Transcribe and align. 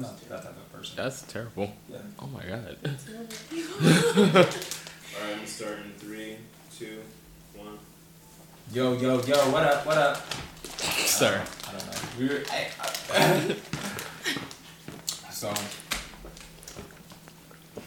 I'm 0.00 0.06
not 0.12 0.28
that 0.30 0.42
type 0.42 0.56
of 0.56 0.72
person. 0.72 0.96
That's 0.96 1.22
terrible. 1.22 1.72
Yeah. 1.90 1.98
Oh 2.20 2.26
my 2.28 2.42
god. 2.44 2.76
All 4.32 5.26
right, 5.26 5.38
I'm 5.38 5.46
starting 5.46 5.92
three, 5.98 6.36
two, 6.78 7.02
one. 7.54 7.78
Yo, 8.72 8.94
yo, 8.94 9.20
yo, 9.24 9.36
what 9.50 9.62
up, 9.64 9.84
what 9.84 9.98
up? 9.98 10.22
Sir. 10.78 11.42
I 11.68 11.72
don't 11.72 11.86
know. 11.86 11.92
We 12.18 12.28
were, 12.28 12.40
hey, 12.50 12.68
I- 12.80 13.56
so, 15.30 15.52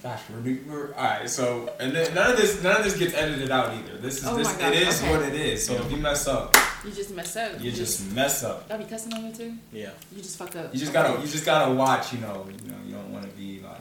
gosh, 0.04 0.22
we're, 0.44 0.58
we're 0.68 0.94
all 0.96 1.04
right. 1.04 1.30
So, 1.30 1.72
and 1.80 1.94
then 1.96 2.14
none 2.14 2.32
of 2.32 2.38
this, 2.38 2.62
none 2.62 2.78
of 2.78 2.84
this 2.84 2.96
gets 2.98 3.14
edited 3.16 3.50
out 3.50 3.74
either. 3.74 3.98
This 3.98 4.18
is 4.20 4.26
Oh 4.28 4.36
this. 4.38 4.52
God, 4.54 4.74
It 4.74 4.88
is 4.88 5.02
okay. 5.02 5.12
what 5.12 5.22
it 5.24 5.34
is. 5.36 5.66
So 5.66 5.74
if 5.76 5.90
you 5.92 5.98
mess 5.98 6.28
up, 6.28 6.56
You 6.86 6.92
just 6.92 7.12
mess 7.16 7.36
up. 7.38 7.62
you 7.62 7.72
just 7.72 8.12
mess 8.14 8.44
up. 8.44 8.68
Y'all 8.70 8.78
be 8.78 8.84
cussing 8.86 9.14
on 9.14 9.26
you 9.26 9.34
too? 9.34 9.54
Yeah. 9.72 9.92
You 10.16 10.22
just 10.22 10.38
fuck 10.38 10.56
up. 10.56 10.74
You 10.74 10.80
just 10.80 10.92
gotta, 10.94 11.20
you 11.22 11.28
just 11.28 11.46
gotta 11.46 11.74
watch. 11.74 12.12
You 12.14 12.20
know, 12.20 12.46
you 12.64 12.72
know, 12.72 12.78
you 12.86 12.94
don't 12.96 13.12
want 13.14 13.24
to 13.26 13.32
be 13.38 13.62
like, 13.62 13.78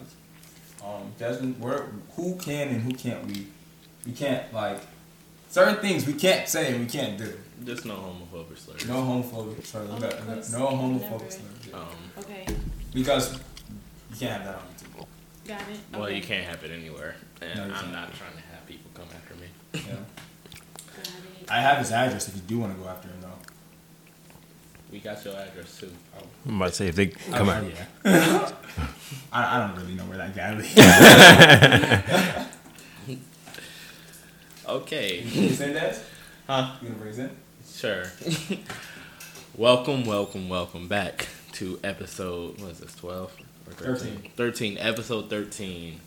um, 0.85 1.13
Desmond. 1.19 1.59
Where, 1.61 1.87
who 2.17 2.37
can 2.37 2.69
and 2.69 2.81
who 2.83 2.93
can't 2.95 3.27
we? 3.27 3.47
We 4.07 4.13
can't 4.13 4.53
like 4.53 4.79
certain 5.49 5.77
things 5.77 6.07
we 6.07 6.15
can't 6.15 6.49
say 6.49 6.73
and 6.73 6.81
we 6.81 6.87
can't 6.87 7.19
do. 7.19 7.33
Just 7.65 7.85
no 7.85 7.95
homophobic 7.95 8.59
slurs. 8.59 8.87
No 8.89 8.95
homophobic 8.95 9.65
slurs. 9.65 9.89
Oh, 9.93 9.99
no 9.99 10.07
of 10.09 10.53
no 10.53 10.67
homophobic 10.67 11.01
Never. 11.11 11.31
slurs. 11.31 11.43
yeah. 11.69 11.77
Um, 11.77 11.87
Okay, 12.19 12.47
Because 12.93 13.35
you 13.35 14.17
can't 14.19 14.43
have 14.43 14.45
that 14.45 14.55
on 14.57 14.63
YouTube. 14.75 15.07
got 15.47 15.61
it. 15.71 15.79
well, 15.93 16.03
okay. 16.05 16.17
you 16.17 16.23
can't 16.23 16.45
have 16.47 16.63
it 16.65 16.71
anywhere, 16.73 17.15
and 17.41 17.57
No, 17.57 17.63
I'm 17.65 17.71
can't. 17.73 17.93
not 17.93 18.15
trying 18.15 18.33
to 18.35 18.43
have 18.53 18.67
people 18.67 18.91
come 18.95 19.07
after 19.15 19.35
me. 19.37 19.47
Yeah. 19.75 19.97
Got 21.47 21.57
it. 21.57 21.59
I 21.59 21.61
have 21.61 21.79
his 21.79 21.93
address 21.93 22.29
if 22.29 22.37
you 22.37 22.43
do 22.43 22.59
want 22.61 22.77
to 22.77 22.83
go 22.83 22.89
after 22.89 23.09
him 23.09 23.17
though. 23.21 23.29
We 24.91 24.99
got 25.01 25.25
your 25.25 25.35
address 25.35 25.79
too. 25.81 25.91
I'm 26.47 26.57
about 26.57 26.69
to 26.69 26.75
say 26.75 26.89
if 26.89 26.97
they 26.97 27.07
come 27.09 27.49
I, 27.49 27.57
out. 27.57 27.65
yeah. 28.05 28.51
I, 29.33 29.57
I 29.57 29.67
don't 29.67 29.77
really 29.81 29.95
know 29.95 30.05
where 30.05 30.19
that 30.19 30.35
guy 30.35 30.55
lives. 30.55 30.75
Okay. 34.65 35.23
you 35.23 35.51
send 35.51 35.75
that? 35.77 35.99
Huh? 36.47 36.77
You 36.81 36.89
gonna 36.89 36.99
bring 37.01 37.09
his 37.11 37.19
in? 37.19 37.31
Sure. 37.67 38.05
welcome, 39.57 40.05
welcome, 40.05 40.49
welcome 40.49 40.87
back 40.89 41.27
to 41.55 41.79
episode, 41.83 42.61
what 42.61 42.71
is 42.71 42.79
this, 42.79 42.95
12 42.95 43.33
or 43.67 43.73
13? 43.73 44.31
13. 44.37 44.79
episode 44.79 45.29
13 45.29 46.01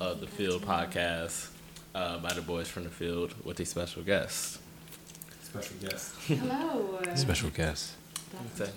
of 0.00 0.20
the 0.20 0.26
Field 0.28 0.62
Podcast 0.62 1.48
uh, 1.94 2.18
by 2.18 2.32
the 2.32 2.42
boys 2.42 2.68
from 2.68 2.84
the 2.84 2.90
field 2.90 3.34
with 3.44 3.58
a 3.60 3.64
special 3.64 4.02
guest. 4.02 4.60
Special 5.60 5.88
guest. 5.88 6.14
Hello. 6.26 7.00
Special 7.14 7.50
guest. 7.50 7.92
Okay. 8.60 8.70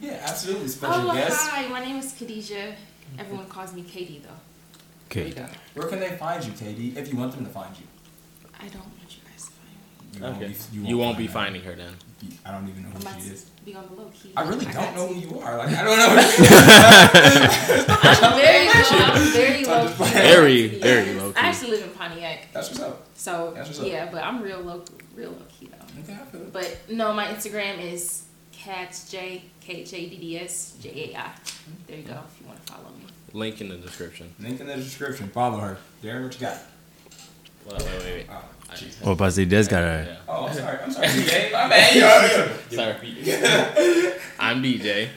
Yeah, 0.00 0.20
absolutely 0.24 0.64
oh, 0.64 0.68
special 0.68 1.10
Oh, 1.10 1.14
guest. 1.14 1.40
hi. 1.50 1.68
My 1.68 1.80
name 1.84 1.96
is 1.96 2.12
Khadijah. 2.12 2.74
Everyone 3.18 3.46
calls 3.48 3.72
me 3.74 3.82
Katie, 3.82 4.22
though. 4.24 4.30
There 5.08 5.24
you 5.26 5.32
Okay. 5.32 5.46
Where 5.74 5.88
can 5.88 5.98
they 5.98 6.10
find 6.16 6.44
you, 6.44 6.52
Katie, 6.52 6.94
If 6.96 7.12
you 7.12 7.18
want 7.18 7.32
them 7.34 7.44
to 7.44 7.50
find 7.50 7.76
you. 7.76 7.84
I 8.58 8.68
don't 8.68 8.76
want 8.86 9.10
you 9.10 9.22
guys 9.28 9.46
to 9.46 9.52
find 9.58 9.74
me. 9.74 9.80
You 10.14 10.22
won't 10.22 10.36
Okay. 10.36 10.48
be- 10.82 10.88
You 10.88 10.98
won't 10.98 11.16
find 11.16 11.26
be 11.26 11.32
finding 11.32 11.62
her 11.62 11.74
then. 11.74 11.94
I 12.44 12.52
don't 12.52 12.68
even 12.68 12.82
know 12.84 12.90
I 12.94 13.12
who 13.14 13.20
she 13.22 13.30
is. 13.30 13.44
be 13.64 13.74
on 13.74 13.86
the 13.88 13.94
low 13.94 14.10
key. 14.14 14.30
I 14.36 14.42
really 14.46 14.66
got 14.66 14.74
don't 14.74 14.94
know 14.94 15.08
to. 15.08 15.14
who 15.14 15.20
you 15.36 15.40
are. 15.40 15.56
Like 15.58 15.68
I 15.74 15.82
don't 15.82 15.96
know. 15.98 16.10
I'm 18.20 18.36
very 18.38 18.66
low. 18.68 18.82
I'm 19.14 19.32
very 19.32 19.64
low. 19.64 19.84
just 19.88 19.98
key. 19.98 20.04
Very, 20.20 20.60
Yes. 20.68 20.82
very 20.82 21.14
low 21.14 21.32
key. 21.32 21.38
I 21.40 21.46
actually 21.48 21.70
live 21.72 21.82
in 21.84 21.90
Pontiac, 21.90 22.48
That's 22.52 22.68
what's 22.68 22.80
up. 22.82 23.06
so 23.14 23.52
That's 23.56 23.68
what's 23.68 23.80
up. 23.80 23.86
yeah, 23.86 24.08
but 24.12 24.22
I'm 24.22 24.42
real 24.42 24.60
low, 24.60 24.84
real 25.14 25.30
low 25.30 25.46
key 25.58 25.66
though. 25.72 25.79
Okay, 26.02 26.12
I 26.14 26.24
feel 26.26 26.42
it. 26.42 26.52
But 26.52 26.78
no, 26.90 27.12
my 27.12 27.26
Instagram 27.26 27.80
is 27.80 28.24
Cats 28.52 29.10
J 29.10 29.42
K 29.60 29.72
H 29.74 29.92
A 29.94 30.08
D 30.08 30.16
D 30.16 30.38
S 30.38 30.76
J 30.82 31.12
A 31.14 31.18
I. 31.18 31.30
There 31.86 31.96
you 31.96 32.02
go. 32.04 32.12
If 32.28 32.40
you 32.40 32.46
want 32.46 32.64
to 32.66 32.72
follow 32.72 32.88
me. 32.90 33.06
Link 33.32 33.60
in 33.60 33.68
the 33.68 33.76
description. 33.76 34.34
Link 34.40 34.60
in 34.60 34.66
the 34.66 34.76
description. 34.76 35.28
Follow 35.28 35.58
her. 35.58 35.78
Darren, 36.02 36.24
what 36.24 36.34
you 36.34 36.40
got? 36.40 36.58
Well, 37.66 37.76
wait, 37.78 37.86
wait, 37.86 38.04
wait. 38.04 38.26
Oh, 38.30 38.44
I- 38.70 38.74
jeez. 38.74 38.96
Oh, 39.04 39.14
but 39.14 39.34
they 39.34 39.44
does 39.44 39.68
got 39.68 39.82
a. 39.82 40.04
Yeah. 40.08 40.16
Oh, 40.28 40.46
I'm 40.46 40.54
sorry. 40.54 40.78
I'm 40.82 40.90
sorry. 40.90 41.06
DJ. 41.08 41.52
My 41.52 41.68
bad. 41.68 41.94
Yo, 41.94 42.46
yo. 42.46 42.76
Sorry. 42.76 44.14
I'm 44.38 44.62
DJ. 44.62 45.08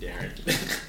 Darren. 0.00 0.80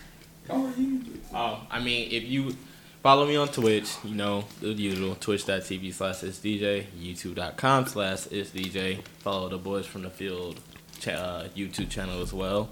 How 0.48 0.66
are 0.66 0.74
you? 0.78 1.02
Oh, 1.34 1.62
I 1.70 1.80
mean, 1.80 2.12
if 2.12 2.24
you 2.24 2.56
follow 3.02 3.26
me 3.28 3.36
on 3.36 3.48
Twitch, 3.48 3.96
you 4.04 4.16
know, 4.16 4.46
the 4.62 4.70
usual, 4.70 5.16
twitch.tv 5.16 5.94
slash 5.94 6.24
it's 6.24 6.40
DJ, 6.40 6.86
youtube.com 7.00 7.88
slash 7.88 8.28
it's 8.28 8.52
DJ. 8.52 9.02
Follow 9.20 9.50
the 9.50 9.58
Boys 9.58 9.86
from 9.86 10.04
the 10.04 10.10
Field 10.10 10.60
cha- 11.00 11.12
uh, 11.12 11.48
YouTube 11.50 11.90
channel 11.90 12.22
as 12.22 12.34
well. 12.34 12.70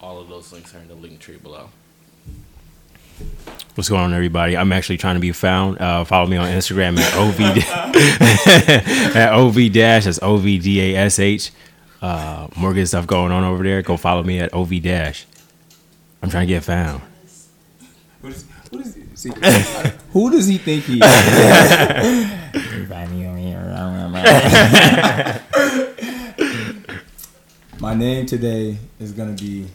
All 0.00 0.18
of 0.18 0.28
those 0.28 0.52
links 0.52 0.74
are 0.74 0.78
in 0.78 0.88
the 0.88 0.94
Linktree 0.94 1.42
below. 1.42 1.70
What's 3.74 3.88
going 3.90 4.02
on, 4.02 4.14
everybody? 4.14 4.56
I'm 4.56 4.72
actually 4.72 4.96
trying 4.96 5.16
to 5.16 5.20
be 5.20 5.32
found. 5.32 5.78
Uh, 5.78 6.04
follow 6.04 6.26
me 6.26 6.38
on 6.38 6.46
Instagram 6.48 6.98
at 6.98 7.14
ov 7.14 7.38
at 9.16 9.32
ov 9.32 9.72
dash. 9.72 10.04
That's 10.04 10.18
o 10.22 10.38
v 10.38 10.58
d 10.58 10.80
a 10.80 10.96
s 10.96 11.18
h. 11.18 11.52
Uh, 12.00 12.48
more 12.56 12.72
good 12.72 12.86
stuff 12.86 13.06
going 13.06 13.30
on 13.30 13.44
over 13.44 13.62
there. 13.62 13.82
Go 13.82 13.98
follow 13.98 14.22
me 14.22 14.38
at 14.38 14.54
ov 14.54 14.70
dash. 14.82 15.26
I'm 16.22 16.30
trying 16.30 16.46
to 16.46 16.52
get 16.54 16.64
found. 16.64 17.02
What 18.22 18.32
is, 18.32 18.44
what 18.70 18.86
is 18.86 18.94
see, 18.94 19.04
who 20.12 20.30
does 20.30 20.46
he 20.46 20.56
think 20.56 20.84
he 20.84 20.94
is? 20.94 21.00
My 27.80 27.94
name 27.94 28.24
today 28.24 28.78
is 28.98 29.12
gonna 29.12 29.32
be 29.32 29.66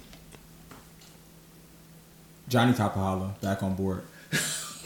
Johnny 2.47 2.73
Kapahala, 2.73 3.39
back 3.41 3.61
on 3.61 3.75
board. 3.75 4.01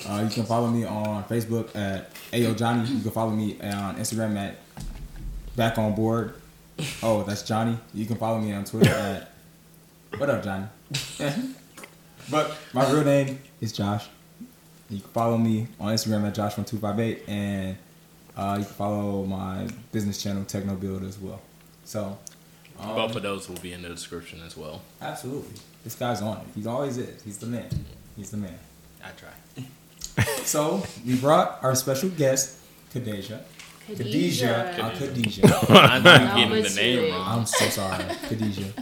Uh, 0.05 0.21
you 0.23 0.29
can 0.29 0.45
follow 0.45 0.67
me 0.67 0.83
on 0.83 1.23
Facebook 1.25 1.73
at 1.75 2.13
Ayo 2.31 2.57
Johnny. 2.57 2.89
You 2.89 3.01
can 3.01 3.11
follow 3.11 3.31
me 3.31 3.59
on 3.61 3.95
Instagram 3.95 4.37
at 4.37 4.57
Back 5.55 5.77
on 5.77 5.95
Board. 5.95 6.33
Oh, 7.01 7.23
that's 7.23 7.43
Johnny. 7.43 7.77
You 7.93 8.05
can 8.05 8.17
follow 8.17 8.39
me 8.39 8.51
on 8.53 8.65
Twitter 8.65 8.91
at 8.91 9.31
What 10.17 10.29
up, 10.29 10.43
Johnny? 10.43 10.67
But 12.31 12.55
my 12.73 12.87
real 12.91 13.03
name 13.03 13.39
is 13.59 13.73
Josh. 13.73 14.07
You 14.89 15.00
can 15.01 15.09
follow 15.11 15.38
me 15.38 15.67
on 15.79 15.94
Instagram 15.94 16.27
at 16.27 16.35
Josh1258 16.35 17.27
and 17.29 17.77
uh, 18.35 18.55
you 18.59 18.66
can 18.66 18.73
follow 18.73 19.23
my 19.25 19.67
business 19.91 20.22
channel 20.22 20.44
TeqnoBuild 20.44 21.07
as 21.07 21.19
well. 21.19 21.41
So, 21.85 22.17
um, 22.79 22.95
Both 22.95 23.16
of 23.16 23.23
those 23.23 23.47
will 23.50 23.57
be 23.57 23.73
in 23.73 23.81
the 23.81 23.89
description 23.89 24.41
as 24.45 24.55
well. 24.57 24.81
absolutely, 25.01 25.59
this 25.83 25.95
guy's 25.95 26.22
on 26.22 26.38
it. 26.38 26.44
He 26.55 26.66
always 26.67 26.97
is. 26.97 27.22
He's 27.23 27.38
the 27.38 27.45
man. 27.47 27.67
He's 28.16 28.31
the 28.31 28.38
man. 28.38 28.57
I 29.03 29.09
try. 29.11 29.66
So 30.44 30.83
we 31.06 31.16
brought 31.16 31.59
our 31.63 31.75
special 31.75 32.09
guest, 32.09 32.57
Khadijah. 32.91 33.41
Khadijah. 33.88 34.73
Khadijah. 34.75 34.83
Uh, 34.83 34.95
Khadijah. 34.97 35.66
I'm 35.69 36.03
No, 36.03 36.35
getting 36.35 36.63
the 36.63 36.69
name 36.75 37.13
wrong. 37.13 37.39
I'm 37.39 37.45
so 37.45 37.66
sorry, 37.69 38.03
Khadijah. 38.27 38.73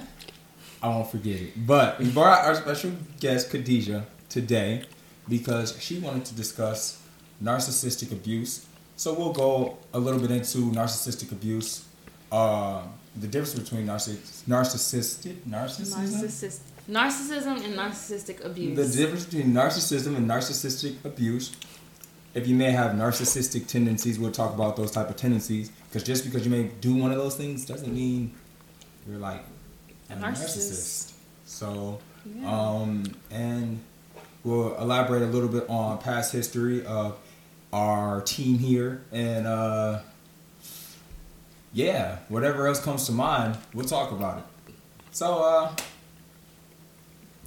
I 0.81 0.87
won't 0.89 1.11
forget 1.11 1.39
it. 1.41 1.67
But 1.67 1.99
we 1.99 2.09
brought 2.09 2.45
our 2.45 2.55
special 2.55 2.91
guest, 3.19 3.51
Khadijah, 3.51 4.05
today 4.29 4.83
because 5.29 5.79
she 5.81 5.99
wanted 5.99 6.25
to 6.25 6.35
discuss 6.35 7.01
narcissistic 7.43 8.11
abuse. 8.11 8.65
So 8.95 9.13
we'll 9.13 9.33
go 9.33 9.77
a 9.93 9.99
little 9.99 10.19
bit 10.19 10.31
into 10.31 10.57
narcissistic 10.71 11.31
abuse, 11.31 11.85
uh, 12.31 12.81
the 13.15 13.27
difference 13.27 13.59
between 13.59 13.85
narciss- 13.85 14.43
narcissistic 14.47 15.35
narcissism, 15.47 16.07
Narcissist, 16.07 16.59
narcissism 16.89 17.63
and 17.65 17.75
narcissistic 17.75 18.43
abuse. 18.43 18.75
the 18.75 18.97
difference 19.03 19.25
between 19.25 19.53
narcissism 19.53 20.15
and 20.17 20.27
narcissistic 20.29 20.95
abuse. 21.05 21.51
If 22.33 22.47
you 22.47 22.55
may 22.55 22.71
have 22.71 22.91
narcissistic 22.91 23.67
tendencies, 23.67 24.19
we'll 24.19 24.31
talk 24.31 24.53
about 24.53 24.75
those 24.75 24.91
type 24.91 25.09
of 25.09 25.15
tendencies. 25.15 25.71
Because 25.89 26.03
just 26.03 26.23
because 26.23 26.45
you 26.45 26.51
may 26.51 26.63
do 26.81 26.93
one 26.95 27.11
of 27.11 27.17
those 27.17 27.35
things 27.35 27.65
doesn't 27.65 27.91
mean 27.93 28.33
you're 29.07 29.17
like 29.17 29.43
a, 30.09 30.13
A 30.13 30.17
narcissist. 30.17 30.33
narcissist. 30.57 31.11
So, 31.45 31.99
Yeah. 32.35 32.51
um, 32.51 33.03
and 33.31 33.79
we'll 34.43 34.75
elaborate 34.77 35.21
a 35.23 35.27
little 35.27 35.49
bit 35.49 35.69
on 35.69 35.97
past 35.99 36.31
history 36.31 36.85
of 36.85 37.17
our 37.73 38.21
team 38.21 38.57
here, 38.59 39.03
and 39.11 39.45
uh, 39.45 39.99
yeah, 41.73 42.17
whatever 42.29 42.67
else 42.67 42.79
comes 42.83 43.05
to 43.07 43.11
mind, 43.11 43.57
we'll 43.73 43.85
talk 43.85 44.11
about 44.11 44.39
it. 44.39 44.73
So, 45.11 45.43
uh, 45.43 45.75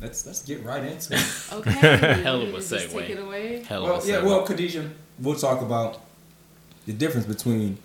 let's 0.01 0.27
let's 0.27 0.43
get 0.43 0.65
right 0.65 0.83
into 0.85 1.15
it. 1.15 1.45
okay. 1.53 1.71
Hell 2.23 2.43
of 2.43 2.55
a 2.55 2.59
segue. 2.59 2.91
Take 2.93 3.11
it 3.11 3.19
away. 3.19 3.63
Hell 3.63 3.85
Well, 3.85 3.97
of 3.97 4.05
a 4.05 4.09
yeah, 4.09 4.17
segue. 4.17 4.25
well, 4.25 4.45
Khadijah, 4.47 4.91
we'll 5.19 5.37
talk 5.37 5.63
about 5.63 6.01
the 6.87 6.93
difference 6.93 7.27
between 7.27 7.79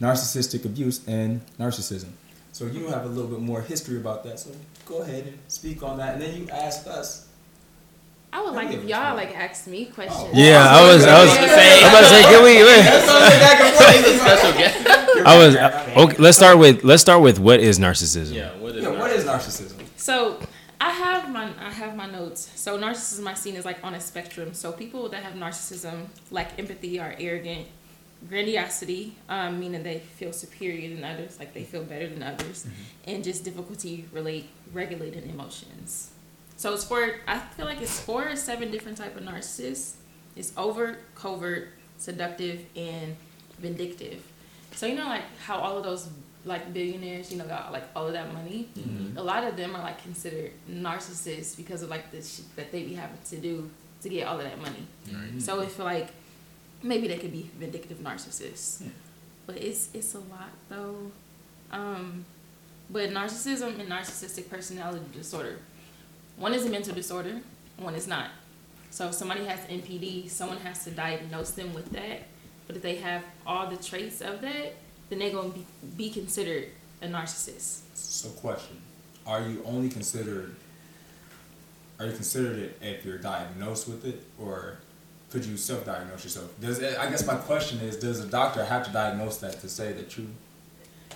narcissistic 0.00 0.64
abuse 0.64 1.06
and 1.06 1.40
narcissism. 1.58 2.08
So 2.52 2.64
you 2.66 2.86
have 2.88 3.04
a 3.04 3.08
little 3.08 3.30
bit 3.30 3.40
more 3.40 3.60
history 3.60 3.98
about 3.98 4.24
that. 4.24 4.40
So 4.40 4.50
go 4.86 5.02
ahead 5.02 5.26
and 5.26 5.38
speak 5.48 5.82
on 5.82 5.98
that, 5.98 6.14
and 6.14 6.22
then 6.22 6.34
you 6.36 6.48
ask 6.50 6.86
us. 6.86 7.25
I 8.32 8.42
would 8.42 8.54
like 8.54 8.70
if 8.74 8.84
y'all 8.84 9.16
like 9.16 9.36
ask 9.36 9.66
me 9.66 9.86
questions. 9.86 10.30
Yeah, 10.34 10.66
I 10.68 10.82
was. 10.92 11.04
I 11.04 11.24
was. 11.24 11.30
I'm 11.36 11.88
about 11.88 12.00
to 12.00 12.08
say, 12.08 12.22
can 12.22 12.44
we? 12.44 12.56
He's 13.96 14.14
a 14.14 14.18
special 14.18 14.52
guest. 14.52 15.26
I 15.26 15.38
was. 15.38 15.56
Okay, 15.56 16.22
let's 16.22 16.36
start 16.36 16.58
with. 16.58 16.84
Let's 16.84 17.02
start 17.02 17.22
with 17.22 17.38
what 17.38 17.60
is 17.60 17.78
narcissism. 17.78 18.34
yeah, 18.34 18.56
what 18.58 18.76
is 18.76 18.84
Yeah, 18.84 18.90
what 18.90 19.10
is 19.10 19.24
narcissism? 19.24 19.82
So 19.96 20.38
I 20.80 20.86
I 20.86 20.90
have 20.90 21.30
my 21.32 21.50
I 21.58 21.70
have 21.70 21.96
my 21.96 22.08
notes. 22.08 22.50
So 22.54 22.78
narcissism 22.78 23.26
I 23.26 23.34
seen 23.34 23.56
is 23.56 23.64
like 23.64 23.82
on 23.82 23.94
a 23.94 24.00
spectrum. 24.00 24.54
So 24.54 24.72
people 24.72 25.08
that 25.08 25.22
have 25.22 25.34
narcissism 25.34 26.06
lack 26.30 26.58
empathy, 26.58 27.00
are 27.00 27.14
arrogant, 27.18 27.66
grandiosity, 28.28 29.16
um, 29.28 29.58
meaning 29.58 29.82
they 29.82 29.98
feel 29.98 30.32
superior 30.32 30.94
than 30.94 31.04
others, 31.04 31.38
like 31.38 31.54
they 31.54 31.64
feel 31.64 31.82
better 31.82 32.08
than 32.08 32.22
others, 32.22 32.66
and 33.06 33.24
just 33.24 33.44
difficulty 33.44 34.06
relate 34.12 34.48
regulating 34.72 35.28
emotions. 35.28 36.10
So 36.56 36.72
it's 36.74 36.84
for 36.84 37.16
I 37.26 37.38
feel 37.38 37.66
like 37.66 37.80
it's 37.80 38.00
four 38.00 38.28
or 38.28 38.36
seven 38.36 38.70
different 38.70 38.98
type 38.98 39.16
of 39.16 39.22
narcissists. 39.22 39.94
It's 40.36 40.52
overt, 40.56 41.00
covert, 41.14 41.68
seductive, 41.98 42.64
and 42.76 43.16
vindictive. 43.58 44.22
So 44.72 44.86
you 44.86 44.94
know 44.94 45.04
like 45.06 45.22
how 45.44 45.56
all 45.58 45.76
of 45.78 45.84
those 45.84 46.08
like 46.44 46.72
billionaires, 46.72 47.32
you 47.32 47.38
know, 47.38 47.44
got 47.44 47.72
like 47.72 47.84
all 47.96 48.06
of 48.06 48.12
that 48.12 48.32
money. 48.32 48.68
A 49.16 49.22
lot 49.22 49.42
of 49.44 49.56
them 49.56 49.74
are 49.74 49.82
like 49.82 50.00
considered 50.02 50.52
narcissists 50.70 51.56
because 51.56 51.82
of 51.82 51.90
like 51.90 52.10
the 52.12 52.22
shit 52.22 52.54
that 52.56 52.70
they 52.72 52.84
be 52.84 52.94
having 52.94 53.18
to 53.30 53.36
do 53.38 53.68
to 54.02 54.08
get 54.08 54.26
all 54.28 54.36
of 54.38 54.44
that 54.44 54.58
money. 54.60 54.86
So 55.40 55.60
if 55.60 55.78
like 55.78 56.08
maybe 56.82 57.08
they 57.08 57.18
could 57.18 57.32
be 57.32 57.50
vindictive 57.58 57.98
narcissists, 57.98 58.82
but 59.46 59.56
it's 59.56 59.88
it's 59.92 60.14
a 60.14 60.18
lot 60.18 60.50
though. 60.68 61.10
Um, 61.72 62.24
but 62.88 63.10
narcissism 63.10 63.80
and 63.80 63.88
narcissistic 63.90 64.48
personality 64.48 65.04
disorder, 65.12 65.58
one 66.36 66.54
is 66.54 66.66
a 66.66 66.70
mental 66.70 66.94
disorder, 66.94 67.40
one 67.78 67.94
is 67.94 68.06
not. 68.06 68.30
So 68.90 69.08
if 69.08 69.14
somebody 69.14 69.44
has 69.44 69.60
NPD, 69.60 70.30
someone 70.30 70.58
has 70.58 70.84
to 70.84 70.90
diagnose 70.90 71.50
them 71.50 71.74
with 71.74 71.90
that. 71.92 72.22
But 72.66 72.76
if 72.76 72.82
they 72.82 72.96
have 72.96 73.22
all 73.46 73.68
the 73.68 73.76
traits 73.76 74.20
of 74.20 74.40
that, 74.40 74.74
then 75.08 75.18
they're 75.18 75.32
gonna 75.32 75.50
be, 75.50 75.66
be 75.96 76.10
considered 76.10 76.68
a 77.02 77.06
narcissist. 77.06 77.80
So, 77.94 78.28
question: 78.30 78.80
Are 79.26 79.42
you 79.42 79.62
only 79.64 79.88
considered? 79.88 80.56
Are 81.98 82.06
you 82.06 82.12
considered 82.12 82.58
it 82.58 82.78
if 82.82 83.04
you're 83.04 83.18
diagnosed 83.18 83.88
with 83.88 84.04
it, 84.04 84.22
or 84.38 84.78
could 85.30 85.44
you 85.44 85.56
self-diagnose 85.56 86.24
yourself? 86.24 86.52
Does 86.60 86.82
I 86.82 87.08
guess 87.10 87.26
my 87.26 87.36
question 87.36 87.80
is: 87.80 87.96
Does 87.96 88.20
a 88.20 88.26
doctor 88.26 88.64
have 88.64 88.84
to 88.86 88.92
diagnose 88.92 89.38
that 89.38 89.60
to 89.60 89.68
say 89.68 89.92
that 89.92 90.16
you? 90.18 90.28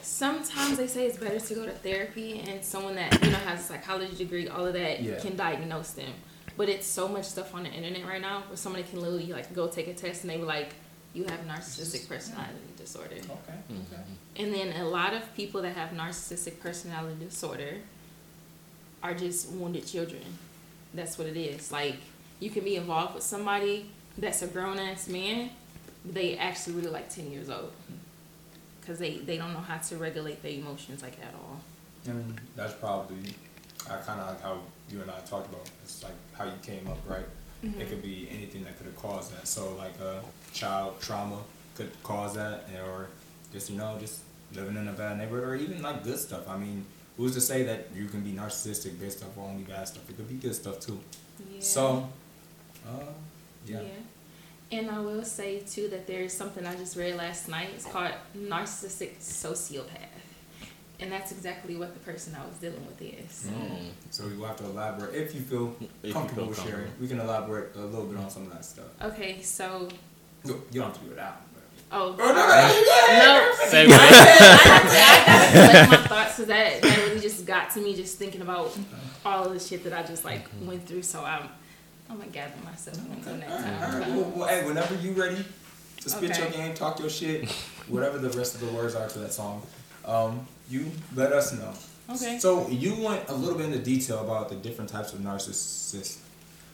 Sometimes 0.03 0.77
they 0.77 0.87
say 0.87 1.07
it's 1.07 1.19
better 1.19 1.41
to 1.41 1.55
go 1.55 1.65
to 1.65 1.73
therapy 1.73 2.41
and 2.41 2.65
someone 2.65 2.95
that 2.97 3.13
you 3.25 3.31
know 3.31 3.39
has 3.39 3.61
a 3.61 3.63
psychology 3.63 4.15
degree, 4.17 4.49
all 4.49 4.67
of 4.67 4.73
that 4.75 5.03
Yeah. 5.03 5.19
can 5.21 5.37
diagnose 5.37 5.91
them. 5.93 6.13
But 6.57 6.69
it's 6.69 6.87
so 6.87 7.09
much 7.09 7.25
stuff 7.25 7.55
on 7.55 7.63
the 7.65 7.71
internet 7.71 8.07
right 8.07 8.21
now 8.21 8.43
where 8.49 8.57
somebody 8.57 8.85
can 8.85 9.01
literally 9.01 9.33
like 9.33 9.53
go 9.55 9.69
take 9.69 9.89
a 9.89 9.95
test 9.95 10.23
and 10.23 10.31
they 10.31 10.37
be 10.37 10.43
like, 10.43 10.75
"You 11.15 11.25
have 11.25 11.41
narcissistic 11.47 12.09
personality 12.09 12.59
disorder." 12.77 13.15
Okay. 13.17 13.25
Okay. 13.25 13.73
Mm-hmm. 13.73 14.43
And 14.43 14.55
then 14.55 14.81
a 14.81 14.85
lot 14.89 15.15
of 15.15 15.35
people 15.35 15.63
that 15.63 15.75
have 15.77 15.91
narcissistic 15.91 16.61
personality 16.61 17.25
disorder 17.25 17.77
are 19.03 19.15
just 19.15 19.49
wounded 19.51 19.87
children. 19.87 20.23
That's 20.93 21.17
what 21.19 21.27
it 21.29 21.37
is. 21.37 21.73
Like 21.73 21.97
you 22.41 22.51
can 22.51 22.65
be 22.65 22.77
involved 22.77 23.15
with 23.15 23.23
somebody 23.23 23.91
that's 24.19 24.43
a 24.43 24.47
grown 24.47 24.79
ass 24.79 25.09
man, 25.09 25.51
but 26.05 26.15
they 26.15 26.37
actually 26.37 26.75
really 26.77 26.91
like 26.91 27.09
ten 27.09 27.31
years 27.31 27.49
old 27.49 27.71
mm-hmm. 27.71 27.95
Because 28.81 28.99
they 28.99 29.19
they 29.19 29.37
don't 29.37 29.53
know 29.53 29.61
how 29.61 29.79
to 29.79 29.97
regulate 29.97 30.43
their 30.43 30.53
emotions 30.53 31.03
like 31.03 31.19
at 31.23 31.35
all. 31.35 31.61
And 32.07 32.41
that's 32.57 32.75
probably 32.75 33.35
I 33.91 33.97
kind 33.97 34.21
of 34.21 34.29
like 34.29 34.43
how 34.43 34.59
you 34.91 35.03
and 35.03 35.11
I 35.11 35.21
talked 35.21 35.49
about. 35.49 35.69
It's 35.83 36.03
like 36.03 36.15
how 36.37 36.45
you 36.45 36.53
came 36.63 36.87
up, 36.89 36.99
right? 37.07 37.27
It 37.63 37.91
could 37.91 38.03
be 38.03 38.27
anything 38.33 38.65
that 38.65 38.79
could 38.79 38.87
have 38.87 38.97
caused 38.97 39.37
that. 39.37 39.47
So 39.47 39.75
like 39.75 39.99
a 40.01 40.23
child 40.55 40.99
trauma 41.01 41.39
could 41.75 41.91
cause 42.03 42.35
that, 42.35 42.65
or 42.87 43.09
just 43.53 43.69
you 43.71 43.77
know 43.77 43.97
just 44.01 44.21
living 44.55 44.77
in 44.77 44.89
a 44.89 44.93
bad 44.93 45.19
neighborhood, 45.19 45.47
or 45.47 45.55
even 45.57 45.83
like 45.83 46.03
good 46.03 46.19
stuff. 46.19 46.49
I 46.49 46.57
mean, 46.57 46.87
who's 47.17 47.35
to 47.35 47.41
say 47.41 47.63
that 47.65 47.89
you 47.95 48.07
can 48.07 48.23
be 48.23 48.33
narcissistic 48.33 48.99
based 48.99 49.23
off 49.23 49.37
only 49.39 49.65
bad 49.65 49.87
stuff? 49.89 50.09
It 50.09 50.17
could 50.17 50.29
be 50.29 50.37
good 50.37 50.55
stuff 50.55 50.81
too. 50.81 50.99
Yeah. 51.53 51.61
So, 51.61 52.09
uh, 52.87 53.05
yeah. 53.67 53.83
And 54.73 54.91
I 54.91 55.01
will 55.01 55.25
say 55.25 55.61
too 55.61 55.89
that 55.89 56.07
there's 56.07 56.33
something 56.33 56.65
I 56.65 56.77
just 56.77 56.97
read 56.97 57.17
last 57.17 57.49
night. 57.49 57.71
It's 57.75 57.85
called 57.87 58.13
narcissistic 58.37 59.19
sociopath. 59.19 60.07
And 61.01 61.11
that's 61.11 61.33
exactly 61.33 61.77
what 61.77 61.95
the 61.95 62.01
person 62.01 62.37
I 62.41 62.47
was 62.47 62.57
dealing 62.59 62.87
with 62.87 63.01
is. 63.01 63.49
Mm. 63.51 63.89
So 64.11 64.27
we 64.27 64.37
will 64.37 64.47
have 64.47 64.57
to 64.59 64.65
elaborate 64.67 65.15
if 65.15 65.35
you 65.35 65.41
feel 65.41 65.75
If 66.03 66.13
comfortable 66.13 66.49
with 66.49 66.63
sharing. 66.63 66.91
We 67.01 67.09
can 67.09 67.19
elaborate 67.21 67.75
a 67.75 67.81
little 67.81 68.05
bit 68.07 68.19
on 68.19 68.29
some 68.31 68.43
of 68.47 68.53
that 68.53 68.65
stuff. 68.65 68.85
Okay, 69.03 69.41
so 69.43 69.89
You 70.45 70.63
you 70.71 70.81
don't 70.81 70.91
have 70.93 70.99
to 71.01 71.05
do 71.07 71.13
it 71.13 71.19
out. 71.19 71.41
but- 71.55 71.63
oh 71.93 72.15
Oh, 72.19 72.33
no, 72.33 73.67
Say 73.69 73.87
what? 73.89 74.01
I 74.01 74.81
gotta 75.25 75.53
collect 75.53 75.91
my 75.91 75.97
thoughts 76.09 76.33
because 76.37 76.47
that, 76.47 76.83
that 76.83 76.99
really 77.09 77.21
just 77.21 77.45
got 77.47 77.71
to 77.73 77.81
me 77.81 77.97
just 77.97 78.19
thinking 78.19 78.43
about 78.43 78.77
all 79.25 79.45
of 79.47 79.53
the 79.53 79.59
shit 79.59 79.83
that 79.85 79.93
I 79.93 80.03
just 80.03 80.25
like 80.25 80.47
went 80.63 80.87
through. 80.87 81.03
So 81.03 81.25
I'm 81.25 81.49
I'm 82.11 82.19
gonna 82.19 82.31
gather 82.31 82.55
myself 82.65 82.99
until 82.99 83.37
next 83.37 83.53
time. 83.63 83.95
alright. 83.95 84.09
Well, 84.11 84.33
well, 84.37 84.49
hey, 84.49 84.67
whenever 84.67 84.95
you 84.97 85.13
ready 85.13 85.45
to 86.01 86.11
spit 86.11 86.37
your 86.37 86.49
game, 86.51 86.75
talk 86.75 86.99
your 86.99 87.09
shit, 87.11 87.49
whatever 87.89 88.19
the 88.19 88.31
rest 88.31 88.55
of 88.57 88.61
the 88.61 88.67
words 88.69 88.95
are 88.95 89.09
to 89.09 89.19
that 89.21 89.33
song, 89.33 89.63
um, 90.05 90.47
you 90.69 90.91
let 91.15 91.33
us 91.33 91.53
know. 91.53 91.73
Okay. 92.11 92.39
So 92.41 92.69
you 92.69 92.97
went 92.97 93.29
a 93.29 93.35
little 93.35 93.57
bit 93.57 93.67
into 93.67 93.79
detail 93.79 94.21
about 94.25 94.49
the 94.49 94.57
different 94.57 94.91
types 94.91 95.13
of 95.13 95.21
narcissists. 95.21 96.17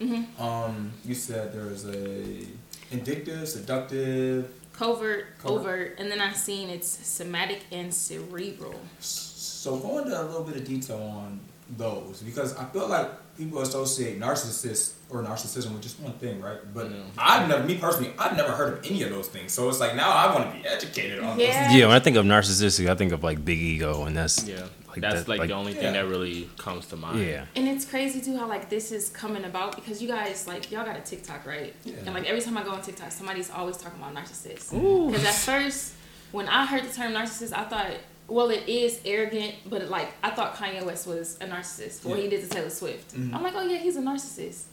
Mhm. 0.01 0.41
Um, 0.41 0.93
you 1.05 1.15
said 1.15 1.53
there's 1.53 1.85
a 1.85 2.47
indictive, 2.91 3.47
seductive. 3.47 4.49
Covert, 4.73 5.39
Covert. 5.39 5.61
overt, 5.61 5.95
and 5.99 6.11
then 6.11 6.21
I've 6.21 6.37
seen 6.37 6.69
it's 6.71 6.89
somatic 6.89 7.63
and 7.73 7.93
cerebral. 7.93 8.79
So 9.01 9.79
go 9.79 9.99
into 9.99 10.19
a 10.19 10.25
little 10.25 10.45
bit 10.45 10.57
of 10.57 10.65
detail 10.67 10.99
on 11.03 11.41
those 11.77 12.23
because 12.23 12.55
I 12.57 12.65
feel 12.67 12.87
like 12.89 13.11
people 13.37 13.61
associate 13.61 14.19
narcissists 14.21 14.93
or 15.11 15.23
narcissism 15.23 15.73
with 15.73 15.83
just 15.83 16.01
one 16.01 16.13
thing, 16.15 16.41
right? 16.41 16.59
But 16.75 16.91
Yeah. 16.91 16.97
I've 17.19 17.49
never, 17.49 17.65
me 17.65 17.77
personally, 17.79 18.13
I've 18.19 18.37
never 18.37 18.53
heard 18.53 18.73
of 18.79 18.87
any 18.91 19.03
of 19.03 19.11
those 19.11 19.29
things. 19.29 19.53
So 19.53 19.69
it's 19.69 19.81
like 19.81 19.95
now 19.95 20.11
I 20.11 20.35
want 20.35 20.51
to 20.53 20.59
be 20.61 20.67
educated 20.67 21.21
on 21.21 21.39
Yeah. 21.39 21.73
Yeah, 21.73 21.87
when 21.87 21.97
I 21.97 22.01
think 22.01 22.17
of 22.17 22.25
narcissistic, 22.25 22.89
I 22.89 22.95
think 22.95 23.13
of 23.13 23.23
like 23.23 23.45
big 23.45 23.59
ego, 23.59 24.05
and 24.05 24.17
that's 24.17 24.45
Yeah, 24.49 24.67
Like 24.89 25.01
that's 25.01 25.15
that- 25.21 25.29
like, 25.29 25.39
like- 25.41 25.49
the 25.49 25.55
only 25.55 25.75
Yeah. 25.75 25.81
thing 25.81 25.93
that 25.93 26.07
really 26.09 26.49
comes 26.59 26.87
to 26.87 26.97
mind. 26.97 27.21
yeah. 27.21 27.45
And 27.55 27.69
it's 27.69 27.85
crazy 27.85 28.21
too 28.21 28.37
how 28.37 28.49
like 28.49 28.69
this 28.71 28.91
is 28.93 29.11
coming 29.11 29.45
about 29.45 29.77
because 29.77 30.01
you 30.03 30.09
guys 30.09 30.47
like 30.47 30.71
y'all 30.73 30.85
got 30.85 30.97
a 30.97 31.01
TikTok 31.01 31.47
right? 31.47 31.75
Yeah. 31.85 31.95
And 32.05 32.15
like 32.15 32.25
every 32.27 32.41
time 32.41 32.57
I 32.57 32.65
go 32.65 32.71
on 32.71 32.83
TikTok, 32.83 33.13
somebody's 33.13 33.51
always 33.51 33.77
talking 33.77 34.01
about 34.01 34.15
narcissists. 34.15 34.71
Because 34.71 35.25
at 35.25 35.35
first, 35.35 35.93
when 36.33 36.49
I 36.49 36.67
heard 36.67 36.83
the 36.85 36.93
term 36.93 37.13
narcissist, 37.13 37.53
I 37.57 37.65
thought, 37.65 37.93
well, 38.29 38.51
it 38.51 38.69
is 38.69 39.01
arrogant, 39.05 39.55
but 39.67 39.89
like 39.89 40.13
I 40.23 40.31
thought 40.31 40.57
Kanye 40.57 40.85
West 40.85 41.07
was 41.07 41.37
a 41.41 41.47
narcissist 41.47 42.01
for 42.01 42.09
what 42.11 42.19
he 42.19 42.29
did 42.29 42.43
to 42.43 42.49
Taylor 42.49 42.71
Swift. 42.71 43.15
Mhm. 43.15 43.35
I'm 43.35 43.43
like, 43.43 43.55
oh 43.55 43.63
yeah, 43.67 43.79
he's 43.79 43.97
a 43.97 44.01
narcissist. 44.03 44.65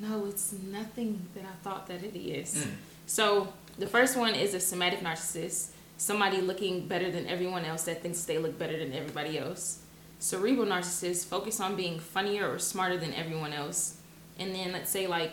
No, 0.00 0.26
it's 0.26 0.52
nothing 0.52 1.26
that 1.34 1.44
I 1.44 1.54
thought 1.62 1.86
that 1.88 2.02
it 2.02 2.16
is. 2.18 2.54
Mm. 2.66 2.70
So 3.06 3.52
the 3.78 3.86
first 3.86 4.16
one 4.16 4.34
is 4.34 4.54
a 4.54 4.60
somatic 4.60 5.00
narcissist, 5.00 5.68
somebody 5.96 6.40
looking 6.40 6.86
better 6.86 7.10
than 7.10 7.26
everyone 7.26 7.64
else 7.64 7.84
that 7.84 8.02
thinks 8.02 8.24
they 8.24 8.38
look 8.38 8.58
better 8.58 8.78
than 8.78 8.92
everybody 8.92 9.38
else. 9.38 9.78
Cerebral 10.18 10.66
narcissists 10.66 11.24
focus 11.24 11.60
on 11.60 11.76
being 11.76 11.98
funnier 11.98 12.50
or 12.50 12.58
smarter 12.58 12.96
than 12.96 13.12
everyone 13.14 13.52
else. 13.52 13.98
And 14.38 14.54
then 14.54 14.72
let's 14.72 14.90
say 14.90 15.06
like 15.06 15.32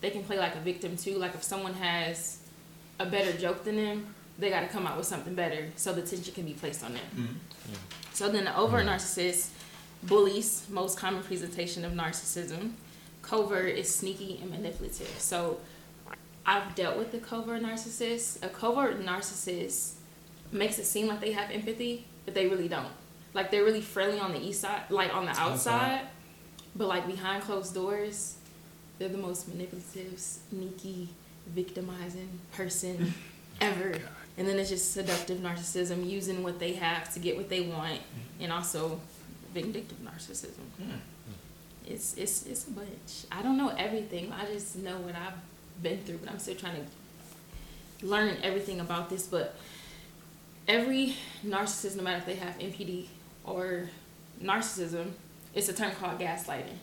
they 0.00 0.10
can 0.10 0.22
play 0.24 0.38
like 0.38 0.54
a 0.56 0.60
victim 0.60 0.96
too. 0.96 1.18
Like 1.18 1.34
if 1.34 1.42
someone 1.42 1.74
has 1.74 2.38
a 2.98 3.06
better 3.06 3.32
joke 3.36 3.64
than 3.64 3.76
them, 3.76 4.14
they 4.40 4.50
got 4.50 4.60
to 4.62 4.66
come 4.68 4.86
out 4.86 4.96
with 4.96 5.06
something 5.06 5.34
better 5.34 5.68
so 5.76 5.92
the 5.92 6.02
attention 6.02 6.34
can 6.34 6.44
be 6.44 6.54
placed 6.54 6.82
on 6.84 6.94
them. 6.94 7.38
Mhm. 7.68 7.76
So 8.14 8.28
then 8.30 8.44
the 8.44 8.56
overt 8.56 8.86
narcissist 8.86 9.48
bullies, 10.02 10.66
most 10.68 10.98
common 10.98 11.22
presentation 11.22 11.84
of 11.84 11.92
narcissism. 11.92 12.72
Covert 13.22 13.76
is 13.76 13.94
sneaky 13.94 14.38
and 14.40 14.50
manipulative. 14.50 15.14
So 15.18 15.60
I've 16.46 16.74
dealt 16.74 16.96
with 16.96 17.12
the 17.12 17.18
covert 17.18 17.62
narcissist. 17.62 18.42
A 18.42 18.48
covert 18.48 19.00
narcissist 19.04 19.92
makes 20.50 20.78
it 20.78 20.84
seem 20.86 21.06
like 21.06 21.20
they 21.20 21.32
have 21.32 21.50
empathy, 21.50 22.06
but 22.24 22.34
they 22.34 22.48
really 22.48 22.66
don't. 22.68 22.92
Like 23.34 23.50
they're 23.50 23.62
really 23.64 23.82
friendly 23.82 24.18
on 24.18 24.32
the 24.32 24.40
east 24.40 24.62
side, 24.62 24.82
like 24.90 25.14
on 25.14 25.24
the 25.26 25.30
Outside. 25.32 25.52
outside, 25.52 26.00
but 26.74 26.88
like 26.88 27.06
behind 27.06 27.42
closed 27.44 27.74
doors, 27.74 28.36
they're 28.98 29.08
the 29.08 29.18
most 29.18 29.48
manipulative, 29.48 30.18
sneaky, 30.18 31.10
victimizing 31.46 32.40
person 32.52 33.14
ever. 33.60 33.94
And 34.40 34.48
then 34.48 34.58
it's 34.58 34.70
just 34.70 34.94
seductive 34.94 35.36
narcissism, 35.40 36.08
using 36.08 36.42
what 36.42 36.58
they 36.58 36.72
have 36.72 37.12
to 37.12 37.20
get 37.20 37.36
what 37.36 37.50
they 37.50 37.60
want, 37.60 38.00
and 38.40 38.50
also 38.50 38.98
vindictive 39.52 39.98
narcissism. 39.98 40.64
Hmm. 40.78 40.92
It's 41.86 42.16
it's 42.16 42.46
it's 42.46 42.66
a 42.66 42.70
bunch. 42.70 43.26
I 43.30 43.42
don't 43.42 43.58
know 43.58 43.68
everything. 43.68 44.32
I 44.32 44.46
just 44.46 44.76
know 44.76 44.96
what 44.96 45.14
I've 45.14 45.34
been 45.82 45.98
through, 46.04 46.20
but 46.24 46.30
I'm 46.30 46.38
still 46.38 46.54
trying 46.54 46.86
to 48.00 48.06
learn 48.06 48.38
everything 48.42 48.80
about 48.80 49.10
this. 49.10 49.26
But 49.26 49.56
every 50.66 51.16
narcissist, 51.44 51.96
no 51.96 52.02
matter 52.02 52.16
if 52.16 52.24
they 52.24 52.36
have 52.36 52.58
NPD 52.58 53.08
or 53.44 53.90
narcissism, 54.42 55.10
it's 55.54 55.68
a 55.68 55.74
term 55.74 55.92
called 56.00 56.18
gaslighting. 56.18 56.78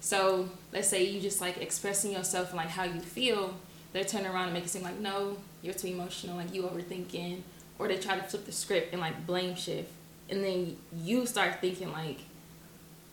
So 0.00 0.48
let's 0.72 0.88
say 0.88 1.04
you 1.04 1.20
just 1.20 1.40
like 1.40 1.58
expressing 1.58 2.10
yourself 2.10 2.48
and 2.48 2.56
like 2.56 2.70
how 2.70 2.82
you 2.82 2.98
feel, 2.98 3.54
they 3.92 4.02
turn 4.02 4.26
around 4.26 4.46
and 4.46 4.54
make 4.54 4.64
it 4.64 4.70
seem 4.70 4.82
like 4.82 4.98
no, 4.98 5.36
you're 5.62 5.74
too 5.74 5.88
emotional, 5.88 6.36
like 6.36 6.54
you 6.54 6.62
overthinking, 6.62 7.42
or 7.78 7.88
they 7.88 7.96
try 7.96 8.16
to 8.16 8.22
flip 8.22 8.46
the 8.46 8.52
script 8.52 8.92
and 8.92 9.00
like 9.00 9.26
blame 9.26 9.54
shift, 9.54 9.90
and 10.30 10.42
then 10.42 10.76
you 10.94 11.26
start 11.26 11.60
thinking 11.60 11.92
like, 11.92 12.18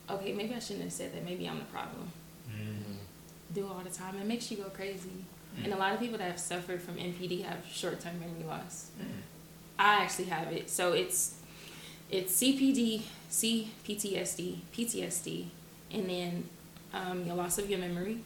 okay, 0.10 0.34
maybe 0.34 0.54
I 0.54 0.60
shouldn't 0.60 0.84
have 0.84 0.94
said 0.94 1.14
that. 1.14 1.24
Maybe 1.25 1.48
I'm 1.48 1.60
the 1.60 1.66
problem. 1.66 2.12
Mm-hmm. 2.50 2.94
Do 3.54 3.68
all 3.68 3.82
the 3.84 3.90
time. 3.90 4.18
It 4.18 4.25
makes 4.25 4.52
you 4.52 4.58
go 4.58 4.66
crazy. 4.66 5.25
And 5.64 5.72
a 5.72 5.75
mm. 5.75 5.80
lot 5.80 5.94
of 5.94 6.00
people 6.00 6.18
that 6.18 6.30
have 6.30 6.40
suffered 6.40 6.82
from 6.82 6.96
NPD 6.96 7.44
have 7.46 7.60
short 7.72 8.00
term 8.02 8.20
memory 8.20 8.44
loss. 8.44 8.90
Mm-hmm. 9.00 9.20
I 9.80 10.04
actually 10.04 10.25
have 10.25 10.52
it. 10.52 10.70
So 10.70 10.94
it's 10.94 11.36
it's 12.10 12.42
CPD, 12.42 13.02
CPTSD, 13.32 13.68
PTSD, 13.88 14.58
PTSD, 14.74 15.46
and 15.92 16.10
then 16.10 16.50
um, 16.94 17.25
your 17.25 17.36
loss 17.36 17.58
of 17.58 17.70
your 17.70 17.80
memory. 17.80 18.20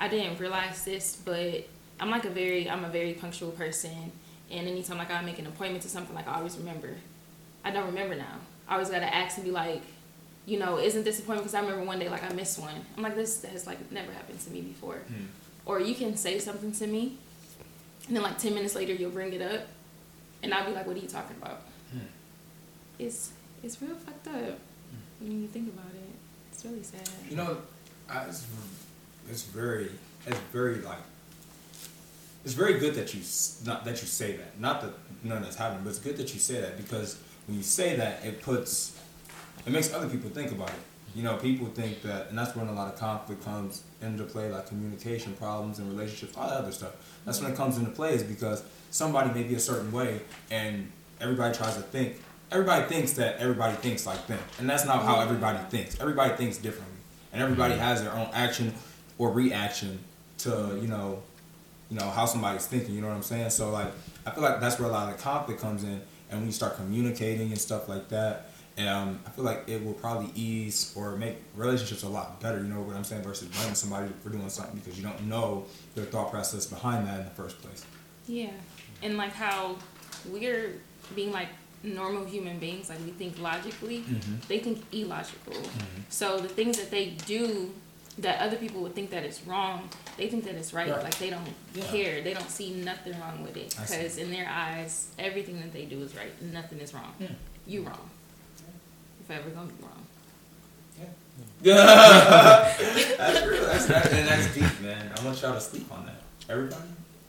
I 0.00 0.08
didn't 0.08 0.38
realize 0.38 0.84
this, 0.84 1.16
but 1.24 1.66
I'm 2.00 2.10
like 2.10 2.24
a 2.24 2.30
very 2.30 2.68
I'm 2.68 2.84
a 2.84 2.88
very 2.88 3.14
punctual 3.14 3.50
person, 3.50 4.12
and 4.50 4.68
anytime 4.68 4.98
like 4.98 5.10
I 5.10 5.22
make 5.22 5.38
an 5.38 5.46
appointment 5.46 5.82
to 5.82 5.88
something, 5.88 6.14
like 6.14 6.28
I 6.28 6.36
always 6.36 6.56
remember. 6.56 6.94
I 7.64 7.70
don't 7.70 7.86
remember 7.86 8.14
now. 8.14 8.38
I 8.68 8.74
always 8.74 8.90
gotta 8.90 9.12
ask 9.12 9.36
and 9.36 9.44
be 9.44 9.50
like, 9.50 9.82
you 10.46 10.58
know, 10.58 10.78
isn't 10.78 11.04
this 11.04 11.18
appointment? 11.18 11.44
Because 11.44 11.54
I 11.54 11.60
remember 11.60 11.84
one 11.84 11.98
day 11.98 12.08
like 12.08 12.24
I 12.24 12.32
missed 12.34 12.58
one. 12.60 12.74
I'm 12.96 13.02
like 13.02 13.14
this 13.14 13.44
has 13.44 13.66
like 13.66 13.90
never 13.90 14.12
happened 14.12 14.40
to 14.40 14.50
me 14.50 14.60
before. 14.60 14.96
Hmm. 14.96 15.26
Or 15.66 15.80
you 15.80 15.94
can 15.94 16.16
say 16.16 16.38
something 16.38 16.72
to 16.72 16.86
me, 16.86 17.18
and 18.06 18.16
then 18.16 18.22
like 18.22 18.38
ten 18.38 18.54
minutes 18.54 18.74
later 18.74 18.94
you'll 18.94 19.10
bring 19.10 19.32
it 19.32 19.42
up, 19.42 19.66
and 20.42 20.54
I'll 20.54 20.66
be 20.66 20.72
like, 20.72 20.86
what 20.86 20.96
are 20.96 21.00
you 21.00 21.08
talking 21.08 21.36
about? 21.36 21.62
Hmm. 21.92 22.06
It's 22.98 23.32
it's 23.62 23.80
real 23.82 23.94
fucked 23.96 24.28
up 24.28 24.34
hmm. 24.34 25.26
when 25.26 25.42
you 25.42 25.48
think 25.48 25.68
about 25.68 25.92
it. 25.94 26.14
It's 26.52 26.64
really 26.64 26.82
sad. 26.82 27.08
You 27.30 27.36
know, 27.36 27.58
I, 28.10 28.24
it's, 28.24 28.46
it's 29.30 29.44
very, 29.44 29.90
it's 30.26 30.38
very 30.52 30.76
like, 30.80 30.98
it's 32.48 32.56
very 32.56 32.78
good 32.78 32.94
that 32.94 33.12
you 33.12 33.20
not 33.66 33.84
that 33.84 34.00
you 34.00 34.08
say 34.08 34.32
that. 34.38 34.58
Not 34.58 34.80
that 34.80 34.92
none 35.22 35.36
of 35.36 35.44
that's 35.44 35.56
happening, 35.56 35.82
but 35.84 35.90
it's 35.90 35.98
good 35.98 36.16
that 36.16 36.32
you 36.32 36.40
say 36.40 36.62
that 36.62 36.78
because 36.78 37.18
when 37.46 37.58
you 37.58 37.62
say 37.62 37.94
that, 37.96 38.24
it 38.24 38.40
puts, 38.40 38.98
it 39.66 39.70
makes 39.70 39.92
other 39.92 40.08
people 40.08 40.30
think 40.30 40.50
about 40.50 40.70
it. 40.70 40.80
You 41.14 41.24
know, 41.24 41.36
people 41.36 41.66
think 41.66 42.00
that, 42.02 42.30
and 42.30 42.38
that's 42.38 42.56
when 42.56 42.68
a 42.68 42.72
lot 42.72 42.90
of 42.90 42.98
conflict 42.98 43.44
comes 43.44 43.82
into 44.00 44.24
play, 44.24 44.50
like 44.50 44.66
communication 44.66 45.34
problems 45.34 45.78
and 45.78 45.90
relationships, 45.90 46.38
all 46.38 46.48
that 46.48 46.56
other 46.56 46.72
stuff. 46.72 46.92
That's 47.26 47.38
when 47.42 47.52
it 47.52 47.54
comes 47.54 47.76
into 47.76 47.90
play, 47.90 48.14
is 48.14 48.22
because 48.22 48.64
somebody 48.90 49.30
may 49.38 49.46
be 49.46 49.54
a 49.54 49.60
certain 49.60 49.92
way, 49.92 50.22
and 50.50 50.90
everybody 51.20 51.54
tries 51.54 51.76
to 51.76 51.82
think. 51.82 52.16
Everybody 52.50 52.86
thinks 52.86 53.12
that 53.12 53.36
everybody 53.40 53.76
thinks 53.76 54.06
like 54.06 54.26
them, 54.26 54.40
and 54.58 54.70
that's 54.70 54.86
not 54.86 55.02
how 55.02 55.20
everybody 55.20 55.58
thinks. 55.68 56.00
Everybody 56.00 56.34
thinks 56.34 56.56
differently, 56.56 56.96
and 57.30 57.42
everybody 57.42 57.74
mm-hmm. 57.74 57.82
has 57.82 58.02
their 58.02 58.14
own 58.14 58.30
action 58.32 58.72
or 59.18 59.32
reaction 59.32 59.98
to 60.38 60.78
you 60.80 60.88
know, 60.88 61.22
you 61.90 61.98
know 61.98 62.08
how 62.10 62.26
somebody's 62.26 62.66
thinking. 62.66 62.94
You 62.94 63.00
know 63.00 63.08
what 63.08 63.16
I'm 63.16 63.22
saying? 63.22 63.50
So 63.50 63.70
like, 63.70 63.88
I 64.26 64.30
feel 64.30 64.42
like 64.42 64.60
that's 64.60 64.78
where 64.78 64.88
a 64.88 64.92
lot 64.92 65.10
of 65.10 65.16
the 65.16 65.22
conflict 65.22 65.60
comes 65.60 65.84
in, 65.84 66.00
and 66.30 66.40
when 66.40 66.46
you 66.46 66.52
start 66.52 66.76
communicating 66.76 67.48
and 67.48 67.58
stuff 67.58 67.88
like 67.88 68.08
that. 68.08 68.50
Um, 68.78 69.18
I 69.26 69.30
feel 69.30 69.44
like 69.44 69.64
it 69.66 69.84
will 69.84 69.94
probably 69.94 70.30
ease 70.36 70.92
or 70.96 71.16
make 71.16 71.38
relationships 71.56 72.04
a 72.04 72.08
lot 72.08 72.40
better. 72.40 72.58
You 72.58 72.68
know 72.68 72.80
what 72.80 72.94
I'm 72.94 73.02
saying? 73.02 73.22
Versus 73.22 73.48
blaming 73.48 73.74
somebody 73.74 74.12
for 74.22 74.28
doing 74.28 74.48
something 74.48 74.76
because 74.78 74.96
you 74.96 75.04
don't 75.04 75.20
know 75.26 75.64
their 75.96 76.04
thought 76.04 76.30
process 76.30 76.64
behind 76.66 77.04
that 77.08 77.18
in 77.18 77.24
the 77.24 77.32
first 77.32 77.60
place. 77.60 77.84
Yeah, 78.28 78.50
and 79.02 79.16
like 79.16 79.32
how 79.32 79.76
we're 80.30 80.74
being 81.16 81.32
like 81.32 81.48
normal 81.82 82.24
human 82.24 82.58
beings, 82.58 82.88
like 82.88 82.98
we 83.04 83.10
think 83.12 83.40
logically, 83.40 84.04
they 84.46 84.58
think 84.60 84.84
illogical. 84.92 85.56
So 86.08 86.38
the 86.38 86.48
things 86.48 86.78
that 86.78 86.90
they 86.90 87.16
do 87.26 87.72
that 88.18 88.40
other 88.40 88.56
people 88.56 88.80
would 88.82 88.94
think 88.94 89.10
that 89.10 89.22
it's 89.24 89.42
wrong, 89.46 89.88
they 90.16 90.28
think 90.28 90.44
that 90.44 90.54
it's 90.56 90.72
right. 90.74 90.90
Right. 90.90 91.02
Like 91.02 91.18
they 91.18 91.30
don't 91.30 91.46
Yeah. 91.74 91.84
care. 91.84 92.20
They 92.22 92.34
don't 92.34 92.50
see 92.50 92.74
nothing 92.74 93.18
wrong 93.20 93.42
with 93.42 93.56
it 93.56 93.74
because 93.80 94.18
in 94.18 94.30
their 94.30 94.48
eyes, 94.48 95.08
everything 95.18 95.60
that 95.60 95.72
they 95.72 95.84
do 95.84 96.00
is 96.02 96.14
right. 96.16 96.40
Nothing 96.42 96.80
is 96.80 96.92
wrong. 96.94 97.12
Hmm. 97.18 97.34
You 97.66 97.82
wrong. 97.82 98.10
If 99.24 99.30
I 99.30 99.34
ever 99.34 99.50
gonna 99.50 99.66
be 99.68 99.82
wrong. 99.82 100.06
Yeah. 101.62 101.74
that's 103.18 103.46
real. 103.46 103.62
That's, 103.66 103.86
that, 103.86 104.12
and 104.12 104.28
that's 104.28 104.54
deep, 104.54 104.80
man. 104.82 105.12
I 105.18 105.24
want 105.24 105.40
y'all 105.42 105.54
to 105.54 105.60
sleep 105.60 105.90
on 105.92 106.06
that. 106.06 106.20
Everybody, 106.48 106.82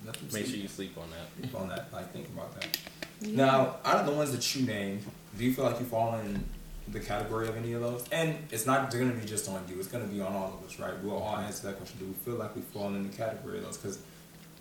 let 0.05 0.15
them 0.15 0.27
Make 0.33 0.45
sure 0.45 0.55
you 0.55 0.67
sleep 0.67 0.97
on 0.97 1.09
that. 1.11 1.27
sleep 1.39 1.55
on 1.59 1.69
that. 1.69 1.91
Like, 1.91 2.11
think 2.13 2.27
about 2.29 2.59
that. 2.59 2.77
Now, 3.21 3.77
out 3.85 3.97
of 3.97 4.05
the 4.05 4.11
ones 4.13 4.31
that 4.31 4.55
you 4.55 4.65
named, 4.65 5.03
do 5.37 5.43
you 5.43 5.53
feel 5.53 5.65
like 5.65 5.79
you 5.79 5.85
fall 5.85 6.15
in 6.19 6.43
the 6.91 6.99
category 6.99 7.47
of 7.47 7.57
any 7.57 7.73
of 7.73 7.81
those? 7.81 8.05
And 8.11 8.35
it's 8.51 8.65
not 8.65 8.91
going 8.91 9.11
to 9.11 9.17
be 9.17 9.25
just 9.25 9.49
on 9.49 9.63
you. 9.69 9.77
It's 9.79 9.87
going 9.87 10.07
to 10.07 10.13
be 10.13 10.21
on 10.21 10.33
all 10.33 10.59
of 10.59 10.67
us, 10.67 10.79
right? 10.79 10.93
We'll 11.03 11.17
all 11.17 11.37
answer 11.37 11.67
that 11.67 11.77
question. 11.77 11.99
Do 11.99 12.05
we 12.05 12.13
feel 12.13 12.35
like 12.35 12.55
we 12.55 12.61
fall 12.61 12.87
in 12.87 13.09
the 13.09 13.15
category 13.15 13.57
of 13.59 13.65
those? 13.65 13.77
Because 13.77 13.99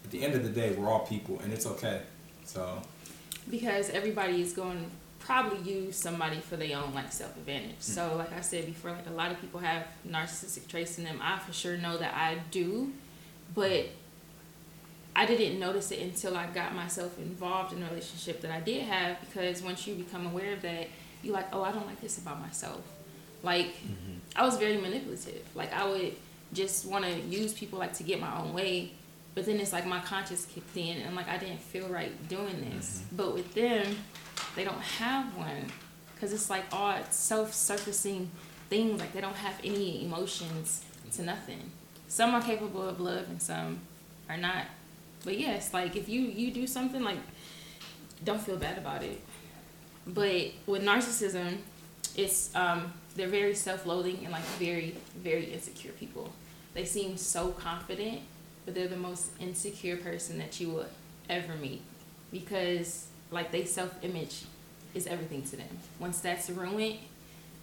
at 0.04 0.10
the 0.10 0.24
end 0.24 0.34
of 0.34 0.42
the 0.42 0.50
day, 0.50 0.72
we're 0.72 0.88
all 0.88 1.06
people, 1.06 1.40
and 1.40 1.52
it's 1.52 1.66
okay. 1.66 2.02
So, 2.44 2.80
because 3.50 3.90
everybody 3.90 4.40
is 4.40 4.52
going 4.52 4.78
to 4.78 4.90
probably 5.28 5.70
use 5.70 5.94
somebody 5.94 6.40
for 6.40 6.56
their 6.56 6.78
own 6.78 6.94
like 6.94 7.12
self 7.12 7.36
advantage. 7.36 7.76
Mm. 7.80 7.82
So 7.82 8.16
like 8.16 8.32
I 8.32 8.40
said 8.40 8.64
before, 8.64 8.92
like 8.92 9.06
a 9.06 9.12
lot 9.12 9.30
of 9.30 9.38
people 9.40 9.60
have 9.60 9.86
narcissistic 10.08 10.66
traits 10.68 10.96
in 10.96 11.04
them. 11.04 11.20
I 11.22 11.38
for 11.38 11.52
sure 11.52 11.76
know 11.76 11.98
that 11.98 12.14
I 12.14 12.38
do, 12.50 12.92
but 13.54 13.88
I 15.14 15.26
didn't 15.26 15.58
notice 15.58 15.90
it 15.90 16.00
until 16.00 16.36
I 16.36 16.46
got 16.46 16.74
myself 16.74 17.18
involved 17.18 17.74
in 17.74 17.82
a 17.82 17.88
relationship 17.88 18.40
that 18.40 18.50
I 18.50 18.60
did 18.60 18.84
have 18.84 19.20
because 19.20 19.62
once 19.62 19.86
you 19.86 19.96
become 19.96 20.26
aware 20.26 20.54
of 20.54 20.62
that, 20.62 20.88
you 21.22 21.32
like, 21.32 21.46
oh, 21.52 21.62
I 21.62 21.72
don't 21.72 21.86
like 21.86 22.00
this 22.00 22.18
about 22.18 22.40
myself. 22.40 22.80
Like 23.42 23.66
mm-hmm. 23.66 24.18
I 24.36 24.44
was 24.44 24.56
very 24.56 24.76
manipulative. 24.76 25.46
Like 25.54 25.72
I 25.72 25.88
would 25.88 26.14
just 26.52 26.86
want 26.86 27.04
to 27.04 27.20
use 27.20 27.52
people 27.52 27.78
like 27.78 27.94
to 27.94 28.02
get 28.02 28.20
my 28.20 28.38
own 28.40 28.52
way. 28.52 28.92
But 29.34 29.46
then 29.46 29.60
it's 29.60 29.72
like 29.72 29.86
my 29.86 30.00
conscience 30.00 30.46
kicked 30.52 30.76
in 30.76 30.98
and 30.98 31.14
like 31.14 31.28
I 31.28 31.36
didn't 31.36 31.60
feel 31.60 31.88
right 31.88 32.28
doing 32.28 32.70
this. 32.70 33.02
Mm-hmm. 33.04 33.16
But 33.16 33.34
with 33.34 33.54
them, 33.54 33.96
they 34.56 34.64
don't 34.64 34.80
have 34.80 35.36
one 35.36 35.66
because 36.14 36.32
it's 36.32 36.50
like 36.50 36.64
all 36.72 36.96
self-surfacing 37.10 38.30
things. 38.68 39.00
Like 39.00 39.12
they 39.12 39.20
don't 39.20 39.36
have 39.36 39.54
any 39.62 40.04
emotions 40.04 40.84
to 41.12 41.22
nothing. 41.22 41.70
Some 42.08 42.34
are 42.34 42.42
capable 42.42 42.88
of 42.88 43.00
love 43.00 43.28
and 43.28 43.40
some 43.40 43.80
are 44.28 44.36
not. 44.36 44.64
But 45.24 45.38
yes, 45.38 45.72
like 45.72 45.94
if 45.94 46.08
you 46.08 46.22
you 46.22 46.50
do 46.50 46.66
something 46.66 47.02
like, 47.02 47.18
don't 48.24 48.40
feel 48.40 48.56
bad 48.56 48.78
about 48.78 49.02
it. 49.02 49.20
But 50.08 50.52
with 50.66 50.82
narcissism, 50.82 51.58
it's 52.16 52.54
um 52.54 52.92
they're 53.14 53.28
very 53.28 53.54
self-loathing 53.54 54.18
and 54.24 54.32
like 54.32 54.44
very 54.58 54.94
very 55.22 55.52
insecure 55.52 55.92
people. 55.92 56.32
They 56.74 56.84
seem 56.84 57.16
so 57.16 57.48
confident, 57.50 58.20
but 58.64 58.74
they're 58.74 58.88
the 58.88 58.96
most 58.96 59.30
insecure 59.40 59.96
person 59.96 60.38
that 60.38 60.60
you 60.60 60.70
will 60.70 60.86
ever 61.28 61.54
meet 61.56 61.82
because 62.32 63.06
like 63.30 63.50
they 63.52 63.64
self-image 63.64 64.44
is 64.94 65.06
everything 65.06 65.42
to 65.42 65.56
them. 65.56 65.68
Once 66.00 66.20
that's 66.20 66.48
ruined, 66.50 66.98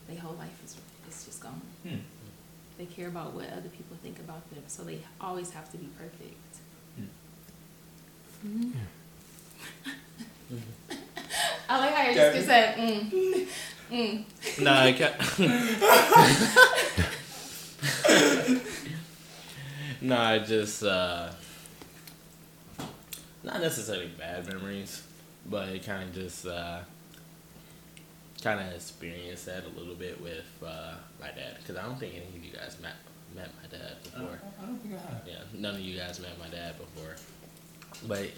their 0.08 0.20
whole 0.20 0.36
life 0.36 0.58
is 0.64 0.76
is 1.10 1.26
just 1.26 1.42
gone. 1.42 1.62
Hmm. 1.84 1.98
They 2.78 2.86
care 2.86 3.08
about 3.08 3.34
what 3.34 3.46
other 3.52 3.70
people 3.70 3.98
think 4.04 4.20
about 4.20 4.48
them, 4.52 4.64
so 4.68 4.84
they 4.84 5.00
always 5.22 5.52
have 5.52 5.72
to 5.72 5.78
be 5.78 5.88
perfect. 5.98 6.36
Mhm. 8.46 8.74
I 11.70 11.80
like 11.80 11.94
how 11.94 12.10
you 12.10 12.16
just 12.16 12.34
Gabby? 12.34 12.46
said, 12.46 12.78
mm, 12.78 13.48
mm. 13.92 14.24
Nah, 14.64 14.84
I 14.84 14.94
ca- 14.94 15.16
nah, 20.02 20.30
I 20.30 20.40
just 20.40 20.84
uh, 20.84 21.30
not 23.44 23.62
necessarily 23.62 24.08
bad 24.18 24.48
memories, 24.48 25.04
but 25.50 25.70
it 25.70 25.86
kind 25.86 26.10
of 26.10 26.16
just 26.16 26.46
uh, 26.48 26.80
kind 28.42 28.60
of 28.60 28.74
experienced 28.76 29.46
that 29.48 29.64
a 29.66 29.80
little 29.80 29.96
bit 29.96 30.20
with 30.22 30.46
uh, 30.66 30.94
my 31.20 31.28
dad 31.28 31.58
because 31.60 31.78
I 31.78 31.84
don't 31.84 32.00
think 32.00 32.16
any 32.16 32.26
of 32.38 32.44
you 32.44 32.52
guys 32.52 32.78
met 32.82 32.94
met 33.36 33.50
my 33.62 33.68
dad 33.78 34.02
before. 34.04 34.40
I 34.62 34.66
don't 34.66 34.80
think 34.80 34.96
I 34.96 35.12
have. 35.12 35.22
Yeah, 35.28 35.40
none 35.54 35.76
of 35.76 35.82
you 35.82 35.98
guys 35.98 36.20
met 36.20 36.38
my 36.40 36.48
dad 36.48 36.76
before. 36.78 37.16
But 38.08 38.30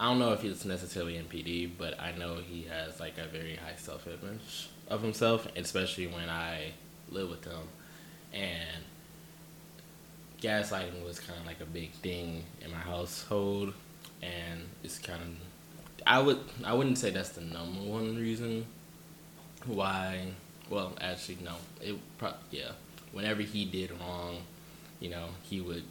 I 0.00 0.04
don't 0.04 0.18
know 0.18 0.32
if 0.32 0.42
it's 0.42 0.64
necessarily 0.64 1.16
NPD, 1.16 1.72
but 1.76 2.00
I 2.00 2.12
know 2.12 2.36
he 2.36 2.62
has 2.70 2.98
like 2.98 3.18
a 3.18 3.26
very 3.26 3.56
high 3.56 3.76
self 3.76 4.06
image 4.06 4.70
of 4.88 5.02
himself, 5.02 5.46
especially 5.56 6.06
when 6.06 6.30
I 6.30 6.72
live 7.10 7.28
with 7.28 7.44
him. 7.44 7.68
And 8.32 8.82
gaslighting 10.40 11.04
was 11.04 11.20
kind 11.20 11.38
of 11.38 11.44
like 11.44 11.60
a 11.60 11.66
big 11.66 11.90
thing 11.92 12.44
in 12.64 12.70
my 12.70 12.78
household, 12.78 13.74
and 14.22 14.62
it's 14.82 14.98
kind 14.98 15.20
of 15.20 15.28
I 16.06 16.18
would 16.18 16.40
I 16.64 16.72
wouldn't 16.72 16.96
say 16.96 17.10
that's 17.10 17.30
the 17.30 17.42
number 17.42 17.82
one 17.82 18.16
reason 18.16 18.64
why. 19.66 20.28
Well, 20.70 20.96
actually, 20.98 21.38
no. 21.44 21.56
It 21.82 21.96
pro- 22.16 22.32
yeah. 22.50 22.72
Whenever 23.12 23.42
he 23.42 23.66
did 23.66 23.90
wrong, 24.00 24.38
you 24.98 25.10
know, 25.10 25.26
he 25.42 25.60
would 25.60 25.84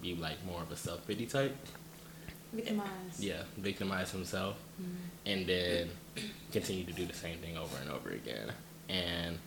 be 0.00 0.14
like 0.14 0.44
more 0.46 0.62
of 0.62 0.70
a 0.70 0.76
self 0.76 1.04
pity 1.04 1.26
type. 1.26 1.56
Victimized. 2.54 3.20
Yeah, 3.20 3.42
victimize 3.58 4.10
himself, 4.10 4.56
mm-hmm. 4.80 4.94
and 5.26 5.46
then 5.46 5.90
continue 6.52 6.84
to 6.84 6.92
do 6.92 7.04
the 7.04 7.14
same 7.14 7.38
thing 7.38 7.56
over 7.56 7.76
and 7.80 7.90
over 7.90 8.10
again. 8.10 8.52
And 8.88 9.38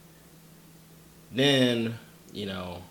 then, 1.32 1.98
you 2.34 2.46
know, 2.46 2.82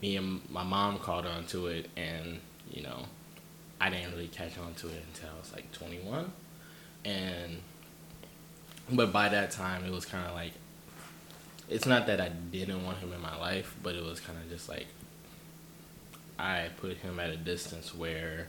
me 0.00 0.16
and 0.16 0.40
my 0.50 0.64
mom 0.64 0.98
caught 0.98 1.26
on 1.26 1.46
to 1.46 1.68
it, 1.68 1.88
and 1.96 2.40
you 2.70 2.82
know, 2.82 3.04
I 3.80 3.90
didn't 3.90 4.12
really 4.12 4.28
catch 4.28 4.58
on 4.58 4.74
to 4.74 4.88
it 4.88 5.02
until 5.12 5.30
I 5.34 5.38
was 5.38 5.52
like 5.52 5.70
21, 5.72 6.32
and 7.04 7.58
but 8.90 9.12
by 9.12 9.28
that 9.28 9.52
time 9.52 9.84
it 9.84 9.92
was 9.92 10.04
kind 10.04 10.26
of 10.26 10.34
like 10.34 10.52
it's 11.68 11.86
not 11.86 12.06
that 12.06 12.20
I 12.20 12.28
didn't 12.28 12.84
want 12.84 12.98
him 12.98 13.12
in 13.12 13.20
my 13.20 13.36
life, 13.38 13.74
but 13.82 13.94
it 13.94 14.04
was 14.04 14.20
kind 14.20 14.38
of 14.38 14.48
just 14.50 14.68
like 14.68 14.86
I 16.38 16.68
put 16.80 16.98
him 16.98 17.20
at 17.20 17.30
a 17.30 17.36
distance 17.36 17.94
where 17.94 18.48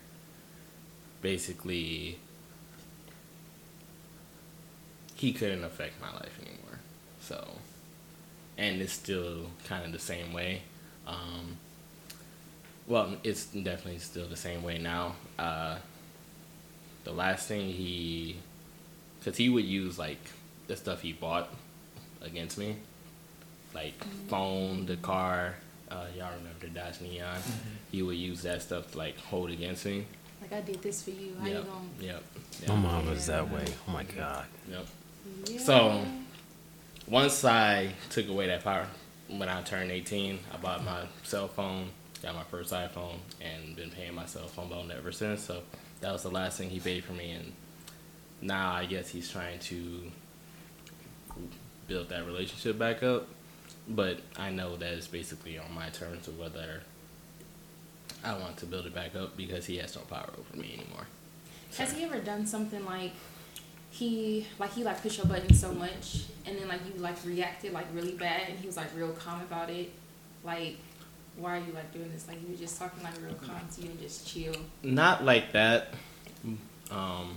basically 1.24 2.20
he 5.16 5.34
couldn't 5.34 5.64
affect 5.64 6.00
my 6.00 6.12
life 6.12 6.38
anymore. 6.42 6.80
So, 7.22 7.48
and 8.58 8.82
it's 8.82 8.94
still 8.94 9.48
kind 9.66 9.86
of 9.86 9.94
the 9.94 10.00
same 10.00 10.34
way. 10.34 10.64
Um, 11.08 11.58
well, 12.88 13.16
it's 13.24 13.46
definitely 13.46 14.00
still 14.00 14.28
the 14.28 14.36
same 14.36 14.62
way 14.62 14.78
now. 14.78 15.16
Uh, 15.40 15.78
the 17.06 17.14
last 17.14 17.48
thing 17.48 17.70
he, 17.70 18.36
because 19.20 19.38
he 19.38 19.48
would 19.50 19.66
use 19.66 19.98
like 19.98 20.20
the 20.68 20.76
stuff 20.76 21.02
he 21.02 21.14
bought 21.14 21.50
against 22.22 22.58
me, 22.58 22.76
like 23.74 24.04
phone, 24.28 24.86
the 24.86 24.98
car. 24.98 25.56
Uh, 25.90 26.08
y'all 26.18 26.32
remember 26.38 26.60
the 26.60 26.68
Dodge 26.68 27.00
Neon? 27.02 27.38
He 27.92 28.02
would 28.02 28.18
use 28.18 28.42
that 28.42 28.62
stuff 28.62 28.92
to 28.92 28.98
like 28.98 29.18
hold 29.18 29.52
against 29.52 29.86
me. 29.86 30.06
Like 30.44 30.52
I 30.52 30.62
did 30.62 30.82
this 30.82 31.02
for 31.02 31.12
you. 31.12 31.36
How 31.40 31.48
Yep. 31.48 31.58
you 31.58 31.64
going? 31.64 31.90
Yep. 32.02 32.24
My 32.68 32.74
Yep. 32.74 32.84
mom 32.84 33.10
was 33.10 33.26
that 33.28 33.50
way. 33.50 33.66
Oh 33.88 33.92
my 33.92 34.04
god. 34.04 34.46
Yep. 34.70 34.86
Yeah. 35.48 35.60
So 35.60 36.06
once 37.08 37.46
I 37.46 37.94
took 38.10 38.28
away 38.28 38.48
that 38.48 38.62
power, 38.62 38.88
when 39.30 39.48
I 39.48 39.62
turned 39.62 39.90
18, 39.90 40.40
I 40.54 40.58
bought 40.58 40.84
my 40.84 41.08
cell 41.24 41.48
phone, 41.48 41.92
got 42.22 42.36
my 42.36 42.44
first 42.44 42.74
iPhone, 42.74 43.20
and 43.40 43.74
been 43.78 43.90
paying 43.90 44.14
my 44.14 44.26
cell 44.26 44.48
phone 44.48 44.68
bill 44.68 44.86
ever 44.92 45.14
since. 45.14 45.42
So 45.44 45.64
that 46.02 46.12
was 46.12 46.24
the 46.24 46.30
last 46.32 46.58
thing 46.58 46.70
he 46.70 46.82
paid 46.82 47.06
for 47.06 47.14
me, 47.14 47.32
and 47.32 47.54
now 48.42 48.74
I 48.74 48.86
guess 48.86 49.10
he's 49.10 49.30
trying 49.32 49.60
to 49.60 50.12
build 51.88 52.10
that 52.10 52.26
relationship 52.26 52.78
back 52.78 53.02
up. 53.02 53.28
But 53.88 54.20
I 54.36 54.50
know 54.52 54.76
that 54.76 54.94
it's 54.94 55.08
basically 55.08 55.58
on 55.58 55.74
my 55.74 55.88
terms 55.90 56.28
of 56.28 56.38
whether 56.38 56.82
I 58.24 58.38
want 58.38 58.58
to 58.58 58.66
build 58.66 58.86
it 58.86 58.96
back 58.96 59.16
up 59.16 59.36
because 59.36 59.66
he 59.66 59.78
has 59.78 59.96
no 59.96 60.02
power 60.04 60.30
over 60.38 60.58
me 60.58 60.74
anymore. 60.80 61.08
Has 61.78 61.92
he 61.94 62.04
ever 62.04 62.20
done 62.20 62.46
something 62.46 62.86
like 62.86 63.12
he 63.90 64.48
like 64.60 64.74
he 64.74 64.84
like 64.84 65.02
pushed 65.02 65.18
your 65.18 65.28
button 65.28 65.54
so 65.54 65.72
much 65.74 66.24
and 66.46 66.58
then 66.58 66.68
like 66.68 66.80
you 66.86 67.00
like 67.02 67.16
reacted 67.26 67.74
like 67.74 67.86
really 67.94 68.14
bad 68.14 68.50
and 68.50 68.60
he 68.60 68.66
was 68.66 68.78
like 68.78 68.88
real 68.96 69.12
calm 69.12 69.42
about 69.42 69.70
it? 69.70 69.92
Like 70.44 70.78
why 71.36 71.58
are 71.58 71.60
you 71.60 71.74
like 71.74 71.92
doing 71.92 72.12
this? 72.12 72.28
Like 72.28 72.42
you 72.42 72.50
were 72.50 72.58
just 72.58 72.80
talking 72.80 73.04
like 73.04 73.16
real 73.22 73.36
calm 73.36 73.62
to 73.76 73.82
you 73.82 73.90
and 73.90 74.00
just 74.00 74.28
chill. 74.28 74.56
Not 74.84 75.24
like 75.24 75.52
that. 75.54 75.94
Um, 76.92 77.36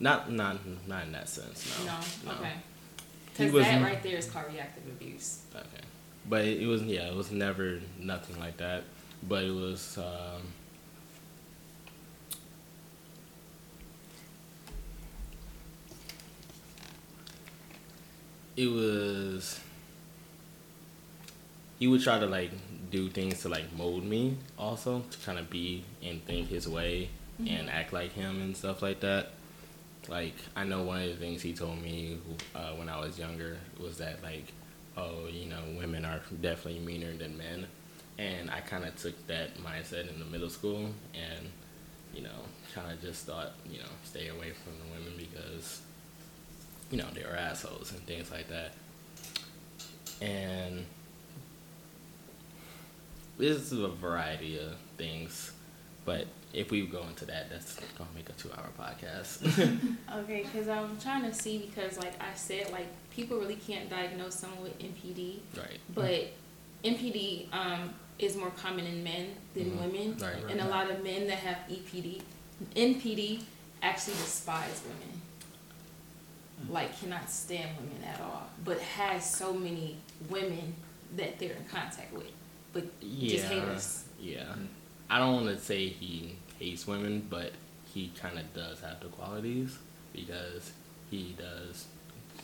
not 0.00 0.30
not 0.32 0.58
not 0.86 1.04
in 1.04 1.12
that 1.12 1.28
sense. 1.28 1.78
No. 1.84 1.92
No, 2.24 2.38
okay. 2.38 2.52
Because 3.36 3.52
that 3.52 3.82
right 3.82 4.02
there 4.02 4.16
is 4.16 4.28
called 4.30 4.46
reactive 4.52 4.84
abuse. 4.86 5.42
Okay. 5.54 5.84
But 6.28 6.44
it, 6.44 6.62
it 6.62 6.66
was 6.66 6.82
yeah, 6.82 7.08
it 7.08 7.14
was 7.16 7.30
never 7.30 7.80
nothing 7.98 8.38
like 8.38 8.58
that. 8.58 8.84
But 9.26 9.44
it 9.44 9.50
was 9.54 9.98
um, 9.98 10.42
it 18.56 18.66
was 18.66 19.60
he 21.78 21.86
would 21.86 22.02
try 22.02 22.18
to 22.18 22.26
like 22.26 22.50
do 22.90 23.08
things 23.08 23.40
to 23.42 23.48
like 23.48 23.72
mold 23.76 24.04
me 24.04 24.36
also 24.58 25.02
to 25.10 25.18
kind 25.24 25.38
of 25.38 25.48
be 25.50 25.84
and 26.02 26.24
think 26.24 26.48
his 26.48 26.68
way 26.68 27.08
and 27.46 27.70
act 27.70 27.92
like 27.92 28.12
him 28.12 28.40
and 28.42 28.56
stuff 28.56 28.82
like 28.82 29.00
that 29.00 29.30
like 30.08 30.34
I 30.56 30.64
know 30.64 30.82
one 30.82 31.02
of 31.02 31.08
the 31.08 31.14
things 31.16 31.42
he 31.42 31.52
told 31.52 31.80
me 31.80 32.18
uh, 32.54 32.72
when 32.72 32.88
I 32.88 32.98
was 32.98 33.18
younger 33.18 33.58
was 33.78 33.98
that 33.98 34.22
like 34.22 34.52
oh 34.98 35.28
you 35.30 35.48
know 35.48 35.60
women 35.78 36.04
are 36.04 36.20
definitely 36.42 36.80
meaner 36.80 37.12
than 37.12 37.36
men. 37.36 37.66
And 38.18 38.50
I 38.50 38.60
kind 38.60 38.84
of 38.84 38.96
took 38.96 39.26
that 39.28 39.56
mindset 39.58 40.12
in 40.12 40.18
the 40.18 40.24
middle 40.24 40.50
school 40.50 40.90
and 41.14 41.48
you 42.14 42.22
know 42.22 42.40
kind 42.74 42.90
of 42.90 43.00
just 43.00 43.26
thought 43.26 43.52
you 43.70 43.78
know 43.78 43.88
stay 44.04 44.28
away 44.28 44.52
from 44.52 44.72
the 44.78 44.98
women 44.98 45.12
because 45.16 45.80
you 46.90 46.98
know 46.98 47.06
they 47.14 47.22
were 47.22 47.36
assholes 47.36 47.92
and 47.92 48.00
things 48.06 48.30
like 48.30 48.48
that. 48.48 48.72
And 50.20 50.84
this 53.38 53.70
is 53.70 53.78
a 53.78 53.88
variety 53.88 54.58
of 54.58 54.74
things 54.96 55.52
but 56.08 56.26
if 56.54 56.70
we 56.70 56.86
go 56.86 57.02
into 57.02 57.26
that 57.26 57.50
that's 57.50 57.78
gonna 57.98 58.08
make 58.14 58.30
a 58.30 58.32
two 58.32 58.50
hour 58.56 58.70
podcast. 58.80 59.44
Okay, 60.20 60.42
because 60.42 60.66
I'm 60.66 60.98
trying 60.98 61.22
to 61.24 61.34
see 61.34 61.58
because 61.58 61.98
like 61.98 62.14
I 62.18 62.34
said, 62.34 62.72
like 62.72 62.88
people 63.18 63.36
really 63.38 63.56
can't 63.56 63.90
diagnose 63.90 64.36
someone 64.36 64.62
with 64.62 64.78
NPD, 64.78 65.40
right 65.56 65.80
but 65.92 66.28
NPD 66.84 67.52
um, 67.52 67.92
is 68.20 68.36
more 68.36 68.50
common 68.50 68.86
in 68.86 69.02
men 69.02 69.34
than 69.54 69.72
Mhm. 69.72 69.80
women, 69.82 70.16
Right, 70.18 70.34
right. 70.44 70.52
and 70.52 70.60
a 70.60 70.68
lot 70.68 70.88
of 70.88 71.02
men 71.02 71.26
that 71.26 71.38
have 71.40 71.58
EPD, 71.68 72.22
NPD 72.76 73.42
actually 73.82 74.14
despise 74.14 74.80
women. 74.84 75.20
Like 76.70 76.96
cannot 77.00 77.28
stand 77.28 77.76
women 77.78 78.04
at 78.04 78.20
all, 78.20 78.48
but 78.64 78.80
has 78.80 79.28
so 79.28 79.52
many 79.52 79.96
women 80.28 80.74
that 81.16 81.38
they're 81.40 81.54
in 81.54 81.64
contact 81.64 82.12
with, 82.12 82.30
but 82.72 82.84
just 83.00 83.46
hate 83.46 83.62
us. 83.62 84.04
Yeah. 84.20 84.54
I 85.10 85.18
don't 85.18 85.34
want 85.44 85.46
to 85.56 85.64
say 85.64 85.88
he 85.88 86.36
hates 86.60 86.86
women, 86.86 87.26
but 87.28 87.52
he 87.92 88.12
kind 88.20 88.38
of 88.38 88.52
does 88.54 88.80
have 88.80 89.00
the 89.00 89.06
qualities 89.08 89.76
because 90.12 90.70
he 91.10 91.34
does. 91.38 91.86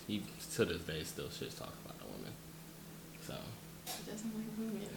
He 0.06 0.22
to 0.54 0.64
this 0.64 0.82
day 0.82 1.02
still 1.02 1.30
shit 1.30 1.56
talk 1.56 1.72
about 1.84 1.96
a 2.02 2.06
woman. 2.12 2.32
So 3.26 3.34
He 3.86 4.10
doesn't 4.10 4.32
like 4.36 4.50
women. 4.58 4.88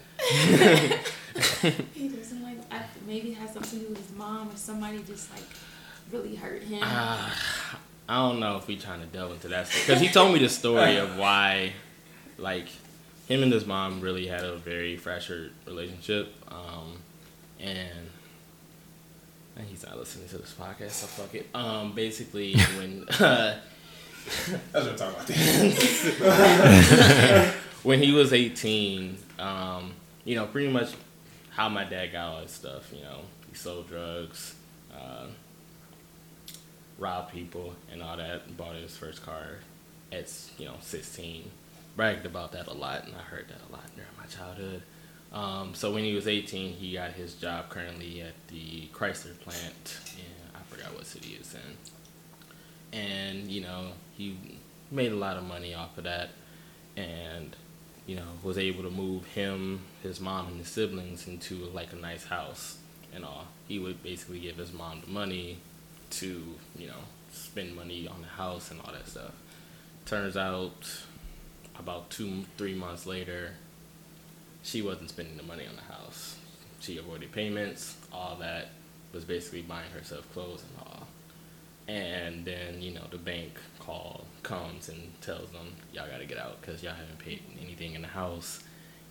he 1.93 2.07
doesn't 2.09 2.43
like. 2.43 2.57
I, 2.71 2.83
maybe 3.07 3.29
it 3.31 3.37
has 3.37 3.53
something 3.53 3.79
to 3.79 3.85
do 3.85 3.89
with 3.93 4.05
his 4.07 4.17
mom 4.17 4.49
or 4.49 4.55
somebody 4.57 4.99
just 5.07 5.31
like 5.31 5.43
really 6.11 6.35
hurt 6.35 6.63
him. 6.63 6.81
uh, 6.83 7.29
I 8.09 8.15
don't 8.15 8.39
know 8.39 8.57
if 8.57 8.67
we 8.67 8.77
trying 8.77 9.01
to 9.01 9.05
delve 9.07 9.31
into 9.33 9.49
that 9.49 9.67
because 9.69 9.99
he 10.01 10.07
told 10.09 10.33
me 10.33 10.39
the 10.39 10.47
story 10.49 10.95
of 10.97 11.17
why, 11.17 11.73
like, 12.37 12.67
him 13.27 13.43
and 13.43 13.51
his 13.51 13.65
mom 13.65 13.99
really 13.99 14.27
had 14.27 14.43
a 14.45 14.55
very 14.55 14.95
fractured 14.95 15.51
relationship, 15.65 16.33
um, 16.49 16.97
and. 17.59 18.07
and 19.57 19.67
He's 19.67 19.83
not 19.85 19.97
listening 19.97 20.29
to 20.29 20.37
this 20.37 20.53
podcast, 20.57 20.91
so 20.91 21.07
fuck 21.07 21.35
it. 21.35 21.47
Um, 21.53 21.91
basically, 21.93 22.55
when 22.77 23.05
uh, 23.19 23.57
That's 24.71 24.85
what 24.85 24.89
I'm 24.89 24.97
talking 24.97 25.73
about. 26.19 27.53
When 27.83 28.01
he 28.01 28.11
was 28.11 28.33
18, 28.33 29.17
um, 29.39 29.93
you 30.25 30.35
know, 30.35 30.45
pretty 30.45 30.69
much 30.69 30.91
how 31.51 31.69
my 31.69 31.85
dad 31.85 32.11
got 32.11 32.33
all 32.33 32.41
his 32.41 32.51
stuff. 32.51 32.91
You 32.93 33.03
know, 33.03 33.19
he 33.49 33.55
sold 33.55 33.87
drugs, 33.87 34.55
uh, 34.93 35.27
robbed 36.97 37.31
people, 37.31 37.75
and 37.89 38.03
all 38.03 38.17
that. 38.17 38.57
Bought 38.57 38.75
his 38.75 38.97
first 38.97 39.25
car 39.25 39.59
at 40.11 40.29
you 40.57 40.65
know 40.65 40.73
16. 40.81 41.49
Bragged 41.95 42.25
about 42.25 42.51
that 42.51 42.67
a 42.67 42.73
lot, 42.73 43.05
and 43.05 43.15
I 43.15 43.21
heard 43.21 43.47
that 43.47 43.61
a 43.69 43.71
lot 43.71 43.85
during 43.95 44.09
my 44.17 44.25
childhood. 44.25 44.81
Um, 45.31 45.73
so 45.73 45.93
when 45.93 46.03
he 46.03 46.13
was 46.13 46.27
18, 46.27 46.73
he 46.73 46.93
got 46.93 47.11
his 47.11 47.35
job 47.35 47.69
currently 47.69 48.21
at 48.21 48.33
the 48.49 48.87
Chrysler 48.93 49.39
plant 49.39 49.99
in 50.17 50.25
I 50.55 50.61
forgot 50.69 50.93
what 50.93 51.05
city 51.05 51.37
it's 51.39 51.53
in, 51.53 51.61
and 52.93 53.47
you 53.47 53.61
know 53.61 53.91
he 54.17 54.37
made 54.91 55.11
a 55.11 55.15
lot 55.15 55.37
of 55.37 55.43
money 55.43 55.73
off 55.73 55.97
of 55.97 56.05
that 56.05 56.29
and 56.95 57.55
you 58.05 58.15
know 58.15 58.27
was 58.43 58.57
able 58.57 58.83
to 58.83 58.89
move 58.89 59.25
him 59.27 59.81
his 60.01 60.19
mom 60.19 60.47
and 60.47 60.57
his 60.57 60.67
siblings 60.67 61.27
into 61.27 61.55
like 61.73 61.91
a 61.93 61.95
nice 61.95 62.25
house 62.25 62.77
and 63.13 63.25
all. 63.25 63.47
He 63.67 63.79
would 63.79 64.01
basically 64.03 64.39
give 64.39 64.57
his 64.57 64.71
mom 64.73 65.01
the 65.05 65.11
money 65.11 65.57
to 66.11 66.55
you 66.77 66.87
know 66.87 67.03
spend 67.31 67.75
money 67.75 68.07
on 68.07 68.21
the 68.21 68.27
house 68.27 68.71
and 68.71 68.79
all 68.81 68.93
that 68.93 69.07
stuff. 69.07 69.33
Turns 70.05 70.37
out 70.37 70.89
about 71.77 72.09
two 72.09 72.45
three 72.57 72.73
months 72.73 73.05
later 73.05 73.53
she 74.63 74.81
wasn't 74.81 75.09
spending 75.09 75.37
the 75.37 75.43
money 75.43 75.65
on 75.67 75.75
the 75.75 75.93
house. 75.93 76.37
She 76.79 76.97
avoided 76.97 77.31
payments. 77.31 77.95
All 78.11 78.35
that 78.39 78.69
was 79.13 79.23
basically 79.23 79.61
buying 79.61 79.89
herself 79.91 80.31
clothes 80.33 80.63
and 80.63 80.87
all 80.87 81.06
and 81.87 82.43
then 82.43 82.81
you 82.81 82.91
know 82.91 83.03
the 83.11 83.17
bank 83.17 83.53
call 83.79 84.25
comes 84.43 84.89
and 84.89 85.11
tells 85.21 85.49
them 85.51 85.67
y'all 85.93 86.07
got 86.09 86.19
to 86.19 86.25
get 86.25 86.37
out 86.37 86.59
because 86.59 86.83
y'all 86.83 86.93
haven't 86.93 87.19
paid 87.19 87.41
anything 87.61 87.93
in 87.93 88.01
the 88.01 88.07
house. 88.07 88.63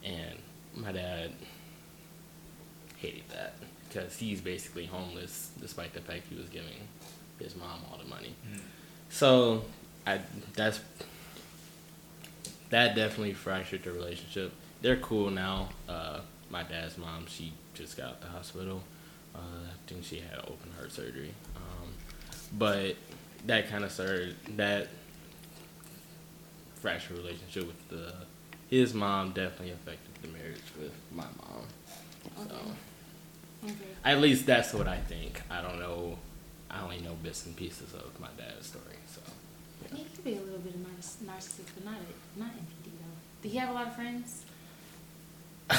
And 0.05 0.39
my 0.75 0.93
dad 0.93 1.33
hated 2.99 3.29
that 3.31 3.55
because 3.89 4.17
he's 4.17 4.41
basically 4.41 4.87
homeless 4.87 5.51
despite 5.61 5.95
the 5.95 6.01
fact 6.01 6.25
he 6.29 6.37
was 6.37 6.49
giving 6.49 6.89
his 7.39 7.57
mom 7.57 7.81
all 7.91 7.99
the 7.99 8.09
money. 8.09 8.35
So 9.09 9.65
i 10.07 10.21
that's 10.55 10.81
that 12.71 12.95
definitely 12.97 13.33
fractured 13.33 13.85
the 13.85 13.93
relationship. 13.93 14.53
They're 14.83 14.97
cool 14.97 15.31
now. 15.31 15.71
Uh, 15.89 16.21
my 16.51 16.63
dad's 16.63 16.99
mom 16.99 17.27
she 17.27 17.53
just 17.75 17.97
got 17.97 18.07
out 18.07 18.21
the 18.21 18.29
hospital. 18.29 18.83
Uh, 19.35 19.39
i 19.69 19.75
think 19.87 20.03
she 20.03 20.19
had 20.19 20.39
open 20.39 20.71
heart 20.79 20.91
surgery 20.91 21.35
but 22.59 22.97
that 23.47 23.69
kind 23.69 23.85
of 23.85 23.91
started 23.93 24.35
that 24.57 24.89
fractured 26.77 27.17
relationship 27.19 27.67
with 27.67 27.89
the 27.89 28.13
his 28.71 28.93
mom 28.95 29.31
definitely 29.33 29.71
affected 29.73 30.11
the 30.23 30.29
marriage 30.29 30.61
with 30.81 30.93
my 31.13 31.25
mom. 31.25 31.63
So 32.49 32.57
Okay. 33.65 33.75
at 34.05 34.21
least 34.21 34.45
that's 34.47 34.73
what 34.75 34.87
I 34.89 34.99
think. 34.99 35.41
I 35.51 35.61
don't 35.63 35.79
know. 35.79 36.19
I 36.71 36.83
only 36.83 36.99
know 37.01 37.15
bits 37.23 37.47
and 37.47 37.57
pieces 37.57 37.95
of 37.95 38.19
my 38.21 38.29
dad's 38.37 38.67
story. 38.69 38.85
So 39.13 39.21
He 39.95 40.05
could 40.05 40.25
be 40.25 40.37
a 40.37 40.41
little 40.41 40.59
bit 40.59 40.75
of 40.75 40.81
narciss- 40.81 41.23
narcissist, 41.25 41.71
but 41.75 41.85
not 41.85 41.95
not 42.37 42.51
NPD 42.51 42.91
though. 43.01 43.17
Did 43.43 43.53
he 43.53 43.59
have 43.59 43.71
a 43.71 43.73
lot 43.73 43.87
of 43.89 43.95
friends? 43.95 44.45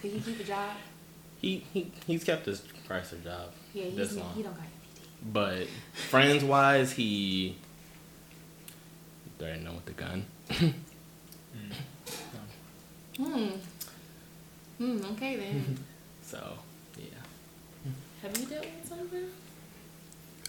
Could 0.00 0.10
he 0.12 0.20
keep 0.20 0.40
a 0.40 0.44
job? 0.44 0.70
he, 1.40 1.64
he 1.72 1.90
he's 2.06 2.24
kept 2.24 2.46
his 2.46 2.62
Chrysler 2.88 3.22
job 3.22 3.50
Yeah, 3.72 3.84
he's 3.84 3.96
this 3.96 4.16
long. 4.16 4.32
he 4.34 4.42
don't 4.42 4.56
got. 4.56 4.66
But 5.22 5.66
friends 6.08 6.44
wise, 6.44 6.92
he 6.92 7.56
threatened 9.38 9.66
them 9.66 9.74
with 9.76 9.86
the 9.86 9.92
gun. 9.92 10.24
Hmm. 13.18 13.48
Hmm. 14.78 15.04
Okay 15.12 15.36
then. 15.36 15.78
So 16.22 16.52
yeah. 16.98 17.04
Have 18.22 18.36
you 18.38 18.46
dealt 18.46 18.64
with 18.64 18.86
something? 18.86 19.24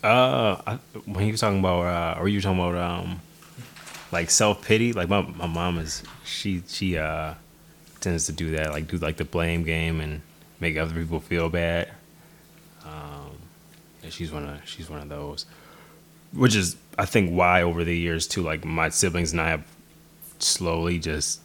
Uh, 0.03 0.61
I, 0.67 0.79
when 1.05 1.23
he 1.23 1.31
was 1.31 1.39
talking 1.39 1.59
about, 1.59 1.81
uh, 1.85 2.19
or 2.19 2.27
you 2.27 2.37
were 2.37 2.41
talking 2.41 2.59
about, 2.59 2.75
um, 2.75 3.21
like 4.11 4.29
self 4.29 4.63
pity. 4.65 4.91
Like 4.93 5.07
my 5.09 5.21
my 5.21 5.47
mom 5.47 5.77
is 5.79 6.03
she 6.25 6.61
she 6.67 6.97
uh 6.97 7.33
tends 8.01 8.25
to 8.25 8.33
do 8.33 8.51
that, 8.51 8.71
like 8.71 8.87
do 8.87 8.97
like 8.97 9.17
the 9.17 9.25
blame 9.25 9.63
game 9.63 10.01
and 10.01 10.21
make 10.59 10.77
other 10.77 10.93
people 10.93 11.19
feel 11.21 11.49
bad. 11.49 11.89
And 14.09 14.13
she's 14.15 14.31
one 14.31 14.49
of 14.49 14.59
she's 14.65 14.89
one 14.89 15.01
of 15.01 15.07
those, 15.07 15.45
which 16.33 16.55
is 16.55 16.77
I 16.97 17.05
think 17.05 17.29
why 17.29 17.61
over 17.61 17.83
the 17.83 17.95
years 17.95 18.25
too, 18.25 18.41
like 18.41 18.65
my 18.65 18.89
siblings 18.89 19.33
and 19.33 19.39
I 19.39 19.49
have 19.49 19.63
slowly 20.39 20.97
just 20.97 21.41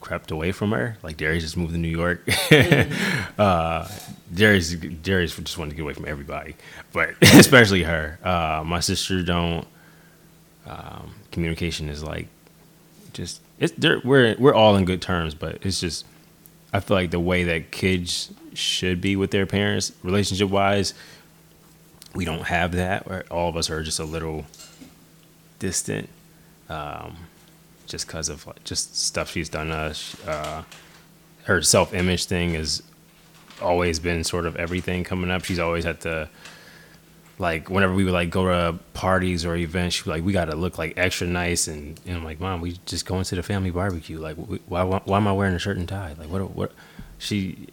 crept 0.00 0.32
away 0.32 0.50
from 0.50 0.72
her. 0.72 0.96
Like 1.04 1.16
Darius 1.16 1.44
just 1.44 1.56
moved 1.56 1.72
to 1.72 1.78
New 1.78 1.86
York. 1.86 2.28
uh, 3.38 3.86
Darius 4.34 4.74
Darius 4.74 5.36
just 5.36 5.56
wanted 5.56 5.70
to 5.70 5.76
get 5.76 5.82
away 5.82 5.94
from 5.94 6.06
everybody, 6.08 6.56
but 6.92 7.10
especially 7.22 7.84
her. 7.84 8.18
Uh, 8.24 8.64
my 8.66 8.80
sister 8.80 9.22
don't. 9.22 9.64
Um, 10.66 11.14
communication 11.30 11.88
is 11.88 12.02
like 12.02 12.26
just 13.12 13.40
it's 13.60 13.72
we're 14.04 14.34
we're 14.36 14.54
all 14.54 14.74
in 14.74 14.84
good 14.84 15.00
terms, 15.00 15.36
but 15.36 15.64
it's 15.64 15.78
just 15.78 16.04
I 16.72 16.80
feel 16.80 16.96
like 16.96 17.12
the 17.12 17.20
way 17.20 17.44
that 17.44 17.70
kids 17.70 18.32
should 18.52 19.00
be 19.00 19.14
with 19.14 19.30
their 19.30 19.46
parents, 19.46 19.92
relationship 20.02 20.48
wise, 20.48 20.92
we 22.14 22.24
don't 22.24 22.46
have 22.46 22.72
that. 22.72 23.30
All 23.30 23.48
of 23.48 23.56
us 23.56 23.70
are 23.70 23.82
just 23.82 23.98
a 23.98 24.04
little 24.04 24.46
distant, 25.58 26.08
um, 26.68 27.16
just 27.86 28.06
because 28.06 28.28
of 28.28 28.46
like, 28.46 28.62
just 28.64 28.96
stuff 28.96 29.30
she's 29.30 29.48
done 29.48 29.68
to 29.68 29.76
us. 29.76 30.16
Uh, 30.26 30.62
her 31.44 31.62
self 31.62 31.94
image 31.94 32.26
thing 32.26 32.54
has 32.54 32.82
always 33.62 33.98
been 33.98 34.24
sort 34.24 34.46
of 34.46 34.56
everything 34.56 35.04
coming 35.04 35.30
up. 35.30 35.44
She's 35.44 35.58
always 35.58 35.84
had 35.84 36.00
to 36.02 36.28
like 37.38 37.70
whenever 37.70 37.94
we 37.94 38.04
would 38.04 38.12
like 38.12 38.30
go 38.30 38.44
to 38.46 38.78
parties 38.92 39.46
or 39.46 39.56
events, 39.56 39.96
she'd 39.96 40.04
be 40.04 40.10
like, 40.10 40.24
"We 40.24 40.32
got 40.32 40.46
to 40.46 40.56
look 40.56 40.76
like 40.78 40.94
extra 40.98 41.26
nice," 41.26 41.68
and, 41.68 41.98
and 42.06 42.18
I'm 42.18 42.24
like, 42.24 42.38
"Mom, 42.38 42.60
we 42.60 42.78
just 42.84 43.06
going 43.06 43.24
to 43.24 43.34
the 43.34 43.42
family 43.42 43.70
barbecue. 43.70 44.18
Like, 44.18 44.36
why, 44.36 44.82
why 44.82 45.00
why 45.04 45.16
am 45.16 45.26
I 45.26 45.32
wearing 45.32 45.54
a 45.54 45.58
shirt 45.58 45.78
and 45.78 45.88
tie? 45.88 46.14
Like, 46.18 46.28
what 46.28 46.50
what?" 46.54 46.72
She 47.18 47.68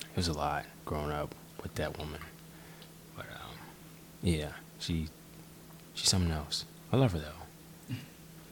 it 0.00 0.16
was 0.16 0.28
a 0.28 0.32
lot 0.32 0.64
growing 0.84 1.12
up 1.12 1.34
with 1.62 1.74
that 1.76 1.98
woman, 1.98 2.20
yeah, 4.22 4.52
she 4.78 5.08
she's 5.94 6.08
something 6.08 6.30
else. 6.32 6.64
I 6.92 6.96
love 6.96 7.12
her 7.12 7.18
though. 7.18 7.94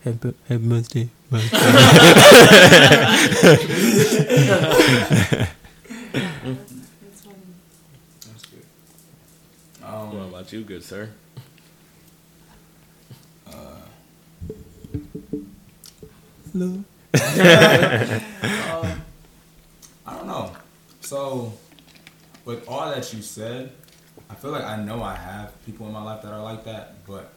Happy, 0.05 0.35
happy 0.49 0.69
birthday, 0.69 1.09
That's 1.31 1.51
funny. 7.23 7.37
That's 8.21 8.47
what 9.81 9.89
Um, 9.89 10.17
about 10.29 10.53
you, 10.53 10.63
good 10.63 10.83
sir? 10.83 11.09
Uh. 13.47 13.53
um, 16.55 16.85
I 20.07 20.15
don't 20.17 20.27
know. 20.27 20.53
So, 21.01 21.53
with 22.45 22.67
all 22.69 22.91
that 22.91 23.13
you 23.13 23.23
said, 23.23 23.73
I 24.29 24.35
feel 24.35 24.51
like 24.51 24.65
I 24.65 24.77
know 24.83 25.03
I 25.03 25.15
have 25.15 25.53
people 25.65 25.87
in 25.87 25.93
my 25.93 26.03
life 26.03 26.23
that 26.23 26.33
are 26.33 26.43
like 26.43 26.65
that, 26.65 27.07
but 27.07 27.33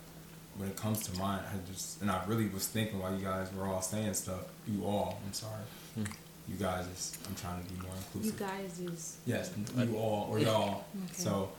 when 0.57 0.69
it 0.69 0.75
comes 0.75 1.07
to 1.07 1.17
mine, 1.19 1.39
I 1.39 1.71
just 1.71 2.01
and 2.01 2.09
I 2.09 2.23
really 2.25 2.47
was 2.47 2.67
thinking 2.67 2.99
while 2.99 3.15
you 3.15 3.23
guys 3.23 3.53
were 3.53 3.67
all 3.67 3.81
saying 3.81 4.13
stuff. 4.15 4.41
You 4.67 4.83
all, 4.85 5.19
I'm 5.25 5.33
sorry. 5.33 5.61
You 5.97 6.55
guys, 6.55 6.85
is, 6.87 7.17
I'm 7.27 7.35
trying 7.35 7.63
to 7.63 7.71
be 7.71 7.79
more 7.79 7.91
inclusive. 7.95 8.39
You 8.39 8.47
guys 8.47 8.79
is 8.79 9.17
Yes, 9.25 9.51
you 9.77 9.95
all 9.95 10.27
or 10.31 10.39
y'all. 10.39 10.83
Okay. 11.05 11.13
So, 11.13 11.49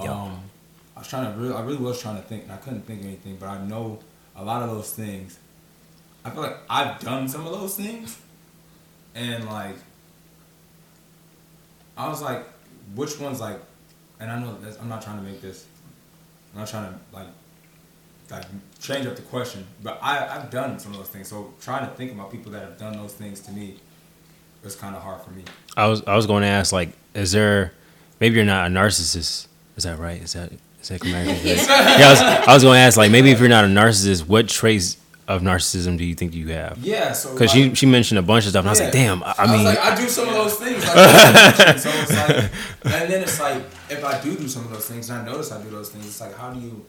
Y'all. 0.00 0.28
um, 0.28 0.40
I 0.96 1.00
was 1.00 1.08
trying 1.08 1.32
to 1.32 1.38
really, 1.38 1.54
I 1.54 1.62
really 1.62 1.78
was 1.78 2.00
trying 2.00 2.16
to 2.16 2.22
think, 2.22 2.44
and 2.44 2.52
I 2.52 2.56
couldn't 2.58 2.82
think 2.82 3.00
of 3.00 3.06
anything. 3.06 3.36
But 3.40 3.48
I 3.48 3.64
know 3.64 3.98
a 4.36 4.44
lot 4.44 4.62
of 4.62 4.70
those 4.70 4.92
things. 4.92 5.38
I 6.24 6.30
feel 6.30 6.42
like 6.42 6.56
I've 6.70 7.00
done 7.00 7.28
some 7.28 7.44
of 7.46 7.52
those 7.52 7.76
things, 7.76 8.18
and 9.16 9.46
like, 9.46 9.76
I 11.96 12.08
was 12.08 12.22
like, 12.22 12.46
which 12.94 13.18
ones 13.18 13.40
like, 13.40 13.58
and 14.20 14.30
I 14.30 14.38
know 14.38 14.56
that's, 14.60 14.78
I'm 14.78 14.88
not 14.88 15.02
trying 15.02 15.18
to 15.18 15.22
make 15.22 15.40
this, 15.40 15.66
I'm 16.54 16.60
not 16.60 16.68
trying 16.68 16.92
to 16.92 16.98
like, 17.12 17.26
like 18.30 18.44
change 18.80 19.06
up 19.06 19.16
the 19.16 19.22
question, 19.22 19.66
but 19.82 19.98
I 20.02 20.26
I've 20.36 20.50
done 20.50 20.78
some 20.78 20.92
of 20.92 20.98
those 20.98 21.08
things. 21.08 21.28
So 21.28 21.52
trying 21.60 21.88
to 21.88 21.94
think 21.94 22.12
about 22.12 22.30
people 22.30 22.50
that 22.52 22.62
have 22.62 22.78
done 22.78 22.94
those 22.94 23.12
things 23.12 23.40
to 23.40 23.52
me 23.52 23.76
was 24.64 24.74
kind 24.74 24.96
of 24.96 25.02
hard 25.02 25.22
for 25.22 25.30
me. 25.30 25.44
I 25.76 25.86
was 25.86 26.02
I 26.06 26.16
was 26.16 26.26
going 26.26 26.42
to 26.42 26.48
ask 26.48 26.72
like, 26.72 26.90
is 27.14 27.32
there 27.32 27.72
maybe 28.20 28.36
you're 28.36 28.44
not 28.44 28.66
a 28.66 28.70
narcissist? 28.74 29.46
Is 29.76 29.84
that 29.84 29.98
right? 29.98 30.20
Is 30.20 30.32
that 30.32 30.52
is 30.82 30.88
that 30.88 31.00
correct? 31.00 31.26
yeah, 31.44 32.06
I 32.06 32.10
was, 32.10 32.20
I 32.20 32.54
was 32.54 32.62
going 32.62 32.76
to 32.76 32.80
ask 32.80 32.96
like 32.96 33.10
maybe 33.10 33.30
if 33.30 33.38
you're 33.38 33.48
not 33.48 33.64
a 33.64 33.68
narcissist, 33.68 34.26
what 34.26 34.48
traits 34.48 34.96
of 35.28 35.42
narcissism 35.42 35.98
do 35.98 36.04
you 36.04 36.14
think 36.14 36.34
you 36.34 36.48
have? 36.48 36.78
Yeah, 36.78 37.12
so 37.12 37.32
Because 37.32 37.54
like, 37.54 37.70
she 37.70 37.74
she 37.74 37.86
mentioned 37.86 38.18
a 38.18 38.22
bunch 38.22 38.44
of 38.44 38.50
stuff, 38.50 38.60
and 38.60 38.68
I 38.68 38.72
was 38.72 38.80
like, 38.80 38.92
damn. 38.92 39.22
I, 39.22 39.26
I 39.26 39.34
I, 39.38 39.46
mean, 39.46 39.64
was 39.64 39.76
like, 39.76 39.78
I 39.78 39.94
do 39.96 40.08
some 40.08 40.28
of 40.28 40.34
those 40.34 40.56
things. 40.56 40.86
Like, 40.86 40.94
so 41.78 41.90
it's 41.90 42.12
like, 42.12 42.50
and 42.94 43.12
then 43.12 43.22
it's 43.22 43.40
like, 43.40 43.62
if 43.90 44.04
I 44.04 44.20
do 44.20 44.36
do 44.36 44.48
some 44.48 44.64
of 44.64 44.70
those 44.70 44.86
things, 44.86 45.10
and 45.10 45.20
I 45.20 45.24
notice 45.32 45.50
I 45.50 45.62
do 45.62 45.70
those 45.70 45.90
things, 45.90 46.06
it's 46.06 46.20
like, 46.20 46.36
how 46.36 46.52
do 46.52 46.60
you? 46.60 46.84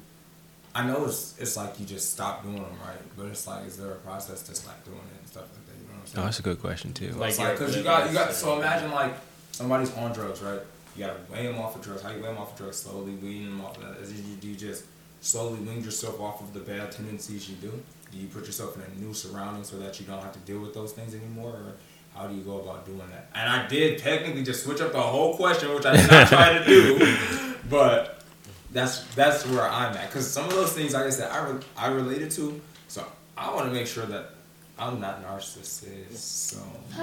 I 0.75 0.85
know 0.85 1.05
it's, 1.05 1.33
it's 1.39 1.57
like 1.57 1.79
you 1.79 1.87
just 1.87 2.13
stop 2.13 2.43
doing 2.43 2.55
them, 2.55 2.77
right? 2.85 3.01
But 3.17 3.27
it's 3.27 3.47
like, 3.47 3.65
is 3.65 3.77
there 3.77 3.91
a 3.91 3.95
process 3.95 4.43
to 4.43 4.53
stop 4.53 4.83
doing 4.85 4.97
it 4.97 5.19
and 5.19 5.27
stuff 5.27 5.43
like 5.43 5.65
that? 5.65 5.81
You 5.81 5.87
know 5.87 5.93
what 5.93 5.95
I'm 5.95 6.01
oh, 6.03 6.13
saying? 6.13 6.25
that's 6.25 6.39
a 6.39 6.43
good 6.43 6.61
question 6.61 6.93
too. 6.93 7.13
So 7.13 7.17
Like 7.17 7.29
it's 7.29 7.39
like, 7.39 7.57
cause 7.57 7.75
you 7.75 7.81
got, 7.81 8.07
you 8.07 8.13
got. 8.13 8.31
So 8.33 8.59
imagine 8.59 8.91
like 8.91 9.13
somebody's 9.51 9.91
on 9.95 10.13
drugs, 10.13 10.41
right? 10.41 10.59
You 10.95 11.05
gotta 11.05 11.19
wean 11.31 11.45
them 11.45 11.57
off 11.57 11.75
of 11.75 11.81
drugs. 11.81 12.03
How 12.03 12.09
you 12.09 12.17
wean 12.17 12.25
them 12.25 12.37
off 12.37 12.51
of 12.51 12.57
drugs? 12.59 12.77
Slowly 12.77 13.13
wean 13.13 13.45
them 13.45 13.61
off 13.61 13.77
of 13.77 13.83
that. 13.83 14.03
Is 14.03 14.13
you, 14.13 14.35
do 14.35 14.47
you 14.49 14.55
just 14.55 14.85
slowly 15.21 15.59
wean 15.59 15.83
yourself 15.83 16.19
off 16.21 16.41
of 16.41 16.53
the 16.53 16.59
bad 16.59 16.91
tendencies 16.91 17.49
you 17.49 17.55
do? 17.55 17.73
Do 18.11 18.17
you 18.17 18.27
put 18.27 18.45
yourself 18.45 18.75
in 18.77 18.81
a 18.83 18.89
new 19.05 19.13
surrounding 19.13 19.63
so 19.63 19.77
that 19.79 19.99
you 19.99 20.05
don't 20.05 20.21
have 20.21 20.33
to 20.33 20.39
deal 20.39 20.59
with 20.59 20.73
those 20.73 20.93
things 20.93 21.13
anymore, 21.13 21.51
or 21.51 21.73
how 22.15 22.27
do 22.27 22.33
you 22.35 22.41
go 22.41 22.59
about 22.61 22.85
doing 22.85 22.99
that? 23.11 23.29
And 23.35 23.49
I 23.49 23.67
did 23.67 23.99
technically 23.99 24.43
just 24.43 24.63
switch 24.63 24.79
up 24.81 24.91
the 24.93 25.01
whole 25.01 25.35
question, 25.35 25.73
which 25.75 25.85
I 25.85 25.95
did 25.97 26.09
not 26.09 26.27
try 26.27 26.57
to 26.57 26.63
do, 26.65 27.15
but 27.69 28.23
that's 28.71 29.03
that's 29.15 29.45
where 29.45 29.67
I'm 29.67 29.95
at. 29.95 30.09
Cause 30.11 30.25
some 30.29 30.45
of 30.45 30.51
those 30.53 30.73
things, 30.73 30.93
like 30.93 31.05
I 31.05 31.09
said, 31.09 31.29
I 31.31 31.49
re- 31.49 31.61
I 31.75 31.87
related 31.87 32.31
to, 32.31 32.59
so 32.87 33.05
I 33.37 33.53
want 33.53 33.67
to 33.67 33.71
make 33.73 33.87
sure 33.87 34.05
that 34.05 34.31
I'm 34.79 34.99
not 35.01 35.23
narcissist. 35.25 36.15
So 36.17 36.59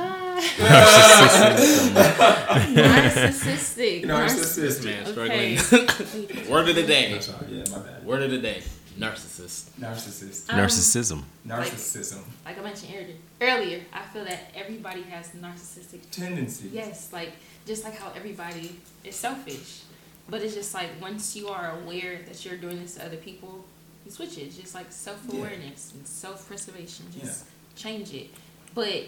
narcissistic. 2.75 4.05
narcissist, 4.05 4.55
This 4.57 4.85
man 4.85 5.07
Okay. 5.09 5.57
struggling. 5.57 6.51
Word 6.51 6.69
of 6.69 6.75
the 6.77 6.83
day. 6.85 7.15
I'm 7.15 7.21
sorry, 7.21 7.47
yeah, 7.51 7.65
my 7.71 7.79
bad. 7.79 8.05
Word 8.05 8.23
of 8.23 8.31
the 8.31 8.39
day. 8.39 8.63
Narcissist. 8.99 9.71
Narcissist. 9.81 10.51
Um, 10.51 10.59
Narcissism. 10.59 11.23
Narcissism. 11.47 12.23
Like 12.45 12.59
I 12.59 12.63
mentioned 12.63 12.93
earlier, 12.95 13.17
earlier, 13.41 13.81
I 13.93 14.03
feel 14.13 14.25
that 14.25 14.53
everybody 14.55 15.03
has 15.03 15.31
narcissistic. 15.31 16.01
tendencies. 16.11 16.73
Yes, 16.73 17.13
like 17.13 17.33
just 17.67 17.85
like 17.85 17.97
how 17.97 18.13
everybody 18.15 18.77
is 19.03 19.17
selfish, 19.17 19.83
but 20.29 20.43
it's 20.43 20.55
just 20.55 20.75
like 20.75 20.89
once 21.01 21.35
you 21.35 21.49
are 21.49 21.79
aware 21.83 22.21
that 22.27 22.45
you're 22.45 22.57
doing 22.57 22.81
this 22.81 22.95
to 22.97 23.05
other 23.05 23.17
people, 23.17 23.65
you 24.05 24.11
switch 24.11 24.39
it. 24.39 24.55
Just 24.55 24.75
like 24.75 24.91
self 24.93 25.29
awareness 25.33 25.93
and 25.93 26.07
self 26.07 26.47
preservation. 26.47 27.07
Just 27.19 27.47
change 27.77 28.13
it. 28.13 28.29
But 28.75 29.05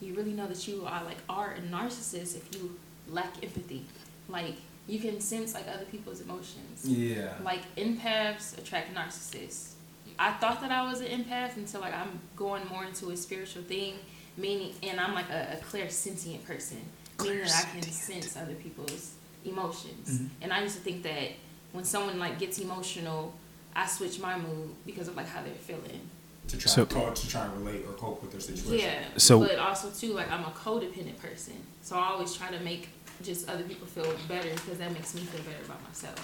you 0.00 0.14
really 0.14 0.32
know 0.32 0.46
that 0.46 0.66
you 0.68 0.84
are 0.86 1.04
like 1.04 1.18
are 1.28 1.52
a 1.54 1.60
narcissist 1.60 2.36
if 2.36 2.48
you 2.54 2.76
lack 3.08 3.42
empathy. 3.42 3.84
Like 4.28 4.56
you 4.86 4.98
can 5.00 5.20
sense 5.20 5.54
like 5.54 5.66
other 5.68 5.84
people's 5.86 6.20
emotions. 6.20 6.84
Yeah. 6.84 7.32
Like 7.42 7.62
empaths 7.76 8.56
attract 8.58 8.94
narcissists. 8.94 9.72
I 10.18 10.32
thought 10.32 10.60
that 10.62 10.70
I 10.72 10.88
was 10.88 11.00
an 11.00 11.08
empath 11.08 11.56
until 11.56 11.80
like 11.80 11.92
I'm 11.94 12.18
going 12.36 12.66
more 12.68 12.84
into 12.84 13.10
a 13.10 13.16
spiritual 13.16 13.62
thing, 13.62 13.94
meaning, 14.36 14.72
and 14.82 14.98
I'm 15.00 15.14
like 15.14 15.28
a, 15.30 15.58
a 15.60 15.64
clairsentient 15.64 16.44
person, 16.44 16.78
meaning 17.20 17.40
that 17.44 17.66
I 17.66 17.70
can 17.80 17.82
sense 17.90 18.36
other 18.36 18.54
people's 18.54 19.14
emotions. 19.44 20.20
Mhm. 20.20 20.28
And 20.42 20.52
I 20.52 20.62
used 20.62 20.76
to 20.76 20.82
think 20.82 21.02
that 21.02 21.32
when 21.72 21.84
someone 21.84 22.18
like 22.18 22.38
gets 22.38 22.58
emotional, 22.58 23.34
I 23.74 23.86
switch 23.86 24.18
my 24.20 24.38
mood 24.38 24.70
because 24.86 25.08
of 25.08 25.16
like 25.16 25.28
how 25.28 25.42
they're 25.42 25.52
feeling. 25.54 26.00
to 26.48 26.56
try 26.56 26.70
So- 26.70 26.84
to, 26.84 27.12
to 27.12 27.28
try 27.28 27.44
and 27.44 27.52
relate 27.58 27.84
or 27.88 27.92
cope 27.94 28.22
with 28.22 28.30
their 28.30 28.40
situation. 28.40 28.78
Yeah. 28.88 29.02
So- 29.18 29.40
but 29.40 29.58
also 29.58 29.90
too, 29.90 30.12
like 30.14 30.30
I'm 30.30 30.44
a 30.44 30.50
codependent 30.52 31.18
person, 31.18 31.54
so 31.82 31.96
I 31.96 32.06
always 32.10 32.32
try 32.34 32.52
to 32.52 32.60
make 32.60 32.88
just 33.22 33.48
other 33.48 33.62
people 33.64 33.86
feel 33.86 34.12
better 34.28 34.48
because 34.50 34.78
that 34.78 34.92
makes 34.92 35.14
me 35.14 35.22
feel 35.22 35.40
better 35.42 35.64
about 35.64 35.82
myself. 35.86 36.14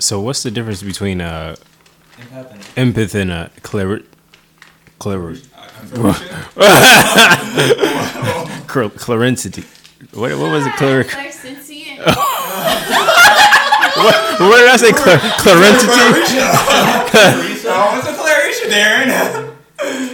So 0.00 0.20
what's 0.20 0.42
the 0.42 0.50
difference 0.50 0.82
between 0.82 1.20
uh, 1.20 1.56
Empath 2.16 2.50
and 2.76 2.94
empath 2.94 3.14
and 3.14 3.30
uh, 3.30 3.48
clar- 3.62 4.00
clar- 4.98 5.16
I, 5.16 5.32
I 5.32 5.84
feel 5.86 6.12
shit. 6.14 6.30
clar- 8.68 8.90
clarity? 8.90 9.64
What, 10.12 10.32
what 10.38 10.50
was 10.52 10.66
it? 10.66 10.72
Clar- 10.76 11.04
Clairsentient. 11.04 11.98
what 14.40 14.58
did 14.58 14.68
I 14.70 14.76
say? 14.76 14.92
Clar- 14.92 15.18
clarity? 15.38 15.86
Oh, 17.66 17.92
what's 17.94 18.08
a 18.08 18.14
claration, 18.14 18.70
Darren? 18.70 19.10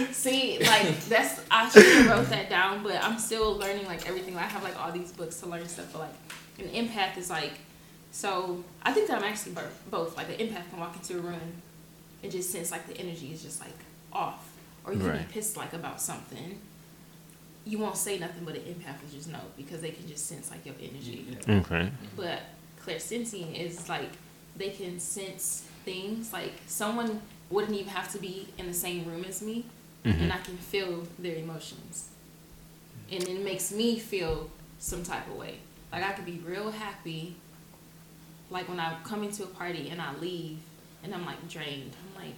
See, 1.69 1.79
like 1.79 1.85
that's 1.85 1.87
I 1.87 1.91
should 1.97 2.05
have 2.07 2.17
wrote 2.17 2.29
that 2.29 2.49
down, 2.49 2.83
but 2.83 3.03
I'm 3.03 3.17
still 3.19 3.55
learning 3.57 3.85
like 3.85 4.07
everything. 4.07 4.35
I 4.37 4.41
have 4.41 4.63
like 4.63 4.77
all 4.79 4.91
these 4.91 5.11
books 5.11 5.39
to 5.41 5.47
learn 5.47 5.67
stuff, 5.67 5.89
but 5.93 5.99
like 5.99 6.13
an 6.59 6.67
empath 6.87 7.17
is 7.17 7.29
like 7.29 7.53
so 8.11 8.63
I 8.83 8.91
think 8.91 9.07
that 9.07 9.17
I'm 9.17 9.23
actually 9.23 9.55
both. 9.89 10.17
Like 10.17 10.27
an 10.29 10.47
empath 10.47 10.69
can 10.69 10.79
walk 10.79 10.95
into 10.95 11.17
a 11.17 11.21
room 11.21 11.39
and 12.23 12.31
just 12.31 12.51
sense 12.51 12.71
like 12.71 12.87
the 12.87 12.97
energy 12.97 13.31
is 13.33 13.41
just 13.41 13.59
like 13.61 13.73
off, 14.11 14.51
or 14.85 14.93
you 14.93 14.99
can 14.99 15.09
Right. 15.09 15.27
be 15.27 15.33
pissed 15.33 15.55
like 15.57 15.73
about 15.73 16.01
something. 16.01 16.59
You 17.63 17.77
won't 17.77 17.95
say 17.97 18.17
nothing, 18.17 18.43
but 18.43 18.55
an 18.55 18.61
empath 18.61 19.01
will 19.01 19.09
just 19.13 19.29
know 19.29 19.39
because 19.55 19.81
they 19.81 19.91
can 19.91 20.07
just 20.07 20.25
sense 20.25 20.49
like 20.51 20.65
your 20.65 20.75
energy. 20.81 21.37
Okay. 21.47 21.91
But 22.15 22.39
clairsentient 22.85 23.55
is 23.59 23.87
like 23.87 24.09
they 24.57 24.69
can 24.69 24.99
sense 24.99 25.65
things. 25.85 26.33
Like 26.33 26.53
someone 26.67 27.21
wouldn't 27.49 27.73
even 27.75 27.87
have 27.89 28.11
to 28.13 28.17
be 28.17 28.47
in 28.57 28.67
the 28.67 28.73
same 28.73 29.05
room 29.05 29.23
as 29.25 29.41
me, 29.41 29.65
and 30.03 30.33
I 30.33 30.37
can 30.39 30.57
feel 30.57 31.03
their 31.19 31.35
emotions, 31.35 32.09
and 33.11 33.23
it 33.23 33.43
makes 33.43 33.71
me 33.71 33.99
feel 33.99 34.49
some 34.79 35.03
type 35.03 35.27
of 35.27 35.35
way. 35.37 35.55
Like 35.91 36.03
I 36.03 36.11
could 36.13 36.25
be 36.25 36.41
real 36.45 36.71
happy. 36.71 37.35
Like 38.49 38.67
when 38.67 38.79
I 38.79 38.97
come 39.03 39.23
into 39.23 39.43
a 39.43 39.47
party 39.47 39.89
and 39.89 40.01
I 40.01 40.13
leave, 40.19 40.57
and 41.03 41.13
I'm 41.13 41.25
like 41.25 41.47
drained. 41.47 41.93
I'm 42.15 42.23
like, 42.23 42.35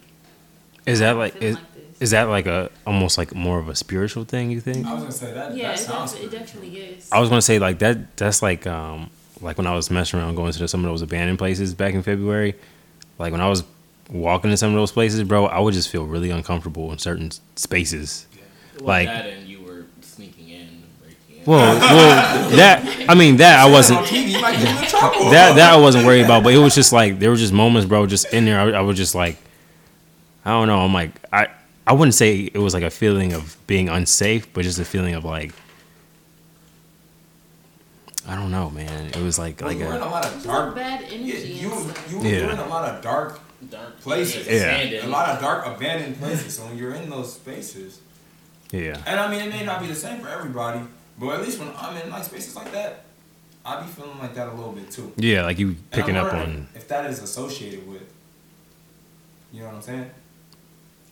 Is 0.86 1.00
that 1.00 1.14
like 1.18 1.42
is, 1.42 1.56
like 1.56 1.66
is 2.00 2.12
that 2.12 2.24
like 2.24 2.46
a 2.46 2.70
almost 2.86 3.18
like 3.18 3.34
more 3.34 3.60
of 3.60 3.70
a 3.70 3.76
spiritual 3.76 4.26
thing? 4.26 4.52
You 4.52 4.60
think? 4.60 4.88
I 4.88 4.94
was 4.94 5.04
gonna 5.04 5.12
say 5.14 5.32
that. 5.34 5.56
yeah, 5.56 5.70
that 5.70 5.80
it, 5.80 5.84
sounds 5.84 6.14
def- 6.14 6.24
it 6.24 6.32
definitely 6.32 6.78
is. 6.78 7.10
I 7.12 7.20
was 7.20 7.30
gonna 7.30 7.42
say 7.42 7.60
like 7.60 7.80
that. 7.80 8.18
That's 8.18 8.42
like 8.42 8.68
um 8.68 9.10
like 9.42 9.58
when 9.58 9.68
I 9.68 9.76
was 9.76 9.90
messing 9.90 10.20
around 10.20 10.36
going 10.36 10.52
to 10.54 10.68
some 10.68 10.84
of 10.86 10.92
those 10.92 11.02
abandoned 11.02 11.40
places 11.40 11.74
back 11.74 11.94
in 11.94 12.04
February. 12.04 12.56
Like 13.20 13.32
when 13.32 13.42
I 13.42 13.50
was 13.50 13.64
walking 14.10 14.52
in 14.52 14.58
some 14.58 14.70
of 14.70 14.76
those 14.76 14.92
places, 14.92 15.24
bro, 15.24 15.46
I 15.46 15.60
would 15.60 15.74
just 15.74 15.90
feel 15.90 16.06
really 16.06 16.30
uncomfortable 16.30 16.92
in 16.92 16.98
certain 16.98 17.32
spaces. 17.56 18.28
Well, 18.80 18.88
Like- 18.88 19.08
that 19.08 19.26
and 19.28 19.48
you 19.48 19.62
were 19.62 19.86
sneaking 20.02 20.50
in, 20.50 20.68
breaking 21.02 21.38
in. 21.38 21.44
Well, 21.46 21.80
well, 21.80 22.50
that 22.58 23.06
I 23.10 23.16
mean 23.16 23.38
that 23.38 23.60
I 23.60 23.70
wasn't. 23.72 24.00
On 24.00 24.06
TV, 24.08 24.32
you 24.32 24.42
might 24.42 24.58
get 24.60 24.84
in 24.84 24.88
trouble. 24.90 25.30
that 25.32 25.56
that 25.56 25.74
I 25.74 25.78
wasn't 25.78 26.06
worried 26.06 26.24
about, 26.26 26.44
but 26.44 26.54
it 26.54 26.58
was 26.58 26.76
just 26.76 26.92
like 26.94 27.20
there 27.20 27.30
were 27.30 27.36
just 27.36 27.54
moments, 27.54 27.88
bro, 27.88 28.06
just 28.08 28.32
in 28.34 28.46
there. 28.46 28.60
I, 28.60 28.80
I 28.80 28.82
was 28.82 28.98
just 28.98 29.16
like, 29.16 29.38
I 30.46 30.52
don't 30.52 30.68
know. 30.68 30.80
I'm 30.80 30.94
like, 30.94 31.12
I 31.32 31.48
I 31.86 31.94
wouldn't 31.94 32.16
say 32.16 32.50
it 32.54 32.58
was 32.60 32.74
like 32.74 32.84
a 32.84 32.90
feeling 32.90 33.34
of 33.34 33.58
being 33.68 33.90
unsafe, 33.90 34.52
but 34.54 34.64
just 34.64 34.80
a 34.80 34.86
feeling 34.86 35.14
of 35.16 35.24
like, 35.26 35.52
I 38.28 38.36
don't 38.36 38.52
know, 38.52 38.70
man. 38.70 39.08
It 39.08 39.18
was 39.18 39.38
like 39.38 39.62
like 39.62 39.78
you're 39.78 39.90
in 39.94 40.02
a 40.02 40.06
a 40.06 40.08
lot 40.08 40.26
of 40.26 40.44
dark. 40.44 40.76
bad 40.76 41.02
Yeah, 41.02 41.08
energy 41.18 41.48
you 41.54 41.72
and 41.72 41.92
stuff. 41.92 42.12
you 42.12 42.22
Yeah. 42.22 42.30
you're 42.40 42.50
a 42.52 42.68
lot 42.70 42.90
of 42.90 43.02
dark 43.04 43.40
Dark 43.70 44.00
places. 44.02 44.48
Yeah. 44.48 45.06
A 45.06 45.08
lot 45.08 45.30
of 45.30 45.42
dark 45.42 45.66
abandoned 45.66 46.18
places. 46.20 46.58
So 46.58 46.66
when 46.66 46.78
you're 46.78 46.94
in 46.94 47.10
those 47.10 47.34
spaces, 47.34 48.00
yeah, 48.72 49.02
and 49.06 49.20
I 49.20 49.30
mean 49.30 49.42
it 49.48 49.50
may 49.50 49.64
not 49.66 49.82
be 49.82 49.88
the 49.88 49.96
same 49.96 50.22
for 50.22 50.30
everybody, 50.30 50.82
but 51.20 51.30
at 51.36 51.42
least 51.42 51.60
when 51.60 51.70
I'm 51.78 51.96
in 51.98 52.10
like 52.10 52.24
spaces 52.24 52.56
like 52.56 52.72
that, 52.72 53.06
I 53.66 53.82
be 53.82 53.88
feeling 53.88 54.18
like 54.20 54.34
that 54.36 54.48
a 54.48 54.54
little 54.54 54.72
bit 54.74 54.90
too. 54.92 55.14
yeah, 55.18 55.44
like 55.44 55.60
you 55.60 55.76
picking 55.92 56.16
up 56.16 56.34
on. 56.34 56.68
if 56.76 56.88
that 56.88 57.06
is 57.10 57.22
associated 57.22 57.88
with. 57.88 58.04
You 59.52 59.60
know 59.62 59.68
what 59.68 59.76
I'm 59.76 59.82
saying? 59.84 60.10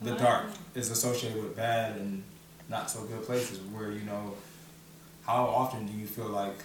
The 0.01 0.15
dark 0.15 0.47
is 0.73 0.89
associated 0.89 1.41
with 1.43 1.55
bad 1.55 1.95
and 1.97 2.23
not 2.69 2.89
so 2.89 3.03
good 3.03 3.23
places 3.23 3.59
where 3.59 3.91
you 3.91 4.01
know. 4.01 4.33
How 5.27 5.43
often 5.45 5.85
do 5.85 5.93
you 5.93 6.07
feel 6.07 6.29
like? 6.29 6.57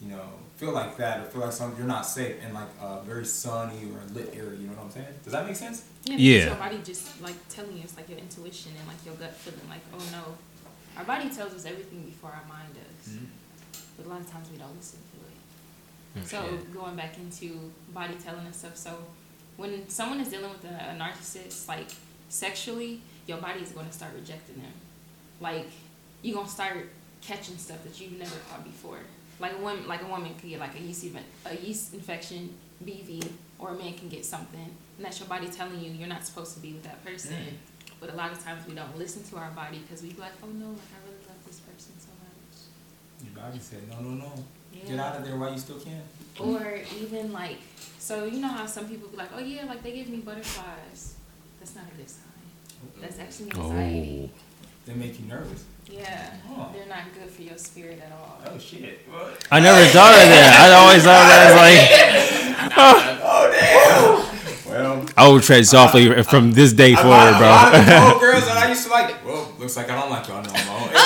You 0.00 0.08
know, 0.10 0.28
feel 0.58 0.72
like 0.72 0.96
that 0.96 1.20
or 1.20 1.24
feel 1.30 1.40
like 1.42 1.52
some 1.52 1.74
you're 1.78 1.86
not 1.86 2.04
safe 2.04 2.42
in 2.44 2.52
like 2.52 2.68
a 2.82 3.00
very 3.02 3.24
sunny 3.24 3.80
or 3.94 4.00
lit 4.12 4.34
area. 4.34 4.58
You 4.58 4.66
know 4.66 4.74
what 4.74 4.86
I'm 4.86 4.90
saying? 4.90 5.14
Does 5.24 5.32
that 5.32 5.46
make 5.46 5.56
sense? 5.56 5.84
Yeah, 6.04 6.16
Yeah. 6.16 6.46
your 6.46 6.54
body 6.56 6.78
just 6.84 7.20
like 7.22 7.36
telling 7.48 7.76
you 7.76 7.82
it's 7.84 7.96
like 7.96 8.08
your 8.08 8.18
intuition 8.18 8.72
and 8.78 8.86
like 8.88 8.98
your 9.06 9.14
gut 9.14 9.34
feeling 9.34 9.68
like, 9.68 9.82
oh 9.94 10.02
no. 10.12 10.34
Our 10.98 11.04
body 11.04 11.30
tells 11.30 11.54
us 11.54 11.64
everything 11.64 12.02
before 12.02 12.30
our 12.30 12.42
mind 12.48 12.74
does. 12.74 13.14
Mm-hmm. 13.14 13.24
But 13.96 14.06
a 14.06 14.08
lot 14.08 14.20
of 14.20 14.30
times 14.30 14.50
we 14.50 14.58
don't 14.58 14.76
listen 14.76 14.98
to 15.12 16.20
it. 16.20 16.24
Mm, 16.24 16.28
so 16.28 16.58
going 16.74 16.96
back 16.96 17.16
into 17.18 17.70
body 17.94 18.14
telling 18.22 18.44
and 18.46 18.54
stuff, 18.54 18.76
so 18.76 18.98
when 19.56 19.88
someone 19.88 20.18
is 20.20 20.28
dealing 20.28 20.50
with 20.50 20.64
a, 20.64 20.74
a 20.92 20.98
narcissist, 20.98 21.68
like 21.68 21.88
sexually, 22.28 23.00
your 23.28 23.38
body 23.38 23.60
is 23.60 23.70
going 23.70 23.86
to 23.86 23.92
start 23.92 24.12
rejecting 24.14 24.56
them. 24.56 24.72
Like 25.40 25.68
you're 26.22 26.34
gonna 26.34 26.48
start 26.48 26.88
catching 27.20 27.56
stuff 27.58 27.82
that 27.84 28.00
you've 28.00 28.18
never 28.18 28.34
caught 28.50 28.64
before. 28.64 28.98
Like 29.40 29.52
a 29.54 29.58
woman, 29.58 29.86
like 29.86 30.02
a 30.02 30.06
woman 30.06 30.34
could 30.34 30.50
get 30.50 30.60
like 30.60 30.74
a 30.74 30.80
yeast 30.80 31.04
event, 31.04 31.26
a 31.46 31.56
yeast 31.56 31.94
infection, 31.94 32.54
BV, 32.84 33.28
or 33.58 33.70
a 33.70 33.74
man 33.74 33.94
can 33.94 34.08
get 34.08 34.24
something, 34.24 34.60
and 34.96 35.04
that's 35.04 35.20
your 35.20 35.28
body 35.28 35.48
telling 35.48 35.80
you 35.80 35.90
you're 35.92 36.08
not 36.08 36.24
supposed 36.24 36.54
to 36.54 36.60
be 36.60 36.72
with 36.72 36.82
that 36.84 37.04
person. 37.04 37.32
Mm-hmm. 37.32 37.54
But 38.00 38.10
a 38.10 38.16
lot 38.16 38.30
of 38.32 38.42
times 38.42 38.66
we 38.66 38.74
don't 38.74 38.96
listen 38.96 39.22
to 39.24 39.36
our 39.36 39.50
body 39.50 39.78
because 39.78 40.02
we 40.02 40.12
be 40.12 40.20
like, 40.20 40.32
oh 40.42 40.46
no, 40.46 40.68
like 40.70 40.90
I 40.94 40.98
really 41.04 41.22
love 41.26 41.38
this 41.46 41.60
person 41.60 41.92
so 41.98 42.10
much. 42.22 43.24
Your 43.24 43.44
body 43.44 43.58
said 43.58 43.88
no, 43.88 44.00
no, 44.00 44.10
no. 44.10 44.32
Get 44.86 44.98
out 44.98 45.16
of 45.16 45.24
there 45.24 45.36
while 45.36 45.52
you 45.52 45.58
still 45.58 45.80
can. 45.80 46.02
Or 46.38 46.78
even 47.00 47.32
like, 47.32 47.58
so 47.98 48.26
you 48.26 48.40
know 48.40 48.48
how 48.48 48.66
some 48.66 48.88
people 48.88 49.08
be 49.08 49.16
like, 49.16 49.30
oh 49.34 49.40
yeah, 49.40 49.64
like 49.64 49.82
they 49.82 49.92
give 49.92 50.08
me 50.08 50.18
butterflies. 50.18 51.14
That's 51.58 51.74
not 51.74 51.84
a 51.92 51.96
good 51.96 52.08
sign. 52.08 52.22
That's 53.00 53.18
actually 53.18 53.50
anxiety. 53.50 54.30
Oh, 54.32 54.38
They 54.86 54.94
make 54.94 55.18
you 55.18 55.26
nervous. 55.26 55.64
Yeah, 55.90 56.34
Oh. 56.50 56.70
they're 56.74 56.86
not 56.86 57.04
good 57.14 57.30
for 57.30 57.42
your 57.42 57.56
spirit 57.58 58.00
at 58.04 58.12
all. 58.12 58.40
Oh 58.46 58.58
shit! 58.58 59.00
What? 59.10 59.46
I 59.50 59.60
never 59.60 59.84
thought 59.86 60.12
of 60.14 60.28
that. 60.28 60.52
I 60.60 60.72
always 60.74 61.02
thought 61.04 61.26
that 61.28 61.40
as 61.48 61.56
like 61.56 62.68
Oh 63.22 63.50
damn! 63.52 64.70
well, 64.70 65.06
I 65.16 65.28
will 65.28 65.40
tread 65.40 65.66
softly 65.66 66.22
from 66.24 66.52
this 66.52 66.72
day 66.72 66.92
I, 66.92 66.96
forward, 66.96 67.14
I, 67.16 67.70
I, 67.72 67.84
bro. 67.84 68.10
told 68.10 68.20
girls 68.32 68.44
that 68.46 68.56
I 68.58 68.68
used 68.68 68.84
to 68.84 68.90
like. 68.90 69.24
Well, 69.24 69.52
looks 69.58 69.76
like 69.76 69.90
I 69.90 69.98
don't 70.00 70.10
like 70.10 70.28
y'all 70.28 70.42
no 70.42 70.50
more. 70.50 70.90
It's 70.92 71.00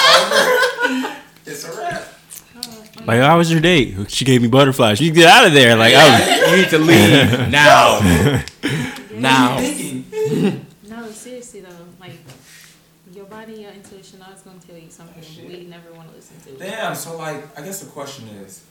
over. 0.94 1.16
it's 1.46 1.64
a 1.64 1.80
wrap. 1.80 2.08
Like, 3.06 3.20
how 3.20 3.36
was 3.38 3.50
your 3.50 3.60
date? 3.60 4.10
She 4.10 4.24
gave 4.24 4.42
me 4.42 4.48
butterflies. 4.48 5.00
You 5.00 5.10
get 5.12 5.26
out 5.28 5.46
of 5.46 5.52
there. 5.52 5.74
Like, 5.76 5.94
I 5.94 6.10
was, 6.20 6.50
you 6.50 6.56
need 6.56 6.68
to 6.70 6.78
leave 6.78 7.50
now. 7.50 7.98
now. 9.14 9.58
Thinking. 9.58 10.66
No, 10.88 11.10
seriously 11.10 11.60
though, 11.62 11.68
like 11.98 12.12
your 13.12 13.24
body, 13.24 13.54
your 13.54 13.72
intuition, 13.72 14.22
always 14.22 14.40
gonna 14.42 14.58
tell 14.66 14.76
you 14.76 14.88
something 14.88 15.22
shit. 15.22 15.46
we 15.48 15.64
never 15.64 15.92
want 15.94 16.10
to 16.10 16.14
listen 16.16 16.36
to. 16.56 16.64
Damn. 16.82 16.94
So 16.96 17.16
like, 17.16 17.58
I 17.58 17.62
guess 17.62 17.80
the 17.80 17.90
question 17.90 18.28
is. 18.28 18.64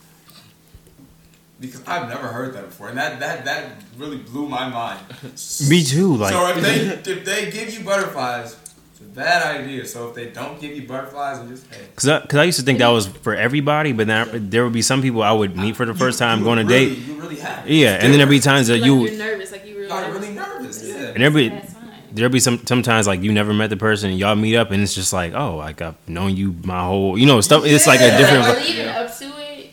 Because 1.60 1.84
I've 1.88 2.10
never 2.10 2.28
heard 2.28 2.56
that 2.56 2.66
before, 2.66 2.90
and 2.90 2.98
that, 2.98 3.20
that, 3.20 3.46
that 3.46 3.74
really 3.96 4.18
blew 4.18 4.50
my 4.50 4.68
mind. 4.68 5.00
me 5.70 5.84
too. 5.84 6.16
Like, 6.16 6.34
so 6.34 6.48
if 6.48 6.62
they 6.64 7.12
if 7.12 7.24
they 7.24 7.52
give 7.52 7.72
you 7.72 7.86
butterflies, 7.86 8.58
it's 8.92 9.00
a 9.00 9.04
bad 9.04 9.62
idea. 9.62 9.86
So 9.86 10.10
if 10.10 10.16
they 10.16 10.32
don't 10.32 10.60
give 10.60 10.76
you 10.76 10.88
butterflies, 10.88 11.38
and 11.38 11.50
just 11.50 11.72
hey, 11.72 11.86
Cause 11.96 12.08
I, 12.10 12.26
cause 12.26 12.40
I 12.40 12.46
used 12.46 12.60
to 12.60 12.66
think 12.66 12.80
that 12.80 12.88
was 12.88 13.06
for 13.06 13.36
everybody, 13.36 13.92
but 13.94 14.08
now 14.08 14.26
there 14.28 14.64
would 14.64 14.74
be 14.74 14.82
some 14.82 15.04
people 15.04 15.22
I 15.22 15.32
would 15.32 15.56
meet 15.56 15.76
for 15.76 15.86
the 15.86 15.94
first 15.94 16.18
time 16.18 16.40
you 16.40 16.46
going 16.46 16.58
to 16.58 16.66
really, 16.66 16.96
date. 16.96 16.98
You 16.98 17.14
really 17.22 17.36
have. 17.36 17.70
Yeah, 17.70 17.94
and 17.94 18.12
then 18.12 18.18
there'd 18.18 18.28
be 18.28 18.40
times 18.40 18.66
that 18.66 18.80
like 18.80 18.86
you, 18.86 19.06
you're 19.06 19.20
nervous, 19.20 19.52
like 19.52 19.64
you 19.68 19.76
really, 19.76 19.88
Like 19.88 20.12
really 20.12 20.34
nervous. 20.34 20.84
Yeah. 20.84 21.14
and 21.14 21.22
there'd 21.22 21.71
be, 22.12 22.16
Bad 22.16 22.18
sign. 22.18 22.22
there'd 22.22 22.32
be 22.32 22.40
some 22.40 22.66
sometimes 22.66 23.08
like 23.08 23.22
you 23.22 23.32
never 23.32 23.54
met 23.54 23.70
the 23.70 23.78
person, 23.78 24.10
and 24.12 24.20
y'all 24.20 24.36
meet 24.36 24.56
up, 24.56 24.72
and 24.72 24.82
it's 24.84 24.94
just 24.96 25.14
like, 25.14 25.34
oh, 25.34 25.56
like 25.58 25.82
I've 25.82 25.96
known 26.08 26.36
you 26.36 26.56
my 26.64 26.84
whole, 26.86 27.18
you 27.18 27.26
know, 27.26 27.42
stuff. 27.42 27.64
It's 27.66 27.88
like 27.88 28.00
a 28.02 28.08
Yeah. 28.08 28.18
different, 28.18 28.48
Or 28.58 28.70
even 28.70 28.88
up 28.90 29.18
to 29.20 29.26
it, 29.40 29.72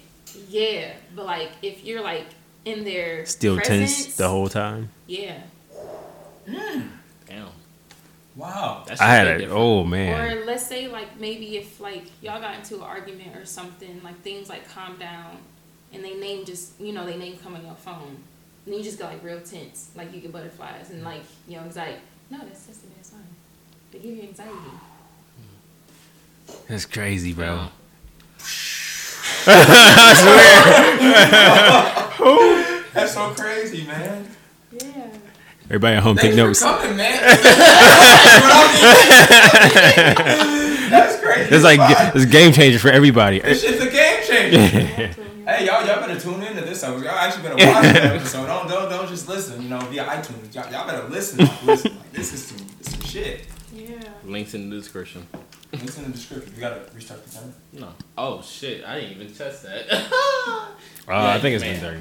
yeah. 0.49 0.93
But 1.15 1.27
like 1.27 1.51
if 1.63 1.85
you're 1.85 2.03
like 2.03 2.27
in 2.65 2.85
their 2.85 3.25
still 3.27 3.57
presence, 3.57 4.05
tense 4.05 4.17
the 4.17 4.29
whole 4.29 4.49
time. 4.49 4.91
yeah. 5.07 5.41
Mm. 6.49 6.89
Damn. 7.27 7.49
Wow. 8.37 8.85
That's 8.87 9.01
I 9.01 9.07
had 9.07 9.25
just 9.25 9.35
a, 9.35 9.39
different. 9.41 9.61
oh 9.61 9.85
man, 9.85 10.39
Or 10.39 10.45
let's 10.45 10.67
say 10.67 10.89
like 10.89 11.19
maybe 11.21 11.57
if 11.57 11.81
like 11.81 12.05
y'all 12.23 12.41
got 12.41 12.55
into 12.57 12.77
an 12.77 12.83
argument 12.83 13.37
or 13.37 13.45
something, 13.45 14.01
like 14.03 14.21
things 14.23 14.49
like 14.49 14.69
calm 14.71 14.97
down, 14.99 15.39
and 15.93 16.05
they 16.05 16.15
name 16.15 16.45
just 16.45 16.81
you 16.81 16.93
know 16.93 17.05
they 17.05 17.17
name 17.17 17.37
come 17.43 17.55
on 17.55 17.65
your 17.65 17.75
phone, 17.75 18.17
and 18.67 18.75
you 18.75 18.83
just 18.83 18.99
go 18.99 19.07
like 19.07 19.23
real 19.25 19.41
tense, 19.41 19.91
like 19.97 20.15
you 20.15 20.21
get 20.21 20.33
butterflies 20.33 20.91
and 20.91 21.03
like 21.03 21.23
you 21.49 21.57
know 21.57 21.63
anxiety. 21.65 21.99
No, 22.31 22.39
that's 22.39 22.67
just 22.67 22.85
a 22.85 22.87
bad 22.89 23.07
sign. 23.07 23.21
They 23.93 23.99
give 23.99 24.17
you 24.17 24.23
anxiety. 24.23 24.53
that's 26.69 26.87
crazy, 26.87 27.33
bro. 27.33 27.69
That's 32.93 33.13
so 33.15 33.31
crazy, 33.35 33.87
man. 33.87 34.27
Yeah. 34.73 35.07
Everybody 35.67 35.97
at 35.97 36.03
home, 36.03 36.17
Thank 36.17 36.31
take 36.31 36.37
notes. 36.37 36.61
for 36.61 36.67
coming, 36.67 36.97
man. 36.97 37.21
That's 40.91 41.21
crazy. 41.23 41.55
It's 41.55 41.65
like 41.65 41.81
it's 42.15 42.25
game 42.25 42.53
changer 42.53 42.79
for 42.79 42.91
everybody. 42.91 43.41
This 43.41 43.63
shit's 43.63 43.83
a 43.83 43.91
game 43.91 44.23
changer. 44.27 45.15
hey, 45.49 45.67
y'all, 45.67 45.87
y'all 45.87 46.01
better 46.01 46.21
tune 46.21 46.43
into 46.43 46.61
this 46.63 46.83
episode. 46.85 47.05
Y'all 47.05 47.15
actually 47.15 47.43
better 47.43 47.67
watch 47.67 47.83
this 47.83 48.05
episode. 48.05 48.47
Don't, 48.47 48.69
don't, 48.69 48.91
don't 48.91 49.09
just 49.09 49.29
listen. 49.29 49.63
You 49.63 49.69
know, 49.71 49.81
via 49.81 50.05
iTunes. 50.05 50.55
Y'all, 50.55 50.71
y'all 50.71 50.87
better 50.87 51.09
listen. 51.09 51.49
listen. 51.65 51.93
Like, 51.93 52.13
this 52.13 52.33
is 52.35 52.45
some, 52.47 52.67
this 52.79 52.93
some 52.93 53.01
shit. 53.03 53.47
Yeah. 53.75 53.97
Links 54.25 54.55
in 54.55 54.71
the 54.71 54.77
description. 54.77 55.27
Links 55.73 55.99
in 55.99 56.05
the 56.05 56.11
description. 56.11 56.53
You 56.55 56.61
gotta 56.61 56.83
restart 56.95 57.25
the 57.25 57.31
timer. 57.31 57.53
No. 57.73 57.89
Oh 58.17 58.43
shit! 58.43 58.85
I 58.85 59.01
didn't 59.01 59.21
even 59.21 59.33
test 59.35 59.63
that. 59.65 59.87
Uh, 61.11 61.33
I 61.37 61.39
think 61.41 61.55
it's 61.55 61.65
man. 61.65 61.81
been 61.81 61.81
thirty. 61.81 62.01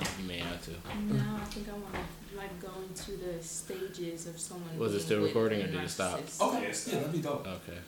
Yeah, 0.00 0.08
you 0.18 0.26
may 0.26 0.38
have 0.38 0.64
to. 0.64 0.70
No, 0.70 1.36
I 1.36 1.44
think 1.44 1.68
I 1.68 1.72
want 1.72 1.92
to 1.92 2.36
like 2.38 2.58
go 2.62 2.70
into 2.88 3.22
the 3.22 3.42
stages 3.44 4.26
of 4.26 4.40
someone. 4.40 4.78
Was 4.78 4.92
it 4.92 4.96
being 4.96 5.04
still 5.04 5.18
with 5.20 5.28
recording 5.28 5.60
a 5.60 5.64
or 5.64 5.66
did 5.66 5.82
it 5.82 5.90
stop? 5.90 6.18
Okay. 6.40 6.62
Yes. 6.62 6.88
Yeah, 6.90 7.00
that'd 7.00 7.12
be 7.12 7.18
dope. 7.18 7.46
Okay. 7.46 7.78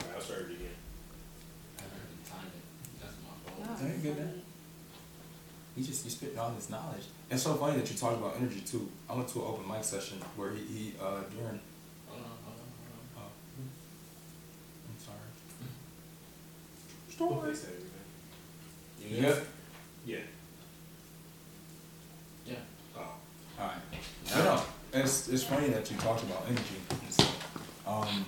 Alright, 0.00 0.14
I'll 0.14 0.20
start 0.20 0.42
it 0.42 0.54
again. 0.54 0.75
Wow, 3.60 3.74
Very 3.76 3.98
good, 3.98 4.16
man. 4.18 4.28
funny. 4.28 4.42
He 5.76 5.82
just 5.82 6.04
he 6.04 6.10
spitting 6.10 6.38
all 6.38 6.50
this 6.50 6.70
knowledge. 6.70 7.04
It's 7.30 7.42
so 7.42 7.54
funny 7.54 7.78
that 7.78 7.90
you 7.90 7.96
talk 7.96 8.12
about 8.14 8.36
energy 8.38 8.60
too. 8.60 8.88
I 9.10 9.14
went 9.14 9.28
to 9.28 9.40
an 9.40 9.46
open 9.46 9.68
mic 9.68 9.84
session 9.84 10.18
where 10.36 10.50
he, 10.52 10.60
he 10.62 10.92
uh 11.00 11.20
during 11.34 11.60
Hold 12.08 12.22
on, 12.22 12.36
hold 12.44 12.56
on, 12.56 12.68
hold 13.14 13.26
on. 13.26 13.30
oh 13.30 13.30
I'm 14.88 14.98
sorry. 15.04 15.18
We'll. 17.28 17.40
You 19.10 19.20
good? 19.22 19.42
Yeah. 20.06 20.18
Yeah. 22.46 22.54
Oh. 22.96 23.14
Alright. 23.60 23.76
No 24.34 24.44
no. 24.56 24.62
It's 24.94 25.28
it's 25.28 25.42
funny 25.44 25.68
that 25.68 25.90
you 25.90 25.96
talked 25.98 26.22
about 26.22 26.44
energy 26.48 26.76
and 26.90 27.12
stuff. 27.12 27.82
Um 27.86 28.24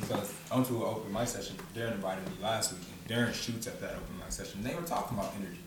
because 0.00 0.32
I 0.50 0.56
went 0.56 0.66
to 0.68 0.76
an 0.76 0.82
open 0.82 1.12
mic 1.12 1.28
session, 1.28 1.56
Darren 1.74 1.92
invited 1.92 2.26
me 2.26 2.32
last 2.42 2.72
week 2.72 2.82
and 3.08 3.16
Darren 3.18 3.34
shoots 3.34 3.66
at 3.66 3.80
that 3.80 3.90
open 3.92 4.18
mic 4.18 4.32
session. 4.32 4.62
They 4.62 4.74
were 4.74 4.82
talking 4.82 5.18
about 5.18 5.32
energy. 5.40 5.58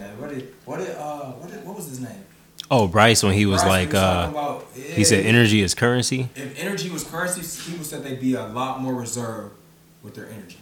And 0.00 0.20
what 0.20 0.30
did 0.30 0.54
what 0.64 0.78
did 0.78 0.96
uh 0.96 1.32
what 1.32 1.50
did, 1.50 1.64
what 1.64 1.76
was 1.76 1.86
his 1.88 2.00
name? 2.00 2.24
Oh, 2.70 2.86
Bryce, 2.88 3.22
when 3.22 3.32
he 3.34 3.46
was 3.46 3.62
Bryce 3.62 3.70
like, 3.86 3.90
talking 3.92 4.36
uh, 4.36 4.38
about, 4.38 4.66
he 4.74 5.02
said 5.04 5.24
energy 5.24 5.62
is 5.62 5.74
currency. 5.74 6.28
if 6.36 6.58
energy 6.62 6.90
was 6.90 7.04
currency, 7.04 7.40
people 7.70 7.84
said 7.84 8.02
they'd 8.02 8.20
be 8.20 8.34
a 8.34 8.46
lot 8.46 8.80
more 8.80 8.94
reserved 8.94 9.54
with 10.02 10.14
their 10.14 10.28
energy. 10.28 10.58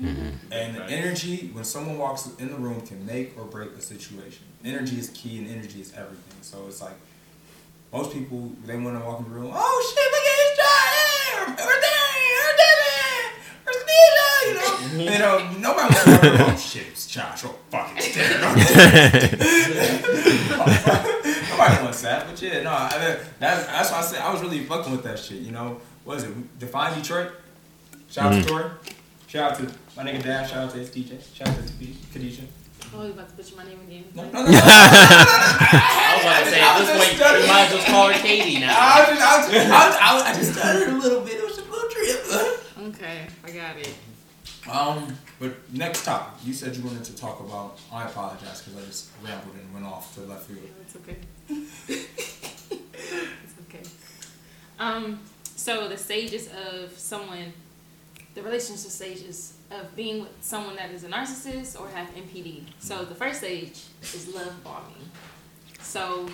And 0.00 0.78
Right. 0.78 0.90
energy, 0.90 1.50
when 1.52 1.64
someone 1.64 1.98
walks 1.98 2.26
in 2.38 2.48
the 2.48 2.56
room, 2.56 2.80
can 2.80 3.04
make 3.04 3.36
or 3.36 3.44
break 3.44 3.72
a 3.76 3.82
situation. 3.82 4.44
Energy 4.64 4.98
is 4.98 5.10
key, 5.10 5.36
and 5.36 5.46
energy 5.50 5.82
is 5.82 5.92
everything. 5.92 6.38
So 6.40 6.64
it's 6.68 6.80
like 6.80 6.96
most 7.92 8.10
people 8.14 8.52
they 8.64 8.78
want 8.78 8.98
to 8.98 9.04
walk 9.04 9.18
in 9.18 9.24
the 9.24 9.30
room. 9.38 9.50
Oh 9.52 9.76
shit! 9.84 10.08
Look 10.14 10.26
at 10.32 10.38
his 10.40 10.56
job. 10.56 10.86
Hey, 10.88 11.64
or 11.68 11.76
Danny, 11.84 12.28
or 12.40 12.52
Devin, 12.56 12.69
or 12.69 12.69
Steve. 14.88 15.00
You 15.00 15.18
know, 15.18 15.38
you 15.38 15.58
know, 15.58 15.74
nobody 15.74 15.94
wants 15.94 16.04
to 16.04 16.10
walk 16.10 16.24
in 16.24 16.32
the 16.32 16.38
room. 16.38 16.50
Oh 16.50 16.56
shit, 16.56 16.86
it's 16.88 17.06
Josh. 17.06 17.44
Oh 17.44 17.54
fuck, 17.70 17.92
it's 17.96 18.08
Darren. 18.16 18.40
Nobody 21.50 21.82
wants 21.82 22.02
that, 22.02 22.26
but 22.26 22.40
yeah, 22.42 22.62
no, 22.62 22.70
I 22.70 22.98
mean, 22.98 23.16
that's 23.38 23.66
that's 23.66 23.90
why 23.90 23.98
I 23.98 24.02
said 24.02 24.20
I 24.20 24.32
was 24.32 24.40
really 24.40 24.64
fucking 24.64 24.92
with 24.92 25.04
that 25.04 25.18
shit. 25.18 25.38
You 25.38 25.52
know, 25.52 25.80
what 26.04 26.18
is 26.18 26.24
it? 26.24 26.58
Define 26.58 26.98
Detroit. 26.98 27.32
Shout 28.08 28.32
out 28.32 28.42
to 28.42 28.48
Tori. 28.48 28.64
Shout 29.26 29.52
out 29.52 29.58
to 29.58 29.64
my 29.96 30.02
nigga 30.04 30.22
Dad. 30.22 30.48
Shout 30.48 30.64
out 30.64 30.70
to 30.72 30.78
his 30.78 30.90
DJ. 30.90 31.22
Shout 31.34 31.48
out 31.48 31.56
to 31.56 31.72
Khadijah. 32.12 32.42
Oh, 32.92 33.04
you 33.04 33.12
about 33.12 33.28
to 33.28 33.36
butcher 33.36 33.54
my 33.54 33.64
name 33.64 33.78
again? 33.86 34.04
No, 34.14 34.24
no, 34.24 34.32
no, 34.32 34.40
no, 34.40 34.50
no, 34.50 34.50
no, 34.50 34.50
no, 34.50 34.50
no, 34.50 34.58
I 34.58 36.10
was 36.16 36.24
about 36.26 36.42
to 36.42 36.50
say 36.50 36.60
at 36.60 36.78
this 36.78 36.88
just 36.88 36.98
point 36.98 37.16
stuttering. 37.16 37.42
you 37.42 37.48
might 37.48 37.66
as 37.66 37.74
well 37.74 37.84
call 37.86 38.08
her 38.08 38.18
Katie 38.18 38.58
now. 38.58 38.74
I 38.74 38.98
was 38.98 39.08
just, 39.10 39.22
I 39.22 39.36
was 39.38 39.46
just, 39.52 39.70
I, 39.70 40.14
was, 40.14 40.22
I, 40.24 40.34
just 40.34 40.52
stuttered 40.52 40.88
a 40.88 40.98
little 40.98 41.20
bit. 41.20 41.34
It 41.34 41.44
was 41.44 41.56
just 41.56 41.68
a 41.68 41.70
little 41.70 41.88
trip. 41.88 42.18
Okay, 42.90 43.28
I 43.44 43.50
got 43.50 43.78
it. 43.78 43.94
Um, 44.68 45.16
but 45.38 45.72
next 45.72 46.04
topic. 46.04 46.44
You 46.44 46.52
said 46.52 46.76
you 46.76 46.84
wanted 46.84 47.04
to 47.04 47.16
talk 47.16 47.40
about. 47.40 47.78
I 47.92 48.04
apologize 48.04 48.62
because 48.62 48.82
I 48.82 48.86
just 48.86 49.08
rambled 49.24 49.56
and 49.56 49.72
went 49.72 49.86
off 49.86 50.14
to 50.14 50.20
left 50.22 50.46
field. 50.46 50.60
It's 50.82 50.96
okay. 50.96 51.16
it's 51.88 53.54
okay. 53.68 53.82
Um, 54.78 55.20
so 55.56 55.88
the 55.88 55.96
stages 55.96 56.48
of 56.48 56.96
someone, 56.98 57.52
the 58.34 58.42
relationship 58.42 58.90
stages 58.90 59.54
of 59.70 59.94
being 59.96 60.20
with 60.20 60.32
someone 60.40 60.76
that 60.76 60.90
is 60.90 61.04
a 61.04 61.08
narcissist 61.08 61.80
or 61.80 61.88
have 61.88 62.08
NPD. 62.14 62.64
So 62.80 63.04
the 63.04 63.14
first 63.14 63.38
stage 63.38 63.82
is 64.02 64.28
love 64.34 64.62
bombing. 64.62 65.10
So 65.80 66.28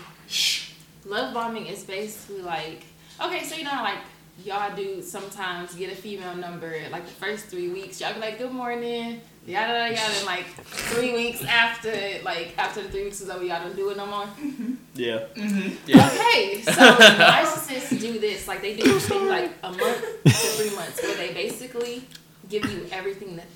love 1.05 1.33
bombing 1.33 1.67
is 1.67 1.85
basically 1.85 2.43
like, 2.43 2.83
okay, 3.23 3.45
so 3.45 3.55
you 3.55 3.65
know 3.65 3.83
like 3.83 3.99
y'all 4.45 4.75
do 4.75 5.03
sometimes 5.03 5.75
get 5.75 5.93
a 5.93 5.97
female 5.97 6.37
number 6.37 6.75
like 6.91 7.07
the 7.07 7.13
first 7.13 7.47
three 7.47 7.69
weeks. 7.69 8.01
Y'all 8.01 8.15
be 8.15 8.21
like, 8.21 8.39
good 8.39 8.53
morning, 8.53 9.21
yada 9.47 9.73
yada 9.73 9.95
yada. 9.95 10.13
And 10.17 10.27
like 10.27 10.47
three 10.65 11.15
weeks 11.15 11.45
after, 11.45 11.93
like 12.23 12.55
after 12.59 12.83
the 12.83 12.89
three 12.89 13.05
weeks 13.05 13.21
is 13.21 13.31
over, 13.31 13.45
y'all 13.45 13.63
don't 13.63 13.77
do 13.77 13.91
it 13.91 13.97
no 13.97 14.07
more. 14.07 14.27
Mm-hmm. 14.27 14.75
Mm-hmm. 14.95 15.69
Yeah. 15.87 16.07
Okay, 16.07 16.63
so 16.63 16.73
narcissists 16.73 18.01
do 18.01 18.19
this. 18.19 18.49
Like 18.49 18.61
they 18.63 18.77
do 18.77 18.83
this 18.83 19.09
thing 19.09 19.27
like 19.27 19.53
a 19.63 19.71
month 19.73 20.23
to 20.25 20.31
three 20.31 20.75
months, 20.75 21.03
where 21.03 21.17
they 21.17 21.33
basically 21.33 22.05
give 22.49 22.65
you 22.71 22.87
everything 22.93 23.37
that 23.37 23.47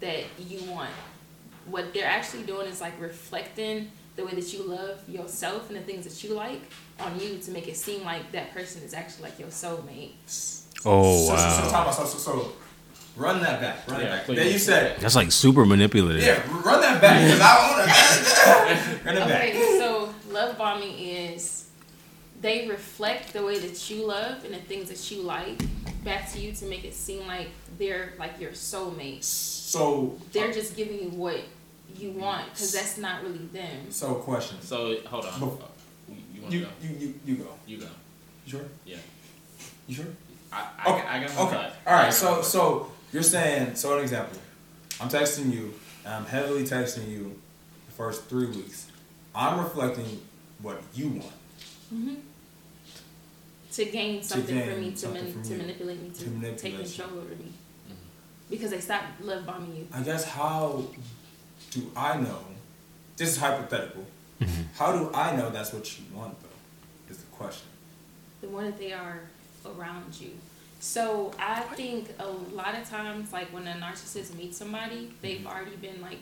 that 0.00 0.24
you 0.38 0.70
want. 0.70 0.90
What 1.66 1.94
they're 1.94 2.06
actually 2.06 2.42
doing 2.42 2.66
is 2.66 2.80
like 2.80 3.00
reflecting 3.00 3.90
the 4.16 4.24
way 4.24 4.32
that 4.32 4.52
you 4.52 4.62
love 4.62 5.00
yourself 5.08 5.68
and 5.70 5.76
the 5.78 5.82
things 5.82 6.04
that 6.04 6.22
you 6.22 6.34
like 6.34 6.60
on 7.00 7.18
you 7.18 7.38
to 7.38 7.50
make 7.50 7.66
it 7.68 7.76
seem 7.76 8.04
like 8.04 8.30
that 8.32 8.52
person 8.52 8.82
is 8.82 8.94
actually 8.94 9.24
like 9.24 9.38
your 9.38 9.48
soulmate. 9.48 10.12
Oh 10.84 11.26
So, 11.28 11.36
so, 11.36 11.66
so, 11.68 11.72
wow, 11.72 11.90
so, 11.90 12.04
so, 12.04 12.18
so, 12.18 12.52
run 13.16 13.40
that 13.42 13.60
back. 13.60 13.88
Run 13.90 14.00
Yeah, 14.00 14.06
that 14.08 14.16
back. 14.18 14.24
please. 14.26 14.36
Then 14.36 14.52
you 14.52 14.58
said, 14.58 14.92
it. 14.92 15.00
that's 15.00 15.16
like 15.16 15.32
super 15.32 15.64
manipulative. 15.64 16.22
yeah, 16.22 16.42
run 16.64 16.80
that 16.80 17.00
back 17.00 17.24
because 17.24 17.40
I 17.40 17.70
want 17.70 17.88
to. 17.88 19.04
run 19.06 19.16
it 19.16 19.28
back. 19.28 19.42
Okay, 19.42 19.78
so 19.80 20.14
love 20.30 20.56
bombing 20.58 20.98
is 20.98 21.68
they 22.40 22.68
reflect 22.68 23.32
the 23.32 23.42
way 23.42 23.58
that 23.58 23.90
you 23.90 24.06
love 24.06 24.44
and 24.44 24.52
the 24.54 24.58
things 24.58 24.88
that 24.90 25.10
you 25.10 25.22
like 25.22 25.62
back 26.04 26.30
to 26.32 26.38
you 26.38 26.52
to 26.52 26.66
make 26.66 26.84
it 26.84 26.94
seem 26.94 27.26
like 27.26 27.48
they're 27.78 28.12
like 28.18 28.38
your 28.38 28.50
soulmate. 28.52 29.24
So, 29.24 30.16
They're 30.32 30.50
uh, 30.50 30.52
just 30.52 30.76
giving 30.76 30.98
you 31.02 31.08
what 31.08 31.40
you 31.96 32.10
want 32.12 32.44
because 32.52 32.72
that's 32.72 32.98
not 32.98 33.22
really 33.22 33.46
them. 33.52 33.90
so 33.90 34.14
question. 34.16 34.60
So 34.60 34.96
hold 35.06 35.24
on. 35.26 35.32
Bef- 35.32 35.62
You, 36.08 36.14
you 36.34 36.40
want 36.42 36.52
You, 36.54 36.60
go? 36.62 36.68
you, 36.82 36.88
you, 36.98 37.14
you 37.26 37.34
go. 37.36 37.48
You 37.66 37.76
go. 37.78 37.86
You 38.44 38.50
sure? 38.50 38.64
Yeah. 38.84 38.96
You 39.86 39.94
sure? 39.94 40.06
I, 40.52 40.66
I, 40.78 40.92
Okay. 40.92 41.06
I 41.08 41.20
got 41.24 41.34
my 41.34 41.42
Okay. 41.42 41.54
thought. 41.56 41.72
All 41.86 41.94
right. 41.94 42.12
So, 42.12 42.42
so 42.42 42.90
you're 43.12 43.22
saying, 43.22 43.74
so 43.76 43.96
an 43.96 44.02
example. 44.02 44.38
I'm 45.00 45.08
texting 45.08 45.52
you. 45.52 45.74
And 46.04 46.14
I'm 46.14 46.26
heavily 46.26 46.64
texting 46.64 47.08
you 47.08 47.40
the 47.86 47.92
first 47.92 48.24
three 48.26 48.46
weeks. 48.46 48.88
I'm 49.34 49.58
reflecting 49.58 50.20
what 50.60 50.82
you 50.94 51.08
want. 51.08 51.32
Mm-hmm. 51.94 52.14
To 53.72 53.84
gain 53.86 54.22
something 54.22 54.54
gain 54.54 54.70
from 54.70 54.80
me, 54.82 54.90
to, 54.92 55.08
mani- 55.08 55.32
from 55.32 55.42
to 55.42 55.48
you. 55.50 55.56
manipulate 55.58 56.02
me, 56.02 56.08
to, 56.10 56.14
To 56.14 56.24
take 56.24 56.32
manipulate 56.34 56.72
you. 56.74 56.84
control 57.02 57.18
over 57.20 57.28
me. 57.30 57.52
Mm-hmm. 57.88 57.94
Because 58.50 58.70
they 58.70 58.80
stopped 58.80 59.20
love 59.22 59.44
bombing 59.46 59.74
you. 59.76 59.88
I 59.92 60.00
guess 60.02 60.24
how 60.24 60.84
do 61.74 61.90
I 61.96 62.16
know? 62.20 62.38
This 63.16 63.30
is 63.30 63.36
hypothetical. 63.38 64.06
Mm-hmm. 64.40 64.62
How 64.76 64.92
do 64.92 65.10
I 65.14 65.36
know 65.36 65.50
that's 65.50 65.72
what 65.72 65.98
you 65.98 66.04
want 66.14 66.40
though? 66.42 67.12
Is 67.12 67.18
the 67.18 67.26
question. 67.26 67.68
the 68.40 68.48
one 68.48 68.64
that 68.64 68.78
they 68.78 68.92
are 68.92 69.20
around 69.64 70.20
you. 70.20 70.30
So 70.80 71.32
I 71.38 71.60
think 71.60 72.10
a 72.18 72.28
lot 72.28 72.74
of 72.74 72.88
times, 72.88 73.32
like 73.32 73.48
when 73.52 73.66
a 73.66 73.72
narcissist 73.72 74.36
meets 74.36 74.58
somebody, 74.58 75.12
they've 75.22 75.38
mm-hmm. 75.38 75.46
already 75.46 75.76
been 75.76 76.00
like 76.02 76.20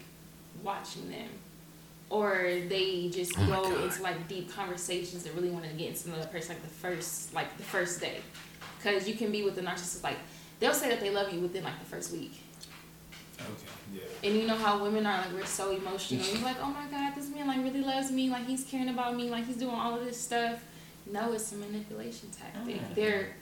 watching 0.62 1.10
them, 1.10 1.28
or 2.10 2.60
they 2.68 3.10
just 3.12 3.32
Oh 3.36 3.46
go 3.46 3.82
into 3.84 4.02
like 4.02 4.28
deep 4.28 4.54
conversations 4.54 5.24
that 5.24 5.34
really 5.34 5.50
want 5.50 5.64
to 5.64 5.70
get 5.72 5.88
into 5.88 6.08
another 6.08 6.28
person, 6.28 6.54
like 6.54 6.62
the 6.62 6.68
first, 6.68 7.34
like 7.34 7.56
the 7.56 7.64
first 7.64 8.00
day, 8.00 8.18
because 8.78 9.08
you 9.08 9.14
can 9.14 9.32
be 9.32 9.42
with 9.42 9.56
the 9.56 9.62
narcissist 9.62 10.02
like 10.04 10.18
they'll 10.60 10.74
say 10.74 10.88
that 10.88 11.00
they 11.00 11.10
love 11.10 11.32
you 11.32 11.40
within 11.40 11.64
like 11.64 11.78
the 11.80 11.86
first 11.86 12.12
week. 12.12 12.40
Okay. 13.44 14.00
Yeah. 14.22 14.28
And 14.28 14.38
you 14.40 14.46
know 14.46 14.56
how 14.56 14.82
women 14.82 15.04
are 15.06 15.18
like 15.18 15.32
we're 15.32 15.44
so 15.44 15.70
emotional. 15.70 16.24
You're 16.24 16.42
like, 16.42 16.56
oh 16.60 16.70
my 16.70 16.86
god, 16.90 17.14
this 17.14 17.28
man 17.28 17.46
like 17.46 17.58
really 17.62 17.82
loves 17.82 18.10
me, 18.10 18.30
like 18.30 18.46
he's 18.46 18.64
caring 18.64 18.88
about 18.88 19.16
me, 19.16 19.30
like 19.30 19.46
he's 19.46 19.56
doing 19.56 19.74
all 19.74 19.98
of 19.98 20.04
this 20.04 20.20
stuff. 20.20 20.62
No, 21.10 21.32
it's 21.32 21.50
a 21.52 21.56
manipulation 21.56 22.30
tactic. 22.30 22.76
Mm. 22.80 22.94
They're 22.94 23.36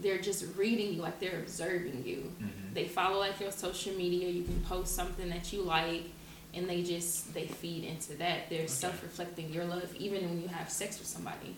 they're 0.00 0.18
just 0.18 0.44
reading 0.56 0.94
you, 0.94 1.00
like 1.02 1.18
they're 1.20 1.38
observing 1.38 2.04
you. 2.04 2.32
Mhm. 2.42 2.74
They 2.74 2.86
follow 2.86 3.18
like 3.18 3.40
your 3.40 3.50
social 3.50 3.94
media. 3.94 4.28
You 4.28 4.44
can 4.44 4.60
post 4.68 4.94
something 4.94 5.28
that 5.30 5.52
you 5.52 5.62
like, 5.62 6.04
and 6.54 6.68
they 6.68 6.82
just 6.82 7.32
they 7.32 7.46
feed 7.46 7.84
into 7.84 8.14
that. 8.18 8.50
They're 8.50 8.68
self-reflecting 8.68 9.52
your 9.52 9.64
love, 9.64 9.94
even 9.98 10.28
when 10.28 10.42
you 10.42 10.48
have 10.48 10.70
sex 10.70 10.98
with 10.98 11.08
somebody. 11.08 11.56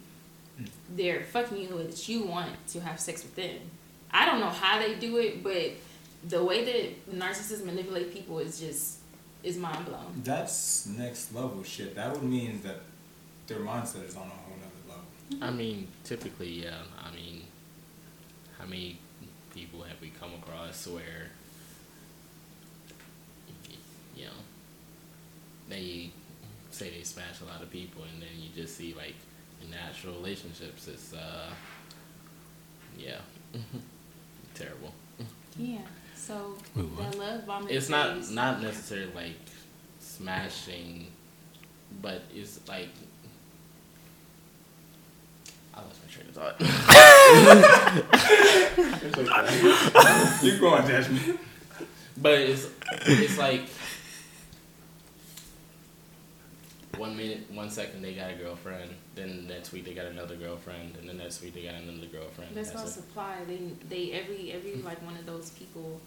Mm. 0.60 0.68
They're 0.96 1.24
fucking 1.24 1.58
you 1.58 1.68
the 1.68 1.76
way 1.76 1.86
that 1.86 2.08
you 2.08 2.22
want 2.24 2.52
to 2.68 2.80
have 2.80 3.00
sex 3.00 3.22
with 3.24 3.34
them. 3.34 3.58
I 4.10 4.24
don't 4.24 4.40
know 4.40 4.48
how 4.48 4.78
they 4.78 4.94
do 4.94 5.18
it, 5.18 5.42
but 5.42 5.72
the 6.26 6.42
way 6.42 6.64
that 6.64 7.16
narcissists 7.16 7.64
manipulate 7.64 8.12
people 8.12 8.38
is 8.38 8.58
just 8.58 8.98
is 9.42 9.56
mind 9.56 9.86
blown. 9.86 10.20
That's 10.24 10.86
next 10.86 11.34
level 11.34 11.62
shit. 11.62 11.94
That 11.94 12.12
would 12.12 12.24
mean 12.24 12.60
that 12.62 12.80
their 13.46 13.58
mindset 13.58 14.06
is 14.06 14.16
on 14.16 14.26
a 14.26 14.30
whole 14.30 14.56
nother 14.56 14.88
level. 14.88 15.44
I 15.44 15.50
mean, 15.50 15.88
typically, 16.04 16.64
yeah. 16.64 16.78
I 17.02 17.14
mean, 17.14 17.44
how 18.58 18.66
many 18.66 18.98
people 19.54 19.82
have 19.82 20.00
we 20.00 20.10
come 20.10 20.30
across 20.34 20.86
where, 20.88 21.30
you 24.16 24.24
know, 24.24 24.30
they 25.68 26.10
say 26.70 26.90
they 26.90 27.04
smash 27.04 27.40
a 27.40 27.44
lot 27.44 27.62
of 27.62 27.70
people, 27.70 28.02
and 28.12 28.20
then 28.20 28.28
you 28.40 28.48
just 28.54 28.76
see 28.76 28.94
like 28.94 29.14
in 29.62 29.70
natural 29.70 30.14
relationships, 30.14 30.88
it's 30.88 31.14
uh, 31.14 31.50
yeah, 32.98 33.18
terrible. 34.54 34.92
Yeah. 35.56 35.78
So 36.18 36.54
Wait, 36.74 36.96
that 36.98 37.14
love 37.18 37.46
bombing. 37.46 37.74
It's 37.74 37.88
not 37.88 38.16
phase- 38.16 38.30
not 38.30 38.60
necessarily 38.62 39.10
like 39.14 39.36
smashing, 40.00 41.06
but 42.02 42.22
it's 42.34 42.60
like. 42.68 42.88
I 45.74 45.80
lost 45.80 46.00
my 46.04 46.10
train 46.12 46.26
of 46.28 46.34
thought. 46.34 46.58
Keep 50.40 50.60
going, 50.60 50.86
Jasmine. 50.88 51.38
But 52.20 52.38
it's 52.40 52.66
it's 53.06 53.38
like 53.38 53.62
one 56.98 57.16
minute, 57.16 57.50
one 57.50 57.70
second 57.70 58.02
they 58.02 58.14
got 58.14 58.30
a 58.30 58.34
girlfriend, 58.34 58.90
then 59.14 59.46
next 59.46 59.72
week 59.72 59.84
they 59.84 59.94
got 59.94 60.06
another 60.06 60.36
girlfriend, 60.36 60.96
and 60.98 61.08
then 61.08 61.18
next 61.18 61.42
week 61.42 61.54
they 61.54 61.62
got 61.62 61.74
another 61.74 62.06
girlfriend. 62.06 62.54
That's 62.54 62.70
called 62.70 62.88
it. 62.88 62.90
supply. 62.90 63.36
They 63.46 63.60
they 63.88 64.12
every 64.12 64.52
every 64.52 64.76
like 64.82 65.02
one 65.04 65.16
of 65.16 65.26
those 65.26 65.50
people 65.50 66.00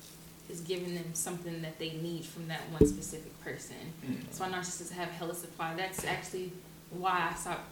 is 0.50 0.62
giving 0.62 0.96
them 0.96 1.06
something 1.14 1.62
that 1.62 1.80
they 1.80 1.94
need 1.94 2.26
from 2.26 2.48
that 2.50 2.62
one 2.70 2.86
specific 2.86 3.40
person. 3.44 3.78
Mm. 4.06 4.24
That's 4.24 4.40
why 4.40 4.50
narcissists 4.50 4.92
have 4.92 5.10
hella 5.10 5.34
supply. 5.34 5.76
That's 5.76 6.06
actually 6.06 6.52
why 6.90 7.30
I 7.32 7.36
stopped. 7.36 7.70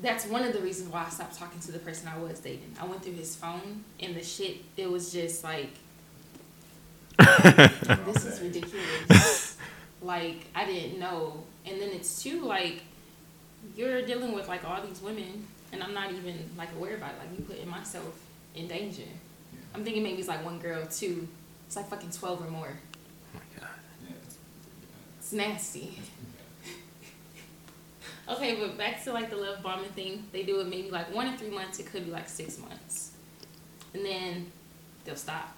That's 0.00 0.26
one 0.26 0.42
of 0.42 0.54
the 0.54 0.60
reasons 0.60 0.90
why 0.92 1.04
I 1.04 1.10
stopped 1.10 1.38
talking 1.38 1.60
to 1.60 1.72
the 1.72 1.78
person 1.78 2.08
I 2.08 2.18
was 2.18 2.40
dating. 2.40 2.74
I 2.80 2.86
went 2.86 3.02
through 3.02 3.14
his 3.14 3.36
phone 3.36 3.84
and 4.00 4.16
the 4.16 4.24
shit. 4.24 4.58
It 4.76 4.90
was 4.90 5.12
just 5.12 5.44
like, 5.44 5.70
this 7.18 8.24
is 8.24 8.40
ridiculous. 8.40 9.46
like 10.02 10.46
I 10.54 10.64
didn't 10.64 10.98
know. 10.98 11.42
And 11.66 11.80
then 11.80 11.90
it's 11.90 12.22
too 12.22 12.42
like 12.44 12.82
you're 13.76 14.02
dealing 14.02 14.32
with 14.32 14.48
like 14.48 14.64
all 14.64 14.80
these 14.82 15.00
women, 15.00 15.46
and 15.72 15.82
I'm 15.82 15.94
not 15.94 16.12
even 16.12 16.50
like 16.56 16.70
aware 16.76 16.96
about 16.96 17.12
it. 17.12 17.18
Like 17.18 17.38
you 17.38 17.44
putting 17.44 17.68
myself 17.68 18.20
in 18.54 18.66
danger. 18.66 19.02
I'm 19.74 19.84
thinking 19.84 20.02
maybe 20.02 20.18
it's 20.18 20.28
like 20.28 20.44
one 20.44 20.58
girl, 20.58 20.84
two. 20.86 21.28
It's 21.66 21.76
like 21.76 21.88
fucking 21.88 22.10
twelve 22.10 22.44
or 22.44 22.50
more. 22.50 22.72
Oh 23.34 23.38
my 23.38 23.60
god. 23.60 23.70
It's 25.18 25.32
nasty. 25.32 25.98
okay, 28.28 28.56
but 28.56 28.76
back 28.76 29.04
to 29.04 29.12
like 29.12 29.30
the 29.30 29.36
love 29.36 29.62
bombing 29.62 29.90
thing. 29.90 30.24
They 30.32 30.42
do 30.42 30.60
it 30.60 30.66
maybe 30.66 30.90
like 30.90 31.14
one 31.14 31.28
or 31.28 31.36
three 31.36 31.50
months. 31.50 31.78
It 31.78 31.86
could 31.86 32.06
be 32.06 32.10
like 32.10 32.28
six 32.28 32.58
months, 32.58 33.12
and 33.94 34.04
then 34.04 34.50
they'll 35.04 35.14
stop. 35.14 35.56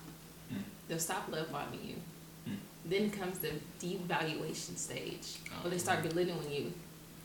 Mm. 0.53 0.59
They'll 0.89 0.99
stop 0.99 1.29
love 1.31 1.51
bombing 1.51 1.81
you. 1.85 1.95
Then 2.85 3.11
comes 3.11 3.39
the 3.39 3.53
devaluation 3.81 4.77
stage, 4.77 5.37
where 5.61 5.71
they 5.71 5.79
start 5.79 6.01
oh, 6.03 6.09
belittling 6.09 6.51
you, 6.51 6.73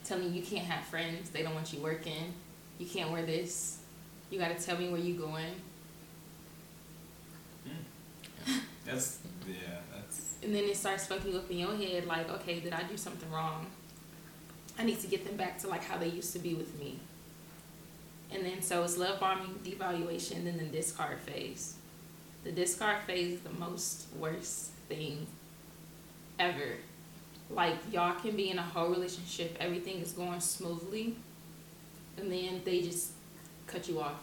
telling 0.04 0.26
you 0.26 0.42
you 0.42 0.44
can't 0.44 0.66
have 0.66 0.86
friends. 0.86 1.30
They 1.32 1.42
don't 1.42 1.56
want 1.56 1.74
you 1.74 1.80
working. 1.80 2.34
You 2.78 2.86
can't 2.86 3.12
wear 3.12 3.26
this. 3.26 3.80
You 4.30 4.40
got 4.40 4.56
to 4.56 4.64
tell 4.64 4.78
me 4.78 4.90
where 4.90 5.00
you 5.00 5.16
going. 5.16 5.56
Hmm. 7.66 8.60
That's 8.86 9.20
yeah. 9.48 9.80
That's 9.96 10.36
And 10.44 10.54
then 10.54 10.66
it 10.66 10.78
starts 10.78 11.08
fucking 11.08 11.36
up 11.36 11.50
in 11.50 11.58
your 11.58 11.76
head, 11.76 12.06
like, 12.06 12.30
okay, 12.30 12.60
did 12.60 12.74
I 12.74 12.84
do 12.84 12.96
something 12.96 13.32
wrong? 13.32 13.66
I 14.78 14.84
need 14.84 15.00
to 15.00 15.08
get 15.08 15.26
them 15.26 15.38
back 15.38 15.58
to 15.60 15.68
like 15.68 15.84
how 15.84 15.98
they 15.98 16.08
used 16.08 16.34
to 16.34 16.40
be 16.40 16.54
with 16.54 16.80
me. 16.80 17.00
And 18.32 18.46
then 18.46 18.62
so 18.62 18.84
it's 18.84 18.98
love 18.98 19.20
bombing, 19.20 19.60
devaluation, 19.64 20.44
then 20.44 20.58
the 20.58 20.66
discard 20.66 21.20
phase. 21.20 21.76
The 22.44 22.52
discard 22.52 23.04
phase 23.04 23.34
is 23.34 23.40
the 23.42 23.54
most 23.54 24.06
worst 24.20 24.72
thing 24.88 25.26
ever. 26.40 26.78
Like 27.50 27.76
y'all 27.92 28.20
can 28.20 28.36
be 28.36 28.50
in 28.50 28.60
a 28.60 28.64
whole 28.64 28.90
relationship, 28.90 29.56
everything 29.60 30.02
is 30.02 30.12
going 30.12 30.40
smoothly, 30.42 31.16
and 32.18 32.32
then 32.32 32.62
they 32.66 32.82
just 32.82 33.12
cut 33.68 33.88
you 33.88 34.02
off. 34.02 34.22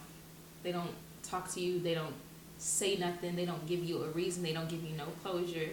They 0.62 0.72
don't 0.72 0.90
talk 1.22 1.50
to 1.52 1.60
you, 1.60 1.80
they 1.80 1.94
don't 1.94 2.14
say 2.58 2.96
nothing, 2.96 3.36
they 3.36 3.46
don't 3.46 3.66
give 3.66 3.82
you 3.82 4.02
a 4.02 4.08
reason, 4.08 4.42
they 4.42 4.52
don't 4.52 4.68
give 4.68 4.82
you 4.82 4.96
no 4.96 5.06
closure. 5.22 5.70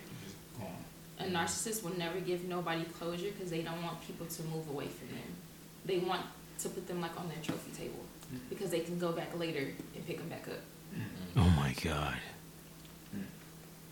A 1.20 1.24
narcissist 1.26 1.84
will 1.84 1.96
never 1.98 2.20
give 2.20 2.46
nobody 2.46 2.84
closure 2.84 3.30
because 3.32 3.52
they 3.52 3.62
don't 3.62 3.84
want 3.84 4.02
people 4.08 4.26
to 4.26 4.44
move 4.44 4.68
away 4.70 4.88
from 4.88 5.10
them. 5.10 5.36
They 5.86 6.00
want 6.00 6.22
to 6.60 6.70
put 6.70 6.88
them 6.88 7.00
like 7.02 7.20
on 7.20 7.28
their 7.28 7.38
trophy 7.44 7.72
table 7.72 8.04
because 8.50 8.72
they 8.72 8.80
can 8.80 8.98
go 8.98 9.12
back 9.12 9.38
later 9.38 9.68
and 9.96 10.08
pick 10.08 10.18
them 10.18 10.30
back 10.30 10.48
up. 10.48 10.62
Oh 11.38 11.50
my 11.50 11.76
god. 11.84 12.18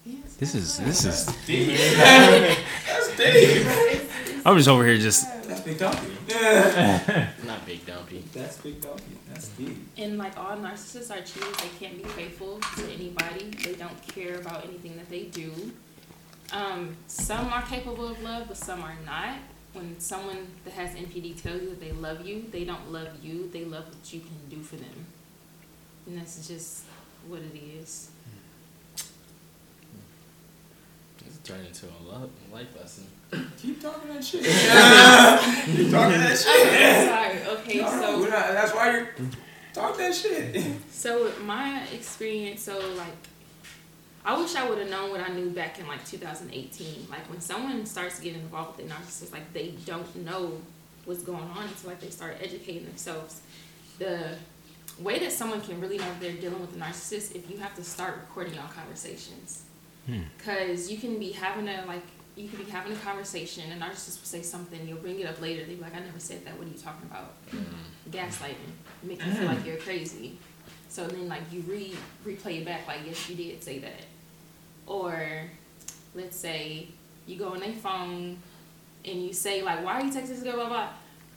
Yes, 0.05 0.35
This 0.35 0.55
is 0.55 0.77
this 0.79 1.05
is. 1.05 1.25
Deep. 1.45 1.77
That's 1.77 3.15
deep. 3.17 4.09
I'm 4.45 4.57
just 4.57 4.69
over 4.69 4.85
here 4.85 4.97
just. 4.97 5.25
That's 5.47 5.61
big 5.61 5.77
donkey. 5.77 6.11
Yeah. 6.27 7.29
Not 7.45 7.65
big 7.65 7.85
dumpy. 7.85 8.23
That's 8.33 8.57
big 8.57 8.81
donkey. 8.81 9.03
That's 9.29 9.49
deep. 9.49 9.77
And 9.97 10.17
like 10.17 10.37
all 10.37 10.55
narcissists 10.57 11.11
are 11.11 11.21
cheaters, 11.21 11.55
they 11.57 11.69
can't 11.79 11.97
be 12.01 12.07
faithful 12.09 12.59
to 12.77 12.83
anybody. 12.91 13.51
They 13.63 13.73
don't 13.75 14.01
care 14.07 14.35
about 14.39 14.65
anything 14.65 14.95
that 14.97 15.09
they 15.09 15.23
do. 15.23 15.51
Um, 16.51 16.95
some 17.07 17.47
are 17.47 17.61
capable 17.63 18.07
of 18.07 18.21
love, 18.23 18.47
but 18.47 18.57
some 18.57 18.81
are 18.81 18.95
not. 19.05 19.37
When 19.73 19.99
someone 19.99 20.47
that 20.65 20.73
has 20.73 20.91
NPD 20.95 21.39
tells 21.41 21.61
you 21.61 21.69
that 21.69 21.79
they 21.79 21.91
love 21.91 22.25
you, 22.25 22.45
they 22.51 22.63
don't 22.63 22.91
love 22.91 23.09
you. 23.21 23.49
They 23.51 23.65
love 23.65 23.85
what 23.87 24.11
you 24.13 24.19
can 24.21 24.37
do 24.49 24.63
for 24.63 24.77
them, 24.77 25.05
and 26.07 26.17
that's 26.17 26.47
just 26.47 26.85
what 27.27 27.41
it 27.41 27.55
is. 27.55 28.09
It's 31.25 31.37
turned 31.39 31.65
into 31.67 31.85
a 31.87 31.99
lo- 32.07 32.29
life 32.51 32.67
lesson. 32.77 33.05
Keep 33.61 33.81
talking 33.81 34.13
that 34.13 34.23
shit. 34.23 34.41
Keep 35.75 35.91
talking 35.91 36.19
that 36.19 36.37
shit. 36.37 37.07
Sorry. 37.09 37.57
Okay, 37.57 37.79
No, 37.79 37.85
no, 37.85 38.23
so 38.23 38.29
not- 38.29 38.29
that's 38.53 38.73
why 38.73 38.91
you're 38.91 39.09
talk 39.73 39.97
that 39.97 40.13
shit. 40.15 40.65
So 40.91 41.31
my 41.45 41.83
experience, 41.93 42.61
so 42.63 42.77
like, 42.97 43.13
I 44.25 44.37
wish 44.39 44.53
I 44.55 44.67
would 44.67 44.79
have 44.79 44.89
known 44.89 45.11
what 45.11 45.21
I 45.21 45.29
knew 45.29 45.49
back 45.49 45.79
in 45.79 45.87
like 45.87 46.03
2018. 46.05 47.07
Like 47.09 47.29
when 47.29 47.39
someone 47.39 47.85
starts 47.85 48.19
getting 48.19 48.41
involved 48.41 48.77
with 48.77 48.91
a 48.91 48.93
narcissist, 48.93 49.31
like 49.31 49.53
they 49.53 49.75
don't 49.85 50.13
know 50.25 50.59
what's 51.05 51.23
going 51.23 51.41
on 51.43 51.63
until 51.67 51.89
like 51.91 52.01
they 52.01 52.09
start 52.09 52.35
educating 52.41 52.83
themselves. 52.85 53.39
The 53.97 54.35
way 54.99 55.19
that 55.19 55.31
someone 55.31 55.61
can 55.61 55.79
really 55.79 55.97
know 55.97 56.07
if 56.07 56.19
they're 56.19 56.33
dealing 56.33 56.59
with 56.59 56.75
a 56.75 56.79
narcissist 56.79 57.33
if 57.33 57.49
you 57.49 57.57
have 57.59 57.73
to 57.75 57.83
start 57.83 58.15
recording 58.15 58.53
your 58.55 58.63
conversations. 58.63 59.63
Cause 60.43 60.89
you 60.89 60.97
can 60.97 61.19
be 61.19 61.31
having 61.31 61.67
a 61.67 61.85
like 61.87 62.01
you 62.35 62.47
could 62.47 62.65
be 62.65 62.71
having 62.71 62.93
a 62.93 62.95
conversation, 62.95 63.69
and 63.71 63.81
narcissist 63.81 64.19
will 64.21 64.25
say 64.25 64.41
something, 64.41 64.87
you'll 64.87 64.97
bring 64.99 65.19
it 65.19 65.27
up 65.27 65.41
later. 65.41 65.65
They'll 65.65 65.75
be 65.75 65.81
like, 65.81 65.93
I 65.95 65.99
never 65.99 66.19
said 66.19 66.45
that. 66.45 66.57
What 66.57 66.67
are 66.67 66.71
you 66.71 66.77
talking 66.77 67.07
about? 67.09 67.33
Mm. 67.51 67.65
Gaslighting, 68.11 68.71
make 69.03 69.23
you 69.25 69.31
feel 69.33 69.45
like 69.45 69.65
you're 69.65 69.77
crazy. 69.77 70.37
So 70.87 71.05
then 71.05 71.27
like 71.27 71.43
you 71.51 71.61
re 71.67 71.93
replay 72.25 72.61
it 72.61 72.65
back 72.65 72.87
like 72.87 72.99
yes 73.05 73.29
you 73.29 73.35
did 73.35 73.61
say 73.63 73.79
that. 73.79 74.05
Or 74.87 75.43
let's 76.15 76.35
say 76.35 76.87
you 77.27 77.37
go 77.37 77.49
on 77.49 77.59
their 77.59 77.73
phone 77.73 78.37
and 79.05 79.23
you 79.23 79.31
say 79.33 79.61
like 79.61 79.83
why 79.85 79.99
are 79.99 80.05
you 80.05 80.11
texting 80.11 80.29
this 80.29 80.41
girl 80.43 80.53
blah 80.55 80.67
blah 80.67 80.87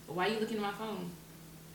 why 0.07 0.27
are 0.29 0.31
you 0.33 0.41
looking 0.41 0.57
at 0.57 0.63
my 0.63 0.73
phone? 0.73 1.11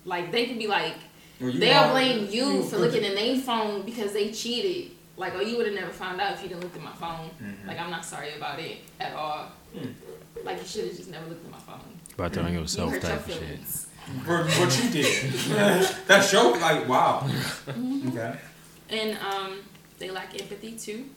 Like 0.05 0.31
they 0.31 0.47
could 0.47 0.57
be 0.57 0.67
like 0.67 0.95
Well, 1.39 1.51
they'll 1.53 1.91
blame 1.91 2.27
you 2.31 2.51
you 2.53 2.63
for 2.63 2.77
looking 2.77 3.03
it- 3.03 3.11
at 3.11 3.15
their 3.15 3.37
phone 3.39 3.83
because 3.83 4.13
they 4.13 4.31
cheated. 4.31 4.91
Like 5.17 5.33
oh 5.35 5.41
you 5.41 5.57
would 5.57 5.65
have 5.65 5.75
never 5.75 5.91
found 5.91 6.21
out 6.21 6.33
if 6.33 6.43
you 6.43 6.49
didn't 6.49 6.63
look 6.63 6.75
at 6.75 6.81
my 6.83 6.93
phone. 6.93 7.29
Mhm. 7.41 7.67
Like 7.67 7.79
I'm 7.79 7.89
not 7.91 8.05
sorry 8.05 8.35
about 8.35 8.59
it 8.59 8.77
at 8.99 9.13
all. 9.13 9.47
Like 10.43 10.59
you 10.61 10.65
should 10.67 10.85
have 10.87 10.95
just 10.97 11.09
never 11.09 11.25
looked 11.27 11.43
at 11.45 11.51
my 11.51 11.57
phone. 11.59 11.79
About 12.13 12.33
to 12.33 12.41
on 12.43 12.53
You 12.53 12.59
yourself 12.61 12.91
hurt 12.91 13.03
your 13.03 13.11
of 13.13 13.25
shit. 13.27 13.37
feelings. 13.37 13.87
For 14.25 14.43
what 14.45 14.83
you 14.83 14.89
did. 14.89 15.33
That's 16.07 16.31
your 16.31 16.57
like 16.57 16.87
wow. 16.87 17.27
Okay. 18.07 18.35
And 18.89 19.17
um, 19.17 19.59
they 19.99 20.09
lack 20.09 20.39
empathy 20.39 20.73
too. 20.77 21.09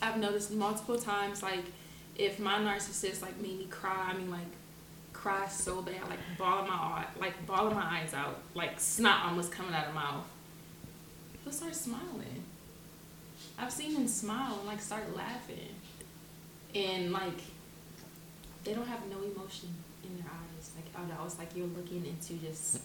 I've 0.00 0.18
noticed 0.18 0.52
multiple 0.52 0.98
times, 0.98 1.42
like, 1.42 1.64
if 2.16 2.38
my 2.38 2.58
narcissist 2.58 3.22
like 3.22 3.36
made 3.40 3.58
me 3.58 3.66
cry, 3.70 4.10
I 4.12 4.16
mean, 4.16 4.30
like, 4.30 4.46
cry 5.12 5.48
so 5.48 5.82
bad, 5.82 6.02
like 6.08 6.18
bawling 6.38 6.68
my 6.68 6.74
eye, 6.74 7.06
like 7.18 7.46
bawling 7.46 7.74
my 7.74 7.82
eyes 8.00 8.12
out, 8.14 8.38
like 8.54 8.78
snot 8.78 9.24
almost 9.26 9.50
coming 9.50 9.72
out 9.74 9.88
of 9.88 9.94
my 9.94 10.02
mouth. 10.02 10.26
He'll 11.42 11.52
start 11.52 11.74
smiling. 11.74 12.43
I've 13.58 13.72
seen 13.72 13.92
him 13.94 14.08
smile 14.08 14.58
and 14.58 14.66
like 14.66 14.80
start 14.80 15.14
laughing, 15.16 15.74
and 16.74 17.12
like, 17.12 17.40
they 18.64 18.74
don't 18.74 18.86
have 18.86 19.00
no 19.08 19.16
emotion 19.18 19.68
in 20.02 20.16
their 20.16 20.26
eyes. 20.26 20.70
Like, 20.76 20.86
I 21.18 21.22
was 21.22 21.38
like, 21.38 21.48
you're 21.54 21.66
looking 21.66 22.04
into 22.06 22.34
just 22.34 22.80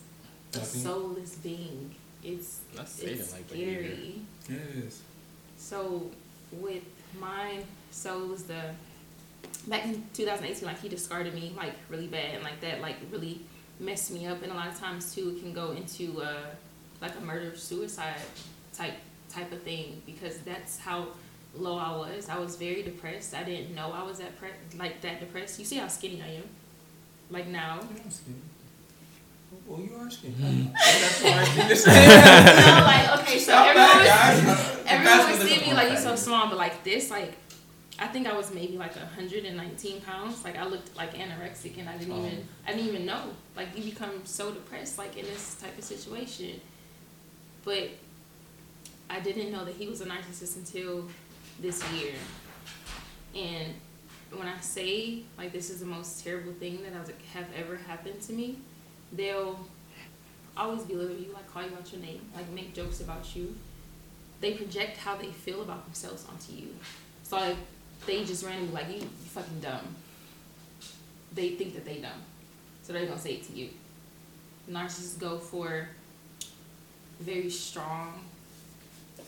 a 0.53 0.59
soulless 0.59 1.35
being. 1.35 1.95
It's 2.23 2.59
That's 2.75 2.99
it's 3.01 3.33
like 3.33 3.49
behavior. 3.49 3.95
scary. 3.95 4.21
It 4.49 4.83
is. 4.85 5.01
So 5.57 6.09
with 6.51 6.83
mine, 7.19 7.63
so 7.91 8.23
it 8.23 8.27
was 8.29 8.43
the 8.43 8.61
back 9.67 9.85
in 9.85 10.03
2018, 10.13 10.65
like 10.65 10.81
he 10.81 10.89
discarded 10.89 11.33
me 11.33 11.53
like 11.55 11.73
really 11.89 12.07
bad 12.07 12.35
and 12.35 12.43
like 12.43 12.59
that 12.61 12.81
like 12.81 12.97
really 13.11 13.41
messed 13.79 14.11
me 14.11 14.27
up, 14.27 14.43
and 14.43 14.51
a 14.51 14.55
lot 14.55 14.67
of 14.67 14.77
times 14.79 15.13
too, 15.15 15.29
it 15.35 15.41
can 15.41 15.53
go 15.53 15.71
into 15.71 16.21
uh, 16.21 16.47
like 17.01 17.15
a 17.17 17.21
murder 17.21 17.55
suicide 17.55 18.15
type 18.73 18.95
type 19.29 19.51
of 19.51 19.61
thing 19.63 20.01
because 20.05 20.39
that's 20.39 20.79
how 20.79 21.07
low 21.55 21.77
I 21.77 21.95
was. 21.95 22.29
I 22.29 22.37
was 22.39 22.55
very 22.55 22.83
depressed. 22.83 23.33
I 23.33 23.43
didn't 23.43 23.75
know 23.75 23.91
I 23.91 24.03
was 24.03 24.19
that 24.19 24.37
pre- 24.37 24.49
like 24.77 25.01
that 25.01 25.19
depressed. 25.19 25.59
You 25.59 25.65
see 25.65 25.77
how 25.77 25.87
skinny 25.87 26.21
I 26.21 26.27
am, 26.35 26.43
like 27.29 27.47
now. 27.47 27.79
Well, 29.65 29.79
you 29.79 29.95
are 29.95 30.09
skinny. 30.09 30.35
no, 30.39 30.51
like 32.85 33.19
okay, 33.19 33.39
so 33.39 33.53
everyone 33.53 33.97
was, 34.45 34.83
everyone 34.85 35.31
would 35.31 35.47
see 35.47 35.61
me 35.61 35.73
like 35.73 35.89
you're 35.89 35.97
so 35.97 36.15
small, 36.15 36.47
but 36.49 36.57
like 36.57 36.83
this, 36.83 37.09
like 37.09 37.33
I 37.97 38.07
think 38.07 38.27
I 38.27 38.35
was 38.35 38.53
maybe 38.53 38.77
like 38.77 38.95
119 38.95 40.01
pounds. 40.01 40.43
Like 40.43 40.57
I 40.57 40.65
looked 40.65 40.95
like 40.95 41.15
anorexic, 41.15 41.77
and 41.77 41.89
I 41.89 41.97
didn't 41.97 42.17
even 42.17 42.47
I 42.65 42.73
didn't 42.73 42.87
even 42.87 43.05
know. 43.05 43.21
Like 43.55 43.75
you 43.75 43.83
become 43.83 44.25
so 44.25 44.51
depressed, 44.51 44.97
like 44.97 45.17
in 45.17 45.25
this 45.25 45.55
type 45.55 45.77
of 45.77 45.83
situation. 45.83 46.61
But 47.65 47.89
I 49.09 49.19
didn't 49.19 49.51
know 49.51 49.65
that 49.65 49.75
he 49.75 49.87
was 49.87 50.01
a 50.01 50.05
narcissist 50.05 50.55
until 50.57 51.07
this 51.59 51.83
year. 51.93 52.13
And 53.35 53.73
when 54.31 54.47
I 54.47 54.59
say 54.59 55.23
like 55.37 55.51
this 55.51 55.69
is 55.69 55.79
the 55.79 55.85
most 55.85 56.23
terrible 56.23 56.53
thing 56.53 56.83
that 56.83 56.93
has 56.93 57.11
have 57.33 57.47
ever 57.57 57.75
happened 57.75 58.21
to 58.21 58.33
me, 58.33 58.59
they'll 59.11 59.59
always 60.55 60.83
belittle 60.83 61.17
you, 61.17 61.31
like 61.33 61.51
call 61.51 61.63
you 61.63 61.71
out 61.75 61.91
your 61.91 62.01
name, 62.01 62.21
like 62.35 62.49
make 62.49 62.73
jokes 62.73 63.01
about 63.01 63.35
you. 63.35 63.55
They 64.41 64.53
project 64.53 64.97
how 64.97 65.15
they 65.15 65.31
feel 65.31 65.61
about 65.61 65.85
themselves 65.85 66.25
onto 66.29 66.53
you. 66.53 66.75
So 67.23 67.37
like 67.37 67.57
they 68.05 68.23
just 68.25 68.45
randomly 68.45 68.73
like 68.73 68.87
you, 68.89 68.99
you 68.99 69.07
fucking 69.25 69.59
dumb. 69.59 69.95
They 71.33 71.51
think 71.51 71.73
that 71.75 71.85
they 71.85 71.97
dumb, 71.97 72.21
so 72.83 72.93
they're 72.93 73.05
gonna 73.05 73.19
say 73.19 73.33
it 73.33 73.43
to 73.43 73.53
you. 73.53 73.69
Narcissists 74.69 75.19
go 75.19 75.37
for 75.37 75.89
very 77.19 77.49
strong 77.49 78.21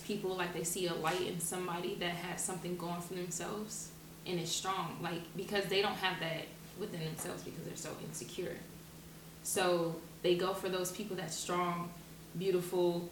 people, 0.05 0.35
like 0.35 0.53
they 0.53 0.63
see 0.63 0.87
a 0.87 0.93
light 0.93 1.21
in 1.21 1.39
somebody 1.39 1.95
that 1.95 2.11
has 2.11 2.41
something 2.41 2.77
going 2.77 3.01
for 3.01 3.13
themselves 3.13 3.91
and 4.25 4.39
it's 4.39 4.51
strong, 4.51 4.97
like 5.01 5.21
because 5.35 5.65
they 5.65 5.81
don't 5.81 5.95
have 5.95 6.19
that 6.19 6.45
within 6.79 7.03
themselves 7.03 7.43
because 7.43 7.63
they're 7.65 7.75
so 7.75 7.89
insecure. 8.05 8.55
So 9.43 9.95
they 10.21 10.35
go 10.35 10.53
for 10.53 10.69
those 10.69 10.91
people 10.91 11.15
that's 11.15 11.35
strong, 11.35 11.89
beautiful, 12.37 13.09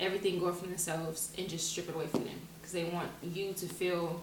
everything 0.00 0.38
going 0.38 0.54
for 0.54 0.66
themselves, 0.66 1.32
and 1.38 1.48
just 1.48 1.70
strip 1.70 1.88
it 1.88 1.94
away 1.94 2.06
from 2.06 2.24
them 2.24 2.38
because 2.58 2.72
they 2.72 2.84
want 2.84 3.08
you 3.22 3.52
to 3.52 3.66
feel. 3.66 4.22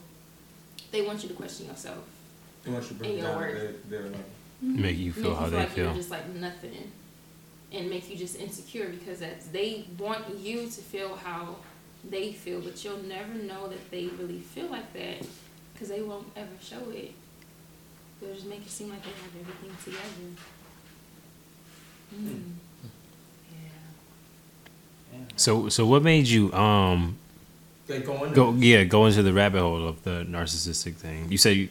They 0.91 1.01
want 1.01 1.24
you 1.24 1.30
to 1.30 1.36
question 1.36 1.67
yourself. 1.67 2.03
They 2.63 2.71
want 2.71 2.84
you 2.84 2.89
to 2.89 2.95
bring 2.95 3.17
it 3.17 3.21
down 3.21 3.38
word. 3.38 3.55
to 3.55 3.89
their, 3.89 4.01
their 4.01 4.09
level. 4.09 4.26
Make 4.61 4.97
you 4.97 5.11
feel 5.11 5.30
make 5.30 5.38
how 5.38 5.45
you 5.45 5.51
they 5.51 5.57
like 5.57 5.69
feel. 5.69 5.86
You're 5.86 5.93
just 5.95 6.11
like 6.11 6.30
nothing, 6.36 6.91
and 7.74 7.89
make 7.89 8.09
you 8.09 8.15
just 8.15 8.39
insecure 8.39 8.89
because 8.89 9.19
that's 9.19 9.47
they 9.47 9.86
want 9.97 10.24
you 10.38 10.63
to 10.63 10.82
feel 10.82 11.15
how 11.15 11.55
they 12.09 12.32
feel, 12.32 12.61
but 12.61 12.84
you'll 12.84 13.03
never 13.03 13.34
know 13.34 13.67
that 13.67 13.89
they 13.89 14.07
really 14.07 14.39
feel 14.39 14.67
like 14.67 14.91
that 14.93 15.26
because 15.74 15.89
they 15.89 16.01
won't 16.01 16.28
ever 16.36 16.49
show 16.61 16.89
it. 16.91 17.13
They'll 18.21 18.34
just 18.34 18.45
make 18.45 18.61
it 18.61 18.69
seem 18.69 18.89
like 18.89 19.03
they 19.03 19.09
have 19.09 19.32
everything 19.39 19.76
together. 19.84 20.41
Mm. 22.15 22.43
Yeah. 25.11 25.19
So 25.36 25.69
so 25.69 25.86
what 25.86 26.03
made 26.03 26.28
you 26.28 26.53
um 26.53 27.17
They 27.88 28.01
go 28.01 28.30
go 28.30 28.53
yeah 28.53 28.84
go 28.84 29.05
into 29.07 29.24
the 29.24 29.34
rabbit 29.34 29.61
hole 29.61 29.88
of 29.88 30.03
the 30.03 30.26
narcissistic 30.30 30.95
thing? 30.95 31.32
You 31.32 31.38
said 31.38 31.57
you, 31.57 31.69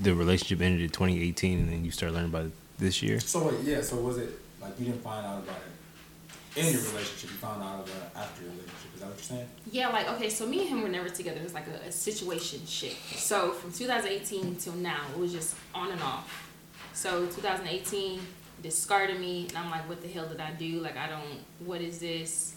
the 0.00 0.14
relationship 0.14 0.60
ended 0.60 0.82
in 0.82 0.90
2018, 0.90 1.58
and 1.58 1.72
then 1.72 1.84
you 1.84 1.90
started 1.90 2.14
learning 2.14 2.30
about 2.30 2.46
it 2.46 2.52
this 2.78 3.02
year. 3.02 3.20
So 3.20 3.48
wait, 3.48 3.60
yeah. 3.62 3.80
So 3.82 3.96
was 3.96 4.18
it 4.18 4.41
like 4.62 4.78
you 4.78 4.86
didn't 4.86 5.02
find 5.02 5.26
out 5.26 5.42
about 5.42 5.56
it 5.56 6.58
in 6.58 6.72
your 6.72 6.82
relationship? 6.82 7.30
You 7.30 7.36
found 7.36 7.62
out 7.62 7.74
about 7.80 7.88
it 7.88 8.16
after 8.16 8.42
your 8.42 8.52
relationship. 8.52 8.94
Is 8.94 9.00
that 9.00 9.08
what 9.08 9.16
you're 9.16 9.24
saying? 9.24 9.48
Yeah, 9.70 9.88
like 9.88 10.08
okay, 10.12 10.28
so 10.28 10.46
me 10.46 10.60
and 10.60 10.68
him 10.68 10.82
were 10.82 10.88
never 10.88 11.08
together. 11.08 11.40
It 11.40 11.44
was 11.44 11.54
like 11.54 11.66
a, 11.66 11.88
a 11.88 11.92
situation 11.92 12.60
shit. 12.66 12.96
So 13.16 13.52
from 13.52 13.72
2018 13.72 14.56
till 14.56 14.74
now, 14.74 15.02
it 15.12 15.18
was 15.18 15.32
just 15.32 15.56
on 15.74 15.90
and 15.90 16.00
off. 16.02 16.50
So 16.94 17.26
2018 17.26 18.20
discarded 18.62 19.18
me, 19.20 19.46
and 19.48 19.58
I'm 19.58 19.70
like, 19.70 19.88
what 19.88 20.02
the 20.02 20.08
hell 20.08 20.26
did 20.26 20.40
I 20.40 20.52
do? 20.52 20.80
Like 20.80 20.96
I 20.96 21.08
don't. 21.08 21.40
What 21.66 21.80
is 21.80 21.98
this? 21.98 22.54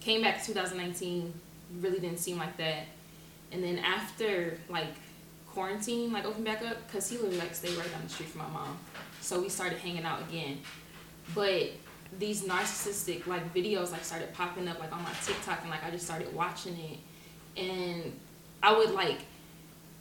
Came 0.00 0.22
back 0.22 0.42
2019, 0.44 1.34
really 1.80 1.98
didn't 2.00 2.20
seem 2.20 2.38
like 2.38 2.56
that. 2.56 2.86
And 3.50 3.62
then 3.62 3.78
after 3.78 4.58
like 4.68 4.94
quarantine, 5.46 6.12
like 6.12 6.24
opened 6.24 6.44
back 6.44 6.62
up, 6.62 6.90
cause 6.92 7.10
he 7.10 7.16
literally 7.16 7.38
like 7.38 7.54
stayed 7.54 7.76
right 7.76 7.90
down 7.90 8.02
the 8.04 8.08
street 8.08 8.28
from 8.28 8.42
my 8.42 8.48
mom. 8.48 8.78
So 9.20 9.40
we 9.40 9.48
started 9.48 9.78
hanging 9.78 10.04
out 10.04 10.22
again. 10.22 10.58
But 11.34 11.72
these 12.18 12.42
narcissistic 12.42 13.26
like 13.26 13.54
videos 13.54 13.92
like 13.92 14.04
started 14.04 14.32
popping 14.32 14.66
up 14.66 14.78
like 14.80 14.92
on 14.92 15.02
my 15.02 15.12
TikTok 15.24 15.60
and 15.62 15.70
like 15.70 15.84
I 15.84 15.90
just 15.90 16.06
started 16.06 16.32
watching 16.34 16.76
it 16.78 17.60
and 17.60 18.12
I 18.62 18.76
would 18.76 18.92
like 18.92 19.18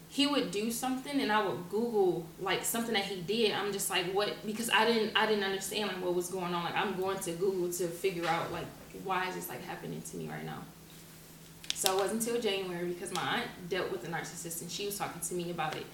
he 0.09 0.25
would 0.25 0.51
do 0.51 0.71
something 0.71 1.19
and 1.19 1.31
I 1.31 1.45
would 1.45 1.69
Google 1.69 2.25
like 2.41 2.63
something 2.63 2.93
that 2.93 3.03
he 3.03 3.21
did. 3.21 3.51
I'm 3.51 3.73
just 3.73 3.89
like 3.89 4.05
what 4.13 4.33
because 4.45 4.69
I 4.69 4.85
didn't 4.85 5.17
I 5.17 5.25
didn't 5.25 5.43
understand 5.43 5.89
like 5.89 6.03
what 6.03 6.15
was 6.15 6.29
going 6.29 6.53
on. 6.53 6.63
Like 6.63 6.75
I'm 6.75 6.95
going 6.95 7.19
to 7.19 7.31
Google 7.31 7.71
to 7.73 7.87
figure 7.87 8.25
out 8.25 8.51
like 8.51 8.65
why 9.03 9.27
is 9.27 9.35
this 9.35 9.49
like 9.49 9.63
happening 9.65 10.01
to 10.01 10.17
me 10.17 10.27
right 10.27 10.45
now. 10.45 10.59
So 11.73 11.97
it 11.97 12.01
wasn't 12.01 12.21
until 12.25 12.41
January 12.41 12.87
because 12.87 13.13
my 13.13 13.21
aunt 13.21 13.69
dealt 13.69 13.91
with 13.91 14.07
a 14.07 14.11
narcissist 14.11 14.61
and 14.61 14.71
she 14.71 14.85
was 14.85 14.97
talking 14.97 15.21
to 15.21 15.33
me 15.35 15.51
about 15.51 15.75
it. 15.75 15.85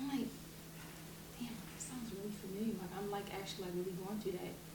I'm 0.00 0.08
like, 0.08 0.28
damn, 1.40 1.48
that 1.48 1.80
sounds 1.80 2.12
really 2.12 2.30
familiar. 2.30 2.74
Like 2.80 2.90
I'm 2.96 3.10
like 3.10 3.24
actually 3.34 3.64
like 3.64 3.74
really 3.74 3.96
going 4.04 4.20
through 4.20 4.32
that. 4.32 4.65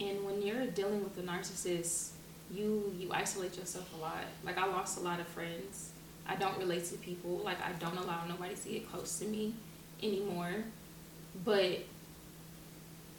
And 0.00 0.24
when 0.24 0.42
you're 0.42 0.66
dealing 0.66 1.02
with 1.02 1.18
a 1.18 1.22
narcissist, 1.22 2.10
you 2.50 2.94
you 2.98 3.10
isolate 3.12 3.56
yourself 3.56 3.92
a 3.94 4.00
lot. 4.00 4.24
Like 4.44 4.58
I 4.58 4.66
lost 4.66 4.98
a 4.98 5.00
lot 5.00 5.20
of 5.20 5.26
friends. 5.28 5.90
I 6.26 6.36
don't 6.36 6.56
relate 6.58 6.84
to 6.86 6.96
people. 6.98 7.40
Like 7.44 7.58
I 7.62 7.72
don't 7.78 7.96
allow 7.96 8.24
nobody 8.26 8.54
to 8.54 8.68
get 8.68 8.90
close 8.90 9.18
to 9.18 9.24
me 9.24 9.54
anymore. 10.02 10.52
But 11.44 11.80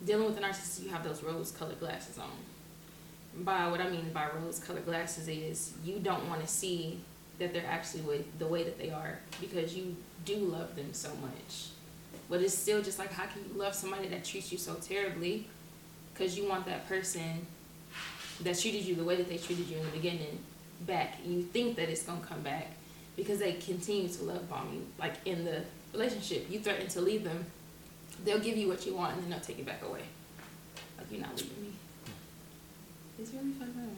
dealing 0.05 0.25
with 0.25 0.37
a 0.37 0.41
narcissist, 0.41 0.83
you 0.83 0.89
have 0.89 1.03
those 1.03 1.23
rose-colored 1.23 1.79
glasses 1.79 2.17
on. 2.17 2.29
By 3.43 3.69
what 3.69 3.79
I 3.79 3.89
mean 3.89 4.11
by 4.13 4.27
rose-colored 4.41 4.85
glasses 4.85 5.27
is 5.27 5.73
you 5.83 5.99
don't 5.99 6.27
want 6.29 6.41
to 6.41 6.47
see 6.47 6.99
that 7.37 7.53
they're 7.53 7.65
actually 7.65 8.01
with 8.01 8.39
the 8.39 8.47
way 8.47 8.63
that 8.63 8.77
they 8.77 8.89
are 8.89 9.19
because 9.39 9.75
you 9.75 9.95
do 10.25 10.35
love 10.35 10.75
them 10.75 10.93
so 10.93 11.09
much. 11.21 11.69
But 12.29 12.41
it's 12.41 12.57
still 12.57 12.81
just 12.81 12.99
like 12.99 13.11
how 13.11 13.25
can 13.25 13.43
you 13.47 13.59
love 13.59 13.75
somebody 13.75 14.07
that 14.09 14.23
treats 14.23 14.51
you 14.51 14.57
so 14.57 14.75
terribly? 14.75 15.47
Because 16.19 16.37
you 16.37 16.47
want 16.47 16.65
that 16.65 16.87
person 16.89 17.47
that 18.41 18.59
treated 18.59 18.83
you 18.83 18.95
the 18.95 19.03
way 19.03 19.15
that 19.15 19.29
they 19.29 19.37
treated 19.37 19.67
you 19.67 19.77
in 19.77 19.85
the 19.85 19.91
beginning 19.91 20.37
back. 20.85 21.15
And 21.23 21.33
you 21.33 21.43
think 21.43 21.77
that 21.77 21.89
it's 21.89 22.03
gonna 22.03 22.19
come 22.21 22.41
back 22.41 22.67
because 23.15 23.39
they 23.39 23.53
continue 23.53 24.09
to 24.09 24.23
love 24.23 24.49
bomb 24.49 24.69
you. 24.73 24.85
Like 24.99 25.13
in 25.25 25.45
the 25.45 25.63
relationship, 25.93 26.47
you 26.49 26.59
threaten 26.59 26.87
to 26.89 27.01
leave 27.01 27.23
them, 27.23 27.45
they'll 28.25 28.39
give 28.39 28.57
you 28.57 28.67
what 28.67 28.85
you 28.85 28.95
want 28.95 29.13
and 29.13 29.23
then 29.23 29.29
they'll 29.31 29.39
take 29.39 29.59
it 29.59 29.65
back 29.65 29.81
away. 29.81 30.01
Like 30.97 31.07
you're 31.09 31.21
not 31.21 31.37
leaving 31.37 31.61
me. 31.61 31.71
It's 33.17 33.33
really 33.33 33.51
fucked 33.51 33.71
up, 33.71 33.75
man. 33.75 33.97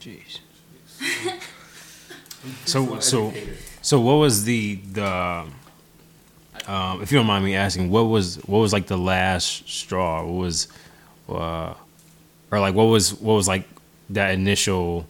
Jeez. 0.00 0.40
So 2.66 3.00
so 3.00 3.34
so 3.82 4.00
what 4.00 4.14
was 4.14 4.44
the 4.44 4.76
the 4.92 5.44
um, 6.68 7.02
if 7.02 7.10
you 7.10 7.18
don't 7.18 7.26
mind 7.26 7.44
me 7.44 7.54
asking, 7.56 7.90
what 7.90 8.02
was 8.02 8.36
what 8.46 8.58
was 8.58 8.72
like 8.72 8.86
the 8.86 8.98
last 8.98 9.68
straw? 9.68 10.22
What 10.24 10.34
was 10.38 10.68
uh, 11.28 11.74
or 12.50 12.60
like 12.60 12.74
what 12.74 12.84
was 12.84 13.14
what 13.14 13.34
was 13.34 13.48
like 13.48 13.66
that 14.10 14.32
initial 14.32 15.06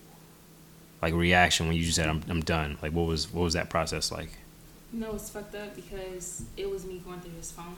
like 1.02 1.14
reaction 1.14 1.66
when 1.66 1.76
you 1.76 1.82
just 1.84 1.96
said 1.96 2.08
I'm 2.08 2.22
I'm 2.28 2.40
done? 2.42 2.78
Like 2.80 2.92
what 2.92 3.06
was 3.06 3.32
what 3.32 3.42
was 3.42 3.54
that 3.54 3.70
process 3.70 4.12
like? 4.12 4.30
You 4.92 5.00
know, 5.00 5.12
it's 5.14 5.30
fucked 5.30 5.54
up 5.54 5.74
because 5.74 6.44
it 6.56 6.70
was 6.70 6.86
me 6.86 7.02
going 7.04 7.20
through 7.20 7.36
his 7.36 7.50
phone. 7.50 7.76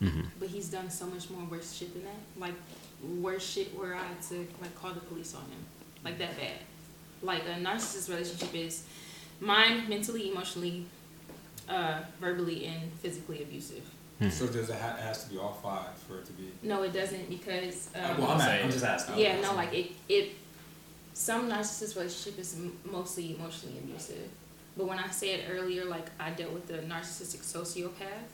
hmm 0.00 0.20
But 0.38 0.48
he's 0.48 0.68
done 0.68 0.90
so 0.90 1.06
much 1.06 1.30
more 1.30 1.44
worse 1.50 1.72
shit 1.72 1.92
than 1.94 2.04
that. 2.04 2.20
Like 2.38 2.54
worse 3.02 3.44
shit 3.44 3.76
where 3.76 3.94
I 3.94 4.04
had 4.04 4.22
to 4.28 4.46
like 4.60 4.74
call 4.76 4.92
the 4.92 5.00
police 5.00 5.34
on 5.34 5.42
him. 5.42 5.64
Like 6.04 6.18
that 6.18 6.36
bad. 6.36 6.58
Like 7.22 7.42
a 7.44 7.58
narcissist 7.60 8.10
relationship 8.10 8.54
is 8.54 8.84
mind, 9.40 9.88
mentally, 9.88 10.30
emotionally, 10.30 10.84
uh, 11.68 12.00
verbally, 12.20 12.66
and 12.66 12.92
physically 12.94 13.42
abusive. 13.42 13.84
So 14.30 14.46
does 14.46 14.70
it, 14.70 14.76
ha- 14.76 14.94
it 14.96 15.02
has 15.02 15.24
to 15.24 15.30
be 15.30 15.38
all 15.38 15.58
five 15.62 15.92
for 16.08 16.18
it 16.18 16.24
to 16.26 16.32
be? 16.32 16.50
No, 16.62 16.82
it 16.82 16.92
doesn't 16.92 17.28
because 17.28 17.90
um, 17.96 18.18
well, 18.18 18.30
I'm, 18.30 18.40
at, 18.40 18.64
I'm 18.64 18.70
just 18.70 18.84
asking. 18.84 19.18
yeah, 19.18 19.40
no, 19.40 19.54
like 19.54 19.74
it, 19.74 19.92
it. 20.08 20.32
Some 21.12 21.48
narcissist 21.48 21.96
relationship 21.96 22.38
is 22.40 22.54
m- 22.54 22.76
mostly 22.90 23.36
emotionally 23.36 23.78
abusive, 23.78 24.28
but 24.76 24.86
when 24.86 24.98
I 24.98 25.08
said 25.10 25.44
earlier, 25.50 25.84
like 25.84 26.06
I 26.18 26.30
dealt 26.30 26.52
with 26.52 26.70
a 26.70 26.78
narcissistic 26.78 27.42
sociopath, 27.42 28.28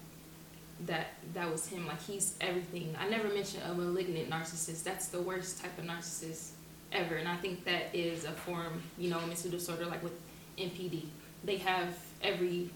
that 0.86 1.08
that 1.34 1.50
was 1.50 1.66
him. 1.66 1.86
Like 1.86 2.02
he's 2.02 2.36
everything. 2.40 2.94
I 2.98 3.08
never 3.08 3.28
mentioned 3.28 3.62
a 3.68 3.74
malignant 3.74 4.30
narcissist. 4.30 4.84
That's 4.84 5.08
the 5.08 5.20
worst 5.20 5.60
type 5.60 5.76
of 5.78 5.84
narcissist 5.84 6.50
ever, 6.92 7.16
and 7.16 7.28
I 7.28 7.36
think 7.36 7.64
that 7.64 7.94
is 7.94 8.24
a 8.24 8.32
form, 8.32 8.82
you 8.98 9.10
know, 9.10 9.20
mental 9.20 9.50
disorder, 9.50 9.86
like 9.86 10.02
with 10.02 10.18
NPD. 10.58 11.04
They 11.44 11.56
have 11.58 11.96
every 12.22 12.70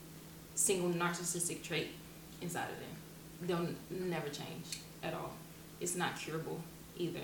single 0.54 0.90
narcissistic 0.90 1.62
trait 1.62 1.88
inside 2.40 2.68
of 2.70 2.78
them. 2.78 2.88
They'll 3.42 3.66
n- 3.68 3.76
never 4.08 4.28
change 4.28 4.78
at 5.02 5.14
all. 5.14 5.32
it's 5.80 5.96
not 5.96 6.18
curable 6.18 6.60
either. 6.96 7.20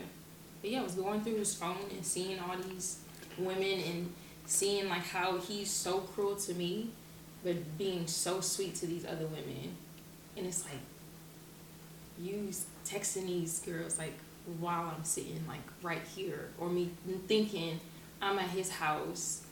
But 0.60 0.70
yeah, 0.70 0.80
I 0.80 0.82
was 0.82 0.94
going 0.94 1.22
through 1.22 1.36
his 1.36 1.54
phone 1.54 1.88
and 1.90 2.04
seeing 2.04 2.38
all 2.38 2.56
these 2.58 2.98
women 3.38 3.80
and 3.80 4.12
seeing 4.44 4.88
like 4.88 5.04
how 5.04 5.38
he's 5.38 5.70
so 5.70 5.98
cruel 6.00 6.36
to 6.36 6.54
me, 6.54 6.90
but 7.42 7.78
being 7.78 8.06
so 8.06 8.40
sweet 8.40 8.74
to 8.76 8.86
these 8.86 9.06
other 9.06 9.26
women. 9.26 9.76
And 10.36 10.46
it's 10.46 10.64
like 10.64 10.80
you 12.18 12.50
texting 12.84 13.26
these 13.26 13.60
girls 13.60 13.98
like 13.98 14.14
while 14.58 14.92
I'm 14.94 15.04
sitting 15.04 15.42
like 15.48 15.60
right 15.82 16.02
here, 16.14 16.50
or 16.58 16.68
me 16.68 16.90
thinking 17.28 17.80
I'm 18.20 18.38
at 18.38 18.50
his 18.50 18.70
house 18.70 19.42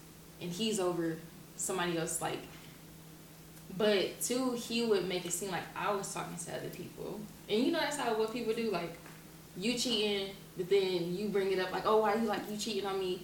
and 0.42 0.50
he's 0.50 0.78
over 0.80 1.16
somebody 1.56 1.96
else 1.96 2.20
like. 2.20 2.40
But 3.76 4.20
two, 4.20 4.52
he 4.52 4.84
would 4.84 5.08
make 5.08 5.24
it 5.24 5.32
seem 5.32 5.50
like 5.50 5.62
I 5.76 5.94
was 5.94 6.12
talking 6.12 6.36
to 6.36 6.56
other 6.56 6.68
people, 6.68 7.20
and 7.48 7.62
you 7.62 7.70
know 7.70 7.80
that's 7.80 7.96
how 7.96 8.18
what 8.18 8.32
people 8.32 8.52
do. 8.52 8.70
Like 8.70 8.98
you 9.56 9.78
cheating, 9.78 10.34
but 10.56 10.68
then 10.68 11.14
you 11.16 11.28
bring 11.28 11.52
it 11.52 11.58
up 11.58 11.70
like, 11.70 11.86
oh, 11.86 11.98
why 11.98 12.14
you 12.14 12.26
like 12.26 12.50
you 12.50 12.56
cheating 12.56 12.86
on 12.86 12.98
me? 12.98 13.22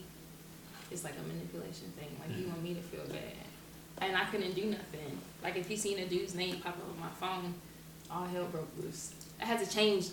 It's 0.91 1.03
like 1.03 1.15
a 1.19 1.27
manipulation 1.27 1.93
thing. 1.99 2.09
Like 2.21 2.37
you 2.37 2.45
mm-hmm. 2.45 2.53
want 2.53 2.63
me 2.63 2.75
to 2.75 2.81
feel 2.81 3.05
bad, 3.07 4.07
and 4.07 4.17
I 4.17 4.25
couldn't 4.27 4.55
do 4.55 4.67
nothing. 4.67 5.19
Like 5.43 5.57
if 5.57 5.71
you 5.71 5.77
seen 5.77 5.99
a 5.99 6.07
dude's 6.07 6.35
name 6.35 6.61
pop 6.61 6.77
up 6.77 6.89
on 6.89 7.01
my 7.01 7.09
phone, 7.09 7.55
all 8.11 8.27
hell 8.27 8.47
broke 8.47 8.71
loose. 8.79 9.13
I 9.41 9.47
had 9.47 9.59
to 9.65 9.69
change 9.69 10.11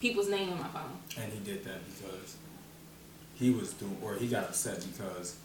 people's 0.00 0.28
name 0.28 0.50
on 0.50 0.58
my 0.58 0.68
phone. 0.68 0.98
And 1.18 1.32
he 1.32 1.38
did 1.40 1.64
that 1.64 1.80
because 1.86 2.36
he 3.34 3.50
was 3.50 3.72
doing, 3.74 3.96
or 4.02 4.14
he 4.14 4.26
got 4.26 4.44
upset 4.44 4.84
because 4.84 5.36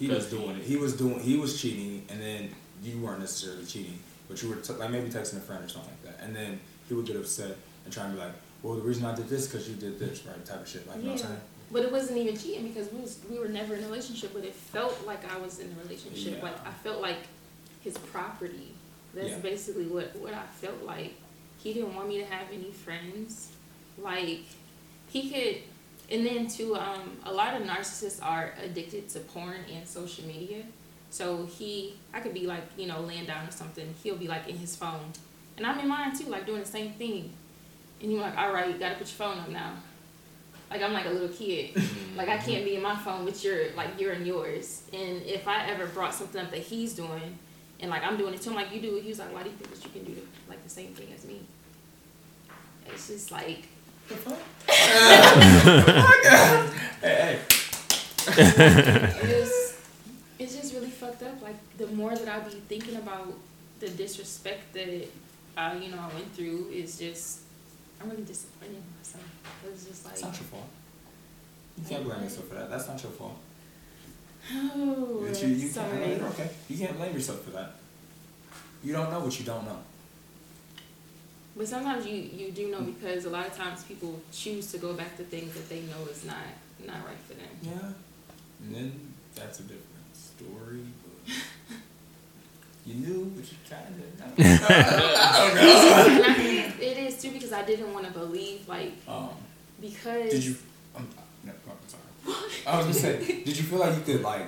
he 0.00 0.08
was 0.08 0.24
Because 0.26 0.30
he- 0.30 0.36
doing 0.46 0.56
it. 0.58 0.62
He 0.64 0.76
was 0.76 0.96
doing, 0.96 1.20
he 1.20 1.36
was 1.36 1.60
cheating, 1.60 2.04
and 2.08 2.20
then 2.20 2.50
you 2.82 2.98
weren't 2.98 3.20
necessarily 3.20 3.64
cheating, 3.66 3.98
but 4.28 4.42
you 4.42 4.48
were 4.48 4.56
t- 4.56 4.72
like 4.72 4.90
maybe 4.90 5.10
texting 5.10 5.36
a 5.36 5.40
friend 5.40 5.62
or 5.64 5.68
something 5.68 5.90
like 5.90 6.16
that, 6.16 6.24
and 6.24 6.34
then 6.34 6.58
he 6.88 6.94
would 6.94 7.04
get 7.06 7.16
upset 7.16 7.54
and 7.84 7.92
try 7.92 8.04
and 8.06 8.14
be 8.14 8.18
like, 8.18 8.32
"Well, 8.62 8.74
the 8.76 8.82
reason 8.82 9.04
I 9.04 9.14
did 9.14 9.28
this 9.28 9.46
because 9.46 9.68
you 9.68 9.76
did 9.76 9.98
this, 9.98 10.24
right?" 10.26 10.42
Type 10.44 10.62
of 10.62 10.68
shit. 10.68 10.86
Like, 10.88 10.96
you 10.96 11.02
know 11.04 11.10
what 11.12 11.20
I'm 11.20 11.26
saying? 11.28 11.40
But 11.72 11.82
it 11.84 11.92
wasn't 11.92 12.18
even 12.18 12.36
cheating 12.36 12.66
because 12.66 12.90
we 12.92 13.00
was 13.00 13.18
we 13.30 13.38
were 13.38 13.48
never 13.48 13.74
in 13.76 13.84
a 13.84 13.86
relationship, 13.86 14.32
but 14.32 14.42
it 14.44 14.54
felt 14.54 15.06
like 15.06 15.22
I 15.32 15.36
was 15.38 15.58
in 15.60 15.70
a 15.70 15.82
relationship. 15.84 16.38
Yeah. 16.38 16.42
Like 16.42 16.66
I 16.66 16.72
felt 16.82 17.00
like 17.02 17.18
his 17.82 17.96
property. 17.98 18.72
That's 19.14 19.28
Yeah. 19.30 19.38
basically 19.38 19.86
what 19.86 20.16
what 20.16 20.32
I 20.34 20.46
felt 20.62 20.82
like. 20.82 21.14
He 21.58 21.74
didn't 21.74 21.94
want 21.94 22.08
me 22.08 22.18
to 22.18 22.24
have 22.24 22.46
any 22.52 22.70
friends. 22.72 23.48
Like 23.98 24.40
he 25.10 25.30
could 25.30 25.56
and 26.10 26.26
then 26.26 26.48
too, 26.48 26.76
um, 26.76 27.16
a 27.24 27.32
lot 27.32 27.54
of 27.54 27.66
narcissists 27.66 28.24
are 28.24 28.52
addicted 28.62 29.08
to 29.10 29.20
porn 29.20 29.58
and 29.72 29.86
social 29.86 30.26
media. 30.26 30.64
So 31.10 31.46
he 31.46 31.94
I 32.12 32.20
could 32.20 32.34
be 32.34 32.46
like, 32.46 32.64
you 32.76 32.86
know, 32.86 33.00
laying 33.00 33.26
down 33.26 33.46
or 33.46 33.50
something, 33.50 33.94
he'll 34.02 34.16
be 34.16 34.28
like 34.28 34.48
in 34.48 34.56
his 34.56 34.74
phone. 34.74 35.12
And 35.56 35.66
I'm 35.66 35.78
in 35.78 35.88
mine 35.88 36.16
too, 36.16 36.26
like 36.26 36.46
doing 36.46 36.60
the 36.60 36.66
same 36.66 36.92
thing. 36.92 37.32
And 38.02 38.10
you're 38.10 38.20
like, 38.20 38.36
All 38.36 38.52
right, 38.52 38.68
you 38.68 38.78
gotta 38.78 38.96
put 38.96 39.06
your 39.06 39.28
phone 39.28 39.38
up 39.38 39.48
now. 39.48 39.74
Like 40.70 40.82
I'm 40.82 40.92
like 40.92 41.06
a 41.06 41.10
little 41.10 41.28
kid. 41.28 41.80
like 42.16 42.28
I 42.28 42.38
can't 42.38 42.64
be 42.64 42.76
in 42.76 42.82
my 42.82 42.96
phone 42.96 43.24
with 43.24 43.44
your 43.44 43.72
like 43.76 44.00
you're 44.00 44.12
in 44.12 44.26
yours. 44.26 44.82
And 44.92 45.22
if 45.22 45.46
I 45.46 45.66
ever 45.66 45.86
brought 45.86 46.14
something 46.14 46.40
up 46.40 46.50
that 46.50 46.60
he's 46.60 46.94
doing 46.94 47.38
and 47.80 47.90
like 47.90 48.04
I'm 48.04 48.16
doing 48.16 48.34
it 48.34 48.40
to 48.42 48.50
him 48.50 48.56
like 48.56 48.72
you 48.72 48.80
do 48.80 48.96
it, 48.96 49.02
he 49.02 49.08
was 49.08 49.18
like, 49.18 49.32
Why 49.32 49.42
do 49.42 49.50
you 49.50 49.56
think 49.56 49.72
that 49.74 49.84
you 49.84 49.90
can 49.90 50.04
do 50.04 50.14
the, 50.20 50.26
like 50.48 50.62
the 50.64 50.70
same 50.70 50.94
thing 50.94 51.08
as 51.14 51.24
me? 51.24 51.40
It's 52.86 53.08
just 53.08 53.30
like 53.30 53.68
Hey, 54.10 54.16
hey. 57.00 57.38
it 58.26 59.40
was 59.40 59.76
it's 60.38 60.56
just 60.56 60.74
really 60.74 60.90
fucked 60.90 61.22
up. 61.22 61.40
Like 61.42 61.56
the 61.78 61.86
more 61.88 62.14
that 62.14 62.28
I 62.28 62.40
be 62.40 62.50
thinking 62.68 62.96
about 62.96 63.32
the 63.78 63.88
disrespect 63.88 64.72
that 64.74 65.06
uh, 65.56 65.74
you 65.80 65.90
know 65.92 65.98
I 65.98 66.12
went 66.14 66.34
through 66.34 66.70
is 66.72 66.98
just 66.98 67.40
I'm 68.00 68.10
really 68.10 68.24
disappointed 68.24 68.76
in 68.76 68.82
myself. 68.98 69.24
It's 69.66 69.84
just 69.86 70.04
That's 70.04 70.22
like 70.22 70.32
not 70.32 70.40
your 70.40 70.48
fault. 70.48 70.68
You 71.78 71.84
can't 71.88 72.04
blame 72.04 72.22
yourself 72.24 72.48
for 72.48 72.54
that. 72.56 72.70
That's 72.70 72.88
not 72.88 73.02
your 73.02 73.12
fault. 73.12 73.38
oh, 74.52 75.26
you, 75.40 75.48
you 75.48 75.68
sorry. 75.68 75.98
can't. 75.98 76.18
You're 76.18 76.28
okay. 76.30 76.50
You 76.68 76.78
can't 76.78 76.96
blame 76.96 77.14
yourself 77.14 77.42
for 77.42 77.50
that. 77.50 77.74
You 78.82 78.92
don't 78.92 79.10
know 79.10 79.20
what 79.20 79.38
you 79.38 79.44
don't 79.46 79.64
know. 79.64 79.78
But 81.60 81.68
sometimes 81.68 82.06
you 82.06 82.14
you 82.14 82.52
do 82.52 82.70
know 82.70 82.80
because 82.80 83.26
a 83.26 83.28
lot 83.28 83.46
of 83.46 83.54
times 83.54 83.84
people 83.84 84.18
choose 84.32 84.72
to 84.72 84.78
go 84.78 84.94
back 84.94 85.18
to 85.18 85.24
things 85.24 85.52
that 85.52 85.68
they 85.68 85.80
know 85.82 86.10
is 86.10 86.24
not 86.24 86.48
not 86.86 87.04
right 87.06 87.20
for 87.28 87.34
them. 87.34 87.52
Yeah. 87.62 87.92
And 88.62 88.74
then 88.74 89.12
that's 89.34 89.60
a 89.60 89.64
different 89.64 90.08
story. 90.14 90.80
But 91.02 91.34
you 92.86 92.94
knew, 92.94 93.30
but 93.36 93.44
you 93.52 93.58
kind 93.68 93.94
of. 93.94 94.40
and 94.40 96.24
I 96.24 96.32
think 96.32 96.80
it 96.80 96.96
is 96.96 97.20
too 97.20 97.30
because 97.30 97.52
I 97.52 97.62
didn't 97.62 97.92
want 97.92 98.06
to 98.06 98.12
believe 98.12 98.66
like 98.66 98.92
Um, 99.06 99.28
because 99.82 100.30
did 100.30 100.42
you? 100.42 100.56
Um, 100.96 101.06
no, 101.44 101.52
I'm 101.68 101.76
sorry. 101.88 102.64
I 102.66 102.78
was 102.78 102.86
gonna 102.86 103.18
say, 103.18 103.42
did 103.44 103.54
you 103.58 103.64
feel 103.64 103.80
like 103.80 103.94
you 103.96 104.02
could 104.14 104.22
like 104.22 104.46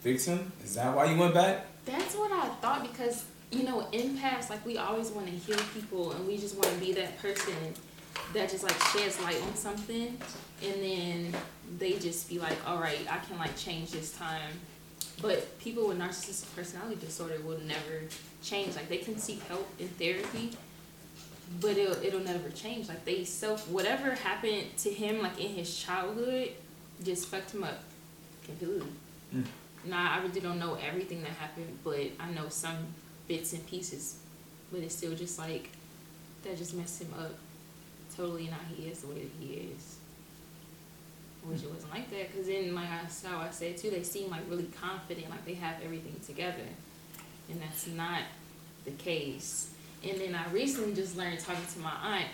fix 0.00 0.24
him? 0.24 0.50
Is 0.64 0.76
that 0.76 0.96
why 0.96 1.04
you 1.04 1.18
went 1.18 1.34
back? 1.34 1.66
That's 1.84 2.14
what 2.16 2.32
I 2.32 2.48
thought 2.62 2.90
because 2.90 3.24
you 3.54 3.62
know, 3.64 3.86
in 3.92 4.16
empaths 4.16 4.50
like 4.50 4.64
we 4.66 4.78
always 4.78 5.10
want 5.10 5.26
to 5.26 5.32
heal 5.32 5.58
people 5.72 6.12
and 6.12 6.26
we 6.26 6.36
just 6.36 6.56
want 6.56 6.68
to 6.70 6.80
be 6.80 6.92
that 6.92 7.18
person 7.20 7.54
that 8.32 8.50
just 8.50 8.64
like 8.64 8.80
sheds 8.92 9.20
light 9.22 9.40
on 9.42 9.54
something 9.54 10.18
and 10.62 10.82
then 10.82 11.34
they 11.78 11.92
just 11.98 12.28
be 12.28 12.38
like, 12.38 12.56
all 12.68 12.78
right, 12.78 13.00
I 13.10 13.18
can 13.18 13.38
like 13.38 13.56
change 13.56 13.92
this 13.92 14.16
time. 14.16 14.52
But 15.22 15.58
people 15.60 15.86
with 15.88 15.98
narcissistic 15.98 16.54
personality 16.56 16.96
disorder 16.96 17.38
will 17.44 17.60
never 17.60 18.02
change. 18.42 18.74
Like 18.74 18.88
they 18.88 18.98
can 18.98 19.16
seek 19.18 19.42
help 19.44 19.68
in 19.78 19.88
therapy, 19.88 20.50
but 21.60 21.76
it'll 21.76 22.02
it'll 22.02 22.20
never 22.20 22.48
change. 22.50 22.88
Like 22.88 23.04
they 23.04 23.24
self 23.24 23.68
whatever 23.68 24.12
happened 24.12 24.76
to 24.78 24.90
him 24.90 25.22
like 25.22 25.38
in 25.38 25.50
his 25.50 25.76
childhood 25.78 26.50
just 27.04 27.28
fucked 27.28 27.52
him 27.52 27.62
up 27.62 27.78
completely. 28.44 28.88
Mm. 29.34 29.44
Nah, 29.86 30.14
I 30.14 30.22
really 30.22 30.40
don't 30.40 30.58
know 30.58 30.74
everything 30.74 31.22
that 31.22 31.32
happened, 31.32 31.78
but 31.84 32.00
I 32.18 32.30
know 32.32 32.48
some 32.48 32.78
bits 33.28 33.52
and 33.52 33.66
pieces. 33.66 34.18
But 34.72 34.80
it's 34.80 34.94
still 34.94 35.14
just 35.14 35.38
like 35.38 35.70
that 36.42 36.56
just 36.58 36.74
messed 36.74 37.02
him 37.02 37.12
up 37.18 37.32
totally 38.16 38.48
not 38.48 38.60
he 38.76 38.84
is 38.84 39.00
the 39.00 39.08
way 39.08 39.22
that 39.22 39.30
he 39.40 39.54
is. 39.54 39.96
I 41.44 41.50
wish 41.50 41.62
it 41.62 41.70
wasn't 41.70 41.92
like 41.92 42.10
that 42.10 42.32
because 42.32 42.46
then 42.46 42.74
like 42.74 42.88
I 42.88 43.28
how 43.28 43.40
I 43.40 43.50
said 43.50 43.76
too, 43.76 43.90
they 43.90 44.02
seem 44.02 44.30
like 44.30 44.42
really 44.48 44.68
confident, 44.80 45.28
like 45.30 45.44
they 45.44 45.54
have 45.54 45.76
everything 45.84 46.16
together, 46.26 46.66
and 47.50 47.60
that's 47.60 47.86
not 47.86 48.22
the 48.84 48.92
case. 48.92 49.70
And 50.02 50.20
then 50.20 50.34
I 50.34 50.50
recently 50.52 50.94
just 50.94 51.16
learned 51.16 51.40
talking 51.40 51.64
to 51.74 51.78
my 51.80 51.92
aunt, 52.02 52.26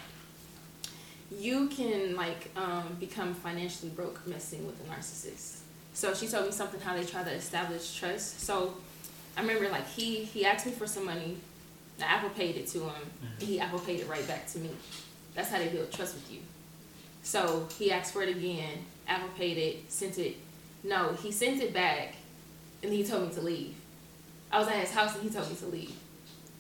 you 1.37 1.69
can 1.69 2.17
like 2.17 2.51
um, 2.57 2.97
become 2.99 3.35
financially 3.35 3.91
broke 3.91 4.27
messing 4.27 4.67
with 4.67 4.81
a 4.81 4.93
narcissist. 4.93 5.61
So 5.93 6.15
she 6.15 6.29
told 6.29 6.47
me 6.47 6.53
something 6.53 6.81
how 6.81 6.95
they 6.95 7.05
try 7.05 7.25
to 7.25 7.33
establish 7.33 7.97
trust. 7.97 8.41
So 8.41 8.75
I 9.37 9.41
remember 9.43 9.69
like 9.69 9.89
he 9.89 10.25
he 10.25 10.45
asked 10.45 10.67
me 10.67 10.73
for 10.73 10.87
some 10.87 11.07
money, 11.07 11.37
I 12.01 12.05
Apple 12.05 12.31
paid 12.31 12.57
it 12.57 12.67
to 12.69 12.81
him, 12.81 13.03
and 13.39 13.49
he 13.49 13.61
Apple 13.61 13.79
paid 13.79 14.01
it 14.01 14.09
right 14.09 14.27
back 14.27 14.47
to 14.49 14.59
me. 14.59 14.71
That's 15.35 15.51
how 15.51 15.59
they 15.59 15.69
build 15.69 15.93
trust 15.93 16.15
with 16.15 16.33
you. 16.33 16.41
So 17.23 17.69
he 17.79 17.93
asked 17.93 18.13
for 18.13 18.23
it 18.23 18.37
again. 18.37 18.85
Apple 19.07 19.29
paid 19.37 19.59
it, 19.59 19.91
sent 19.91 20.19
it. 20.19 20.37
No, 20.83 21.13
he 21.23 21.33
sent 21.33 21.61
it 21.61 21.75
back, 21.75 22.15
and 22.83 22.93
he 22.93 23.05
told 23.05 23.29
me 23.29 23.35
to 23.35 23.41
leave. 23.41 23.75
I 24.53 24.59
was 24.59 24.69
at 24.69 24.77
his 24.77 24.93
house 24.93 25.15
and 25.15 25.23
he 25.23 25.31
told 25.31 25.49
me 25.49 25.57
to 25.57 25.67
leave. 25.67 25.93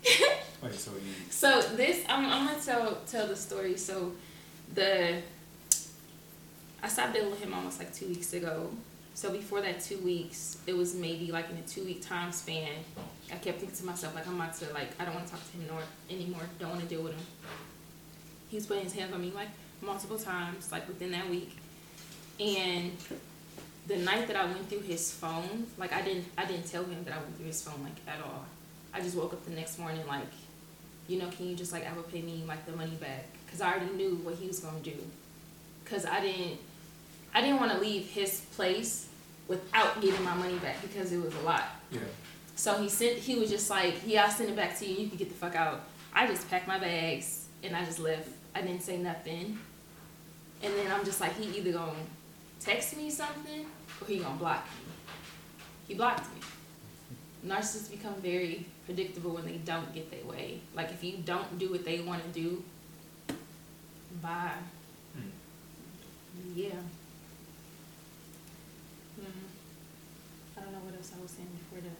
Wait, 0.62 0.74
so 0.74 0.92
you? 0.92 1.12
So 1.30 1.60
this, 1.74 2.04
I'm, 2.08 2.26
I'm 2.26 2.46
gonna 2.46 2.60
tell 2.60 2.98
tell 3.06 3.26
the 3.26 3.36
story. 3.36 3.76
So, 3.76 4.12
the 4.74 5.22
I 6.82 6.88
stopped 6.88 7.14
dealing 7.14 7.30
with 7.30 7.42
him 7.42 7.52
almost 7.52 7.78
like 7.78 7.94
two 7.94 8.06
weeks 8.06 8.32
ago. 8.32 8.70
So 9.14 9.30
before 9.30 9.60
that 9.60 9.80
two 9.80 9.98
weeks, 9.98 10.58
it 10.66 10.76
was 10.76 10.94
maybe 10.94 11.30
like 11.30 11.50
in 11.50 11.56
a 11.56 11.62
two 11.62 11.84
week 11.84 12.02
time 12.06 12.32
span. 12.32 12.70
I 13.32 13.36
kept 13.36 13.58
thinking 13.58 13.76
to 13.76 13.84
myself 13.84 14.14
like 14.14 14.26
I'm 14.26 14.34
about 14.36 14.54
to 14.58 14.72
like 14.72 14.88
I 14.98 15.04
don't 15.04 15.14
want 15.14 15.26
to 15.26 15.32
talk 15.32 15.50
to 15.50 15.56
him 15.56 15.66
nor 15.68 15.80
anymore. 16.08 16.42
Don't 16.58 16.70
want 16.70 16.80
to 16.82 16.86
deal 16.86 17.02
with 17.02 17.12
him. 17.12 17.26
He 18.48 18.56
was 18.56 18.66
putting 18.66 18.84
his 18.84 18.94
hands 18.94 19.12
on 19.12 19.20
me 19.20 19.32
like 19.34 19.48
multiple 19.82 20.18
times, 20.18 20.72
like 20.72 20.86
within 20.88 21.10
that 21.12 21.28
week. 21.28 21.56
And 22.38 22.92
the 23.86 23.96
night 23.96 24.26
that 24.28 24.36
I 24.36 24.46
went 24.46 24.68
through 24.68 24.80
his 24.80 25.12
phone, 25.12 25.66
like 25.76 25.92
I 25.92 26.02
didn't 26.02 26.26
I 26.38 26.44
didn't 26.44 26.66
tell 26.66 26.84
him 26.84 27.04
that 27.04 27.14
I 27.14 27.18
went 27.18 27.36
through 27.36 27.46
his 27.46 27.62
phone 27.62 27.82
like 27.82 27.96
at 28.06 28.24
all. 28.24 28.44
I 28.92 29.00
just 29.00 29.16
woke 29.16 29.32
up 29.32 29.44
the 29.44 29.52
next 29.52 29.78
morning 29.78 30.06
like, 30.06 30.32
you 31.08 31.18
know, 31.18 31.28
can 31.28 31.46
you 31.46 31.56
just 31.56 31.72
like 31.72 31.86
Apple 31.86 32.02
pay 32.04 32.22
me 32.22 32.42
like 32.46 32.66
the 32.66 32.72
money 32.72 32.96
back? 32.96 33.26
Cause 33.50 33.60
I 33.60 33.72
already 33.72 33.92
knew 33.94 34.16
what 34.16 34.36
he 34.36 34.46
was 34.46 34.60
gonna 34.60 34.80
do. 34.80 34.96
Cause 35.84 36.06
I 36.06 36.20
didn't 36.20 36.58
I 37.34 37.40
didn't 37.40 37.60
want 37.60 37.72
to 37.72 37.78
leave 37.78 38.06
his 38.06 38.40
place 38.56 39.08
without 39.48 40.00
getting 40.00 40.22
my 40.24 40.34
money 40.34 40.58
back 40.58 40.80
because 40.82 41.12
it 41.12 41.22
was 41.22 41.34
a 41.34 41.40
lot. 41.40 41.64
Yeah. 41.90 42.00
So 42.56 42.80
he 42.80 42.88
sent. 42.88 43.18
He 43.18 43.36
was 43.36 43.50
just 43.50 43.70
like, 43.70 43.94
"Yeah, 44.04 44.24
I'll 44.24 44.30
send 44.30 44.50
it 44.50 44.56
back 44.56 44.78
to 44.78 44.84
you. 44.84 44.92
And 44.92 45.02
you 45.02 45.08
can 45.08 45.18
get 45.18 45.28
the 45.28 45.34
fuck 45.34 45.54
out." 45.54 45.82
I 46.12 46.26
just 46.26 46.48
packed 46.50 46.66
my 46.66 46.78
bags 46.78 47.46
and 47.62 47.76
I 47.76 47.84
just 47.84 48.00
left. 48.00 48.28
I 48.54 48.62
didn't 48.62 48.82
say 48.82 48.98
nothing. 48.98 49.58
And 50.62 50.74
then 50.74 50.90
I'm 50.92 51.04
just 51.04 51.20
like, 51.20 51.36
he 51.36 51.56
either 51.56 51.72
gonna 51.72 51.92
text 52.58 52.96
me 52.96 53.10
something 53.10 53.64
or 54.00 54.06
he 54.06 54.18
gonna 54.18 54.36
block 54.36 54.64
me. 54.64 54.92
He 55.88 55.94
blocked 55.94 56.26
me. 56.34 56.40
Narcissists 57.46 57.90
become 57.90 58.14
very 58.16 58.66
predictable 58.84 59.30
when 59.30 59.46
they 59.46 59.56
don't 59.58 59.94
get 59.94 60.10
their 60.10 60.24
way. 60.24 60.60
Like 60.74 60.90
if 60.90 61.02
you 61.02 61.18
don't 61.24 61.58
do 61.58 61.70
what 61.70 61.84
they 61.84 62.00
want 62.00 62.22
to 62.22 62.28
do, 62.28 62.62
Bye. 64.22 64.52
Hmm. 65.14 65.28
Yeah. 66.54 66.68
Mm. 69.20 69.24
I 70.60 70.64
don't 70.64 70.72
know 70.72 70.80
what 70.84 70.94
else 70.94 71.10
I 71.16 71.20
was 71.22 71.30
saying 71.30 71.48
before 71.56 71.80
that. 71.80 71.96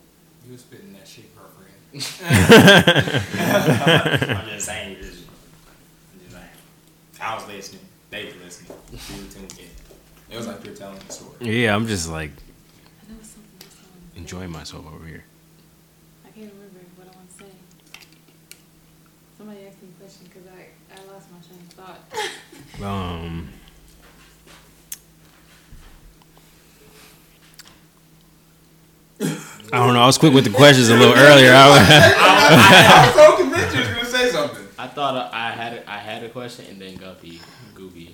You 0.46 0.52
was 0.52 0.61
spitting 0.61 0.92
that 0.92 1.08
shit 1.08 1.34
perfect. 1.34 1.56
I'm 4.30 4.46
just 4.48 4.66
saying, 4.66 4.96
just, 5.00 5.24
I'm 6.12 6.20
just 6.20 6.32
saying. 6.32 6.44
I 7.20 7.34
was 7.34 7.46
listening. 7.48 7.80
They 8.11 8.24
were 8.26 8.32
listening. 8.44 8.76
You 8.92 8.98
were 8.98 9.30
tuned 9.30 9.58
in. 9.58 10.34
It 10.34 10.36
was 10.36 10.46
like 10.46 10.64
you're 10.64 10.74
telling 10.74 10.98
the 11.06 11.12
story. 11.12 11.62
Yeah, 11.62 11.74
I'm 11.74 11.86
just 11.86 12.08
like 12.08 12.30
I 12.30 12.32
know 13.12 13.18
it's 13.20 13.30
something 13.30 13.66
else 13.66 13.76
I 13.76 13.78
wanted 13.90 14.11
to 14.11 14.14
say. 14.14 14.20
enjoying 14.20 14.50
myself 14.50 14.86
over 14.86 15.04
here. 15.06 15.24
I 16.24 16.28
can't 16.30 16.52
remember 16.52 16.80
what 16.96 17.08
I 17.08 17.11
want 17.16 17.28
to 17.30 17.36
say. 17.44 17.50
Somebody 19.36 19.66
asked 19.66 19.82
me 19.82 19.88
a 19.88 19.92
question 20.00 20.26
because 20.28 20.46
I, 20.48 20.68
I 20.94 20.96
lost 21.12 21.26
my 21.32 21.38
train 21.42 21.61
of 21.66 21.72
thought. 21.74 22.00
Um, 22.86 23.48
I 29.72 29.78
don't 29.84 29.94
know. 29.94 30.00
I 30.02 30.06
was 30.06 30.18
quick 30.18 30.32
with 30.32 30.44
the 30.44 30.50
questions 30.50 30.88
a 30.88 30.96
little 30.96 31.14
earlier. 31.14 31.52
I, 31.52 31.66
I 32.50 33.06
was 33.06 33.14
so 33.14 33.36
convinced 33.36 33.74
you 33.74 33.80
was 33.80 33.88
gonna 33.88 34.04
say 34.04 34.30
something. 34.30 34.66
I 34.78 34.86
thought 34.88 35.32
I 35.32 35.50
had 35.52 35.72
a, 35.74 35.90
I 35.90 35.98
had 35.98 36.24
a 36.24 36.28
question 36.28 36.64
and 36.70 36.80
then 36.80 36.96
Guppy, 36.96 37.40
Gooby. 37.74 38.10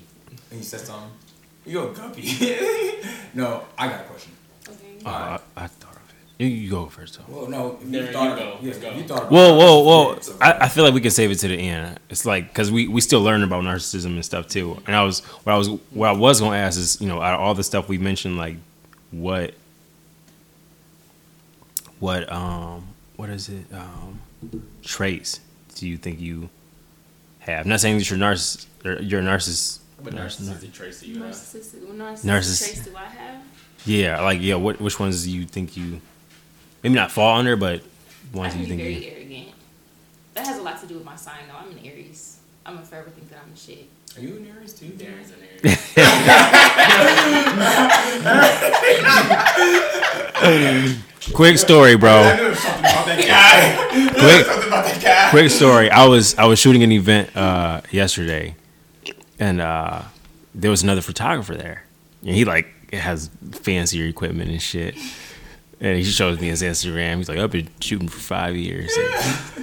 And 0.51 0.59
you 0.61 0.63
said 0.65 0.81
something. 0.81 1.11
You 1.65 1.75
go 1.75 1.93
guppy. 1.93 2.23
no, 3.35 3.65
I 3.79 3.89
got 3.89 4.01
a 4.03 4.05
question. 4.05 4.33
Okay. 4.69 4.99
oh, 5.05 5.11
I, 5.11 5.41
I 5.57 5.67
thought 5.67 5.97
of 5.97 6.03
it. 6.39 6.45
You, 6.45 6.47
you 6.49 6.71
go 6.71 6.87
first 6.87 7.19
though. 7.19 7.25
Well, 7.35 7.49
no, 7.49 7.79
if 7.81 7.91
There 7.91 8.01
you 8.03 8.07
you 8.09 8.13
thought 8.13 8.39
go. 8.39 8.53
of 8.53 8.63
it, 8.63 8.67
yes, 8.67 8.79
Go. 8.79 8.89
if 8.91 8.97
you 8.99 9.03
thought 9.05 9.19
about 9.23 9.33
Whoa, 9.33 9.55
it, 9.55 9.57
whoa, 9.59 9.81
whoa! 9.83 10.13
it's 10.13 10.29
okay. 10.29 10.39
I, 10.41 10.65
I 10.67 10.69
feel 10.69 10.85
like 10.85 10.95
we 10.95 11.01
can 11.01 11.11
save 11.11 11.31
it 11.31 11.37
to 11.41 11.49
the 11.49 11.57
end. 11.57 11.99
It's 12.11 12.25
like 12.27 12.49
because 12.49 12.71
we 12.71 12.87
we 12.87 13.01
still 13.01 13.21
learn 13.23 13.43
about 13.43 13.65
narcissism 13.65 14.07
and 14.15 14.25
stuff 14.25 14.47
too. 14.47 14.81
And 14.87 14.95
I 14.95 15.03
was 15.03 15.21
what 15.45 15.55
I 15.55 15.57
was 15.57 15.69
what 15.71 16.09
I 16.09 16.13
was 16.13 16.41
gonna 16.41 16.57
ask 16.57 16.79
is 16.79 17.01
you 17.01 17.09
know 17.09 17.21
out 17.23 17.35
of 17.35 17.41
all 17.41 17.55
the 17.55 17.65
stuff 17.65 17.89
we 17.89 17.99
mentioned 17.99 18.37
like 18.37 18.57
what 19.11 19.55
what 22.01 22.31
um 22.33 22.87
what 23.17 23.31
is 23.31 23.49
it 23.49 23.65
um 23.73 24.21
traits 24.83 25.41
do 25.75 25.89
you 25.89 25.97
think 25.97 26.21
you 26.21 26.49
have? 27.41 27.65
I'm 27.67 27.71
not 27.71 27.81
saying 27.81 27.99
that 27.99 28.09
you're 28.11 28.19
narciss 28.19 28.67
you're 28.85 29.21
a 29.21 29.25
narcissist. 29.25 29.79
What 30.01 30.15
narciss- 30.15 30.43
narcissistic 30.49 30.73
traits 30.73 31.01
do 31.01 31.09
you 31.09 31.23
have? 31.23 31.33
Narcissistic, 31.35 31.81
narcissistic 31.87 32.25
Narciss- 32.25 32.73
traits 32.75 32.85
do 32.87 32.97
I 32.97 33.05
have? 33.05 33.43
Yeah, 33.87 34.21
like 34.21 34.41
yeah. 34.43 34.57
What 34.57 34.81
which 34.81 35.01
ones 35.01 35.25
do 35.25 35.31
you 35.31 35.45
think 35.47 35.77
you 35.77 36.01
maybe 36.83 36.95
not 36.95 37.11
fall 37.11 37.39
under, 37.39 37.57
but 37.57 37.81
I 38.35 38.37
ones 38.37 38.53
can 38.53 38.63
you 38.63 38.67
be 38.67 38.71
think 38.71 38.83
very 38.83 38.95
you 39.07 39.11
arrogant. 39.13 39.49
That 40.35 40.47
has 40.47 40.59
a 40.59 40.63
lot 40.63 40.81
to 40.83 40.87
do 40.87 40.95
with 40.97 41.05
my 41.05 41.17
sign, 41.17 41.39
though. 41.49 41.57
I'm 41.57 41.71
an 41.71 41.79
Aries. 41.85 42.39
I'm 42.67 42.79
a 42.79 42.83
forever 42.83 43.09
think 43.11 43.31
that 43.31 43.39
I'm 43.43 43.51
the 43.53 43.59
shit. 43.59 43.89
Are 44.17 44.21
you 44.21 44.37
an 44.37 44.47
Aries 44.55 44.75
too? 44.75 44.87
Darren's 44.87 45.31
an 45.31 45.37
Aries. 50.77 50.99
quick 51.35 51.59
story, 51.59 51.97
bro. 51.97 52.11
I 52.11 52.37
knew 52.37 52.55
something 52.55 52.81
about 52.81 53.07
that 53.07 53.27
guy. 53.27 54.09
quick 54.11 54.47
something 54.47 54.69
about 54.69 54.85
that 54.85 55.03
guy. 55.03 55.31
quick 55.31 55.51
story. 55.51 55.91
I 55.91 56.07
was 56.07 56.35
I 56.37 56.45
was 56.47 56.59
shooting 56.59 56.83
an 56.83 56.93
event 56.93 57.37
uh, 57.37 57.81
yesterday, 57.91 58.55
and 59.39 59.61
uh, 59.61 60.03
there 60.55 60.71
was 60.71 60.83
another 60.83 61.01
photographer 61.03 61.55
there, 61.55 61.85
and 62.23 62.35
he 62.35 62.45
like 62.45 62.69
has 62.93 63.31
fancier 63.53 64.07
equipment 64.07 64.51
and 64.51 64.63
shit. 64.63 64.95
And 65.79 65.99
he 65.99 66.05
shows 66.05 66.41
me 66.41 66.49
his 66.49 66.63
Instagram. 66.63 67.19
He's 67.19 67.29
like, 67.29 67.39
I've 67.39 67.51
been 67.51 67.69
shooting 67.83 68.09
for 68.09 68.19
five 68.19 68.57
years. 68.57 68.91
And 68.97 69.15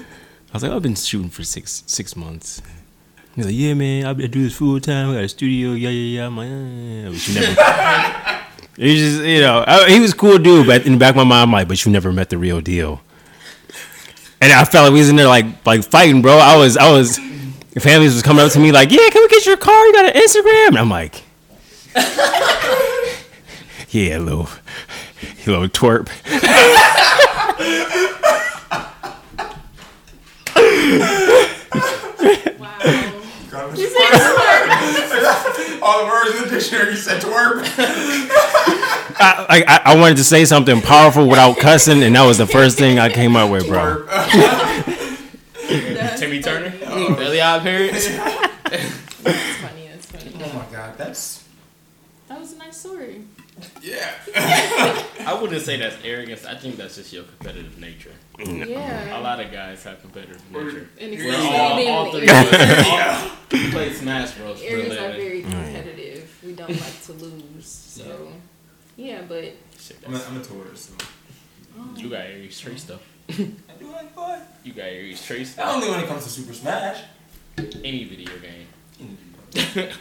I 0.02 0.54
was 0.54 0.62
like, 0.62 0.72
I've 0.72 0.84
been 0.84 0.94
shooting 0.94 1.32
for 1.32 1.44
six 1.44 1.84
six 1.88 2.16
months. 2.16 2.62
He's 3.36 3.46
like, 3.46 3.56
Yeah, 3.56 3.74
man, 3.74 4.06
I 4.06 4.14
do 4.14 4.44
this 4.44 4.56
full 4.56 4.80
time. 4.80 5.10
I 5.10 5.14
got 5.16 5.24
a 5.24 5.30
studio. 5.30 5.72
Yeah, 5.72 5.90
yeah, 5.90 6.20
yeah. 6.20 6.28
I'm 6.28 6.38
like, 6.38 6.50
"Uh," 6.50 7.12
but 7.12 7.28
you 7.28 7.34
never. 7.40 8.46
He 8.76 8.98
just, 8.98 9.24
you 9.24 9.42
know, 9.42 9.64
I, 9.66 9.90
he 9.90 10.00
was 10.00 10.14
a 10.14 10.16
cool 10.16 10.38
dude, 10.40 10.68
but 10.68 10.86
in 10.86 10.94
the 10.94 10.98
back 10.98 11.12
of 11.12 11.18
my 11.18 11.24
mind, 11.24 11.44
I'm 11.44 11.52
like, 11.52 11.68
but 11.68 11.86
you 11.86 11.92
never 11.92 12.12
met 12.12 12.30
the 12.30 12.38
real 12.38 12.60
deal. 12.60 13.02
And 14.42 14.52
I 14.52 14.66
felt 14.66 14.86
like 14.86 14.94
we 14.94 15.00
was 15.00 15.10
in 15.10 15.16
there 15.16 15.28
like 15.28 15.46
like 15.66 15.84
fighting, 15.84 16.22
bro. 16.22 16.38
I 16.38 16.58
was 16.58 16.76
I 16.76 16.92
was 16.92 17.18
families 17.80 18.14
was 18.14 18.24
coming 18.24 18.44
up 18.46 18.52
to 18.52 18.60
me 18.60 18.72
like, 18.72 18.92
yeah, 18.92 19.10
can 19.10 19.22
we 19.22 19.28
get 19.30 19.46
your 19.46 19.58
car? 19.58 19.86
You 19.86 19.94
got 19.94 20.16
an 20.16 20.22
Instagram? 20.22 20.68
And 20.70 20.78
I'm 20.80 20.90
like, 20.90 21.24
yeah, 23.90 24.18
little 24.18 24.50
little 25.46 25.70
twerp. 25.70 26.10
Wow. 32.60 33.10
All 35.82 36.06
the 36.06 36.12
words 36.12 36.36
in 36.36 36.44
the 36.44 36.50
dictionary 36.50 36.92
You 36.92 36.98
said 36.98 37.22
twerp. 37.22 37.64
I, 39.20 39.64
I 39.68 39.82
I 39.94 40.00
wanted 40.00 40.18
to 40.18 40.24
say 40.24 40.46
something 40.46 40.82
powerful 40.82 41.28
without 41.28 41.58
cussing, 41.58 42.02
and 42.04 42.16
that 42.16 42.26
was 42.26 42.38
the 42.38 42.48
first 42.48 42.78
thing 42.78 43.00
I 43.00 43.10
came 43.10 43.36
up 43.36 43.52
with, 43.52 43.68
bro. 43.68 44.06
Timmy 46.18 46.42
Turner, 46.42 46.72
funny. 46.72 47.16
Fairly 47.16 47.42
Odd 47.42 47.62
Parents. 47.64 48.08
That's 48.64 49.58
funny. 49.58 49.88
That's 49.92 50.06
funny. 50.06 50.32
Oh 50.44 50.54
my 50.54 50.66
god, 50.72 50.98
that's 50.98 51.44
That 52.28 52.40
was 52.40 52.54
a 52.54 52.58
nice 52.58 52.78
story. 52.78 53.24
yeah. 53.82 54.12
I 55.26 55.38
wouldn't 55.40 55.62
say 55.62 55.78
that's 55.78 55.96
arrogance. 56.04 56.46
I 56.46 56.56
think 56.56 56.78
that's 56.78 56.96
just 56.96 57.14
your 57.14 57.24
competitive 57.24 57.78
nature. 57.80 58.12
A 58.40 58.46
Yeah. 58.46 59.20
lot 59.20 59.40
of 59.40 59.52
guys 59.52 59.84
have 59.84 60.02
competitive 60.02 60.42
nature. 60.52 60.90
And 61.00 61.12
We're 61.12 61.36
all, 61.36 61.76
being 61.78 61.90
all 61.90 62.06
an 62.06 62.12
three. 62.12 62.30
Aries. 62.30 62.86
all- 62.88 63.30
We 63.52 63.72
played 63.72 63.96
Smash 63.96 64.32
Bros. 64.32 64.60
for 64.60 64.66
Aries 64.66 64.92
are 64.94 65.12
very 65.14 65.42
competitive. 65.44 66.40
We 66.44 66.54
don't 66.54 66.70
like 66.70 67.04
to 67.06 67.12
lose. 67.14 67.66
So, 67.68 68.32
yeah, 68.98 69.22
but 69.28 69.44
Shit, 69.80 69.98
I'm 70.06 70.14
a, 70.14 70.18
that's- 70.18 70.32
I'm 70.32 70.42
a 70.42 70.44
Taurus. 70.44 70.90
So. 70.98 71.06
you 71.96 72.10
got 72.10 72.22
Aries 72.22 72.60
traits 72.60 72.84
though. 72.86 73.00
I 73.30 73.34
do 73.80 73.92
like 73.92 74.16
what? 74.18 74.58
You 74.64 74.74
got 74.74 74.86
Aries 74.86 75.24
traits 75.24 75.56
Not 75.56 75.66
though. 75.68 75.74
only 75.76 75.90
when 75.92 76.00
it 76.02 76.08
comes 76.08 76.24
to 76.24 76.30
Super 76.30 76.54
Smash. 76.54 77.02
Any 77.84 78.06
video 78.06 78.32
game 78.40 78.68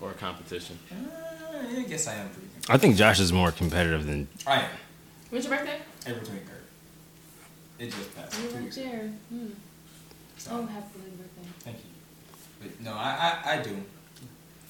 Uh, 0.00 0.04
or 0.04 0.12
competition. 0.12 0.78
I 0.90 1.82
guess 1.82 2.06
I 2.08 2.14
am 2.14 2.28
pretty 2.30 2.48
good. 2.62 2.70
I 2.70 2.78
think 2.78 2.96
Josh 2.96 3.20
is 3.20 3.32
more 3.32 3.52
competitive 3.52 4.06
than. 4.06 4.28
I 4.46 4.60
am. 4.62 4.70
when's 5.30 5.44
your 5.46 5.56
birthday? 5.56 5.80
April 6.06 6.24
23rd. 6.24 6.57
It 7.78 7.86
just 7.92 8.16
passed. 8.16 8.38
You're 8.40 8.48
two 8.50 8.54
right 8.56 8.64
weeks. 8.64 8.76
there. 8.76 9.12
Hmm. 9.30 9.46
So, 10.36 10.50
Oh, 10.52 10.66
happy 10.66 10.86
belated 10.94 11.18
birthday. 11.18 11.48
thank 11.60 11.76
you. 11.78 11.82
But 12.60 12.80
no, 12.80 12.92
I, 12.92 13.40
I, 13.44 13.52
I 13.58 13.62
do. 13.62 13.76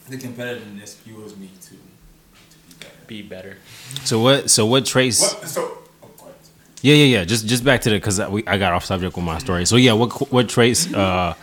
The 0.08 0.16
competitiveness 0.16 0.94
fuels 0.94 1.36
me 1.36 1.50
to, 1.62 1.70
to 1.70 1.74
be 1.76 2.74
better. 2.80 2.96
Be 3.06 3.22
better. 3.22 3.56
So 4.04 4.20
what? 4.20 4.50
So 4.50 4.64
what 4.66 4.86
traits? 4.86 5.20
What? 5.20 5.46
So, 5.48 5.78
oh, 6.02 6.08
go 6.18 6.24
ahead. 6.24 6.34
Yeah, 6.82 6.94
yeah, 6.94 7.18
yeah. 7.18 7.24
Just 7.24 7.46
just 7.46 7.64
back 7.64 7.82
to 7.82 7.90
the 7.90 7.96
because 7.96 8.18
I, 8.20 8.28
we- 8.28 8.46
I 8.46 8.56
got 8.58 8.72
off 8.72 8.84
subject 8.84 9.14
with 9.16 9.24
my 9.24 9.38
story. 9.38 9.66
So 9.66 9.76
yeah, 9.76 9.92
what 9.92 10.30
what 10.32 10.48
traits 10.48 10.92
uh, 10.94 11.34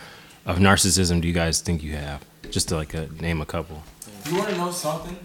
of 0.46 0.58
narcissism 0.58 1.20
do 1.20 1.28
you 1.28 1.34
guys 1.34 1.60
think 1.60 1.82
you 1.82 1.92
have? 1.96 2.24
Just 2.50 2.68
to 2.68 2.76
like 2.76 2.94
uh, 2.94 3.06
name 3.20 3.40
a 3.40 3.46
couple. 3.46 3.82
You 4.26 4.36
want 4.38 4.48
to 4.50 4.56
know 4.56 4.70
something? 4.72 5.16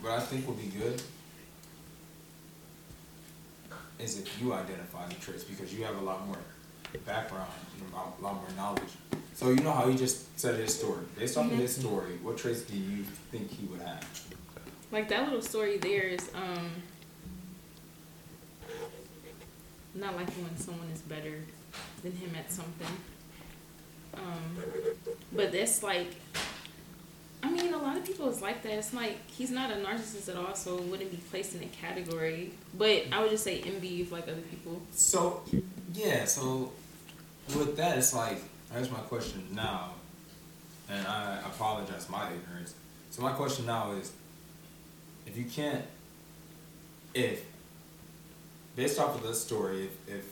What 0.00 0.12
I 0.12 0.20
think 0.20 0.46
would 0.48 0.58
be 0.58 0.68
good 0.78 1.02
is 3.98 4.18
if 4.18 4.40
you 4.42 4.52
identify 4.52 5.06
the 5.06 5.14
traits 5.14 5.44
because 5.44 5.72
you 5.74 5.84
have 5.84 5.96
a 5.96 6.00
lot 6.00 6.26
more 6.26 6.38
background 7.04 7.50
and 7.80 7.92
a 7.92 7.96
lot- 7.96 8.20
more 8.36 8.50
knowledge. 8.56 8.90
So 9.34 9.50
you 9.50 9.56
know 9.56 9.72
how 9.72 9.88
he 9.88 9.96
just 9.96 10.38
said 10.38 10.58
his 10.58 10.74
story. 10.78 11.04
Based 11.18 11.36
off 11.36 11.46
of 11.46 11.58
his 11.58 11.74
story, 11.76 12.12
what 12.22 12.38
traits 12.38 12.62
do 12.62 12.76
you 12.76 13.02
think 13.30 13.50
he 13.50 13.66
would 13.66 13.80
have? 13.82 14.02
Like 14.92 15.08
that 15.08 15.24
little 15.24 15.42
story 15.42 15.76
there 15.78 16.02
is 16.04 16.30
um 16.34 16.70
not 19.94 20.16
like 20.16 20.28
when 20.30 20.56
someone 20.56 20.88
is 20.88 21.00
better 21.02 21.42
than 22.02 22.12
him 22.12 22.30
at 22.38 22.50
something. 22.52 22.96
Um 24.14 24.56
but 25.32 25.52
that's 25.52 25.82
like 25.82 26.14
I 27.46 27.50
mean 27.50 27.72
a 27.72 27.78
lot 27.78 27.96
of 27.96 28.04
people 28.04 28.28
is 28.28 28.42
like 28.42 28.62
that. 28.64 28.72
It's 28.72 28.92
like 28.92 29.18
he's 29.30 29.52
not 29.52 29.70
a 29.70 29.74
narcissist 29.74 30.28
at 30.28 30.36
all, 30.36 30.54
so 30.56 30.76
wouldn't 30.82 31.12
be 31.12 31.18
placed 31.30 31.54
in 31.54 31.62
a 31.62 31.66
category. 31.66 32.52
But 32.76 33.04
I 33.12 33.22
would 33.22 33.30
just 33.30 33.44
say 33.44 33.62
envy 33.64 34.02
of 34.02 34.10
like 34.10 34.24
other 34.24 34.40
people. 34.50 34.82
So, 34.90 35.44
yeah, 35.94 36.24
so 36.24 36.72
with 37.48 37.76
that, 37.76 37.98
it's 37.98 38.12
like, 38.12 38.38
that's 38.72 38.90
my 38.90 38.98
question 38.98 39.46
now, 39.52 39.92
and 40.90 41.06
I 41.06 41.38
apologize 41.46 42.08
my 42.08 42.32
ignorance. 42.32 42.74
So, 43.10 43.22
my 43.22 43.32
question 43.32 43.66
now 43.66 43.92
is 43.92 44.12
if 45.24 45.36
you 45.36 45.44
can't, 45.44 45.84
if, 47.14 47.44
based 48.74 48.98
off 48.98 49.14
of 49.14 49.22
this 49.22 49.40
story, 49.40 49.84
if, 49.84 50.08
if 50.16 50.24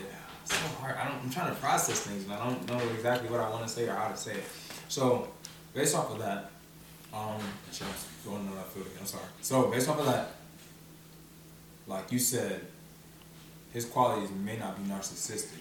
yeah, 0.00 0.06
it's 0.42 0.54
so 0.54 0.66
hard, 0.80 0.96
I 0.96 1.06
don't, 1.06 1.22
I'm 1.22 1.30
trying 1.30 1.54
to 1.54 1.60
process 1.60 2.00
things 2.00 2.24
and 2.24 2.32
I 2.32 2.48
don't 2.48 2.66
know 2.66 2.78
exactly 2.94 3.28
what 3.28 3.40
I 3.40 3.50
want 3.50 3.64
to 3.64 3.68
say 3.68 3.86
or 3.86 3.94
how 3.94 4.08
to 4.08 4.16
say 4.16 4.36
it. 4.36 4.44
So, 4.88 5.28
based 5.74 5.94
off 5.94 6.10
of 6.10 6.18
that, 6.20 6.51
um, 7.12 7.40
going 8.24 8.48
to 8.48 8.54
left 8.54 8.72
field 8.72 8.86
again, 8.86 8.98
I'm 9.00 9.06
sorry. 9.06 9.24
So, 9.40 9.70
based 9.70 9.88
off 9.88 9.98
of 9.98 10.06
that, 10.06 10.32
like 11.86 12.10
you 12.10 12.18
said, 12.18 12.60
his 13.72 13.84
qualities 13.84 14.30
may 14.30 14.56
not 14.56 14.76
be 14.76 14.88
narcissistic, 14.90 15.58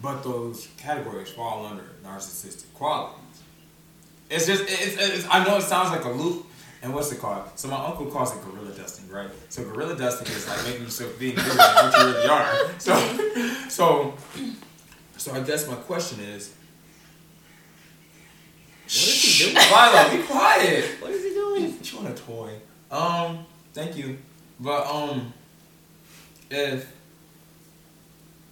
but 0.00 0.22
those 0.22 0.68
categories 0.76 1.30
fall 1.30 1.66
under 1.66 1.84
narcissistic 2.04 2.72
qualities. 2.74 3.20
It's 4.30 4.46
just 4.46 4.64
it's, 4.64 4.96
it's 4.98 5.26
I 5.30 5.44
know 5.44 5.56
it 5.58 5.62
sounds 5.62 5.90
like 5.90 6.04
a 6.04 6.10
loop. 6.10 6.46
And 6.82 6.94
what's 6.94 7.10
it 7.10 7.18
called? 7.18 7.48
So 7.56 7.68
my 7.68 7.84
uncle 7.84 8.06
calls 8.06 8.36
it 8.36 8.44
gorilla 8.44 8.70
dusting, 8.70 9.08
right? 9.08 9.30
So 9.48 9.64
gorilla 9.64 9.96
dusting 9.96 10.28
is 10.28 10.46
like 10.46 10.62
making 10.64 10.82
yourself 10.82 11.18
being 11.18 11.34
bigger 11.34 11.48
than 11.48 11.56
what 11.56 11.98
you 11.98 12.06
really 12.06 12.28
are. 12.28 12.70
So, 12.78 13.28
so, 13.68 14.14
so 15.16 15.32
I 15.32 15.40
guess 15.40 15.66
my 15.66 15.74
question 15.74 16.20
is, 16.20 16.54
is 18.86 19.38
he 19.38 19.44
doing? 19.44 19.56
Philo, 19.56 20.16
be 20.16 20.22
quiet. 20.22 20.84
What 21.00 21.10
is 21.10 21.24
he 21.24 21.30
doing? 21.30 21.82
She 21.82 21.96
want 21.96 22.08
a 22.08 22.22
toy. 22.22 22.52
Um, 22.90 23.46
thank 23.72 23.96
you. 23.96 24.18
But 24.60 24.86
um, 24.86 25.32
if 26.50 26.92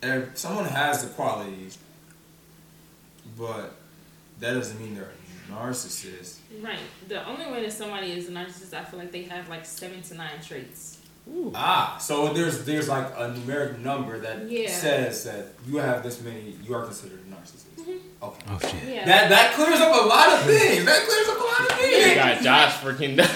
if 0.03 0.37
someone 0.37 0.66
has 0.66 1.05
the 1.05 1.11
qualities, 1.14 1.78
but 3.39 3.74
that 4.41 4.55
doesn't 4.55 4.78
mean 4.80 4.95
they're 4.95 5.05
a 5.05 5.53
narcissist. 5.53 6.39
Right. 6.61 6.78
The 7.09 7.26
only 7.26 7.47
way 7.47 7.62
that 7.62 7.72
somebody 7.72 8.12
is 8.12 8.28
a 8.28 8.32
narcissist, 8.32 8.74
I 8.74 8.85
feel 8.85 8.99
like 8.99 9.12
they 9.12 9.22
have 9.22 9.49
like 9.49 9.64
seven 9.64 10.03
to 10.03 10.14
nine 10.14 10.41
traits. 10.43 10.99
Ah, 11.55 11.97
so 11.99 12.33
there's 12.33 12.64
there's 12.64 12.89
like 12.89 13.07
a 13.16 13.31
numeric 13.31 13.79
number 13.79 14.18
that 14.18 14.51
Yeah. 14.51 14.68
says 14.70 15.25
that 15.25 15.47
you 15.66 15.79
have 15.79 16.03
this 16.03 16.20
many, 16.20 16.55
you 16.62 16.75
are 16.75 16.85
considered 16.85 17.20
a 17.27 17.35
narcissist. 17.35 17.62
Okay. 17.81 17.99
Oh 18.22 18.59
shit. 18.61 18.75
Yeah. 18.87 19.05
That 19.07 19.29
that 19.31 19.55
clears 19.55 19.81
up 19.81 20.05
a 20.05 20.07
lot 20.07 20.29
of 20.35 20.43
things. 20.47 20.85
That 20.85 21.03
clears 21.07 21.29
up 21.29 21.41
a 21.41 21.45
lot 21.45 21.70
of 21.72 21.81
You 21.91 21.97
things. 22.03 22.14
got 22.16 22.43
Josh 22.43 22.72
freaking 22.75 23.16
like 23.18 23.29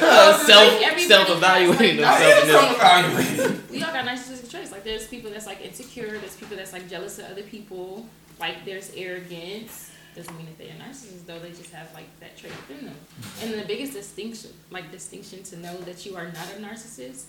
self 0.47 0.73
everybody 0.83 1.03
self 1.07 1.31
evaluating 1.31 1.99
has, 2.05 2.43
himself. 2.45 2.83
am 2.83 3.13
self-evaluating. 3.25 3.63
we 3.71 3.83
all 3.83 3.93
got 3.93 4.05
narcissistic 4.07 4.51
traits. 4.51 4.71
Like 4.73 4.85
there's 4.85 5.07
people 5.07 5.31
that's 5.31 5.47
like 5.47 5.61
insecure. 5.65 6.19
There's 6.19 6.37
people 6.37 6.57
that's 6.57 6.73
like 6.73 6.89
jealous 6.91 7.19
of 7.19 7.27
other 7.27 7.43
people. 7.43 8.07
Like 8.41 8.65
there's 8.65 8.91
arrogance. 8.97 9.91
Doesn't 10.17 10.37
mean 10.37 10.47
that 10.47 10.59
they're 10.59 10.75
narcissists 10.77 11.27
though. 11.27 11.39
They 11.39 11.51
just 11.51 11.71
have 11.73 11.93
like 11.95 12.07
that 12.21 12.37
trait 12.37 12.53
within 12.69 12.87
them. 12.87 12.97
And 13.43 13.55
the 13.55 13.65
biggest 13.67 13.93
distinction, 13.93 14.51
like 14.71 14.91
distinction 14.91 15.43
to 15.45 15.57
know 15.59 15.77
that 15.79 16.05
you 16.07 16.17
are 16.17 16.27
not 16.27 16.49
a 16.57 16.61
narcissist, 16.61 17.25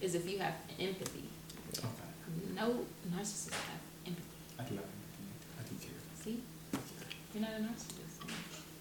is 0.00 0.14
if 0.14 0.28
you 0.30 0.38
have 0.38 0.54
empathy. 0.78 1.24
Okay. 1.78 1.88
No 2.54 2.84
narcissists 3.14 3.52
have 3.52 3.80
empathy. 4.06 4.28
I 4.58 4.62
do 4.64 4.74
have 4.76 4.84
empathy. 4.84 5.24
I 5.58 5.62
do 5.68 5.74
care. 5.80 5.90
See, 6.22 6.40
you're 7.34 7.42
not 7.42 7.52
a 7.52 7.54
narcissist. 7.62 8.16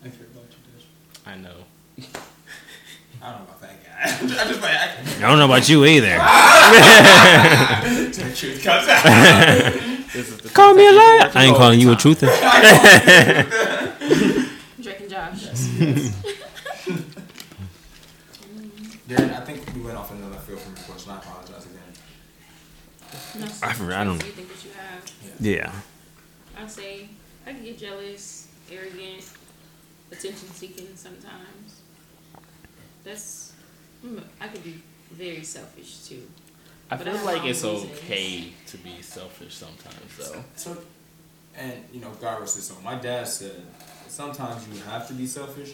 I 0.04 0.06
care 0.10 0.28
about 0.34 0.50
you, 0.50 0.60
Dash. 0.74 0.86
I 1.26 1.28
know. 1.36 1.58
I 3.22 3.24
don't 3.32 3.40
know 3.40 3.46
about 3.46 3.60
that 3.62 3.76
guy. 3.84 4.00
I 4.44 4.46
just 4.48 4.62
like 4.62 4.72
I 4.72 4.74
I 5.18 5.20
don't 5.30 5.40
know 5.40 5.46
about 5.46 5.68
you 5.68 5.84
either. 5.86 6.18
the 8.24 8.32
truth 8.36 8.64
comes 8.64 8.88
out. 8.88 9.04
This 10.14 10.30
is 10.30 10.38
the 10.38 10.50
Call 10.50 10.74
me 10.74 10.88
a 10.88 10.92
liar. 10.92 11.30
I 11.36 11.46
ain't 11.46 11.58
calling 11.58 11.80
you 11.82 11.92
a 11.92 11.96
truther. 11.96 12.30
Drake 14.82 15.00
and 15.02 15.10
Josh. 15.10 15.44
Darren, 15.44 16.14
again. 23.44 23.50
Narcissistic 23.50 23.92
I 23.94 24.02
I 24.02 24.04
don't- 24.04 24.26
You 24.26 24.32
think 24.32 24.48
that 24.50 24.66
you 24.66 24.72
have? 24.72 25.12
Yeah. 25.40 25.72
I 26.58 26.68
say 26.68 27.10
I 27.46 27.54
can 27.54 27.64
get 27.64 27.78
jealous, 27.78 28.48
arrogant, 28.72 29.24
attention 30.12 30.50
seeking 30.54 30.88
sometimes. 30.96 31.82
That's 33.04 33.54
mm, 34.06 34.22
I 34.42 34.48
could 34.48 34.64
be 34.64 34.82
very 35.12 35.44
selfish 35.44 36.00
too. 36.08 36.28
I 36.92 36.96
But 36.98 37.06
feel 37.06 37.16
have 37.18 37.26
like 37.26 37.46
it's 37.46 37.64
reasons. 37.64 37.92
okay 38.00 38.54
to 38.68 38.78
be 38.78 39.02
selfish 39.02 39.54
sometimes, 39.56 40.18
though. 40.18 40.44
So, 40.56 40.78
and 41.56 41.84
you 41.94 42.02
know, 42.02 42.10
God 42.20 42.40
rest 42.42 42.56
his 42.56 42.66
soul. 42.66 42.78
My 42.84 42.96
dad 42.96 43.28
said 43.28 43.62
sometimes 44.08 44.68
you 44.68 44.82
have 44.82 45.08
to 45.08 45.14
be 45.14 45.28
selfish 45.28 45.74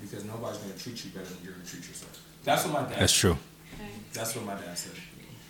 because 0.00 0.24
nobody's 0.24 0.58
gonna 0.58 0.74
treat 0.74 1.02
you 1.04 1.10
better 1.12 1.26
than 1.26 1.38
you're 1.44 1.52
gonna 1.52 1.64
treat 1.64 1.86
yourself. 1.86 2.18
That's 2.44 2.64
what 2.64 2.72
my 2.74 2.80
dad. 2.82 2.90
Said. 2.90 3.00
That's 3.00 3.12
true. 3.18 3.38
Okay, 3.74 3.90
That's 4.12 4.34
what 4.36 4.44
my 4.44 4.54
dad 4.54 4.76
said. 4.76 4.92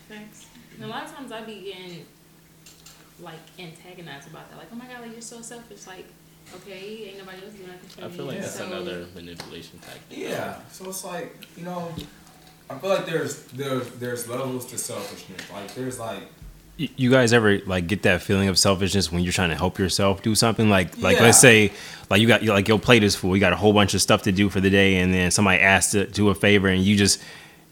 thanks. 0.09 0.47
And 0.81 0.85
a 0.85 0.89
lot 0.89 1.05
of 1.05 1.15
times 1.15 1.31
I 1.31 1.43
be 1.43 1.61
getting 1.61 2.07
like 3.21 3.39
antagonized 3.59 4.29
about 4.31 4.49
that. 4.51 4.57
Like, 4.59 4.69
oh 4.73 4.77
my 4.77 4.87
god, 4.87 5.03
like 5.03 5.13
you're 5.13 5.21
so 5.21 5.43
selfish. 5.43 5.87
Like, 5.87 6.07
okay, 6.57 7.09
ain't 7.09 7.19
nobody 7.19 7.45
else 7.45 7.55
doing 7.55 7.69
nothing 7.69 7.89
for 7.91 8.05
I 8.05 8.09
me. 8.09 8.17
feel 8.17 8.25
like 8.27 8.41
that's 8.41 8.55
so, 8.55 8.67
another 8.67 9.07
manipulation 9.15 9.79
tactic. 9.81 10.03
Yeah. 10.19 10.57
So 10.73 10.89
it's 10.89 11.05
like 11.05 11.47
you 11.57 11.65
know, 11.65 11.93
I 12.71 12.79
feel 12.79 12.91
like 12.91 13.05
there's 13.07 13.43
there's 13.47 13.89
there's 13.93 14.29
levels 14.29 14.65
to 14.67 14.79
selfishness. 14.79 15.51
Like 15.53 15.75
there's 15.75 15.99
like 15.99 16.23
You 16.79 17.11
guys 17.11 17.35
ever 17.35 17.59
like 17.67 17.87
get 17.87 18.03
that 18.05 18.23
feeling 18.23 18.49
of 18.49 18.59
selfishness 18.59 19.13
when 19.13 19.23
you're 19.23 19.35
trying 19.35 19.51
to 19.51 19.57
help 19.57 19.79
yourself 19.79 20.23
do 20.23 20.35
something? 20.35 20.71
Like, 20.71 20.97
like 20.97 21.19
Yeah. 21.19 21.25
let's 21.25 21.39
say, 21.41 21.73
like 22.09 22.23
you 22.23 22.27
got 22.27 22.43
you 22.43 22.55
like 22.55 22.69
your 22.69 22.79
plate 22.79 23.03
is 23.05 23.15
full. 23.15 23.37
You 23.37 23.41
got 23.41 23.53
a 23.53 23.57
whole 23.57 23.75
bunch 23.75 23.93
of 23.93 24.01
stuff 24.01 24.23
to 24.23 24.33
do 24.33 24.49
for 24.49 24.61
the 24.61 24.71
day, 24.71 24.97
and 24.97 25.13
then 25.13 25.31
somebody 25.31 25.61
asks 25.61 25.93
to 25.93 26.07
do 26.07 26.31
a 26.31 26.35
favor, 26.35 26.69
and 26.69 26.83
you 26.83 26.97
just 26.97 27.21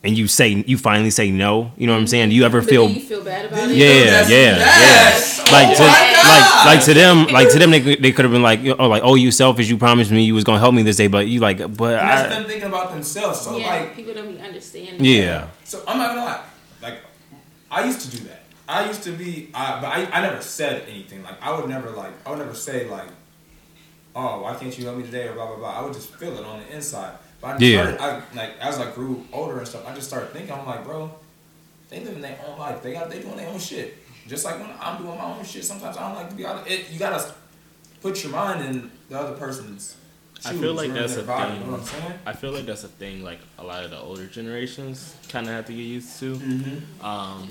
and 0.05 0.16
you 0.16 0.28
say 0.28 0.64
you 0.66 0.78
finally 0.78 1.11
say 1.11 1.30
no. 1.30 1.72
You 1.76 1.86
know 1.86 1.92
what 1.92 1.99
I'm 1.99 2.05
mm-hmm. 2.05 2.11
saying? 2.11 2.28
Do 2.30 2.34
you 2.36 2.44
ever 2.44 2.62
feel? 2.62 2.86
then 2.86 2.96
you 2.96 3.03
feel 3.03 3.24
bad 3.24 3.46
about 3.46 3.70
it. 3.70 3.76
Yeah, 3.76 3.86
Yes, 3.86 4.30
yeah, 4.30 4.36
yes. 4.57 5.38
yeah. 5.38 5.53
Like 5.53 5.68
Oh 5.68 5.74
to 5.76 5.82
my 5.82 6.09
like 6.28 6.66
like 6.66 6.84
to 6.84 6.94
them 6.94 7.26
like 7.28 7.51
to 7.51 7.59
them 7.59 7.70
they, 7.70 7.80
could- 7.80 8.03
they 8.03 8.12
could 8.12 8.24
have 8.24 8.32
been 8.32 8.42
like 8.42 8.61
oh 8.78 8.88
like 8.88 9.03
oh 9.03 9.14
you 9.14 9.30
selfish 9.30 9.68
you 9.68 9.78
promised 9.78 10.11
me 10.11 10.24
you 10.24 10.34
was 10.34 10.44
gonna 10.44 10.59
help 10.59 10.74
me 10.74 10.82
this 10.82 10.96
day 10.96 11.07
but 11.07 11.26
you 11.26 11.40
like 11.40 11.59
but 11.59 11.99
and 11.99 12.09
that's 12.09 12.32
I 12.32 12.38
them 12.38 12.44
thinking 12.44 12.68
about 12.68 12.90
themselves. 12.90 13.40
So 13.40 13.57
yeah, 13.57 13.66
like 13.66 13.96
people 13.96 14.14
don't 14.14 14.30
be 14.30 14.40
understanding. 14.40 15.03
yeah 15.05 15.49
So 15.64 15.82
I'm 15.88 15.99
not 15.99 16.09
gonna 16.11 16.24
lie. 16.24 16.44
Like, 16.82 17.01
I 17.70 17.84
used 17.84 18.01
to 18.03 18.16
do 18.16 18.24
that. 18.28 18.42
I 18.68 18.86
used 18.86 19.03
to 19.05 19.12
be, 19.12 19.49
I, 19.55 19.80
but 19.80 19.86
I, 19.88 20.05
I 20.12 20.20
never 20.20 20.42
said 20.42 20.84
anything. 20.88 21.22
Like, 21.22 21.42
I 21.42 21.59
would 21.59 21.68
never 21.70 21.88
like, 21.90 22.12
I 22.26 22.30
would 22.30 22.38
never 22.38 22.55
say 22.55 22.86
like, 22.88 23.09
oh, 24.14 24.42
why 24.42 24.55
can't 24.55 24.76
you 24.78 24.84
help 24.84 24.99
me 24.99 25.05
today 25.05 25.28
or 25.28 25.32
blah 25.32 25.46
blah 25.46 25.57
blah. 25.57 25.78
I 25.78 25.82
would 25.82 25.94
just 25.94 26.14
feel 26.14 26.36
it 26.36 26.44
on 26.44 26.61
the 26.61 26.76
inside. 26.76 27.16
But 27.41 27.47
I 27.49 27.53
just 27.59 27.62
Yeah. 27.62 27.97
started, 27.97 28.24
I, 28.34 28.36
like 28.36 28.59
as 28.61 28.78
I 28.78 28.91
grew 28.91 29.24
older 29.32 29.59
and 29.59 29.68
stuff, 29.68 29.86
I 29.86 29.95
just 29.95 30.09
started 30.09 30.32
thinking. 30.32 30.53
I'm 30.53 30.66
like, 30.66 30.84
bro, 30.84 31.11
they 31.89 32.01
living 32.01 32.20
their 32.20 32.39
own 32.47 32.59
life. 32.59 32.82
They 32.82 32.93
got 32.93 33.11
they 33.11 33.20
doing 33.20 33.36
their 33.36 33.49
own 33.49 33.59
shit. 33.59 33.97
Just 34.26 34.45
like 34.45 34.59
when 34.59 34.70
I'm 34.80 35.03
doing 35.03 35.16
my 35.16 35.24
own 35.24 35.45
shit. 35.45 35.64
Sometimes 35.64 35.97
I 35.97 36.07
don't 36.07 36.16
like 36.16 36.30
to 36.30 36.34
be 36.36 36.45
out. 36.45 36.68
It, 36.68 36.91
you 36.91 36.99
gotta 36.99 37.32
put 38.03 38.22
your 38.22 38.32
mind 38.32 38.64
in 38.64 38.91
the 39.09 39.18
other 39.18 39.36
person's. 39.36 39.97
I 40.45 40.53
feel 40.53 40.74
like 40.74 40.93
that's 40.93 41.16
a 41.16 41.22
body, 41.24 41.51
thing. 41.53 41.61
You 41.61 41.66
know 41.66 41.72
what 41.72 41.80
I'm 41.80 41.86
saying? 41.86 42.12
I 42.26 42.32
feel 42.32 42.53
like 42.53 42.64
that's 42.66 42.84
a 42.84 42.89
thing 42.89 43.24
like 43.24 43.41
a 43.59 43.64
lot 43.64 43.84
of 43.84 43.91
the 43.91 43.99
older 43.99 44.26
generations 44.26 45.16
kind 45.28 45.47
of 45.49 45.53
have 45.53 45.66
to 45.66 45.72
get 45.72 45.80
used 45.80 46.18
to. 46.20 46.36
Mm-hmm. 46.36 47.05
Um, 47.05 47.49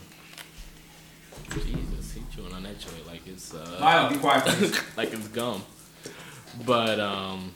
Jesus, 1.54 2.14
he 2.14 2.22
chewing 2.34 2.54
on 2.54 2.64
that 2.64 2.80
joint 2.80 3.06
like 3.08 3.26
it's 3.28 3.54
uh, 3.54 3.78
Milo, 3.80 4.10
be 4.10 4.18
quiet, 4.18 4.46
like 4.98 5.12
it's 5.14 5.28
gum. 5.30 5.64
But 6.66 7.00
um, 7.00 7.52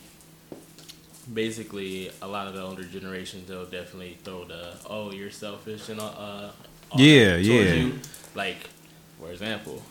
basically, 1.34 2.11
a 2.21 2.27
lot 2.27 2.47
of 2.47 2.53
the 2.53 2.61
older 2.61 2.84
generations 2.84 3.47
they'll 3.47 3.65
definitely 3.65 4.17
throw 4.23 4.45
the 4.45 4.75
"oh, 4.89 5.11
you're 5.11 5.32
selfish" 5.32 5.89
and 5.89 5.99
uh, 5.99 6.05
uh 6.05 6.51
all 6.91 6.99
Yeah, 6.99 7.38
yeah. 7.38 7.73
you. 7.73 7.99
Like, 8.36 8.69
for 9.19 9.32
example, 9.32 9.82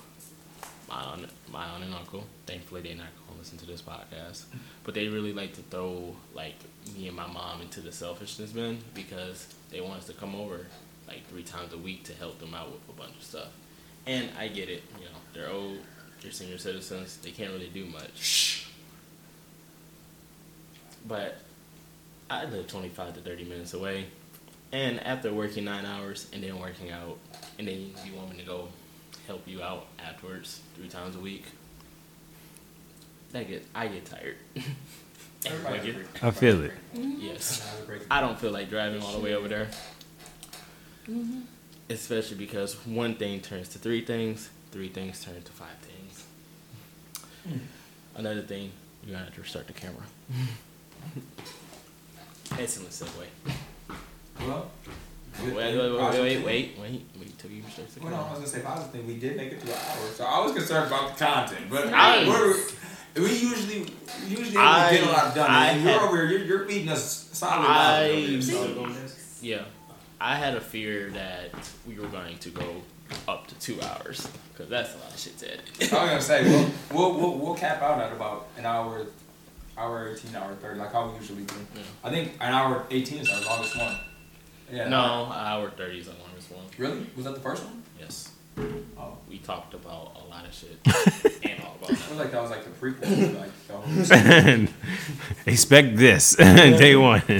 my 0.88 0.96
aunt, 0.96 1.26
my 1.50 1.64
aunt 1.64 1.84
and 1.84 1.94
uncle. 1.94 2.24
Thankfully, 2.46 2.82
they're 2.82 2.96
not 2.96 3.06
going 3.16 3.32
to 3.34 3.38
listen 3.38 3.58
to 3.58 3.66
this 3.66 3.80
podcast, 3.80 4.44
but 4.84 4.94
they 4.94 5.08
really 5.08 5.32
like 5.32 5.54
to 5.54 5.62
throw 5.62 6.14
like 6.34 6.56
me 6.96 7.08
and 7.08 7.16
my 7.16 7.26
mom 7.26 7.62
into 7.62 7.80
the 7.80 7.92
selfishness 7.92 8.50
bin 8.50 8.78
because 8.94 9.46
they 9.70 9.80
want 9.80 10.00
us 10.00 10.06
to 10.06 10.12
come 10.14 10.34
over 10.34 10.66
like 11.06 11.26
three 11.28 11.42
times 11.42 11.72
a 11.72 11.78
week 11.78 12.04
to 12.04 12.14
help 12.14 12.38
them 12.40 12.54
out 12.54 12.70
with 12.72 12.88
a 12.88 12.92
bunch 12.92 13.16
of 13.16 13.22
stuff. 13.22 13.48
And 14.06 14.28
I 14.38 14.48
get 14.48 14.68
it, 14.68 14.82
you 14.98 15.04
know, 15.04 15.18
they're 15.34 15.50
old, 15.50 15.78
they're 16.22 16.32
senior 16.32 16.58
citizens, 16.58 17.18
they 17.18 17.30
can't 17.30 17.52
really 17.52 17.70
do 17.72 17.86
much. 17.86 18.69
But 21.06 21.38
I 22.28 22.44
live 22.44 22.66
25 22.68 23.14
to 23.14 23.20
30 23.20 23.44
minutes 23.44 23.74
away, 23.74 24.06
and 24.72 25.00
after 25.00 25.32
working 25.32 25.64
nine 25.64 25.84
hours 25.84 26.26
and 26.32 26.42
then 26.42 26.58
working 26.58 26.90
out, 26.90 27.18
and 27.58 27.66
then 27.66 27.92
you 28.04 28.14
want 28.14 28.30
me 28.30 28.36
to 28.38 28.44
go 28.44 28.68
help 29.26 29.46
you 29.46 29.62
out 29.62 29.86
afterwards 29.98 30.60
three 30.76 30.88
times 30.88 31.16
a 31.16 31.20
week, 31.20 31.44
that 33.32 33.48
get 33.48 33.66
I 33.74 33.88
get 33.88 34.04
tired. 34.04 34.36
Everybody 35.46 35.92
Like. 35.92 36.22
I 36.22 36.30
feel 36.32 36.62
it. 36.64 36.72
yes. 36.92 37.66
I 38.10 38.20
don't 38.20 38.38
feel 38.38 38.50
like 38.50 38.68
driving 38.68 39.00
all 39.02 39.12
the 39.12 39.20
way 39.20 39.34
over 39.34 39.48
there. 39.48 39.68
Especially 41.88 42.36
because 42.36 42.74
one 42.86 43.14
thing 43.14 43.40
turns 43.40 43.68
to 43.70 43.78
three 43.78 44.04
things, 44.04 44.50
three 44.70 44.88
things 44.88 45.24
turn 45.24 45.42
to 45.42 45.52
five 45.52 45.76
things. 45.80 46.24
Another 48.14 48.42
thing, 48.42 48.70
you're 49.02 49.12
gonna 49.14 49.24
have 49.24 49.34
to 49.34 49.40
restart 49.40 49.66
the 51.14 51.20
camera. 51.20 52.62
Excellent 52.62 52.90
segue. 52.90 53.26
Well, 54.40 54.66
oh, 54.66 55.44
Wait, 55.44 55.54
wait, 55.54 55.76
wait, 55.76 55.92
wait, 55.92 56.20
wait, 56.20 56.44
wait, 56.44 56.78
wait, 56.78 57.06
wait 57.18 57.38
till 57.38 57.50
you 57.50 57.62
restart 57.64 57.88
the 57.94 58.00
Well, 58.00 58.10
no, 58.10 58.16
I 58.16 58.20
camera. 58.24 58.40
was 58.40 58.50
gonna 58.50 58.62
say 58.62 58.66
positive 58.68 58.92
thing. 58.92 59.06
We 59.06 59.16
did 59.18 59.36
make 59.36 59.52
it 59.52 59.60
to 59.60 59.66
an 59.66 59.72
hour, 59.78 60.08
so 60.14 60.24
I 60.24 60.40
was 60.44 60.52
concerned 60.52 60.86
about 60.88 61.16
the 61.16 61.24
content. 61.24 61.66
But 61.70 61.90
Nice. 61.90 62.26
we're, 62.28 62.56
we 63.22 63.30
usually 63.38 63.92
usually 64.26 64.56
I- 64.56 64.90
get 64.92 65.04
a 65.06 65.10
lot 65.10 65.34
done. 65.34 65.50
I 65.50 65.66
and 65.72 65.82
you're 65.82 65.92
had- 65.92 66.02
over 66.02 66.16
here, 66.16 66.38
you're, 66.38 66.46
you're 66.46 66.66
feeding 66.68 66.88
us 66.90 67.28
solid 67.32 67.66
I- 67.66 68.08
knowledge 68.10 68.52
over 68.54 68.88
here, 68.92 69.08
so- 69.08 69.14
Yeah, 69.40 69.64
I 70.20 70.34
had 70.36 70.54
a 70.56 70.60
fear 70.60 71.10
that 71.10 71.50
we 71.86 71.94
were 71.98 72.08
going 72.08 72.36
to 72.38 72.50
go 72.50 72.82
up 73.26 73.46
to 73.48 73.54
two 73.56 73.80
hours 73.82 74.28
because 74.52 74.68
that's 74.68 74.94
a 74.94 74.98
lot 74.98 75.12
of 75.12 75.18
shit 75.18 75.38
to 75.38 75.52
edit. 75.52 75.92
I 75.92 76.02
was 76.02 76.10
gonna 76.10 76.20
say 76.22 76.44
we'll, 76.44 76.70
we'll 76.92 77.18
we'll 77.20 77.38
we'll 77.38 77.54
cap 77.54 77.80
out 77.82 77.98
at 78.00 78.12
about 78.12 78.48
an 78.58 78.66
hour, 78.66 79.06
hour 79.80 80.08
eighteen, 80.12 80.34
hour 80.36 80.54
thirty, 80.54 80.78
like 80.78 80.92
how 80.92 81.08
we 81.08 81.16
usually 81.18 81.44
do. 81.44 81.54
Yeah. 81.74 81.82
I 82.04 82.10
think 82.10 82.32
an 82.40 82.52
hour 82.52 82.86
eighteen 82.90 83.18
is 83.18 83.30
our 83.30 83.40
longest 83.42 83.76
one. 83.78 83.96
Yeah. 84.72 84.88
No, 84.88 84.96
hour 85.32 85.70
thirty 85.70 85.98
is 85.98 86.06
the 86.06 86.14
longest 86.24 86.50
one. 86.52 86.64
Really? 86.78 87.06
Was 87.16 87.24
that 87.24 87.34
the 87.34 87.40
first 87.40 87.64
one? 87.64 87.82
Yes. 87.98 88.30
Oh. 88.98 89.16
We 89.28 89.38
talked 89.38 89.74
about 89.74 90.16
a 90.22 90.28
lot 90.28 90.44
of 90.46 90.52
shit 90.52 90.76
and 91.44 91.62
all 91.62 91.76
about 91.76 91.92
I 91.92 91.94
feel 91.94 92.16
like 92.18 92.32
that 92.32 92.42
was 92.42 92.50
like 92.50 92.64
the 92.64 92.70
prequel. 92.70 93.32
to, 93.32 93.38
like 93.38 93.66
the 93.68 93.74
whole 93.74 94.66
Expect 95.46 95.96
this 95.96 96.34
day 96.36 96.96
one. 96.96 97.22
So 97.22 97.34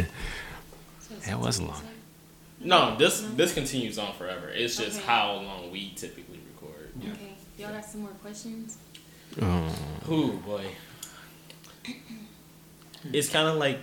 it's 1.16 1.26
That 1.26 1.41
was 1.41 1.61
long. 1.61 1.82
No, 2.61 2.97
this 2.97 3.22
uh-huh. 3.22 3.32
this 3.36 3.53
continues 3.55 3.99
on 3.99 4.12
forever. 4.14 4.49
It's 4.51 4.76
just 4.76 4.99
Okay. 4.99 5.07
how 5.07 5.34
long 5.34 5.70
we 5.72 5.93
typically 5.97 6.38
record. 6.55 6.91
right? 6.97 7.12
Okay. 7.12 7.34
Y'all 7.59 7.72
got 7.72 7.84
some 7.84 8.03
more 8.03 8.11
questions? 8.22 8.78
Oh. 9.43 9.74
Ooh 10.11 10.32
boy. 10.47 10.64
It's 13.12 13.28
kind 13.28 13.48
of 13.48 13.57
like 13.57 13.78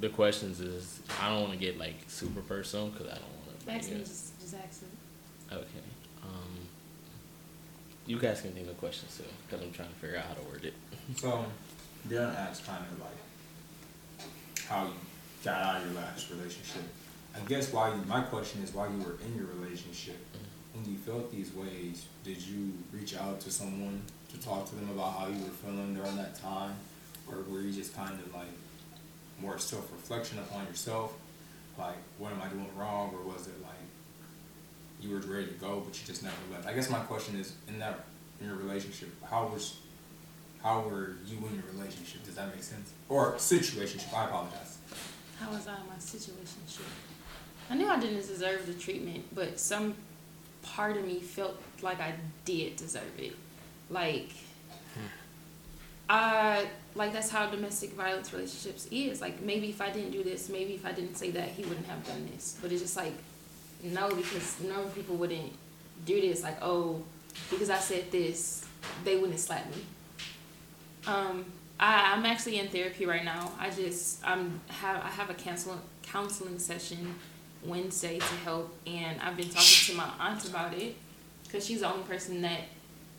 the 0.00 0.08
questions 0.08 0.60
is 0.60 1.00
I 1.20 1.28
don't 1.28 1.40
want 1.40 1.52
to 1.52 1.58
get 1.58 1.78
like 1.78 1.96
super 2.08 2.40
personal 2.40 2.88
because 2.88 3.06
I 3.06 3.14
don't 3.14 3.22
want 3.22 3.60
to 3.60 3.94
me, 3.94 3.98
just, 4.00 4.40
just 4.40 4.54
ask 4.54 4.82
it. 4.82 5.54
Okay. 5.54 5.64
Um, 6.22 6.58
you 8.06 8.18
guys 8.18 8.40
can 8.40 8.52
think 8.52 8.68
of 8.68 8.78
questions 8.78 9.16
too 9.16 9.24
because 9.46 9.64
I'm 9.64 9.72
trying 9.72 9.88
to 9.88 9.94
figure 9.94 10.18
out 10.18 10.24
how 10.26 10.34
to 10.34 10.42
word 10.42 10.64
it. 10.64 10.74
So, 11.16 11.44
Darren 12.08 12.34
asked 12.34 12.66
kind 12.66 12.82
of 12.90 12.98
like 13.00 14.26
how 14.66 14.84
you 14.84 14.92
got 15.44 15.62
out 15.62 15.82
of 15.82 15.92
your 15.92 16.00
last 16.00 16.30
relationship. 16.30 16.82
I 17.36 17.40
guess 17.46 17.72
why 17.72 17.90
you, 17.90 18.00
my 18.06 18.22
question 18.22 18.62
is 18.62 18.72
why 18.72 18.88
you 18.88 18.98
were 18.98 19.16
in 19.24 19.36
your 19.36 19.46
relationship. 19.58 20.16
When 20.72 20.84
you 20.90 20.96
felt 20.96 21.30
these 21.30 21.52
ways, 21.52 22.06
did 22.24 22.40
you 22.40 22.72
reach 22.92 23.16
out 23.16 23.40
to 23.40 23.50
someone 23.50 24.02
to 24.32 24.40
talk 24.40 24.66
to 24.68 24.74
them 24.74 24.88
about 24.90 25.18
how 25.18 25.26
you 25.26 25.38
were 25.44 25.50
feeling 25.62 25.94
during 25.94 26.16
that 26.16 26.40
time, 26.40 26.74
or 27.28 27.38
were 27.48 27.60
you 27.60 27.72
just 27.72 27.94
kind 27.94 28.12
of 28.12 28.34
like 28.34 28.46
more 29.40 29.58
self 29.58 29.90
reflection 29.92 30.38
upon 30.38 30.66
yourself, 30.66 31.14
like 31.78 31.96
what 32.18 32.32
am 32.32 32.40
I 32.42 32.48
doing 32.48 32.68
wrong, 32.76 33.14
or 33.14 33.22
was 33.22 33.46
it 33.46 33.60
like 33.62 33.72
you 35.00 35.10
were 35.10 35.20
ready 35.20 35.46
to 35.46 35.54
go 35.54 35.82
but 35.84 36.00
you 36.00 36.06
just 36.06 36.22
never 36.22 36.36
left? 36.52 36.66
I 36.66 36.72
guess 36.72 36.90
my 36.90 37.00
question 37.00 37.36
is 37.36 37.52
in 37.68 37.78
that 37.78 38.04
in 38.40 38.46
your 38.46 38.56
relationship, 38.56 39.10
how 39.28 39.46
was 39.46 39.76
how 40.62 40.80
were 40.80 41.16
you 41.26 41.36
in 41.36 41.54
your 41.54 41.64
relationship? 41.74 42.24
Does 42.24 42.36
that 42.36 42.48
make 42.48 42.62
sense? 42.62 42.92
Or 43.08 43.34
situationship? 43.34 44.14
I 44.14 44.24
apologize. 44.24 44.78
How 45.38 45.50
was 45.50 45.66
I 45.68 45.74
in 45.74 45.86
my 45.88 45.96
situationship? 45.96 46.88
I 47.70 47.74
knew 47.74 47.88
I 47.88 47.98
didn't 47.98 48.26
deserve 48.26 48.66
the 48.66 48.74
treatment, 48.74 49.24
but 49.34 49.58
some 49.58 49.94
part 50.62 50.96
of 50.96 51.04
me 51.04 51.20
felt 51.20 51.60
like 51.82 52.00
I 52.00 52.14
did 52.44 52.76
deserve 52.76 53.18
it. 53.18 53.34
Like, 53.90 54.30
I 56.08 56.66
like 56.94 57.12
that's 57.12 57.30
how 57.30 57.48
domestic 57.48 57.92
violence 57.92 58.32
relationships 58.32 58.86
is. 58.90 59.20
Like 59.20 59.40
maybe 59.42 59.70
if 59.70 59.80
I 59.80 59.90
didn't 59.90 60.10
do 60.10 60.22
this, 60.22 60.48
maybe 60.48 60.74
if 60.74 60.84
I 60.84 60.92
didn't 60.92 61.16
say 61.16 61.30
that, 61.32 61.48
he 61.48 61.64
wouldn't 61.64 61.86
have 61.86 62.06
done 62.06 62.28
this. 62.32 62.58
But 62.60 62.72
it's 62.72 62.82
just 62.82 62.96
like 62.96 63.14
no, 63.82 64.08
because 64.14 64.60
normal 64.60 64.90
people 64.90 65.16
wouldn't 65.16 65.52
do 66.04 66.20
this. 66.20 66.42
Like 66.42 66.58
oh, 66.62 67.02
because 67.50 67.70
I 67.70 67.78
said 67.78 68.10
this, 68.10 68.64
they 69.04 69.16
wouldn't 69.16 69.40
slap 69.40 69.66
me. 69.74 69.82
Um, 71.06 71.44
I, 71.78 72.14
I'm 72.14 72.24
actually 72.24 72.58
in 72.58 72.68
therapy 72.68 73.06
right 73.06 73.24
now. 73.24 73.52
I 73.58 73.70
just 73.70 74.26
I'm 74.26 74.60
have 74.68 75.02
I 75.02 75.08
have 75.08 75.30
a 75.30 75.34
counseling 75.34 75.80
counseling 76.02 76.58
session 76.58 77.14
Wednesday 77.64 78.18
to 78.18 78.34
help, 78.44 78.74
and 78.86 79.20
I've 79.20 79.36
been 79.36 79.48
talking 79.48 79.94
to 79.94 79.94
my 79.94 80.08
aunt 80.20 80.46
about 80.48 80.74
it 80.74 80.96
because 81.44 81.66
she's 81.66 81.80
the 81.80 81.90
only 81.90 82.04
person 82.04 82.42
that 82.42 82.60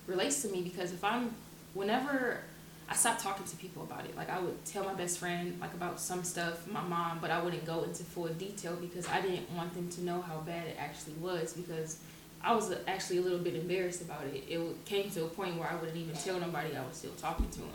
relates 0.08 0.42
to 0.44 0.50
me. 0.50 0.62
Because 0.62 0.92
if 0.92 1.04
I'm 1.04 1.34
whenever 1.74 2.42
I 2.88 2.96
stopped 2.96 3.22
talking 3.22 3.46
to 3.46 3.56
people 3.58 3.84
about 3.84 4.06
it, 4.06 4.16
like 4.16 4.30
I 4.30 4.40
would 4.40 4.64
tell 4.66 4.84
my 4.84 4.94
best 4.94 5.18
friend 5.18 5.58
like 5.60 5.74
about 5.74 6.00
some 6.00 6.24
stuff, 6.24 6.68
my 6.72 6.82
mom, 6.82 7.18
but 7.20 7.32
I 7.32 7.42
wouldn't 7.42 7.66
go 7.66 7.84
into 7.84 8.04
full 8.04 8.28
detail 8.28 8.76
because 8.76 9.08
I 9.10 9.22
didn't 9.22 9.50
want 9.52 9.74
them 9.74 9.90
to 9.90 10.04
know 10.04 10.22
how 10.22 10.38
bad 10.40 10.68
it 10.68 10.78
actually 10.80 11.14
was 11.14 11.54
because. 11.54 11.98
I 12.44 12.54
was 12.54 12.72
actually 12.88 13.18
a 13.18 13.22
little 13.22 13.40
bit 13.40 13.56
embarrassed 13.56 14.02
about 14.04 14.24
it. 14.26 14.44
It 14.48 14.86
came 14.86 15.10
to 15.10 15.24
a 15.24 15.28
point 15.28 15.58
where 15.58 15.68
I 15.68 15.74
wouldn't 15.78 15.98
even 15.98 16.16
tell 16.16 16.40
nobody 16.40 16.76
I 16.78 16.86
was 16.86 16.98
still 16.98 17.14
talking 17.14 17.50
to 17.50 17.60
him. 17.60 17.70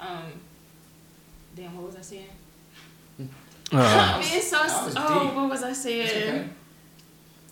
Um, 0.00 0.32
damn, 1.54 1.76
what 1.76 1.86
was 1.86 1.94
I 1.94 2.00
saying? 2.00 2.26
Uh, 3.20 4.16
I 4.16 4.18
mean, 4.18 4.42
so. 4.42 4.58
was 4.60 4.94
Oh, 4.96 5.24
deep. 5.24 5.34
what 5.34 5.50
was 5.50 5.62
I 5.62 5.72
saying? 5.72 6.50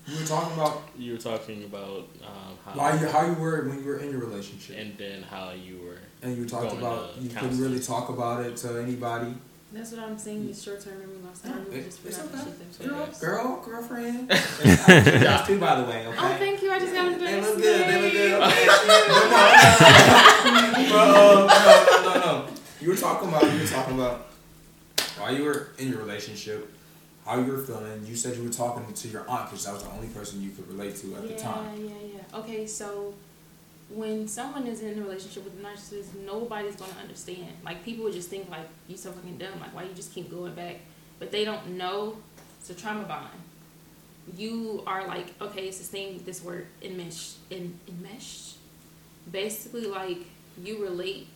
Okay. 0.09 0.15
You 0.15 0.21
were 0.21 0.27
talking 0.27 0.55
about 0.55 0.83
You 0.99 1.13
were 1.13 1.19
talking 1.19 1.65
about 1.65 2.09
um, 2.25 2.57
how 2.65 2.73
why 2.73 2.95
you 3.01 3.07
how 3.09 3.27
you 3.27 3.35
were 3.35 3.69
when 3.69 3.79
you 3.83 3.85
were 3.87 3.99
in 3.99 4.11
your 4.11 4.21
relationship, 4.21 4.77
and, 4.77 4.91
and 4.91 4.99
then 4.99 5.23
how 5.23 5.51
you 5.53 5.81
were. 5.85 5.99
And 6.23 6.37
you 6.37 6.47
talked 6.49 6.69
going 6.71 6.79
about 6.79 7.15
to 7.15 7.21
you 7.21 7.29
couldn't 7.31 7.61
really 7.61 7.81
talk 7.81 8.09
about 8.09 8.45
it 8.45 8.57
to 8.59 8.81
anybody. 8.83 9.35
That's 9.71 9.93
what 9.93 10.01
I'm 10.01 10.17
saying. 10.19 10.47
These 10.47 10.63
short 10.63 10.81
term 10.81 10.99
memory 10.99 11.17
loss. 11.23 11.43
I 11.45 11.51
really 11.59 11.77
It- 11.81 11.85
just 11.85 12.05
it's 12.07 12.17
forgot 12.19 12.41
okay. 12.41 12.51
shit 12.79 12.89
Girl, 12.89 13.07
was. 13.07 13.19
girl, 13.21 13.63
girlfriend. 13.63 14.29
That's 14.31 15.47
too, 15.47 15.59
by 15.61 15.75
the 15.81 15.85
way. 15.85 16.07
Okay. 16.07 16.17
Oh, 16.19 16.37
thank 16.39 16.63
you. 16.63 16.71
I 16.73 16.79
just 16.79 16.95
got 16.95 17.13
a 17.13 17.17
They 17.19 17.25
nice 17.41 17.45
look 17.45 17.57
good. 17.59 17.81
They 17.89 18.01
look 18.03 18.13
good. 18.13 18.31
name. 18.41 18.43
Okay. 18.49 18.67
Bro, 20.89 21.05
no, 21.13 21.47
no, 21.47 22.03
no, 22.03 22.15
no. 22.21 22.47
You 22.81 22.89
were 22.89 22.97
talking 22.97 23.29
about. 23.29 23.43
You 23.53 23.61
were 23.61 23.67
talking 23.67 23.95
about 23.95 24.27
while 25.19 25.35
you 25.35 25.45
were 25.45 25.69
in 25.79 25.89
your 25.91 25.99
relationship, 25.99 26.73
how 27.29 27.41
you're 27.41 27.59
feeling. 27.59 28.05
You 28.07 28.17
said 28.17 28.37
you 28.37 28.43
were 28.43 28.49
talking 28.49 28.93
to 28.93 29.09
your 29.09 29.29
aunt 29.29 29.51
because 29.51 29.67
that 29.67 29.75
was 29.75 29.83
the 29.85 29.91
only 29.91 30.09
person 30.09 30.43
you 30.43 30.51
could 30.51 30.67
relate 30.69 30.97
to 30.97 31.15
at 31.17 31.25
yeah, 31.25 31.37
the 31.37 31.43
time. 31.43 31.85
yeah, 31.85 31.91
yeah. 31.91 32.19
Yeah. 32.33 32.39
Okay, 32.39 32.67
so 32.67 33.15
when 33.91 34.27
someone 34.27 34.67
is 34.67 34.81
in 34.81 34.99
a 34.99 35.03
relationship 35.03 35.45
with 35.45 35.59
a 35.59 35.63
narcissist, 35.63 36.15
nobody's 36.25 36.77
gonna 36.77 36.93
understand. 37.01 37.53
Like 37.65 37.85
people 37.85 38.05
would 38.05 38.15
just 38.15 38.31
think 38.31 38.51
like 38.51 38.69
"You're 38.87 38.99
so 38.99 39.13
fucking 39.13 39.39
dumb. 39.39 39.61
Like 39.61 39.75
why 39.75 39.83
you 39.85 39.93
just 39.95 40.13
keep 40.13 40.31
going 40.31 40.55
back, 40.55 40.77
but 41.19 41.31
they 41.31 41.45
don't 41.45 41.77
know 41.77 42.17
it's 42.61 42.71
a 42.71 42.75
trauma 42.75 43.05
bond. 43.05 43.29
You 44.37 44.83
are 44.87 45.07
like 45.07 45.35
okay, 45.41 45.69
it's 45.69 45.79
this 45.79 45.89
thing, 45.89 46.23
this 46.25 46.43
word 46.43 46.67
enmesh, 46.83 47.35
en, 47.51 47.79
enmeshed. 47.89 48.57
Basically, 49.31 49.87
like 49.87 50.19
you 50.63 50.83
relate. 50.83 51.29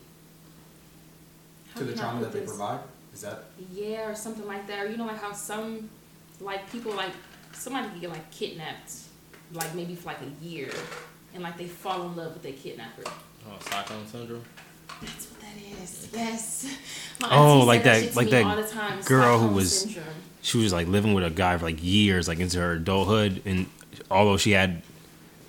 how 1.75 1.81
To 1.81 1.87
the 1.87 1.95
trauma 1.95 2.21
that 2.23 2.33
they 2.33 2.41
provide. 2.41 2.81
Is 3.15 3.21
that 3.23 3.45
Yeah, 3.73 4.09
or 4.11 4.15
something 4.15 4.47
like 4.47 4.67
that. 4.67 4.85
Or 4.87 4.91
you 4.91 4.97
know, 4.97 5.07
like 5.07 5.21
how 5.21 5.33
some, 5.33 5.89
like 6.41 6.71
people 6.71 6.93
like 6.95 7.13
somebody 7.53 7.89
can 7.89 8.01
get 8.01 8.11
like 8.11 8.31
kidnapped, 8.31 8.93
like 9.53 9.75
maybe 9.75 9.95
for 9.95 10.09
like 10.09 10.19
a 10.23 10.45
year, 10.45 10.71
and 11.35 11.43
like 11.43 11.57
they 11.59 11.67
fall 11.67 12.07
in 12.07 12.17
love 12.17 12.33
with 12.35 12.43
their 12.43 12.53
kidnapper. 12.53 13.03
Oh, 13.07 13.57
Stockholm 13.61 14.07
syndrome. 14.07 14.43
That's 15.01 15.27
what 15.31 15.41
that 15.41 15.83
is. 15.83 16.09
Yes. 16.13 16.77
My 17.21 17.29
Oh, 17.33 17.61
like 17.61 17.83
said 17.83 18.11
that- 18.11 18.17
like 18.17 18.31
that 18.31 18.45
all 18.45 18.57
the 18.57 18.63
time. 18.69 19.01
girl 19.03 19.39
who 19.39 19.49
was- 19.49 19.81
syndrome. 19.83 20.05
she 20.43 20.59
was 20.59 20.73
like 20.73 20.87
living 20.87 21.13
with 21.15 21.25
a 21.25 21.31
guy 21.31 21.57
for 21.59 21.65
like 21.67 21.83
years, 21.83 22.29
like 22.29 22.39
into 22.41 22.59
her 22.61 22.73
adulthood, 22.73 23.43
and 23.45 23.67
although 24.11 24.37
she 24.37 24.53
had 24.53 24.83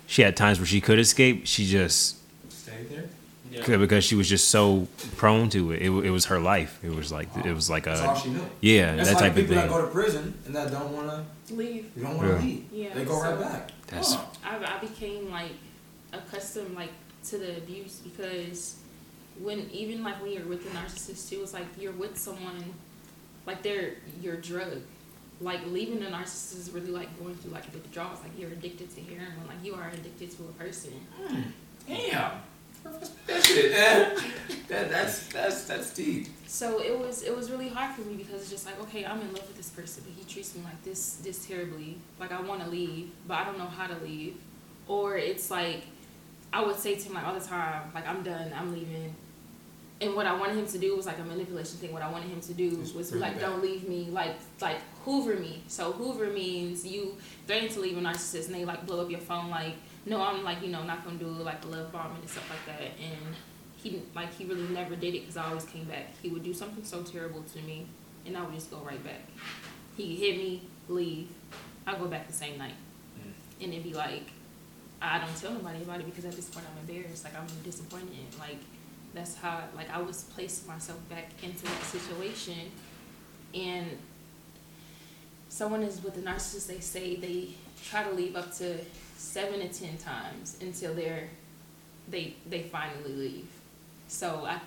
she 0.06 0.22
had 0.22 0.36
times 0.36 0.58
where 0.58 0.66
she 0.66 0.80
could 0.80 0.98
escape, 0.98 1.46
she 1.46 1.66
just 1.66 2.16
stay 2.18 2.23
there? 3.56 3.64
could 3.64 3.80
because 3.80 4.04
she 4.04 4.14
was 4.14 4.28
just 4.28 4.48
so 4.48 4.86
prone 5.16 5.48
to 5.50 5.72
it. 5.72 5.82
It, 5.82 5.90
it 5.90 6.10
was 6.10 6.26
her 6.26 6.38
life. 6.38 6.78
It 6.82 6.90
was 6.94 7.10
like 7.12 7.28
it 7.44 7.52
was 7.54 7.68
like 7.70 7.84
That's 7.84 8.00
all 8.00 8.16
a 8.16 8.20
she 8.20 8.30
knew. 8.30 8.46
yeah 8.60 8.96
That's 8.96 9.08
that 9.10 9.14
like 9.14 9.22
type 9.22 9.30
of 9.30 9.36
thing. 9.36 9.44
people 9.46 9.56
that 9.56 9.68
thing. 9.68 9.78
go 9.78 9.86
to 9.86 9.92
prison 9.92 10.34
and 10.46 10.54
that 10.56 10.70
don't 10.70 10.92
want 10.92 11.08
to. 11.08 11.54
Leave. 11.54 11.90
You 11.96 12.02
don't 12.04 12.16
want 12.16 12.28
to 12.30 12.34
Yeah. 12.36 12.42
leave. 12.42 12.64
Yeah, 12.72 12.94
They 12.94 13.04
go 13.04 13.20
right 13.20 13.38
back. 13.40 13.70
That's- 13.88 14.14
Huh. 14.14 14.24
I, 14.44 14.76
I 14.76 14.78
became 14.80 15.30
like 15.30 15.52
accustomed 16.12 16.74
like 16.74 16.90
to 17.28 17.38
the 17.38 17.56
abuse 17.58 18.00
because 18.04 18.76
when 19.40 19.68
even 19.72 20.02
like 20.02 20.20
when 20.22 20.32
you're 20.32 20.44
with 20.46 20.64
a 20.66 20.70
narcissist 20.76 21.28
too, 21.28 21.42
it's 21.42 21.52
like 21.54 21.66
you're 21.78 21.92
with 21.92 22.16
someone 22.16 22.62
like 23.46 23.62
they're 23.62 23.94
your 24.22 24.36
drug. 24.36 24.80
Like 25.40 25.66
leaving 25.66 26.02
a 26.02 26.06
narcissist 26.06 26.58
is 26.60 26.70
really 26.70 26.90
like 26.92 27.18
going 27.18 27.34
through 27.34 27.50
like 27.52 27.64
withdrawals. 27.74 28.20
Like 28.22 28.38
you're 28.38 28.50
addicted 28.52 28.94
to 28.94 29.00
heroin. 29.02 29.32
Like 29.48 29.56
you 29.64 29.74
are 29.74 29.88
addicted 29.88 30.30
to 30.36 30.44
a 30.44 30.52
person. 30.62 30.92
Hmm. 31.20 31.40
Damn. 31.88 32.30
That 33.26 33.44
shit. 33.44 33.72
That, 33.72 34.16
that, 34.68 34.90
that's 34.90 35.26
that's 35.28 35.64
that's 35.64 35.94
deep. 35.94 36.28
So 36.46 36.80
it 36.80 36.96
was 36.98 37.22
it 37.22 37.34
was 37.36 37.50
really 37.50 37.68
hard 37.68 37.94
for 37.94 38.02
me 38.02 38.14
because 38.16 38.42
it's 38.42 38.50
just 38.50 38.66
like 38.66 38.80
okay 38.82 39.04
I'm 39.04 39.20
in 39.20 39.32
love 39.32 39.46
with 39.46 39.56
this 39.56 39.70
person 39.70 40.04
but 40.06 40.14
he 40.16 40.24
treats 40.32 40.54
me 40.54 40.62
like 40.64 40.82
this 40.84 41.14
this 41.16 41.46
terribly 41.46 41.98
like 42.20 42.30
I 42.32 42.40
want 42.40 42.62
to 42.62 42.68
leave 42.70 43.10
but 43.26 43.38
I 43.38 43.44
don't 43.44 43.58
know 43.58 43.66
how 43.66 43.86
to 43.86 43.96
leave 44.04 44.36
or 44.86 45.16
it's 45.16 45.50
like 45.50 45.82
I 46.52 46.62
would 46.64 46.76
say 46.76 46.94
to 46.94 47.08
him 47.08 47.14
like 47.14 47.26
all 47.26 47.34
the 47.34 47.40
time 47.44 47.90
like 47.94 48.06
I'm 48.06 48.22
done 48.22 48.52
I'm 48.56 48.72
leaving 48.72 49.14
and 50.00 50.14
what 50.14 50.26
I 50.26 50.34
wanted 50.38 50.56
him 50.56 50.66
to 50.68 50.78
do 50.78 50.96
was 50.96 51.06
like 51.06 51.18
a 51.18 51.24
manipulation 51.24 51.78
thing 51.78 51.92
what 51.92 52.02
I 52.02 52.10
wanted 52.10 52.28
him 52.28 52.40
to 52.42 52.54
do 52.54 52.70
Just 52.76 52.94
was 52.94 53.12
like 53.12 53.32
back. 53.32 53.40
don't 53.40 53.60
leave 53.62 53.88
me 53.88 54.08
like 54.10 54.36
like 54.60 54.78
hoover 55.04 55.34
me 55.34 55.62
so 55.66 55.90
hoover 55.92 56.26
means 56.26 56.86
you 56.86 57.16
threaten 57.48 57.68
to 57.70 57.80
leave 57.80 57.98
a 57.98 58.00
narcissist 58.00 58.46
and 58.46 58.54
they 58.54 58.64
like 58.64 58.86
blow 58.86 59.00
up 59.02 59.10
your 59.10 59.20
phone 59.20 59.50
like 59.50 59.74
no 60.06 60.22
I'm 60.22 60.42
like 60.44 60.62
you 60.62 60.68
know 60.68 60.82
not 60.84 61.04
gonna 61.04 61.18
do 61.18 61.26
like 61.26 61.64
love 61.66 61.92
bombing 61.92 62.18
and 62.20 62.30
stuff 62.30 62.48
like 62.50 62.78
that 62.78 62.90
and 63.00 63.34
he 63.84 64.02
like 64.14 64.34
he 64.34 64.46
really 64.46 64.66
never 64.68 64.96
did 64.96 65.14
it 65.14 65.20
because 65.20 65.36
I 65.36 65.48
always 65.48 65.64
came 65.64 65.84
back. 65.84 66.06
He 66.22 66.30
would 66.30 66.42
do 66.42 66.54
something 66.54 66.82
so 66.84 67.02
terrible 67.02 67.42
to 67.42 67.58
me, 67.60 67.86
and 68.26 68.36
I 68.36 68.42
would 68.42 68.54
just 68.54 68.70
go 68.70 68.78
right 68.78 69.02
back. 69.04 69.28
He 69.96 70.16
hit 70.16 70.38
me, 70.38 70.62
leave. 70.88 71.28
I 71.86 71.94
go 71.96 72.06
back 72.06 72.26
the 72.26 72.32
same 72.32 72.56
night, 72.56 72.74
mm. 73.20 73.62
and 73.62 73.72
it'd 73.72 73.84
be 73.84 73.92
like, 73.92 74.30
I 75.02 75.18
don't 75.18 75.36
tell 75.36 75.52
nobody 75.52 75.82
about 75.82 76.00
it 76.00 76.06
because 76.06 76.24
at 76.24 76.32
this 76.32 76.48
point 76.48 76.64
I'm 76.72 76.88
embarrassed. 76.88 77.24
Like 77.24 77.36
I'm 77.38 77.46
disappointed. 77.62 78.08
Like 78.40 78.58
That's 79.12 79.36
how 79.36 79.60
like 79.76 79.90
I 79.90 80.00
was 80.00 80.24
placing 80.34 80.66
myself 80.66 80.98
back 81.10 81.28
into 81.42 81.64
that 81.64 81.82
situation, 81.82 82.72
and 83.54 83.98
someone 85.50 85.82
is 85.82 86.02
with 86.02 86.16
a 86.16 86.22
narcissist. 86.22 86.68
They 86.68 86.80
say 86.80 87.16
they 87.16 87.48
try 87.84 88.02
to 88.02 88.12
leave 88.12 88.34
up 88.34 88.50
to 88.54 88.78
seven 89.24 89.60
to 89.60 89.68
ten 89.68 89.96
times 89.96 90.58
until 90.60 90.94
they're 90.94 91.28
they 92.08 92.34
they 92.48 92.62
finally 92.62 93.12
leave. 93.12 93.48
So 94.08 94.44
I 94.46 94.60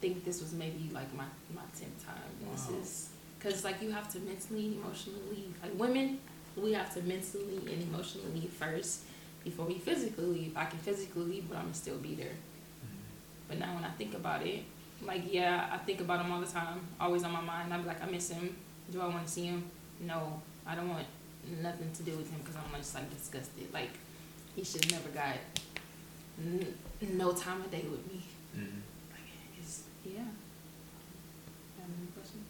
think 0.00 0.24
this 0.24 0.40
was 0.40 0.52
maybe 0.52 0.90
like 0.92 1.14
my 1.14 1.24
my 1.54 1.62
tenth 1.78 2.04
time. 2.04 2.16
This 2.52 2.68
is 2.70 3.10
because 3.38 3.64
like 3.64 3.80
you 3.80 3.90
have 3.92 4.12
to 4.12 4.18
mentally 4.20 4.66
and 4.66 4.74
emotionally 4.76 5.20
leave. 5.30 5.54
Like 5.62 5.78
women, 5.78 6.18
we 6.56 6.72
have 6.72 6.92
to 6.94 7.02
mentally 7.02 7.58
and 7.72 7.82
emotionally 7.82 8.40
leave 8.40 8.50
first 8.50 9.02
before 9.44 9.66
we 9.66 9.78
physically 9.78 10.26
leave. 10.26 10.56
I 10.56 10.64
can 10.64 10.78
physically 10.80 11.22
leave, 11.22 11.48
but 11.48 11.56
I'm 11.56 11.64
gonna 11.64 11.74
still 11.74 11.98
be 11.98 12.14
there. 12.14 12.26
Mm-hmm. 12.26 13.48
But 13.48 13.58
now 13.58 13.74
when 13.74 13.84
I 13.84 13.90
think 13.90 14.14
about 14.14 14.44
it, 14.44 14.64
like 15.02 15.32
yeah, 15.32 15.68
I 15.72 15.78
think 15.78 16.00
about 16.00 16.24
him 16.24 16.32
all 16.32 16.40
the 16.40 16.46
time, 16.46 16.80
always 17.00 17.22
on 17.22 17.32
my 17.32 17.40
mind. 17.40 17.72
I'm 17.72 17.86
like, 17.86 18.02
I 18.02 18.06
miss 18.06 18.30
him. 18.30 18.56
Do 18.90 19.00
I 19.00 19.06
want 19.06 19.26
to 19.26 19.32
see 19.32 19.46
him? 19.46 19.64
No, 20.00 20.42
I 20.66 20.74
don't 20.74 20.88
want 20.88 21.06
nothing 21.62 21.90
to 21.96 22.02
do 22.02 22.12
with 22.16 22.30
him 22.30 22.40
because 22.40 22.56
I'm 22.56 22.78
just 22.80 22.94
like 22.94 23.08
disgusted. 23.16 23.72
Like 23.72 23.90
he 24.56 24.64
should 24.64 24.84
have 24.84 24.92
never 24.92 25.08
got 25.10 25.36
n- 26.44 26.74
no 27.16 27.32
time 27.32 27.60
of 27.60 27.70
day 27.70 27.84
with 27.90 28.06
me. 28.12 28.20
Mhm. 28.56 28.80
Like, 29.10 29.20
it's, 29.60 29.82
yeah. 30.04 30.20
Have 31.78 31.88
any 31.98 32.08
question? 32.14 32.40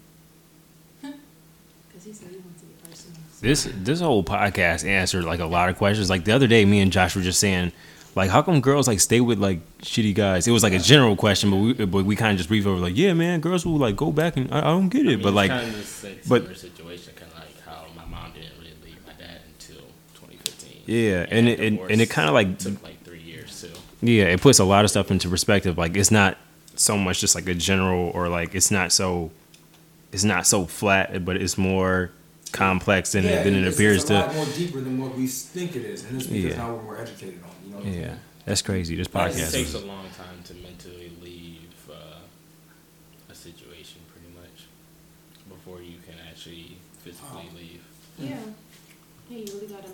Because 1.89 2.05
he 2.07 2.13
said 2.13 2.29
he 2.31 2.37
wants 2.37 2.61
to 2.61 2.67
be 2.67 2.75
personal. 2.89 3.17
so- 3.33 3.47
This 3.47 3.69
this 3.85 4.01
whole 4.01 4.23
podcast 4.25 4.87
answered 4.87 5.25
like 5.25 5.41
a 5.41 5.47
lot 5.47 5.69
of 5.69 5.77
questions. 5.77 6.11
Like 6.11 6.25
the 6.25 6.33
other 6.33 6.47
day, 6.47 6.65
me 6.65 6.81
and 6.81 6.93
Josh 6.93 7.15
were 7.17 7.23
just 7.23 7.41
saying, 7.41 7.73
like, 8.17 8.31
how 8.31 8.43
come 8.43 8.61
girls 8.61 8.87
like 8.87 9.01
stay 9.01 9.21
with 9.21 9.39
like 9.39 9.61
shitty 9.83 10.15
guys? 10.15 10.47
It 10.47 10.53
was 10.53 10.63
like 10.63 10.73
a 10.73 10.79
general 10.79 11.17
question, 11.17 11.51
but 11.51 11.57
we 11.57 11.73
but 11.87 12.05
we 12.05 12.17
kind 12.17 12.33
of 12.33 12.37
just 12.39 12.49
briefed 12.49 12.67
over 12.67 12.79
like, 12.81 12.97
yeah, 12.97 13.13
man, 13.13 13.41
girls 13.41 13.67
will 13.67 13.77
like 13.79 13.97
go 13.97 14.13
back 14.13 14.37
and 14.37 14.53
I, 14.53 14.59
I 14.59 14.63
don't 14.63 14.89
get 14.89 15.07
it, 15.07 15.23
but 15.23 15.33
like, 15.35 15.51
kind 15.51 15.67
of 15.75 16.07
but- 16.29 16.57
situation, 16.57 17.13
kind 17.17 17.31
of 17.33 17.34
Yeah, 20.87 21.27
and 21.31 21.49
it- 21.49 21.61
and- 21.61 21.79
and 21.91 22.01
it 22.01 22.11
kinda, 22.11 22.33
like- 22.33 22.59
took 22.59 22.83
like 22.83 23.03
three 23.05 23.21
years 23.21 23.61
too. 23.61 23.71
yeah, 24.07 24.25
it 24.25 24.41
puts 24.41 24.59
a 24.59 24.65
lot 24.65 24.85
of 24.85 24.91
stuff 24.91 25.11
into 25.11 25.29
perspective. 25.29 25.79
Like 25.79 25.97
it's 25.97 26.11
not 26.11 26.37
so 26.77 26.97
much 26.99 27.21
just 27.21 27.35
like 27.35 27.47
a 27.49 27.55
general 27.55 28.11
or 28.15 28.29
like 28.29 28.55
it's 28.55 28.71
not 28.71 28.93
so 28.93 29.31
it's 30.13 30.25
not 30.25 30.47
so 30.47 30.65
flat, 30.67 31.25
but 31.25 31.37
it's 31.37 31.59
more 31.59 32.11
complex 32.53 33.13
than 33.13 33.25
it, 33.25 33.43
than 33.45 33.55
it 33.55 33.61
it's- 33.63 33.75
appears 33.75 34.03
it's 34.03 34.11
a 34.11 34.15
to. 34.15 34.21
lot 34.21 34.35
more 34.35 34.47
deeper 34.57 34.81
than 34.81 35.01
what 35.01 35.17
we 35.17 35.27
think 35.27 35.75
it 35.75 35.85
is, 35.85 36.05
and 36.05 36.17
it's 36.21 36.27
because 36.29 36.45
Yeah. 36.45 36.57
now 36.57 36.75
we're 36.77 36.99
educated 36.99 37.41
on. 37.43 37.51
You 37.65 37.71
know. 37.71 37.77
What 37.79 37.87
I'm 37.87 37.93
Yeah, 37.95 38.01
saying? 38.07 38.21
that's 38.45 38.63
crazy. 38.63 38.95
This 38.97 39.09
It 39.09 39.13
podcast 39.13 39.53
takes 39.53 39.71
is 39.71 39.75
a 39.75 39.81
long 39.87 40.07
time 40.17 40.39
to 40.45 40.55
mentally 40.55 41.11
leave 41.23 41.59
uh, 41.91 42.21
a 43.31 43.35
situation, 43.35 44.03
pretty 44.13 44.29
much, 44.39 44.67
before 45.49 45.81
you 45.83 45.99
can 46.07 46.15
actually 46.31 46.77
physically 47.03 47.49
Oh. 47.53 47.57
leave. 47.59 47.81
Yeah. 48.19 48.37
Yeah, 49.31 49.39
you 49.39 49.47
really 49.55 49.67
gotta 49.67 49.89
mentally 49.89 49.94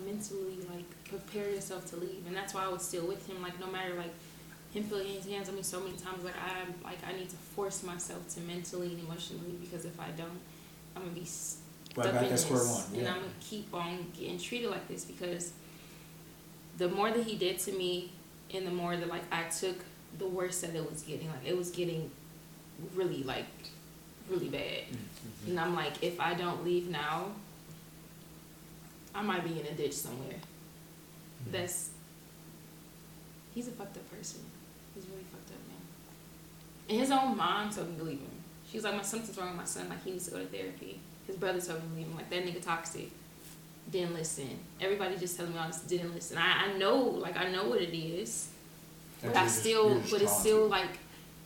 prepare 1.31 1.49
yourself 1.49 1.89
to 1.91 1.97
leave, 1.97 2.23
and 2.27 2.35
that's 2.35 2.53
why 2.53 2.65
I 2.65 2.69
was 2.69 2.83
still 2.83 3.05
with 3.05 3.27
him. 3.27 3.41
Like 3.41 3.59
no 3.59 3.67
matter 3.67 3.93
like 3.95 4.13
him 4.73 4.83
putting 4.85 5.13
his 5.13 5.25
hands 5.25 5.49
on 5.49 5.55
me 5.55 5.63
so 5.63 5.79
many 5.79 5.93
times, 5.97 6.23
like 6.23 6.35
I 6.35 6.65
like 6.83 6.99
I 7.07 7.13
need 7.13 7.29
to 7.29 7.35
force 7.35 7.83
myself 7.83 8.27
to 8.35 8.41
mentally 8.41 8.87
and 8.87 8.99
emotionally 8.99 9.57
because 9.59 9.85
if 9.85 9.99
I 9.99 10.09
don't, 10.17 10.39
I'm 10.95 11.03
gonna 11.03 11.13
be 11.13 11.25
stuck 11.25 12.05
Right 12.05 12.13
back 12.13 12.21
in 12.21 12.25
at 12.25 12.31
this, 12.31 12.45
square 12.45 12.63
one. 12.63 12.99
and 12.99 13.07
I'm 13.07 13.15
gonna 13.15 13.27
keep 13.41 13.73
on 13.73 14.11
getting 14.17 14.37
treated 14.37 14.69
like 14.69 14.87
this 14.87 15.05
because 15.05 15.53
the 16.77 16.89
more 16.89 17.11
that 17.11 17.23
he 17.25 17.35
did 17.35 17.59
to 17.59 17.71
me, 17.71 18.11
and 18.53 18.65
the 18.65 18.71
more 18.71 18.95
that 18.95 19.07
like 19.07 19.23
I 19.31 19.43
took, 19.43 19.77
the 20.17 20.27
worse 20.27 20.61
that 20.61 20.75
it 20.75 20.89
was 20.89 21.01
getting. 21.03 21.27
Like 21.27 21.45
it 21.45 21.57
was 21.57 21.71
getting 21.71 22.11
really 22.95 23.23
like 23.23 23.45
really 24.29 24.49
bad. 24.49 24.61
Mm, 24.61 24.95
mm-hmm. 24.95 25.49
And 25.49 25.59
I'm 25.59 25.75
like, 25.75 26.01
if 26.01 26.19
I 26.19 26.33
don't 26.33 26.63
leave 26.63 26.89
now, 26.89 27.31
I 29.13 29.21
might 29.21 29.43
be 29.43 29.59
in 29.59 29.65
a 29.65 29.73
ditch 29.73 29.93
somewhere. 29.93 30.35
That's 31.49 31.91
he's 33.53 33.67
a 33.67 33.71
fucked 33.71 33.97
up 33.97 34.09
person. 34.11 34.41
He's 34.93 35.05
really 35.05 35.23
fucked 35.23 35.51
up, 35.51 35.67
man. 35.67 35.77
And 36.89 36.99
his 36.99 37.11
own 37.11 37.37
mom 37.37 37.69
told 37.69 37.89
me 37.89 37.97
to 37.97 38.03
leave 38.03 38.19
him. 38.19 38.27
She 38.69 38.77
was 38.77 38.83
like, 38.83 38.95
my 38.95 39.01
something's 39.01 39.37
wrong 39.37 39.49
with 39.49 39.57
my 39.57 39.65
son. 39.65 39.89
Like 39.89 40.03
he 40.03 40.11
needs 40.11 40.25
to 40.25 40.31
go 40.31 40.39
to 40.39 40.45
therapy. 40.45 40.99
His 41.27 41.35
brother 41.35 41.59
told 41.59 41.83
me 41.83 41.89
to 41.89 41.95
leave 41.97 42.07
him. 42.07 42.15
Like 42.15 42.29
that 42.29 42.45
nigga 42.45 42.61
toxic. 42.61 43.09
Didn't 43.91 44.13
listen. 44.13 44.59
Everybody 44.79 45.17
just 45.17 45.35
telling 45.35 45.53
me 45.53 45.59
all 45.59 45.67
this. 45.67 45.81
Didn't 45.81 46.13
listen. 46.13 46.37
I, 46.37 46.65
I 46.65 46.77
know, 46.77 46.97
like 46.97 47.37
I 47.37 47.51
know 47.51 47.67
what 47.67 47.81
it 47.81 47.97
is. 47.97 48.49
But 49.23 49.35
I 49.35 49.47
still, 49.47 49.99
just 49.99 50.11
but 50.11 50.21
it's 50.21 50.39
still 50.39 50.67
like 50.67 50.97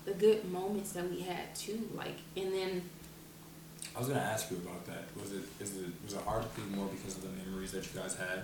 the 0.06 0.14
good 0.14 0.50
moments 0.52 0.92
that 0.94 1.10
we 1.10 1.22
had 1.22 1.54
too. 1.56 1.90
Like, 1.96 2.16
and 2.38 2.54
then 2.54 2.82
I 3.96 4.00
was 4.00 4.08
gonna 4.08 4.20
ask 4.20 4.52
you 4.52 4.58
about 4.58 4.86
that. 4.86 5.06
Was 5.20 5.32
it 5.32 5.44
is 5.60 5.78
it 5.78 5.90
was 6.04 6.14
it 6.14 6.22
hard 6.22 6.44
to 6.44 6.50
think 6.50 6.76
more 6.76 6.88
because 6.88 7.18
of 7.18 7.24
the 7.24 7.30
memories 7.30 7.72
that 7.72 7.84
you 7.86 8.00
guys 8.00 8.16
had, 8.16 8.44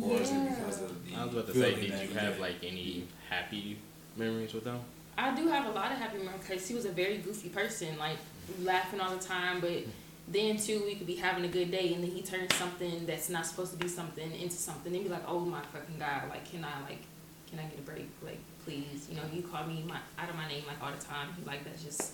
or 0.00 0.20
is 0.20 0.30
it 0.30 0.34
Yeah. 0.34 0.48
because 0.54 0.82
of 0.82 1.04
the 1.10 1.14
I 1.16 1.24
was 1.24 1.34
about 1.34 1.46
to 1.48 1.52
say, 1.54 1.74
did 1.74 1.84
you 1.84 2.14
have 2.14 2.32
get? 2.34 2.40
like 2.40 2.56
any 2.64 3.06
happy 3.28 3.78
memories 4.16 4.52
with 4.54 4.64
them? 4.64 4.80
I 5.18 5.34
do 5.34 5.48
have 5.48 5.66
a 5.66 5.70
lot 5.72 5.92
of 5.92 5.98
happy 5.98 6.18
memories 6.18 6.40
because 6.48 6.66
he 6.66 6.74
was 6.74 6.84
a 6.86 6.92
very 6.92 7.18
goofy 7.18 7.48
person, 7.50 7.98
like 7.98 8.16
laughing 8.62 9.00
all 9.00 9.14
the 9.14 9.22
time. 9.22 9.60
But 9.60 9.84
then 10.28 10.56
too, 10.56 10.82
we 10.86 10.94
could 10.94 11.06
be 11.06 11.16
having 11.16 11.44
a 11.44 11.48
good 11.48 11.70
day, 11.70 11.92
and 11.94 12.02
then 12.02 12.10
he 12.10 12.22
turns 12.22 12.54
something 12.54 13.04
that's 13.06 13.28
not 13.28 13.44
supposed 13.46 13.72
to 13.72 13.78
be 13.78 13.88
something 13.88 14.32
into 14.32 14.56
something, 14.56 14.94
and 14.94 15.04
be 15.04 15.10
like, 15.10 15.28
"Oh 15.28 15.40
my 15.40 15.60
fucking 15.72 15.98
god! 15.98 16.30
Like, 16.30 16.50
can 16.50 16.64
I 16.64 16.80
like, 16.88 17.02
can 17.50 17.58
I 17.58 17.64
get 17.64 17.78
a 17.78 17.82
break? 17.82 18.08
Like, 18.22 18.38
please, 18.64 19.06
you 19.10 19.16
know, 19.16 19.22
you 19.32 19.42
call 19.42 19.66
me 19.66 19.84
my 19.86 19.98
out 20.18 20.30
of 20.30 20.36
my 20.36 20.48
name 20.48 20.62
like 20.66 20.80
all 20.82 20.92
the 20.96 21.04
time. 21.04 21.28
He 21.38 21.44
like 21.44 21.64
that's 21.64 21.84
just 21.84 22.12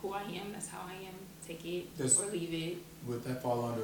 who 0.00 0.12
I 0.12 0.22
am. 0.22 0.52
That's 0.52 0.68
how 0.68 0.82
I 0.86 0.92
am. 1.08 1.14
Take 1.46 1.64
it 1.64 1.98
Does- 1.98 2.20
or 2.20 2.30
leave 2.30 2.52
it. 2.54 2.78
Would 3.08 3.24
that 3.24 3.42
fall 3.42 3.64
under 3.64 3.82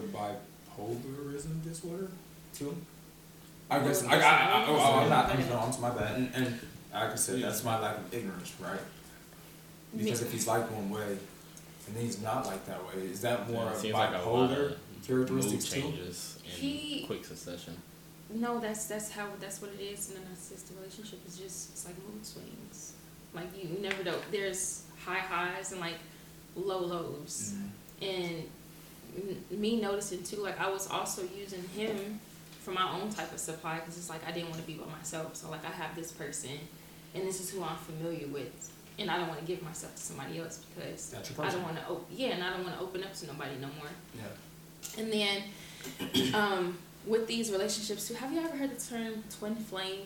bipolarism 0.78 1.62
disorder 1.64 2.08
too? 2.54 2.76
I 3.70 3.78
guess 3.80 4.04
I, 4.04 4.14
I, 4.16 4.18
I, 4.18 4.64
oh, 4.68 5.00
I'm 5.02 5.08
not. 5.08 5.30
I'm, 5.30 5.40
okay. 5.40 5.48
no, 5.48 5.58
I'm 5.60 5.80
my 5.80 5.90
bad. 5.90 6.16
And, 6.16 6.30
and 6.34 6.46
like 6.92 7.10
I 7.12 7.14
said, 7.14 7.42
that's 7.42 7.64
my 7.64 7.78
lack 7.80 7.96
of 7.98 8.12
ignorance, 8.12 8.52
right? 8.60 8.80
Because 9.96 10.22
if 10.22 10.30
he's 10.32 10.46
like 10.46 10.70
one 10.70 10.90
way, 10.90 11.16
and 11.86 11.96
then 11.96 12.04
he's 12.04 12.20
not 12.20 12.46
like 12.46 12.64
that 12.66 12.80
way, 12.86 13.02
is 13.04 13.20
that 13.22 13.48
more 13.50 13.64
Yeah, 13.64 13.70
it 13.70 13.74
of 13.74 13.80
seems 13.80 13.94
like 13.94 14.10
a 14.10 14.18
bipolar 14.18 14.70
of 14.72 14.78
characteristics 15.06 15.74
mood 15.74 15.82
too? 15.84 15.88
changes 15.90 16.38
in 16.44 16.50
He- 16.50 17.04
quick 17.06 17.24
succession. 17.24 17.76
No, 18.34 18.58
that's 18.60 18.86
that's 18.86 19.10
how 19.10 19.26
that's 19.40 19.60
what 19.60 19.72
it 19.78 19.82
is 19.82 20.10
in 20.10 20.16
a 20.16 20.20
narcissistic 20.20 20.78
relationship. 20.78 21.20
It's 21.26 21.36
just 21.38 21.70
it's 21.72 21.84
like 21.86 21.96
mood 22.08 22.24
swings. 22.24 22.92
Like 23.34 23.48
you 23.56 23.78
never 23.80 24.02
know. 24.04 24.14
There's 24.30 24.82
high 25.04 25.18
highs 25.18 25.72
and 25.72 25.80
like 25.80 25.96
low 26.56 26.78
lows. 26.80 27.54
Mhm. 28.02 28.48
And 29.50 29.60
me 29.60 29.80
noticing 29.80 30.22
too, 30.22 30.36
like 30.36 30.58
I 30.58 30.70
was 30.70 30.88
also 30.88 31.22
using 31.38 31.62
him 31.76 32.20
for 32.62 32.70
my 32.70 32.88
own 32.92 33.10
type 33.10 33.32
of 33.32 33.38
supply 33.38 33.76
because 33.80 33.96
it's 33.98 34.08
like 34.08 34.26
I 34.26 34.30
didn't 34.32 34.50
want 34.50 34.60
to 34.60 34.66
be 34.66 34.74
by 34.74 34.86
myself. 34.90 35.36
So 35.36 35.50
like 35.50 35.64
I 35.64 35.70
have 35.70 35.94
this 35.94 36.12
person, 36.12 36.50
and 37.14 37.26
this 37.26 37.40
is 37.40 37.50
who 37.50 37.62
I'm 37.62 37.76
familiar 37.76 38.28
with, 38.28 38.70
and 38.98 39.10
I 39.10 39.18
don't 39.18 39.28
want 39.28 39.40
to 39.40 39.46
give 39.46 39.62
myself 39.62 39.94
to 39.96 40.00
somebody 40.02 40.38
else 40.38 40.60
because 40.76 41.14
I 41.38 41.50
don't 41.50 41.62
want 41.62 41.76
to. 41.76 41.86
Op- 41.88 42.06
yeah, 42.14 42.28
and 42.28 42.42
I 42.44 42.50
don't 42.50 42.64
want 42.64 42.76
to 42.78 42.82
open 42.82 43.02
up 43.04 43.14
to 43.16 43.26
nobody 43.26 43.56
no 43.60 43.68
more. 43.78 43.90
Yeah. 44.16 45.00
And 45.02 45.12
then, 45.12 46.34
um, 46.34 46.78
with 47.06 47.26
these 47.26 47.50
relationships 47.50 48.08
too, 48.08 48.14
have 48.14 48.32
you 48.32 48.40
ever 48.40 48.56
heard 48.56 48.70
the 48.78 48.80
term 48.82 49.24
twin 49.38 49.56
flame? 49.56 50.00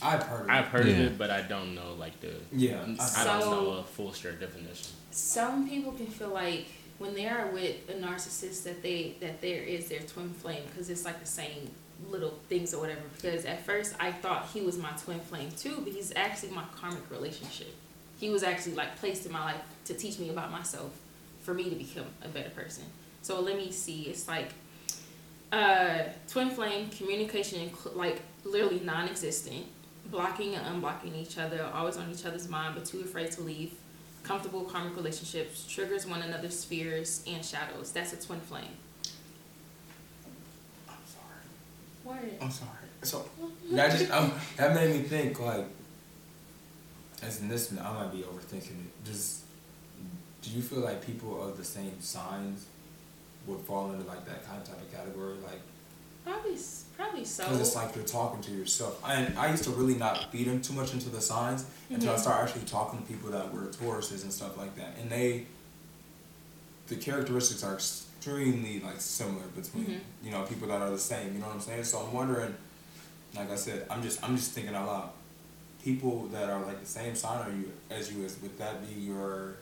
I've 0.00 0.22
heard 0.22 0.42
of 0.42 0.50
I've 0.50 0.64
it. 0.66 0.68
heard 0.68 0.86
Yeah. 0.86 0.94
of 0.94 1.00
it, 1.12 1.18
but 1.18 1.30
I 1.30 1.42
don't 1.42 1.74
know 1.74 1.94
like 1.98 2.20
the. 2.20 2.32
Yeah, 2.52 2.76
I 2.76 2.82
I- 2.82 3.24
don't 3.24 3.42
So- 3.42 3.50
know 3.50 3.70
a 3.78 3.82
full 3.82 4.12
straight 4.12 4.38
definition. 4.40 4.92
Some 5.10 5.68
people 5.68 5.92
can 5.92 6.06
feel 6.06 6.28
like 6.28 6.66
when 6.98 7.14
they 7.14 7.26
are 7.26 7.46
with 7.48 7.88
a 7.88 7.94
narcissist 7.94 8.64
that 8.64 8.82
they 8.82 9.14
that 9.20 9.40
there 9.40 9.62
is 9.62 9.88
their 9.88 10.00
twin 10.00 10.30
flame 10.30 10.62
because 10.70 10.90
it's 10.90 11.04
like 11.04 11.20
the 11.20 11.26
same 11.26 11.70
little 12.08 12.38
things 12.48 12.74
or 12.74 12.80
whatever. 12.80 13.00
Because 13.16 13.44
at 13.44 13.64
first 13.64 13.94
I 13.98 14.12
thought 14.12 14.48
he 14.52 14.60
was 14.60 14.78
my 14.78 14.90
twin 15.02 15.20
flame 15.20 15.50
too, 15.56 15.80
but 15.84 15.92
he's 15.92 16.12
actually 16.14 16.50
my 16.50 16.64
karmic 16.76 17.10
relationship. 17.10 17.74
He 18.18 18.30
was 18.30 18.42
actually 18.42 18.74
like 18.74 18.96
placed 18.98 19.26
in 19.26 19.32
my 19.32 19.44
life 19.44 19.60
to 19.86 19.94
teach 19.94 20.18
me 20.18 20.30
about 20.30 20.50
myself, 20.50 20.92
for 21.42 21.54
me 21.54 21.70
to 21.70 21.76
become 21.76 22.06
a 22.22 22.28
better 22.28 22.50
person. 22.50 22.84
So 23.22 23.40
let 23.40 23.56
me 23.56 23.70
see. 23.70 24.02
It's 24.02 24.26
like 24.26 24.50
uh, 25.52 26.00
twin 26.28 26.50
flame 26.50 26.88
communication, 26.90 27.70
like 27.94 28.20
literally 28.44 28.80
non-existent, 28.80 29.66
blocking 30.06 30.54
and 30.54 30.82
unblocking 30.82 31.16
each 31.16 31.38
other, 31.38 31.68
always 31.72 31.96
on 31.96 32.10
each 32.10 32.24
other's 32.24 32.48
mind, 32.48 32.74
but 32.74 32.84
too 32.84 33.00
afraid 33.00 33.30
to 33.32 33.42
leave. 33.42 33.72
Comfortable 34.28 34.64
karmic 34.64 34.94
relationships, 34.94 35.64
triggers 35.66 36.06
one 36.06 36.20
another's 36.20 36.62
fears 36.62 37.24
and 37.26 37.42
shadows. 37.42 37.92
That's 37.92 38.12
a 38.12 38.20
twin 38.20 38.40
flame. 38.40 38.64
I'm 40.86 40.96
sorry. 41.06 41.40
What? 42.04 42.42
I'm 42.42 42.50
sorry. 42.50 42.68
So 43.04 43.24
that 43.72 43.90
just 43.90 44.10
um, 44.10 44.32
that 44.58 44.74
made 44.74 44.90
me 44.94 45.00
think 45.00 45.40
like, 45.40 45.64
as 47.22 47.40
in 47.40 47.48
this, 47.48 47.72
I 47.72 47.90
might 47.94 48.12
be 48.12 48.18
overthinking 48.18 48.66
it. 48.84 49.04
Does 49.06 49.44
do 50.42 50.50
you 50.50 50.60
feel 50.60 50.80
like 50.80 51.04
people 51.06 51.42
of 51.42 51.56
the 51.56 51.64
same 51.64 51.98
signs 52.00 52.66
would 53.46 53.60
fall 53.60 53.90
into 53.92 54.06
like 54.06 54.26
that 54.26 54.44
kind 54.46 54.60
of 54.60 54.68
type 54.68 54.78
of 54.82 54.92
category? 54.92 55.36
Like, 55.42 55.60
Probably, 56.26 56.52
s- 56.52 56.84
probably 56.98 57.24
so. 57.24 57.44
Because 57.44 57.60
it's 57.60 57.74
like 57.76 57.94
you're 57.96 58.04
talking 58.04 58.42
to 58.42 58.50
yourself. 58.50 59.00
And 59.08 59.38
I 59.38 59.50
used 59.50 59.64
to 59.64 59.70
really 59.70 59.94
not 59.94 60.30
feed 60.32 60.46
them 60.48 60.60
too 60.60 60.74
much 60.74 60.92
into 60.92 61.08
the 61.08 61.20
signs 61.20 61.64
until 61.88 62.10
I 62.12 62.16
Mhm. 62.16 62.20
started 62.20 62.42
actually 62.48 62.66
talking 62.66 63.00
to 63.00 63.06
people 63.06 63.30
that 63.30 63.52
were 63.54 63.66
Tauruses 63.68 64.22
and 64.24 64.32
stuff 64.32 64.56
like 64.58 64.74
that. 64.76 64.96
And 65.00 65.08
they, 65.10 65.46
the 66.88 66.96
characteristics 66.96 67.62
are 67.62 67.74
extremely 67.74 68.80
like 68.80 69.00
similar 69.00 69.46
between 69.54 69.86
Mhm. 69.86 70.00
you 70.24 70.30
know 70.30 70.42
people 70.42 70.68
that 70.68 70.80
are 70.82 70.90
the 70.90 70.98
same. 70.98 71.34
You 71.34 71.40
know 71.40 71.46
what 71.46 71.54
I'm 71.54 71.60
saying? 71.60 71.84
So 71.84 72.00
I'm 72.00 72.12
wondering, 72.12 72.54
like 73.36 73.50
I 73.50 73.56
said, 73.56 73.86
I'm 73.90 74.02
just 74.02 74.22
I'm 74.24 74.36
just 74.36 74.52
thinking 74.52 74.74
out 74.74 74.86
loud. 74.86 75.10
People 75.84 76.26
that 76.28 76.50
are 76.50 76.64
like 76.66 76.80
the 76.80 76.86
same 76.86 77.14
sign 77.14 77.38
are 77.46 77.50
you 77.54 77.70
as 77.90 78.12
you 78.12 78.24
is 78.24 78.36
would 78.42 78.58
that 78.58 78.86
be 78.86 78.94
your? 79.00 79.54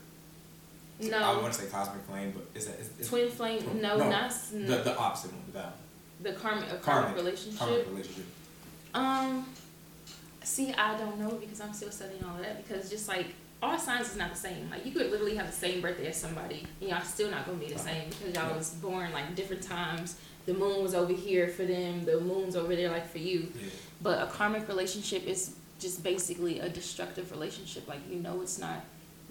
no. 0.98 1.18
I 1.18 1.36
want 1.42 1.52
to 1.52 1.60
say 1.60 1.66
cosmic 1.68 2.02
flame, 2.06 2.32
but 2.34 2.46
is 2.58 2.66
that 2.66 2.80
is, 2.80 2.88
is 2.98 3.08
Twin 3.08 3.30
flame, 3.30 3.60
twin- 3.62 3.82
no, 3.82 3.98
no, 3.98 4.08
not 4.08 4.32
the 4.52 4.58
the 4.88 4.96
opposite 4.96 5.32
one, 5.32 5.42
that 5.52 5.64
one. 5.66 5.72
The 6.22 6.32
karmic, 6.32 6.64
a 6.70 6.76
karmic, 6.76 6.82
Karmic. 6.82 7.16
relationship. 7.16 7.58
karmic 7.58 7.86
relationship. 7.88 8.24
Um, 8.94 9.46
see, 10.42 10.72
I 10.72 10.96
don't 10.98 11.18
know 11.18 11.30
because 11.32 11.60
I'm 11.60 11.72
still 11.72 11.90
studying 11.90 12.24
all 12.24 12.36
of 12.36 12.42
that 12.42 12.66
because 12.66 12.88
just 12.90 13.08
like 13.08 13.26
all 13.62 13.78
signs 13.78 14.10
is 14.10 14.16
not 14.16 14.30
the 14.32 14.38
same. 14.38 14.70
Like 14.70 14.84
you 14.86 14.92
could 14.92 15.10
literally 15.10 15.34
have 15.36 15.46
the 15.46 15.52
same 15.52 15.80
birthday 15.80 16.08
as 16.08 16.16
somebody, 16.16 16.64
and 16.80 16.90
y'all 16.90 17.02
still 17.02 17.30
not 17.30 17.46
gonna 17.46 17.58
be 17.58 17.72
the 17.72 17.78
same 17.78 18.08
because 18.10 18.34
y'all 18.34 18.48
Yeah. 18.50 18.56
was 18.56 18.70
born 18.70 19.12
like 19.12 19.34
different 19.34 19.62
times. 19.62 20.16
The 20.46 20.54
moon 20.54 20.82
was 20.82 20.94
over 20.94 21.12
here 21.12 21.48
for 21.48 21.64
them. 21.64 22.04
The 22.04 22.20
moon's 22.20 22.54
over 22.54 22.74
there 22.76 22.90
like 22.90 23.10
for 23.10 23.18
you. 23.18 23.52
Yeah. 23.60 23.68
But 24.02 24.22
a 24.22 24.26
karmic 24.30 24.68
relationship 24.68 25.26
is 25.26 25.54
just 25.80 26.02
basically 26.02 26.60
a 26.60 26.68
destructive 26.68 27.30
relationship. 27.30 27.88
Like 27.88 28.00
you 28.10 28.16
know 28.16 28.40
it's 28.42 28.58
not 28.58 28.84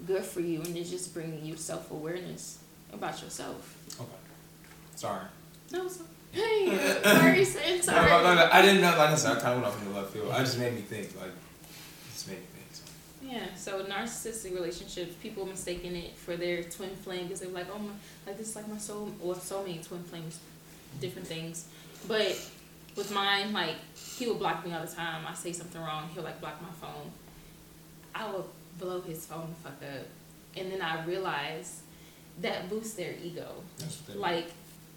good 0.06 0.24
for 0.26 0.42
you, 0.42 0.62
and 0.62 0.76
it's 0.76 0.90
just 0.90 1.14
bringing 1.14 1.46
you 1.46 1.56
self 1.56 1.90
awareness 1.92 2.60
about 2.94 3.22
yourself. 3.24 3.78
Okay. 4.00 4.10
Sorry. 4.96 5.26
No, 5.72 5.88
so 5.88 6.04
hey, 6.36 7.00
sorry, 7.04 7.44
saying 7.46 7.82
sorry. 7.82 8.10
no, 8.10 8.24
no, 8.24 8.36
no, 8.36 8.50
I 8.52 8.62
didn't 8.62 8.82
know. 8.82 8.90
Like 8.98 9.10
I 9.10 9.16
said, 9.16 9.38
I 9.38 9.40
kind 9.42 9.54
of 9.56 9.62
went 9.64 9.74
off 9.74 9.82
in 9.82 9.92
the 9.94 10.00
left 10.00 10.12
field. 10.14 10.32
I 10.32 10.40
just 10.40 10.60
made 10.60 10.74
me 10.76 10.82
think. 10.82 11.16
Like, 11.20 11.32
just 12.14 12.28
made 12.28 12.38
me 12.40 12.46
think. 12.54 12.68
So. 12.74 12.84
Yeah, 13.24 13.56
so 13.56 13.84
narcissistic 13.86 14.54
relationships, 14.54 15.16
people 15.22 15.46
mistaking 15.46 15.96
it 15.96 16.16
for 16.16 16.36
their 16.36 16.64
twin 16.64 16.96
flame 16.96 17.24
because 17.24 17.40
they're 17.42 17.50
like, 17.50 17.68
oh 17.74 17.80
my, 17.80 17.92
like 18.28 18.38
this 18.38 18.50
is 18.50 18.56
like 18.56 18.68
my 18.68 18.78
soul, 18.78 19.12
or 19.22 19.34
soulmate, 19.36 19.88
twin 19.88 20.04
flames, 20.04 20.40
different 21.00 21.28
things. 21.28 21.66
But 22.08 22.40
with 22.96 23.12
mine, 23.14 23.52
like 23.54 23.76
he 24.18 24.28
would 24.28 24.40
block 24.40 24.66
me 24.66 24.74
all 24.74 24.86
the 24.86 24.92
time. 24.94 25.24
I 25.28 25.34
say 25.34 25.52
something 25.54 25.82
wrong, 25.82 26.10
he'll 26.14 26.24
like 26.24 26.40
block 26.42 26.62
my 26.62 26.70
phone. 26.80 27.12
I 28.14 28.32
would 28.32 28.46
blow 28.80 29.02
his 29.02 29.26
phone 29.26 29.48
the 29.50 29.70
fuck 29.70 29.82
up, 29.84 30.06
and 30.58 30.72
then 30.72 30.82
I 30.82 31.04
realized 31.06 31.82
that 32.42 32.70
boosts 32.70 32.94
their 32.96 33.14
ego. 33.24 33.48
That's 33.78 33.98
what 34.02 34.14
they- 34.14 34.20
Like 34.20 34.48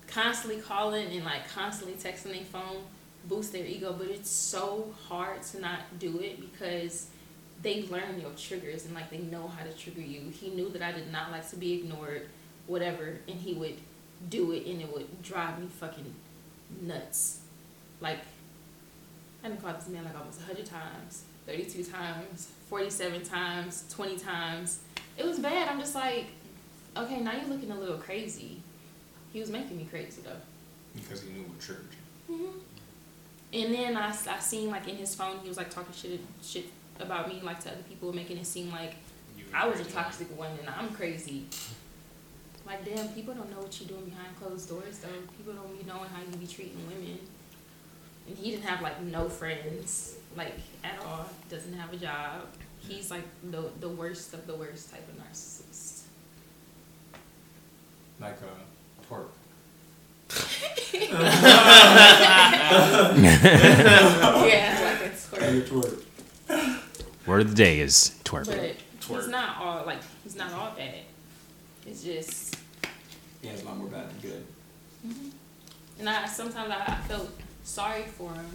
constantly 0.09 0.61
calling 0.61 1.07
and 1.13 1.25
like 1.25 1.49
constantly 1.53 1.95
texting 1.97 2.33
their 2.33 2.45
phone 2.45 2.83
boosts 3.25 3.53
their 3.53 3.67
ego, 3.67 3.95
but 3.97 4.09
it's 4.09 4.31
so 4.31 4.93
hard 5.09 5.43
to 5.43 5.61
not 5.61 5.99
do 5.99 6.19
it 6.21 6.41
because 6.41 7.09
they 7.63 7.83
learn 7.85 8.21
your 8.21 8.31
triggers 8.31 8.87
and 8.87 8.95
like 8.95 9.11
they 9.11 9.19
know 9.19 9.49
how 9.49 9.65
to 9.65 9.73
trigger 9.73 10.01
you. 10.01 10.31
He 10.31 10.51
knew 10.51 10.69
that 10.71 10.83
I 10.83 10.93
did 10.93 11.13
not 11.13 11.31
like 11.31 11.49
to 11.51 11.57
be 11.57 11.75
ignored, 11.75 12.29
whatever, 12.67 13.19
and 13.29 13.39
he 13.39 13.55
would 13.55 13.77
do 14.29 14.53
it 14.53 14.67
and 14.67 14.81
it 14.81 14.93
would 14.93 15.23
drive 15.23 15.59
me 15.61 15.67
fucking 15.67 16.15
nuts. 16.83 17.41
Like 18.01 18.19
I 19.45 19.49
didn't 19.49 19.63
call 19.63 19.75
this 19.75 19.89
man 19.89 20.05
like 20.05 20.19
almost 20.19 20.41
hundred 20.43 20.67
times, 20.67 21.25
thirty 21.47 21.65
two 21.65 21.85
times, 21.85 22.49
forty 22.69 22.91
seven 22.91 23.23
times, 23.23 23.85
twenty 23.91 24.17
times. 24.17 24.81
It 25.17 25.25
was 25.27 25.39
bad. 25.39 25.69
I'm 25.69 25.81
just 25.81 25.95
like, 25.95 26.27
okay, 26.97 27.21
now 27.21 27.33
you're 27.33 27.49
looking 27.49 27.71
a 27.73 27.79
little 27.79 27.99
crazy. 27.99 28.63
He 29.33 29.41
was 29.41 29.51
making 29.51 29.77
me 29.77 29.87
crazy 29.91 30.23
though. 30.23 30.41
because 30.95 31.23
he 31.23 31.31
knew 31.31 31.43
what 31.43 31.61
church. 31.61 31.77
Mm-hmm. 32.31 32.59
And 33.53 33.75
then 33.75 33.97
I, 33.97 34.11
I 34.11 34.39
seen 34.41 34.71
like 34.71 34.89
in 34.89 34.97
his 34.97 35.15
phone 35.15 35.39
he 35.43 35.49
was 35.49 35.57
like 35.57 35.71
talking 35.71 35.95
shit 35.95 36.21
shit 36.43 36.67
about 37.01 37.29
me 37.29 37.41
like 37.43 37.61
to 37.61 37.71
other 37.71 37.83
people, 37.89 38.13
making 38.13 38.39
it 38.39 38.47
seem 38.47 38.71
like 38.71 38.97
I 39.55 39.67
was 39.67 39.81
a 39.81 39.85
toxic 39.85 40.37
one 40.39 40.51
and 40.61 40.69
I'm 40.69 40.91
crazy. 40.91 41.47
Like 42.67 42.85
damn, 42.85 43.09
people 43.09 43.35
don't 43.35 43.51
know 43.51 43.61
what 43.61 43.81
you're 43.81 43.89
doing 43.89 44.05
behind 44.11 44.39
closed 44.41 44.69
doors 44.69 44.99
though. 44.99 45.09
People 45.37 45.55
don't 45.55 45.79
be 45.79 45.87
knowing 45.87 46.11
how 46.11 46.21
you 46.21 46.37
be 46.37 46.47
treating 46.47 46.79
women. 46.87 47.19
And 48.27 48.37
he 48.37 48.51
didn't 48.51 48.65
have 48.65 48.83
like 48.83 49.01
no 49.03 49.29
friends, 49.29 50.17
like 50.37 50.55
at 50.85 50.99
all. 51.07 51.27
Doesn't 51.49 51.73
have 51.73 51.93
a 51.93 51.97
job. 51.97 52.47
He's 52.81 53.11
like 53.11 53.25
the 53.51 53.71
the 53.81 53.89
worst 53.89 54.35
of 54.35 54.47
the 54.47 54.55
worst 54.55 54.91
type 54.91 55.07
of 55.09 55.17
narcissist. 55.17 56.03
Like 58.21 58.39
a 58.43 58.78
twerk. 59.09 59.29
yeah, 63.29 64.99
like 65.01 65.11
it's 65.11 65.33
Like 65.33 65.43
a 65.43 65.45
twerk. 65.63 66.03
Word 67.27 67.41
of 67.43 67.51
the 67.51 67.55
day 67.57 67.81
is 67.81 68.15
twerk. 68.25 68.47
But 68.47 68.77
Twerk. 69.01 69.17
he's 69.23 69.29
not 69.29 69.57
all 69.59 69.85
like 69.87 69.99
he's 70.25 70.37
not 70.37 70.53
all 70.53 70.73
bad. 70.77 70.95
It's 71.87 72.03
just 72.03 72.57
Yeah, 73.43 73.53
it's 73.53 73.63
a 73.63 73.67
lot 73.67 73.77
more 73.79 73.89
bad 73.89 74.09
than 74.11 74.19
good. 74.31 74.47
Mhm. 75.07 75.31
And 76.01 76.09
I 76.09 76.27
sometimes 76.27 76.71
I, 76.71 76.77
I 76.93 76.97
felt 77.09 77.31
sorry 77.65 78.05
for 78.05 78.33
him 78.33 78.47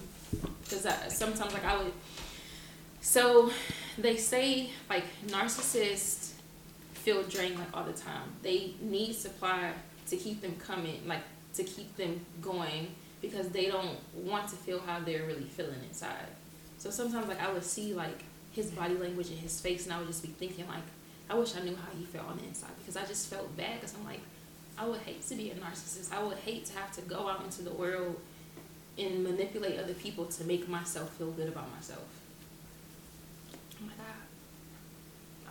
because 0.63 0.87
sometimes 1.13 1.53
like 1.53 1.65
I 1.65 1.77
would. 1.77 1.93
So 3.01 3.51
they 3.97 4.17
say 4.17 4.69
like 4.89 5.05
narcissists 5.27 6.31
feel 6.93 7.23
drained 7.23 7.57
like 7.59 7.67
all 7.73 7.83
the 7.83 7.93
time. 7.93 8.29
They 8.41 8.73
need 8.81 9.13
supply 9.13 9.71
to 10.13 10.19
keep 10.23 10.41
them 10.41 10.55
coming, 10.57 11.01
like 11.07 11.23
to 11.55 11.63
keep 11.63 11.95
them 11.97 12.23
going 12.41 12.87
because 13.21 13.49
they 13.49 13.65
don't 13.65 13.97
want 14.13 14.47
to 14.49 14.55
feel 14.55 14.79
how 14.79 14.99
they're 14.99 15.23
really 15.23 15.45
feeling 15.45 15.81
inside. 15.87 16.27
So 16.77 16.91
sometimes 16.91 17.27
like 17.27 17.41
I 17.41 17.51
would 17.51 17.63
see 17.63 17.93
like 17.93 18.23
his 18.51 18.69
body 18.69 18.95
language 18.95 19.29
and 19.29 19.39
his 19.39 19.59
face, 19.59 19.85
and 19.85 19.93
I 19.93 19.97
would 19.97 20.07
just 20.07 20.21
be 20.21 20.29
thinking 20.29 20.67
like, 20.67 20.83
I 21.29 21.35
wish 21.35 21.55
I 21.55 21.61
knew 21.61 21.75
how 21.75 21.89
he 21.97 22.05
felt 22.05 22.27
on 22.27 22.37
the 22.37 22.43
inside 22.43 22.71
because 22.77 22.95
I 22.95 23.05
just 23.05 23.27
felt 23.27 23.55
bad 23.57 23.79
because 23.79 23.95
I'm 23.95 24.05
like, 24.05 24.19
I 24.77 24.85
would 24.85 24.99
hate 25.01 25.25
to 25.27 25.35
be 25.35 25.49
a 25.49 25.55
narcissist. 25.55 26.13
I 26.13 26.21
would 26.21 26.37
hate 26.37 26.65
to 26.67 26.77
have 26.77 26.91
to 26.93 27.01
go 27.01 27.27
out 27.27 27.43
into 27.43 27.63
the 27.63 27.71
world 27.71 28.19
and 28.97 29.23
manipulate 29.23 29.79
other 29.79 29.93
people 29.93 30.25
to 30.25 30.43
make 30.43 30.69
myself 30.69 31.09
feel 31.15 31.31
good 31.31 31.47
about 31.47 31.71
myself. 31.73 32.05
Oh 33.81 33.85
my 33.85 33.93
god. 33.93 34.21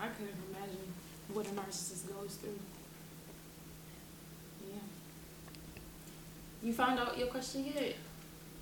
I 0.00 0.06
couldn't 0.08 0.36
imagine 0.50 0.92
what 1.32 1.46
a 1.46 1.50
narcissist 1.50 2.08
goes 2.08 2.36
through. 2.36 2.58
Yeah. 4.68 4.78
You 6.62 6.72
found 6.72 6.98
out 7.00 7.18
your 7.18 7.26
question 7.28 7.64
yet? 7.64 7.96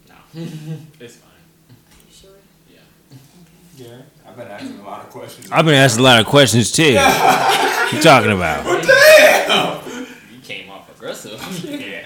No, 0.08 0.14
it's 1.00 1.16
fine. 1.16 1.30
Are 1.68 2.00
you 2.06 2.12
sure? 2.12 2.30
Yeah. 2.72 2.78
Okay. 3.12 3.90
Yeah, 3.90 4.02
I've 4.28 4.36
been 4.36 4.48
asking 4.48 4.78
a 4.80 4.82
lot 4.84 5.04
of 5.04 5.10
questions. 5.10 5.50
I've 5.52 5.64
been 5.64 5.74
asking 5.74 6.00
a 6.00 6.04
lot 6.04 6.20
of 6.20 6.26
questions 6.26 6.72
too. 6.72 6.94
What 7.90 7.96
you 7.96 8.02
talking 8.02 8.30
about? 8.30 8.64
You 10.32 10.40
came 10.44 10.70
off 10.70 10.88
aggressive. 10.96 11.40
Yeah. 11.64 12.04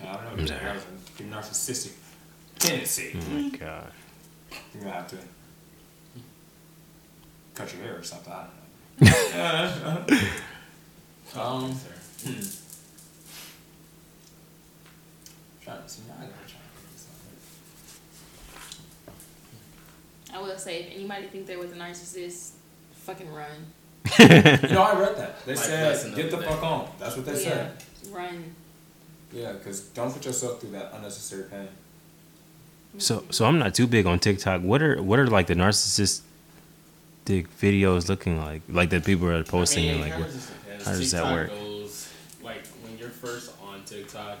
I 0.00 0.14
don't 0.14 0.24
know. 0.24 0.30
I'm 0.42 0.46
sorry. 0.48 0.60
That 0.60 0.74
was 0.74 0.84
a 1.20 1.22
narcissistic 1.22 1.92
tendency. 2.58 3.16
Oh 3.16 3.30
my 3.32 3.48
god. 3.56 3.92
You're 4.74 4.82
gonna 4.82 4.94
have 4.96 5.08
to 5.08 5.16
cut 7.54 7.72
your 7.72 7.82
hair 7.82 7.98
or 7.98 8.02
something. 8.02 8.32
I 8.32 8.42
don't 10.06 10.10
know. 11.36 11.40
um, 11.40 11.76
Sir. 15.64 15.70
Trying 15.70 15.82
to 15.82 15.88
see 15.88 16.02
now. 16.08 16.14
I 16.18 16.20
gotta 16.22 16.32
try 16.48 16.58
to 16.60 16.92
this. 16.92 17.06
I 20.34 20.40
will 20.40 20.58
say, 20.58 20.80
if 20.84 20.94
anybody 20.94 21.26
think 21.28 21.46
they're 21.46 21.58
with 21.58 21.72
a 21.72 21.76
narcissist, 21.76 22.52
fucking 22.94 23.32
run. 23.32 23.48
You 24.18 24.26
know, 24.74 24.82
I 24.82 24.98
read 24.98 25.16
that. 25.16 25.44
They 25.46 25.54
Like 25.54 25.64
said, 25.64 26.14
get 26.16 26.30
the 26.30 26.36
the 26.38 26.42
fuck 26.42 26.62
on. 26.62 26.88
That's 26.98 27.16
what 27.16 27.24
they 27.26 27.32
yeah, 27.32 27.38
said. 27.38 27.72
run. 28.10 28.54
Yeah, 29.32 29.52
because 29.52 29.80
don't 29.80 30.12
put 30.12 30.24
yourself 30.26 30.60
through 30.60 30.70
that 30.72 30.92
unnecessary 30.94 31.44
pain. 31.44 31.68
So 32.98 33.24
so 33.30 33.46
I'm 33.46 33.58
not 33.58 33.74
too 33.74 33.86
big 33.86 34.04
on 34.06 34.18
TikTok. 34.18 34.60
What 34.62 34.82
are 34.82 35.02
what 35.02 35.18
are 35.18 35.26
like 35.26 35.46
the 35.46 35.54
narcissistic 35.54 36.20
videos 37.26 38.08
looking 38.08 38.38
like? 38.38 38.60
Like 38.68 38.90
that 38.90 39.04
people 39.04 39.28
are 39.28 39.42
posting 39.44 39.88
I 39.88 39.92
and 39.92 40.00
like 40.02 40.12
it 40.12 40.18
what? 40.18 40.26
kinda 40.28 40.32
just 40.38 40.52
depends. 40.64 40.84
how 40.84 40.92
does 40.92 41.10
that 41.12 41.32
work? 41.32 41.50
Goes, 41.50 42.08
like 42.42 42.66
when 42.84 42.98
you're 42.98 43.08
first 43.08 43.52
on 43.62 43.82
TikTok, 43.84 44.38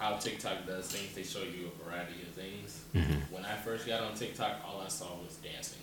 how 0.00 0.16
TikTok 0.16 0.66
does 0.66 0.86
things, 0.90 1.14
they 1.14 1.22
show 1.22 1.44
you 1.44 1.68
a 1.70 1.84
variety 1.84 2.22
of 2.22 2.28
things. 2.28 2.80
Mhm. 2.94 3.30
When 3.30 3.44
I 3.44 3.54
first 3.56 3.86
got 3.86 4.00
on 4.00 4.14
TikTok, 4.14 4.56
all 4.66 4.80
I 4.80 4.88
saw 4.88 5.14
was 5.22 5.36
dancing. 5.36 5.78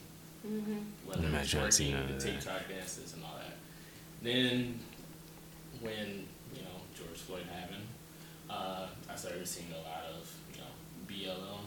Mm-hmm. 0.46 0.80
Whether 1.06 1.20
it 1.20 1.24
was 1.26 1.32
Imagine 1.34 1.60
I 1.64 1.70
seen 1.70 1.96
working, 1.98 2.18
the. 2.18 2.24
TikTok 2.24 2.68
dances 2.68 3.14
and 3.14 3.24
all 3.24 3.36
that. 3.38 3.58
Then 4.24 4.80
when 5.82 6.28
you 6.56 6.62
know 6.64 6.82
George 6.98 7.18
Floyd 7.20 7.46
happened, 7.54 7.86
uh, 8.50 8.88
I 9.10 9.16
started 9.16 9.48
seeing 9.48 9.72
a 9.72 9.78
lot 9.88 10.06
of 10.20 10.34
you 10.54 10.62
know 10.62 10.68
BLM 11.08 11.66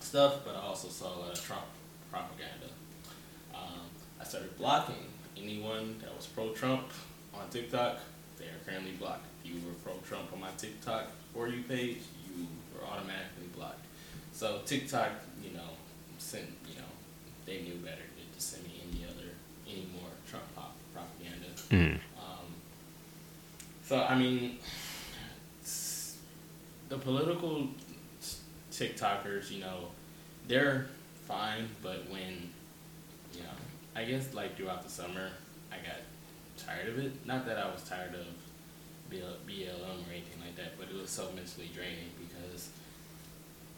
stuff, 0.00 0.40
but 0.44 0.54
I 0.54 0.60
also 0.60 0.88
saw 0.88 1.16
a 1.16 1.18
lot 1.18 1.32
of 1.32 1.42
Trump 1.42 1.64
propaganda. 2.10 2.68
Um, 3.54 3.88
I 4.20 4.24
started 4.24 4.56
blocking 4.58 5.06
anyone 5.36 5.96
that 6.00 6.14
was 6.14 6.26
pro-Trump 6.26 6.88
on 7.34 7.48
TikTok. 7.50 8.00
They 8.38 8.46
are 8.46 8.58
currently 8.66 8.92
blocked. 8.92 9.24
If 9.44 9.50
you 9.50 9.60
were 9.66 9.74
pro-Trump 9.84 10.32
on 10.32 10.40
my 10.40 10.50
TikTok 10.58 11.10
for 11.32 11.48
you 11.48 11.62
page, 11.62 11.98
you 12.36 12.46
were 12.74 12.86
automatically 12.86 13.48
blocked. 13.56 13.84
So 14.32 14.60
TikTok, 14.66 15.10
you 15.42 15.50
know, 15.56 15.70
sent 16.18 16.46
you 16.68 16.76
know, 16.76 16.88
they 17.46 17.62
knew 17.62 17.76
better 17.76 17.96
than 18.16 18.26
to 18.34 18.40
send 18.40 18.64
me 18.64 18.82
any 18.90 19.04
other 19.04 19.30
any 19.66 19.86
more 19.92 20.10
Trump 20.28 20.44
pop 20.54 20.74
propaganda. 20.92 21.48
Mm. 21.70 22.00
Um, 22.18 22.46
so 23.84 24.02
I 24.02 24.18
mean, 24.18 24.58
the 26.88 26.98
political 26.98 27.68
TikTokers, 28.72 29.50
you 29.50 29.60
know, 29.60 29.88
they're 30.46 30.86
fine, 31.26 31.68
but 31.82 32.08
when, 32.08 32.50
you 33.34 33.40
know, 33.40 33.48
I 33.94 34.04
guess 34.04 34.32
like 34.34 34.56
throughout 34.56 34.82
the 34.82 34.90
summer, 34.90 35.30
I 35.70 35.76
got 35.76 35.96
tired 36.56 36.88
of 36.88 36.98
it. 36.98 37.26
Not 37.26 37.46
that 37.46 37.58
I 37.58 37.70
was 37.70 37.82
tired 37.82 38.14
of 38.14 38.26
BLM 39.10 40.06
or 40.06 40.10
anything 40.10 40.40
like 40.40 40.56
that, 40.56 40.78
but 40.78 40.88
it 40.88 41.00
was 41.00 41.10
so 41.10 41.24
mentally 41.34 41.70
draining 41.74 42.10
because 42.18 42.70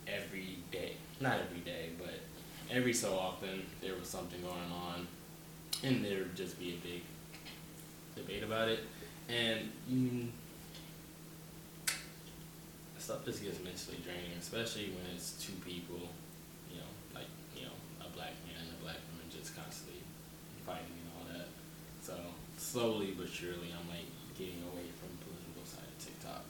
every 0.07 0.59
day, 0.71 0.95
not 1.21 1.39
every 1.41 1.61
day, 1.61 1.91
but 1.99 2.21
every 2.71 2.93
so 2.93 3.17
often 3.19 3.65
there 3.81 3.95
was 3.99 4.09
something 4.09 4.41
going 4.41 4.73
on, 4.73 5.07
and 5.83 6.05
there 6.05 6.19
would 6.19 6.37
just 6.37 6.59
be 6.59 6.71
a 6.71 6.87
big 6.87 7.03
debate 8.17 8.43
about 8.43 8.69
it, 8.69 8.81
and 9.29 9.71
mm, 9.91 10.29
stuff 12.99 13.25
just 13.25 13.43
gets 13.43 13.59
mentally 13.59 13.99
draining, 14.05 14.39
especially 14.39 14.93
when 14.95 15.03
it's 15.15 15.33
two 15.43 15.57
people, 15.65 15.99
you 16.71 16.79
know, 16.79 16.91
like 17.15 17.31
you 17.57 17.67
know, 17.67 17.75
a 18.01 18.09
black 18.15 18.35
man 18.47 18.61
and 18.61 18.71
a 18.79 18.83
black 18.83 19.03
woman 19.11 19.27
just 19.31 19.57
constantly 19.57 19.99
fighting 20.67 20.95
and 20.95 21.11
all 21.19 21.27
that. 21.33 21.49
So 22.03 22.15
slowly 22.57 23.15
but 23.19 23.29
surely, 23.29 23.75
I'm 23.75 23.89
like 23.91 24.07
getting 24.39 24.63
away 24.73 24.87
from 25.01 25.11
the 25.17 25.21
political 25.27 25.65
side 25.67 25.91
of 25.91 25.99
TikTok. 25.99 26.45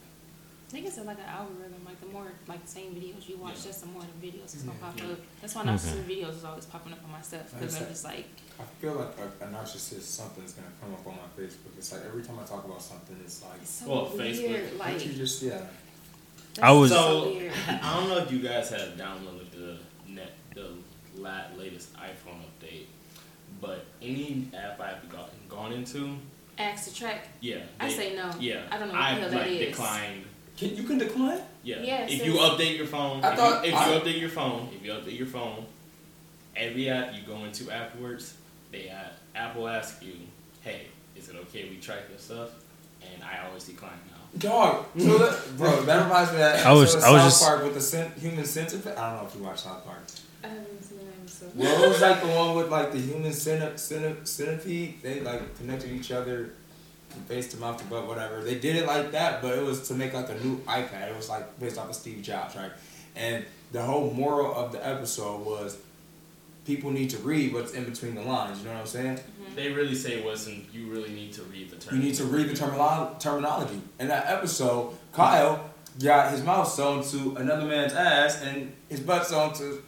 I 0.70 0.72
think 0.72 0.86
it's 0.86 0.98
like 0.98 1.18
an 1.18 1.24
algorithm. 1.26 1.82
Like 1.84 2.00
the 2.00 2.06
more 2.06 2.30
like 2.46 2.62
the 2.64 2.70
same 2.70 2.94
videos 2.94 3.28
you 3.28 3.38
watch, 3.38 3.54
Yeah. 3.56 3.64
just 3.64 3.80
the 3.80 3.86
more 3.88 4.02
the 4.02 4.26
videos 4.26 4.54
is 4.54 4.62
gonna 4.62 4.78
Yeah. 4.80 4.86
pop 4.86 4.98
Yeah. 4.98 5.06
up. 5.12 5.18
That's 5.40 5.54
why 5.56 5.64
narcissism 5.64 6.04
videos 6.04 6.36
is 6.36 6.44
always 6.44 6.66
popping 6.66 6.92
up 6.92 7.00
on 7.04 7.10
my 7.10 7.20
stuff 7.20 7.52
because 7.58 7.74
I'm 7.76 7.88
just 7.88 8.04
like, 8.04 8.26
I 8.60 8.62
feel 8.80 8.94
like 8.94 9.08
a, 9.18 9.44
a 9.44 9.48
narcissist, 9.48 10.02
something's 10.02 10.52
gonna 10.52 10.68
come 10.80 10.94
up 10.94 11.04
on 11.08 11.16
my 11.16 11.42
Facebook. 11.42 11.76
It's 11.76 11.90
like 11.90 12.02
every 12.06 12.22
time 12.22 12.38
I 12.38 12.44
talk 12.46 12.64
about 12.64 12.80
something, 12.80 13.16
it's 13.24 13.42
like, 13.42 13.60
it's 13.60 13.70
so 13.70 13.88
Well, 13.88 14.16
weird. 14.16 14.36
Facebook. 14.36 14.78
Like 14.78 14.90
don't 14.98 15.06
you 15.06 15.12
just, 15.14 15.42
yeah. 15.42 15.60
I 16.62 16.70
was- 16.70 16.90
so 16.92 17.32
So. 17.34 17.50
I 17.68 17.94
don't 17.98 18.08
know 18.08 18.18
if 18.18 18.30
you 18.30 18.38
guys 18.38 18.70
have 18.70 18.90
downloaded 18.96 19.50
the 19.50 19.78
net 20.08 20.32
the 20.54 20.74
la- 21.16 21.46
latest 21.58 21.94
iPhone 21.96 22.42
update, 22.48 22.86
but 23.60 23.86
any 24.00 24.48
app 24.54 24.80
I've 24.80 25.08
gone, 25.08 25.30
gone 25.48 25.72
into, 25.72 26.16
Ask 26.58 26.88
to 26.90 26.94
track. 26.94 27.26
yeah, 27.40 27.62
I 27.80 27.88
say 27.90 28.14
no. 28.14 28.30
yeah, 28.38 28.66
I 28.70 28.78
don't 28.78 28.88
know 28.88 28.94
what 28.94 29.00
the 29.00 29.04
I've 29.06 29.18
hell 29.20 29.30
that 29.30 29.40
like 29.40 29.50
is. 29.50 29.68
declined. 29.68 30.24
Can, 30.60 30.76
you 30.76 30.82
can 30.84 30.98
decline? 30.98 31.40
Yeah, 31.62 31.82
Yeah, 31.82 32.04
it 32.06 32.12
if 32.12 32.26
you 32.26 32.34
update 32.34 32.76
your 32.76 32.86
phone, 32.86 33.24
I 33.24 33.32
if, 33.32 33.38
thought 33.38 33.64
you, 33.66 33.70
if 33.72 33.76
I- 33.76 33.92
you 33.94 34.00
update 34.00 34.20
your 34.20 34.28
phone, 34.28 34.68
if 34.76 34.84
you 34.84 34.92
update 34.92 35.18
your 35.18 35.26
phone, 35.26 35.64
every 36.56 36.88
app 36.90 37.14
you 37.14 37.22
go 37.26 37.44
into 37.44 37.70
afterwards, 37.70 38.34
they 38.70 38.86
a- 38.88 39.10
Apple 39.34 39.66
asks 39.68 40.02
you, 40.02 40.12
"Hey, 40.62 40.86
is 41.16 41.28
it 41.28 41.36
okay 41.36 41.68
we 41.70 41.76
track 41.78 42.00
your 42.10 42.18
stuff?" 42.18 42.50
And 43.02 43.22
I 43.24 43.46
always 43.46 43.64
decline 43.64 43.92
now. 44.10 44.16
Dog, 44.38 44.86
so 44.98 45.18
that, 45.18 45.38
bro, 45.58 45.82
that 45.82 46.04
reminds 46.04 46.30
me 46.30 46.36
of 46.36 46.40
that 46.40 46.66
I 46.66 46.72
was- 46.72 46.94
episode 46.94 47.08
I 47.08 47.12
was 47.12 47.22
of 47.22 47.26
just- 47.28 47.40
South 47.40 47.48
Park 47.48 47.64
with 47.64 47.74
the 47.74 47.80
cent- 47.80 48.18
human 48.18 48.44
centipede. 48.44 48.96
I 48.96 49.10
don't 49.12 49.22
know 49.22 49.28
if 49.28 49.34
you 49.34 49.42
watch 49.42 49.60
South 49.62 49.84
Park. 49.84 50.02
I 50.44 50.48
haven't 50.48 50.84
seen 50.84 50.98
that 50.98 51.14
episode. 51.22 51.52
Well, 51.56 51.84
it 51.84 51.88
was 51.88 52.00
like 52.00 52.20
the 52.22 52.28
one 52.42 52.56
with 52.56 52.68
like 52.70 52.92
the 52.92 52.98
human 53.00 53.30
centip- 53.32 53.74
centip- 53.74 54.26
centipede. 54.26 55.02
They 55.02 55.20
like 55.20 55.56
connected 55.58 55.90
each 55.92 56.10
other 56.12 56.50
from 57.10 57.22
face 57.22 57.48
to 57.48 57.56
mouth 57.56 57.78
to 57.78 57.84
butt, 57.84 58.06
whatever. 58.06 58.42
They 58.42 58.58
did 58.58 58.76
it 58.76 58.86
like 58.86 59.12
that, 59.12 59.42
but 59.42 59.58
it 59.58 59.64
was 59.64 59.88
to 59.88 59.94
make 59.94 60.12
like 60.14 60.28
a 60.28 60.38
new 60.44 60.58
iPad. 60.60 61.10
It 61.10 61.16
was 61.16 61.28
like 61.28 61.58
based 61.60 61.78
off 61.78 61.88
of 61.90 61.94
Steve 61.94 62.22
Jobs, 62.22 62.56
right? 62.56 62.72
And 63.16 63.44
the 63.72 63.82
whole 63.82 64.10
moral 64.12 64.54
of 64.54 64.72
the 64.72 64.86
episode 64.86 65.44
was 65.44 65.76
people 66.64 66.90
need 66.90 67.10
to 67.10 67.18
read 67.18 67.52
what's 67.52 67.72
in 67.72 67.84
between 67.84 68.14
the 68.14 68.22
lines. 68.22 68.58
You 68.58 68.66
know 68.66 68.74
what 68.74 68.80
I'm 68.80 68.86
saying? 68.86 69.20
They 69.56 69.72
really 69.72 69.94
say 69.94 70.12
it 70.18 70.24
wasn't 70.24 70.72
you 70.72 70.86
really 70.86 71.10
need 71.10 71.32
to 71.34 71.42
read 71.42 71.70
the 71.70 71.76
term. 71.76 71.96
You 71.96 72.02
need 72.02 72.14
to 72.16 72.24
read 72.24 72.48
the 72.48 72.54
termilo- 72.54 73.18
terminology. 73.18 73.80
In 73.98 74.08
that 74.08 74.26
episode, 74.26 74.94
Kyle 75.12 75.70
got 76.02 76.30
his 76.30 76.42
mouth 76.42 76.68
sewn 76.68 77.02
to 77.04 77.36
another 77.36 77.66
man's 77.66 77.92
ass 77.92 78.42
and 78.42 78.72
his 78.88 79.00
butt 79.00 79.26
sewn 79.26 79.52
to. 79.54 79.82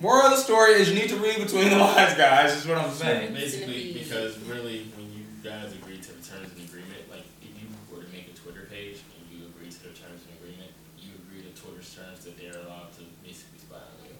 Moral 0.00 0.26
of 0.26 0.30
the 0.32 0.36
story 0.36 0.72
is 0.72 0.90
you 0.90 0.96
need 0.96 1.08
to 1.08 1.16
read 1.16 1.38
between 1.38 1.70
the 1.70 1.78
lines, 1.78 2.14
guys. 2.14 2.52
Is 2.52 2.66
what 2.66 2.78
I'm 2.78 2.90
saying. 2.90 3.32
Basically, 3.32 3.92
because 3.92 4.36
really, 4.40 4.90
when 4.96 5.06
you 5.14 5.24
guys 5.42 5.72
agree 5.72 5.98
to 5.98 6.08
the 6.08 6.20
terms 6.20 6.50
and 6.58 6.68
agreement, 6.68 7.08
like 7.08 7.24
if 7.40 7.54
you 7.54 7.68
were 7.88 8.02
to 8.02 8.10
make 8.10 8.28
a 8.28 8.36
Twitter 8.36 8.66
page 8.68 8.98
and 9.14 9.22
you 9.30 9.46
agree 9.46 9.70
to 9.70 9.82
the 9.84 9.94
terms 9.94 10.26
and 10.26 10.34
agreement, 10.42 10.72
you 10.98 11.10
agree 11.24 11.46
to 11.46 11.52
Twitter's 11.56 11.94
terms 11.94 12.24
that 12.26 12.36
they're 12.36 12.58
allowed 12.66 12.90
to 12.98 13.06
basically 13.22 13.62
spy 13.62 13.76
on 13.78 14.02
you 14.04 14.18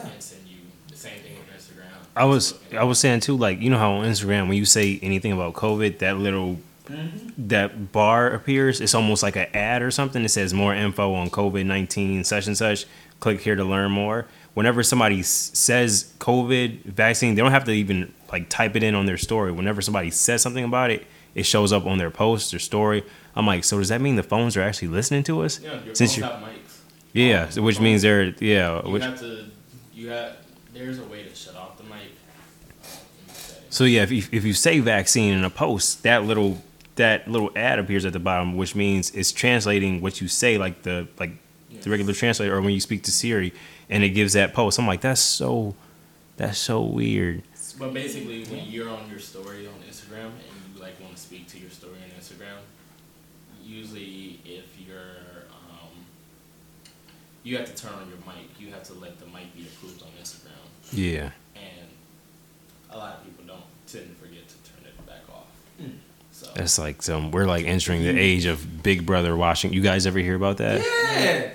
And 0.00 0.48
you 0.48 0.58
the 0.88 0.96
same 0.96 1.20
thing 1.20 1.36
with 1.38 1.48
Instagram. 1.56 1.88
I 2.16 2.24
was 2.24 2.54
I 2.76 2.84
was 2.84 2.98
saying 2.98 3.20
too, 3.20 3.36
like 3.36 3.60
you 3.60 3.70
know 3.70 3.78
how 3.78 3.92
on 3.92 4.06
Instagram 4.06 4.48
when 4.48 4.56
you 4.56 4.64
say 4.64 4.98
anything 5.02 5.32
about 5.32 5.54
COVID, 5.54 5.98
that 5.98 6.18
little 6.18 6.58
mm-hmm. 6.86 7.28
that 7.48 7.92
bar 7.92 8.28
appears. 8.30 8.80
It's 8.80 8.94
almost 8.94 9.22
like 9.22 9.36
an 9.36 9.48
ad 9.54 9.82
or 9.82 9.90
something. 9.90 10.24
It 10.24 10.28
says 10.30 10.52
more 10.54 10.74
info 10.74 11.14
on 11.14 11.30
COVID 11.30 11.66
nineteen 11.66 12.24
such 12.24 12.46
and 12.46 12.56
such. 12.56 12.86
Click 13.20 13.40
here 13.40 13.54
to 13.54 13.64
learn 13.64 13.90
more. 13.92 14.26
Whenever 14.54 14.82
somebody 14.82 15.20
s- 15.20 15.50
says 15.54 16.12
COVID 16.18 16.84
vaccine, 16.84 17.34
they 17.34 17.40
don't 17.42 17.52
have 17.52 17.64
to 17.64 17.72
even 17.72 18.12
like 18.30 18.48
type 18.48 18.76
it 18.76 18.82
in 18.82 18.94
on 18.94 19.06
their 19.06 19.16
story. 19.16 19.52
Whenever 19.52 19.80
somebody 19.80 20.10
says 20.10 20.42
something 20.42 20.64
about 20.64 20.90
it, 20.90 21.06
it 21.34 21.44
shows 21.44 21.72
up 21.72 21.86
on 21.86 21.98
their 21.98 22.10
post 22.10 22.52
or 22.52 22.58
story. 22.58 23.04
I'm 23.34 23.46
like, 23.46 23.64
so 23.64 23.78
does 23.78 23.88
that 23.88 24.00
mean 24.02 24.16
the 24.16 24.22
phones 24.22 24.56
are 24.56 24.62
actually 24.62 24.88
listening 24.88 25.22
to 25.24 25.42
us? 25.42 25.58
Yeah, 25.60 25.78
Since 25.94 25.98
phones 25.98 26.16
you- 26.18 26.24
have 26.24 26.42
mics. 26.42 26.78
Yeah, 27.14 27.48
so 27.50 27.62
which 27.62 27.78
means 27.78 28.02
they're 28.02 28.34
yeah. 28.40 28.82
You 28.84 28.90
Which, 28.90 29.02
have 29.02 29.20
to. 29.20 29.44
You 30.02 30.08
have. 30.08 30.36
There's 30.74 30.98
a 30.98 31.04
way 31.04 31.22
to 31.22 31.32
shut 31.32 31.54
off 31.54 31.78
the 31.78 31.84
mic. 31.84 32.00
in 32.00 33.28
the 33.28 33.34
settings. 33.34 33.66
So 33.70 33.84
yeah, 33.84 34.02
if 34.02 34.10
you, 34.10 34.24
if 34.32 34.44
you 34.44 34.52
say 34.52 34.80
vaccine 34.80 35.32
in 35.32 35.44
a 35.44 35.50
post, 35.50 36.02
that 36.02 36.24
little 36.24 36.60
that 36.96 37.28
little 37.28 37.52
ad 37.54 37.78
appears 37.78 38.04
at 38.04 38.12
the 38.12 38.18
bottom, 38.18 38.56
which 38.56 38.74
means 38.74 39.12
it's 39.12 39.30
translating 39.30 40.00
what 40.00 40.20
you 40.20 40.26
say, 40.26 40.58
like 40.58 40.82
the 40.82 41.06
like 41.20 41.30
the 41.82 41.88
regular 41.88 42.14
translator, 42.14 42.56
or 42.56 42.60
when 42.60 42.74
you 42.74 42.80
speak 42.80 43.04
to 43.04 43.12
Siri, 43.12 43.52
and 43.88 44.02
it 44.02 44.08
gives 44.08 44.32
that 44.32 44.54
post. 44.54 44.76
I'm 44.80 44.88
like, 44.88 45.02
that's 45.02 45.20
so 45.20 45.76
that's 46.36 46.58
so 46.58 46.82
weird. 46.82 47.44
But 47.78 47.94
basically, 47.94 48.44
when 48.46 48.64
you're 48.66 48.88
on 48.88 49.08
your 49.08 49.20
story 49.20 49.68
on 49.68 49.74
Instagram 49.88 50.26
and 50.26 50.74
you 50.74 50.80
like 50.80 51.00
want 51.00 51.14
to 51.14 51.22
speak 51.22 51.46
to 51.50 51.60
your 51.60 51.70
story 51.70 51.94
on 51.94 52.20
Instagram, 52.20 52.58
usually 53.62 54.40
if 54.44 54.64
you're, 54.84 55.21
you 57.44 57.56
have 57.56 57.66
to 57.66 57.74
turn 57.82 57.92
on 57.94 58.08
your 58.08 58.18
mic. 58.18 58.48
You 58.58 58.70
have 58.72 58.82
to 58.84 58.94
let 58.94 59.18
the 59.18 59.26
mic 59.26 59.54
be 59.56 59.62
approved 59.62 60.02
on 60.02 60.08
Instagram, 60.20 60.50
Yeah, 60.92 61.30
and 61.56 61.88
a 62.90 62.96
lot 62.98 63.14
of 63.18 63.24
people 63.24 63.44
don't 63.46 63.62
tend 63.86 64.08
to 64.08 64.14
forget 64.14 64.46
to 64.48 64.54
turn 64.70 64.84
it 64.86 65.06
back 65.06 65.22
off. 65.32 65.46
So 66.32 66.48
that's 66.54 66.78
like 66.78 67.02
some 67.02 67.30
we're 67.30 67.46
like 67.46 67.66
entering 67.66 68.02
the 68.02 68.18
age 68.18 68.46
of 68.46 68.82
Big 68.82 69.04
Brother 69.06 69.36
watching. 69.36 69.72
You 69.72 69.80
guys 69.80 70.06
ever 70.06 70.18
hear 70.18 70.34
about 70.36 70.56
that? 70.58 70.80
Yeah. 70.80 71.50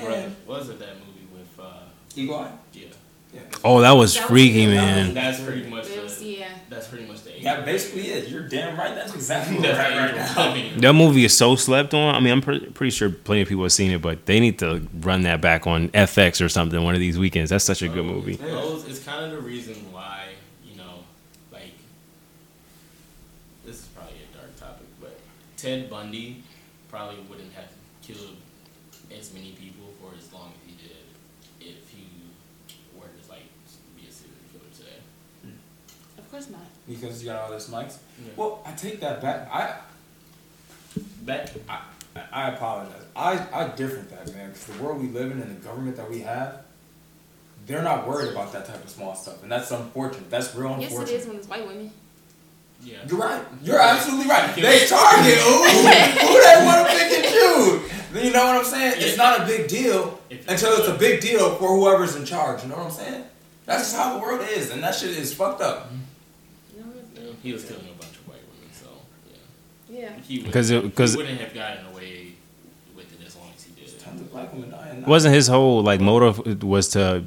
Brother, 0.00 0.30
what 0.46 0.60
was 0.60 0.68
it 0.70 0.78
that 0.78 0.96
movie 0.98 1.26
with? 1.32 1.48
Uh, 1.64 1.80
Eagle 2.16 2.36
Eye. 2.38 2.50
yeah, 2.72 2.86
Yeah. 3.34 3.40
Oh, 3.62 3.80
that 3.80 3.92
was 3.92 4.14
That 4.14 4.20
was 4.22 4.30
freaky, 4.30 4.64
good. 4.66 4.74
man. 4.74 5.14
that's 5.14 5.40
pretty 5.42 5.68
much 5.68 5.88
was, 5.96 6.18
the. 6.18 6.26
yeah. 6.26 6.48
That's 6.70 6.86
pretty 6.88 7.06
much 7.06 7.22
the 7.22 7.23
age. 7.23 7.23
That 7.44 7.64
basically 7.64 8.08
is. 8.08 8.30
You're 8.32 8.48
damn 8.48 8.76
right. 8.76 8.94
That's 8.94 9.14
exactly 9.14 9.58
That's 9.58 9.78
right 9.78 9.96
right 9.96 10.14
now. 10.16 10.34
we're. 10.34 10.80
That 10.80 10.92
movie 10.94 11.24
is 11.24 11.36
so 11.36 11.56
slept 11.56 11.92
on. 11.94 12.14
I 12.14 12.20
mean, 12.20 12.32
I'm 12.32 12.40
pre- 12.40 12.66
pretty 12.70 12.90
sure 12.90 13.10
plenty 13.10 13.42
of 13.42 13.48
people 13.48 13.62
have 13.64 13.72
seen 13.72 13.90
it, 13.90 14.00
but 14.02 14.26
they 14.26 14.40
need 14.40 14.58
to 14.60 14.86
run 15.00 15.22
that 15.22 15.40
back 15.40 15.66
on 15.66 15.88
FX 15.90 16.44
or 16.44 16.48
something 16.48 16.82
one 16.82 16.94
of 16.94 17.00
these 17.00 17.18
weekends. 17.18 17.50
That's 17.50 17.64
such 17.64 17.82
a 17.82 17.88
good 17.88 18.06
movie. 18.06 18.36
Those 18.36 18.86
is 18.86 18.98
kind 19.04 19.24
of 19.24 19.30
the 19.32 19.38
reason 19.46 19.74
why 19.92 20.24
you 20.64 20.76
know, 20.76 21.04
like, 21.52 21.72
this 23.66 23.76
is 23.80 23.86
probably 23.88 24.14
a 24.32 24.36
dark 24.36 24.56
topic, 24.58 24.86
but 25.00 25.18
Ted 25.56 25.90
Bundy 25.90 26.42
probably 26.90 27.20
wouldn't 27.28 27.52
have 27.52 27.68
killed 28.02 28.36
as 29.16 29.32
many 29.34 29.50
people 29.60 29.86
for 30.00 30.16
as 30.18 30.32
long 30.32 30.52
as 30.54 30.70
he 30.70 30.76
did 30.76 30.96
if 31.60 31.88
he 31.90 32.06
were 32.96 33.06
to 33.06 33.30
like 33.30 33.42
be 33.96 34.06
a 34.08 34.12
serial 34.12 34.36
killer 34.52 34.70
today. 34.74 35.00
Of 36.18 36.22
course 36.34 36.50
not. 36.50 36.60
Because 36.88 37.22
you 37.22 37.30
got 37.30 37.42
all 37.42 37.50
this 37.50 37.68
mics. 37.70 37.98
Yeah. 38.22 38.32
Well, 38.36 38.62
I 38.66 38.72
take 38.72 39.00
that 39.00 39.20
back. 39.20 39.48
I 39.52 39.76
Back, 41.22 41.48
I, 41.68 41.80
I 42.32 42.48
apologize. 42.50 43.02
I, 43.16 43.44
I 43.52 43.68
different 43.68 44.10
that 44.10 44.32
man 44.34 44.50
because 44.50 44.66
the 44.66 44.82
world 44.82 45.00
we 45.00 45.08
live 45.08 45.32
in 45.32 45.40
and 45.40 45.56
the 45.56 45.64
government 45.66 45.96
that 45.96 46.08
we 46.08 46.20
have, 46.20 46.62
they're 47.66 47.82
not 47.82 48.06
worried 48.06 48.30
about 48.30 48.52
that 48.52 48.66
type 48.66 48.84
of 48.84 48.90
small 48.90 49.14
stuff, 49.14 49.42
and 49.42 49.50
that's 49.50 49.70
unfortunate. 49.70 50.30
That's 50.30 50.54
real 50.54 50.74
unfortunate. 50.74 51.00
Yes, 51.00 51.10
it 51.10 51.14
is 51.20 51.26
when 51.26 51.36
it's 51.36 51.48
white 51.48 51.66
women. 51.66 51.90
yeah. 52.82 52.98
You're 53.08 53.18
right. 53.18 53.42
You're 53.62 53.80
absolutely 53.80 54.26
right. 54.28 54.54
They 54.54 54.86
target 54.86 55.34
who, 55.34 55.64
who 55.64 56.42
they 56.42 56.64
want 56.66 56.86
to 56.88 56.94
pick 56.94 57.24
and 57.24 57.32
choose. 57.32 58.24
You 58.24 58.32
know 58.32 58.44
what 58.44 58.56
I'm 58.58 58.64
saying? 58.64 58.94
It's 58.98 59.16
not 59.16 59.40
a 59.40 59.46
big 59.46 59.66
deal 59.66 60.20
If- 60.30 60.46
until 60.48 60.74
it's 60.76 60.88
a 60.88 60.94
big 60.94 61.20
deal 61.22 61.54
for 61.56 61.68
whoever's 61.74 62.14
in 62.16 62.24
charge. 62.26 62.62
You 62.62 62.68
know 62.68 62.76
what 62.76 62.86
I'm 62.86 62.92
saying? 62.92 63.24
That's 63.66 63.82
just 63.84 63.96
how 63.96 64.14
the 64.14 64.20
world 64.20 64.46
is, 64.50 64.70
and 64.70 64.82
that 64.82 64.94
shit 64.94 65.10
is 65.10 65.32
fucked 65.32 65.62
up. 65.62 65.86
Mm-hmm. 65.86 65.98
No, 67.44 67.50
it's 67.50 67.50
Yeah, 67.50 67.50
he 67.50 67.52
was 67.52 67.64
killing 67.64 67.86
a 67.88 68.00
bunch 68.00 68.12
of 68.16 68.28
white 68.28 68.38
women, 68.50 68.72
so 68.72 68.86
yeah. 69.90 70.00
Yeah. 70.00 70.20
He, 70.22 70.38
would, 70.42 70.52
'Cause 70.52 70.70
it- 70.70 70.94
'cause- 70.94 71.16
wouldn't 71.16 71.40
have 71.40 71.54
gotten 71.54 71.86
away 71.86 72.32
with 72.96 73.12
it 73.20 73.26
as 73.26 73.36
long 73.36 73.50
as 73.56 73.62
he 73.64 73.72
did. 73.80 73.98
Tons 74.00 74.20
of 74.20 74.30
black 74.32 74.52
women 74.52 74.70
dying. 74.70 75.04
Wasn't 75.04 75.34
his 75.34 75.48
whole 75.48 75.82
like 75.82 76.00
motive 76.00 76.62
was 76.62 76.88
to, 76.90 77.24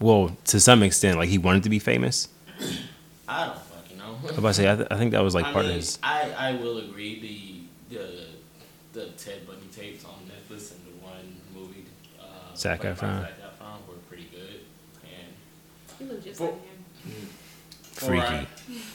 well, 0.00 0.36
to 0.46 0.60
some 0.60 0.82
extent, 0.82 1.18
like 1.18 1.28
he 1.28 1.38
wanted 1.38 1.62
to 1.64 1.70
be 1.70 1.78
famous. 1.78 2.28
I 3.28 3.46
don't 3.46 3.58
fucking 3.58 3.98
know. 3.98 4.16
I 4.22 4.26
was 4.26 4.38
about 4.38 4.48
to 4.48 4.54
say, 4.54 4.70
I, 4.72 4.76
th- 4.76 4.88
I 4.90 4.96
think 4.96 5.12
that 5.12 5.22
was 5.22 5.34
like 5.34 5.46
I 5.46 5.52
part 5.52 5.64
mean, 5.64 5.70
of 5.76 5.80
his. 5.80 5.98
I, 6.02 6.30
I 6.38 6.52
will 6.56 6.78
agree 6.78 7.20
the 7.90 7.96
the 7.96 8.26
the 8.92 9.06
Ted 9.12 9.46
Bundy 9.46 9.66
tapes 9.74 10.04
on 10.04 10.14
Netflix 10.28 10.72
and 10.72 10.80
the 10.86 11.04
one 11.04 11.36
movie 11.54 11.84
uh, 12.20 12.54
Zac 12.56 12.80
played 12.80 12.94
Efron. 12.96 13.22
Zac 13.22 13.32
Efron 13.40 13.88
were 13.88 13.94
pretty 14.08 14.28
good. 14.30 14.60
And 15.02 15.34
He 15.98 16.04
looked 16.04 16.24
just 16.24 16.38
For- 16.38 16.44
like 16.50 16.54
him. 16.54 16.84
for 17.02 17.08
Freaky, 17.94 18.24
a- 18.24 18.46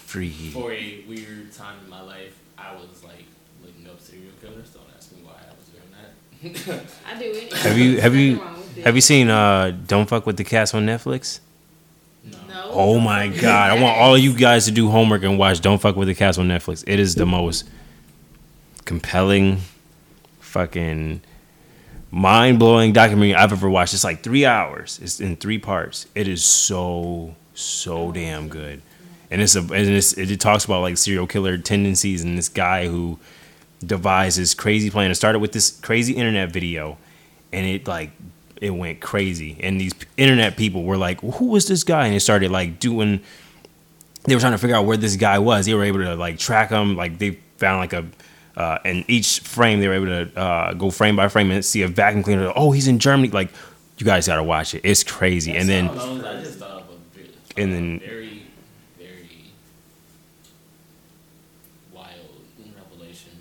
freaky. 0.05 0.49
for 0.51 0.71
a 0.71 1.03
weird 1.07 1.51
time 1.53 1.77
in 1.83 1.89
my 1.89 2.01
life, 2.01 2.37
I 2.57 2.73
was 2.75 3.03
like 3.03 3.25
looking 3.63 3.87
up 3.87 3.99
serial 4.01 4.31
killers. 4.41 4.69
Don't 4.71 4.83
ask 4.95 5.11
me 5.13 5.19
why 5.23 5.33
I 5.33 5.53
was 5.55 6.59
doing 6.59 6.73
that. 6.73 6.83
I 7.15 7.17
do 7.19 7.25
it. 7.25 7.53
Have 7.53 7.77
you 7.77 8.01
have 8.01 8.15
you 8.15 8.33
Nothing 8.35 8.45
wrong 8.47 8.57
with 8.57 8.77
it. 8.77 8.85
have 8.85 8.95
you 8.95 9.01
seen 9.01 9.29
uh 9.29 9.71
Don't 9.87 10.07
Fuck 10.09 10.25
with 10.25 10.37
the 10.37 10.43
Cats 10.43 10.73
on 10.73 10.85
Netflix? 10.85 11.39
no. 12.25 12.37
No. 12.47 12.69
Oh 12.71 12.99
my 12.99 13.29
god! 13.29 13.71
I 13.71 13.81
want 13.81 13.97
all 13.97 14.15
of 14.15 14.21
you 14.21 14.33
guys 14.33 14.65
to 14.65 14.71
do 14.71 14.89
homework 14.89 15.23
and 15.23 15.39
watch 15.39 15.61
Don't 15.61 15.79
Fuck 15.81 15.95
with 15.95 16.07
the 16.09 16.15
Cats 16.15 16.37
on 16.37 16.47
Netflix. 16.47 16.83
It 16.85 16.99
is 16.99 17.15
the 17.15 17.25
most 17.25 17.67
compelling, 18.85 19.59
fucking 20.39 21.21
mind 22.11 22.59
blowing 22.59 22.91
documentary 22.93 23.35
I've 23.35 23.51
ever 23.51 23.69
watched. 23.69 23.93
It's 23.93 24.03
like 24.03 24.21
three 24.23 24.45
hours. 24.45 24.99
It's 25.01 25.19
in 25.19 25.35
three 25.37 25.57
parts. 25.59 26.07
It 26.15 26.27
is 26.27 26.43
so 26.43 27.35
so 27.53 28.11
damn 28.11 28.47
good, 28.47 28.81
and 29.31 29.41
it's 29.41 29.55
a 29.55 29.59
and 29.59 29.71
it's, 29.71 30.13
it 30.13 30.39
talks 30.39 30.65
about 30.65 30.81
like 30.81 30.97
serial 30.97 31.27
killer 31.27 31.57
tendencies 31.57 32.23
and 32.23 32.37
this 32.37 32.49
guy 32.49 32.87
who 32.87 33.19
devised 33.85 34.37
this 34.39 34.53
crazy 34.53 34.89
plan. 34.89 35.11
It 35.11 35.15
started 35.15 35.39
with 35.39 35.51
this 35.51 35.79
crazy 35.79 36.13
internet 36.13 36.51
video, 36.51 36.97
and 37.53 37.65
it 37.65 37.87
like 37.87 38.11
it 38.61 38.71
went 38.71 38.99
crazy. 39.01 39.57
And 39.61 39.79
these 39.79 39.93
internet 40.17 40.57
people 40.57 40.83
were 40.83 40.97
like, 40.97 41.21
"Who 41.21 41.45
was 41.45 41.67
this 41.67 41.83
guy?" 41.83 42.07
And 42.07 42.15
it 42.15 42.19
started 42.21 42.51
like 42.51 42.79
doing. 42.79 43.21
They 44.23 44.35
were 44.35 44.41
trying 44.41 44.51
to 44.51 44.57
figure 44.57 44.75
out 44.75 44.85
where 44.85 44.97
this 44.97 45.15
guy 45.15 45.39
was. 45.39 45.65
They 45.65 45.73
were 45.73 45.83
able 45.85 45.99
to 45.99 46.15
like 46.15 46.37
track 46.37 46.69
him. 46.71 46.95
Like 46.97 47.17
they 47.19 47.39
found 47.57 47.79
like 47.79 47.93
a. 47.93 48.05
Uh, 48.57 48.77
and 48.83 49.05
each 49.07 49.39
frame 49.39 49.79
they 49.79 49.87
were 49.87 49.93
able 49.93 50.07
to 50.07 50.37
uh, 50.37 50.73
go 50.73 50.91
frame 50.91 51.15
by 51.15 51.29
frame 51.29 51.49
and 51.49 51.63
see 51.63 51.81
a 51.83 51.87
vacuum 51.87 52.21
cleaner. 52.23 52.51
Oh, 52.53 52.71
he's 52.71 52.89
in 52.89 52.99
Germany. 52.99 53.29
Like, 53.29 53.51
you 53.97 54.05
guys 54.05 54.27
gotta 54.27 54.43
watch 54.43 54.75
it. 54.75 54.81
It's 54.83 55.01
crazy. 55.01 55.55
And 55.55 55.69
then 55.69 55.87
and 55.87 55.97
don't 55.97 56.21
know, 56.21 56.29
I 56.29 56.41
just 56.41 56.59
thought 56.59 56.71
of 56.81 56.89
a, 56.89 57.17
ve- 57.17 57.29
And 57.55 57.71
a 57.71 57.73
then- 57.75 57.99
very, 57.99 58.43
very 58.97 59.51
wild 61.93 62.09
revelation. 62.75 63.31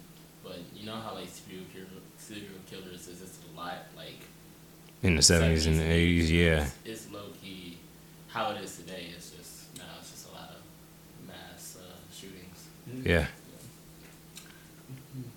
But 0.45 0.59
you 0.77 0.87
know 0.87 0.97
how 0.97 1.15
like 1.15 1.29
serial 1.29 1.65
killer, 1.73 1.87
serial 2.19 2.47
killers 2.71 3.09
existed 3.09 3.45
a 3.53 3.57
lot, 3.59 3.79
like 3.97 4.21
in 5.03 5.17
the 5.17 5.23
seventies 5.23 5.67
and 5.67 5.79
the 5.79 5.85
eighties, 5.85 6.31
yeah, 6.31 6.67
It's, 6.85 7.05
it's 7.05 7.13
low 7.13 7.21
key 7.43 7.79
how 8.29 8.51
it 8.53 8.63
is 8.63 8.77
today. 8.77 9.07
It's 9.17 9.31
just 9.31 9.77
now 9.77 9.85
it's 10.01 10.11
just 10.11 10.29
a 10.29 10.33
lot 10.33 10.51
of 10.51 11.27
mass 11.29 11.77
uh, 11.81 12.15
shootings. 12.15 12.67
yeah. 13.05 13.27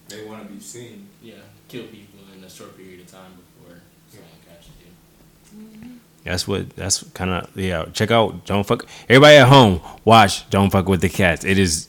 They 0.09 0.25
want 0.25 0.45
to 0.45 0.53
be 0.53 0.59
seen. 0.59 1.07
Yeah, 1.23 1.35
kill 1.69 1.83
people 1.83 2.19
in 2.35 2.43
a 2.43 2.49
short 2.49 2.75
period 2.75 2.99
of 3.01 3.07
time 3.07 3.31
before 3.31 3.77
someone 4.11 4.29
catches 4.47 4.71
you. 4.81 5.99
That's 6.25 6.47
what. 6.47 6.75
That's 6.75 7.03
kind 7.13 7.31
of 7.31 7.49
yeah. 7.57 7.85
Check 7.93 8.11
out 8.11 8.45
Don't 8.45 8.65
Fuck. 8.65 8.85
Everybody 9.07 9.37
at 9.37 9.47
home, 9.47 9.79
watch 10.03 10.49
Don't 10.49 10.69
Fuck 10.69 10.87
with 10.89 11.01
the 11.01 11.09
Cats. 11.09 11.45
It 11.45 11.57
is. 11.57 11.87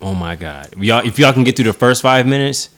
Oh 0.00 0.14
my 0.14 0.34
god, 0.36 0.74
y'all. 0.78 1.06
If 1.06 1.18
y'all 1.18 1.32
can 1.32 1.44
get 1.44 1.56
through 1.56 1.66
the 1.66 1.72
first 1.74 2.00
five 2.00 2.26
minutes, 2.26 2.70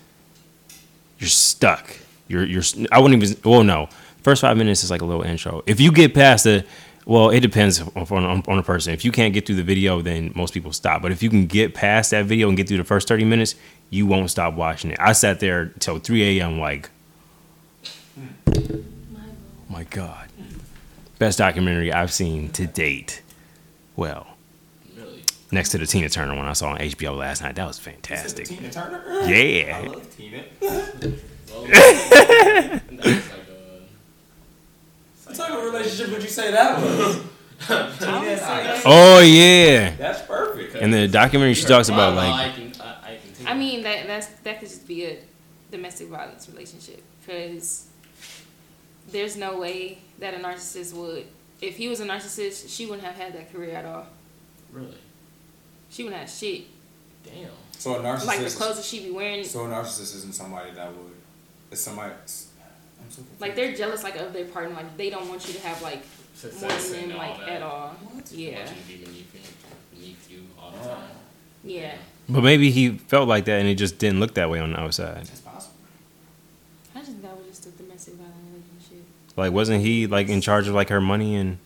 you're 1.20 1.28
stuck. 1.28 1.96
You're 2.26 2.44
you're. 2.44 2.62
I 2.90 2.98
wouldn't 2.98 3.22
even. 3.22 3.36
Well, 3.44 3.62
no. 3.62 3.88
First 4.22 4.42
five 4.42 4.56
minutes 4.56 4.84
is 4.84 4.90
like 4.90 5.02
a 5.02 5.04
little 5.04 5.22
intro. 5.22 5.62
If 5.66 5.80
you 5.80 5.92
get 5.92 6.14
past 6.14 6.44
the, 6.44 6.64
well, 7.06 7.30
it 7.30 7.40
depends 7.40 7.80
on 7.80 8.06
on, 8.24 8.42
on 8.46 8.58
a 8.58 8.62
person. 8.62 8.92
If 8.92 9.04
you 9.04 9.12
can't 9.12 9.32
get 9.32 9.46
through 9.46 9.56
the 9.56 9.62
video, 9.62 10.02
then 10.02 10.32
most 10.34 10.52
people 10.54 10.72
stop. 10.72 11.00
But 11.02 11.12
if 11.12 11.22
you 11.22 11.30
can 11.30 11.46
get 11.46 11.74
past 11.74 12.10
that 12.10 12.26
video 12.26 12.48
and 12.48 12.56
get 12.56 12.68
through 12.68 12.76
the 12.78 12.84
first 12.84 13.08
thirty 13.08 13.24
minutes, 13.24 13.54
you 13.88 14.06
won't 14.06 14.30
stop 14.30 14.54
watching 14.54 14.90
it. 14.90 14.98
I 15.00 15.12
sat 15.12 15.40
there 15.40 15.66
till 15.78 15.98
three 15.98 16.38
a.m. 16.38 16.58
Like, 16.60 16.90
my 19.68 19.84
god, 19.84 20.28
best 21.18 21.38
documentary 21.38 21.92
I've 21.92 22.12
seen 22.12 22.50
to 22.50 22.66
date. 22.66 23.22
Well, 23.96 24.26
Really? 24.96 25.24
next 25.50 25.70
to 25.70 25.78
the 25.78 25.86
Tina 25.86 26.08
Turner 26.08 26.34
one 26.36 26.46
I 26.46 26.52
saw 26.52 26.70
on 26.72 26.78
HBO 26.78 27.16
last 27.16 27.42
night. 27.42 27.54
That 27.56 27.66
was 27.66 27.78
fantastic. 27.78 28.46
Tina 28.46 28.70
Turner. 28.70 29.02
Yeah. 29.26 29.78
I 29.82 29.86
love 29.86 30.16
Tina. 30.16 30.44
Well, 31.52 31.64
that's 31.66 33.30
like 33.30 33.48
a. 33.48 33.60
What 35.30 35.36
type 35.36 35.52
of 35.52 35.62
relationship 35.62 36.10
would 36.10 36.24
you 36.24 36.28
say 36.28 36.50
that 36.50 36.76
was? 36.82 37.20
Tina 37.68 38.10
and 38.10 38.40
Ike. 38.40 38.82
Oh 38.84 39.20
yeah. 39.20 39.94
That's 39.94 40.22
perfect. 40.22 40.74
And 40.74 40.92
the 40.92 41.06
documentary 41.06 41.54
she 41.54 41.66
talks 41.66 41.88
about 41.88 42.16
like 42.16 42.34
I 42.34 42.52
can, 42.52 42.72
I, 42.80 43.12
I 43.12 43.18
can 43.36 43.46
I 43.46 43.54
mean 43.54 43.84
that 43.84 44.08
that's 44.08 44.26
that 44.26 44.58
could 44.58 44.68
just 44.68 44.88
be 44.88 45.04
a 45.06 45.18
domestic 45.70 46.08
violence 46.08 46.48
relationship 46.48 47.00
because 47.24 47.86
there's 49.12 49.36
no 49.36 49.56
way 49.60 49.98
that 50.18 50.34
a 50.34 50.38
narcissist 50.38 50.94
would. 50.94 51.28
If 51.60 51.76
he 51.76 51.88
was 51.88 52.00
a 52.00 52.06
narcissist, 52.06 52.68
she 52.74 52.86
wouldn't 52.86 53.06
have 53.06 53.14
had 53.14 53.32
that 53.34 53.52
career 53.52 53.76
at 53.76 53.84
all. 53.84 54.06
really, 54.72 54.96
She 55.90 56.02
wouldn't 56.02 56.22
have 56.22 56.30
shit. 56.30 56.64
damn. 57.24 57.50
So 57.78 57.94
a 57.94 58.00
narcissist. 58.00 58.26
Like 58.26 58.40
the 58.40 58.50
clothes 58.50 58.76
that 58.78 58.84
she 58.84 59.04
be 59.04 59.12
wearing. 59.12 59.44
So 59.44 59.64
a 59.64 59.68
narcissist 59.68 60.16
isn't 60.16 60.34
somebody 60.34 60.72
that 60.72 60.88
would. 60.88 61.12
It's 61.70 61.82
somebody. 61.82 62.14
I'm 62.14 62.18
so 62.26 62.26
confused. 62.26 62.49
Like 63.38 63.54
they're 63.56 63.74
jealous 63.74 64.02
like 64.02 64.16
of 64.16 64.32
their 64.32 64.44
partner. 64.46 64.74
Like 64.74 64.96
they 64.96 65.10
don't 65.10 65.28
want 65.28 65.46
you 65.46 65.54
to 65.54 65.60
have 65.66 65.80
like 65.82 66.02
more 66.42 66.70
than 66.70 67.08
them 67.08 67.18
like 67.18 67.38
that. 67.40 67.48
at 67.48 67.62
all. 67.62 67.88
What? 68.12 68.30
Yeah. 68.32 68.64
Want 68.64 68.70
you 68.70 68.82
to 68.82 68.88
be 68.88 69.04
beneath 69.04 69.34
you, 69.34 69.40
beneath 69.98 70.30
you 70.30 70.38
all 70.58 70.70
the. 70.72 70.96
Yeah. 71.68 71.94
But 72.28 72.42
maybe 72.42 72.70
he 72.70 72.90
felt 72.90 73.28
like 73.28 73.44
that 73.46 73.58
and 73.60 73.68
it 73.68 73.74
just 73.74 73.98
didn't 73.98 74.20
look 74.20 74.34
that 74.34 74.48
way 74.50 74.60
on 74.60 74.72
the 74.72 74.80
outside. 74.80 75.26
That's 75.26 75.40
possible. 75.40 75.74
I 76.94 76.98
just 77.00 77.10
think 77.10 77.22
that 77.22 77.36
was 77.36 77.46
just 77.48 77.66
a 77.66 77.70
domestic 77.70 78.14
violence 78.14 78.36
relationship. 78.52 79.06
Like 79.36 79.52
wasn't 79.52 79.82
he 79.84 80.06
like 80.06 80.28
in 80.28 80.40
charge 80.40 80.68
of 80.68 80.74
like 80.74 80.88
her 80.90 81.00
money 81.00 81.36
and 81.36 81.58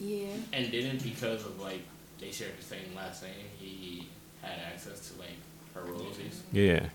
Yeah. 0.00 0.26
And 0.52 0.70
didn't 0.70 1.02
because 1.02 1.44
of 1.46 1.60
like 1.60 1.82
they 2.20 2.30
shared 2.30 2.58
the 2.58 2.64
same 2.64 2.94
last 2.96 3.22
name, 3.22 3.32
he 3.58 4.08
had 4.42 4.58
access 4.72 5.10
to 5.10 5.18
like 5.18 5.30
her 5.74 5.82
royalties. 5.90 6.42
yeah. 6.52 6.86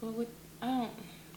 But 0.00 0.12
what 0.12 0.28
I 0.62 0.66
don't 0.66 0.90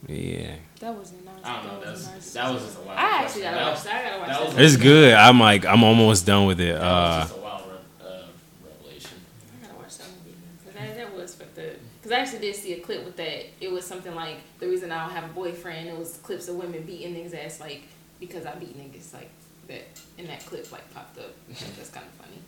Yeah. 0.07 0.55
that 0.79 0.93
wasn't 0.93 1.16
nice. 1.16 1.16
I 1.47 1.63
don't 1.63 1.65
know. 1.65 1.79
That 1.79 1.91
was 1.91 2.07
That's 2.09 2.29
a 2.29 2.33
that 2.33 2.53
was 2.53 2.63
just 2.63 2.77
a 2.77 2.81
wild. 2.81 2.99
I 2.99 3.01
actually 3.01 3.41
question. 3.41 3.43
gotta 3.43 3.55
That 3.55 3.73
watch 3.73 3.83
that. 3.83 3.95
I 3.95 4.03
gotta 4.09 4.19
watch 4.19 4.27
that 4.29 4.39
that. 4.49 4.55
was- 4.61 4.73
It's 4.73 4.83
good. 4.83 5.13
I'm 5.13 5.39
like 5.39 5.65
I'm 5.65 5.83
almost 5.83 6.25
done 6.25 6.45
with 6.45 6.59
it. 6.59 6.73
That 6.75 6.81
Uh 6.83 7.21
just 7.21 7.35
a 7.35 7.39
wild 7.39 7.61
re- 7.71 7.77
uh, 8.07 8.21
revelation. 8.65 9.17
I 9.61 9.65
gotta 9.67 9.79
watch 9.79 9.97
that 9.97 10.07
movie 10.09 10.35
because 10.65 10.73
that, 10.79 10.97
that 10.97 11.13
was 11.15 11.35
fucked 11.35 11.59
up. 11.59 11.63
Because 12.01 12.11
I 12.11 12.19
actually 12.19 12.39
did 12.39 12.55
see 12.55 12.73
a 12.73 12.79
clip 12.81 13.05
with 13.05 13.15
that. 13.17 13.45
It 13.61 13.71
was 13.71 13.85
something 13.85 14.13
like 14.15 14.37
the 14.59 14.67
reason 14.67 14.91
I 14.91 15.05
don't 15.05 15.15
have 15.15 15.25
a 15.29 15.33
boyfriend. 15.33 15.87
It 15.87 15.97
was 15.97 16.17
clips 16.23 16.47
of 16.49 16.55
women 16.55 16.83
beating 16.83 17.15
niggas 17.15 17.33
ass 17.45 17.59
like 17.59 17.83
because 18.19 18.45
I 18.45 18.55
beat 18.55 18.77
niggas 18.77 19.13
like 19.13 19.29
that. 19.67 19.87
And 20.17 20.27
that 20.29 20.45
clip 20.45 20.71
like 20.71 20.91
popped 20.93 21.17
up. 21.19 21.33
I 21.49 21.53
think 21.53 21.75
That's 21.77 21.89
kind 21.89 22.05
of 22.05 22.13
funny. 22.13 22.41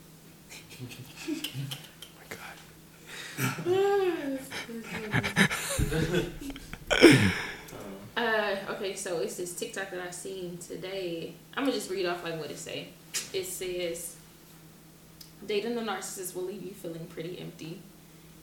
Uh, 8.20 8.58
okay, 8.72 8.96
so 8.96 9.20
it's 9.20 9.38
this 9.38 9.56
TikTok 9.56 9.92
that 9.92 10.06
I 10.06 10.12
seen 10.12 10.58
today. 10.58 11.36
I'm 11.56 11.64
gonna 11.64 11.74
just 11.74 11.90
read 11.90 12.06
off 12.06 12.22
like 12.22 12.38
what 12.38 12.52
it 12.52 12.58
say. 12.58 12.90
It 13.32 13.46
says, 13.46 14.18
"Dating 15.48 15.78
a 15.78 15.82
narcissist 15.82 16.36
will 16.36 16.44
leave 16.44 16.62
you 16.62 16.74
feeling 16.74 17.06
pretty 17.06 17.40
empty. 17.40 17.80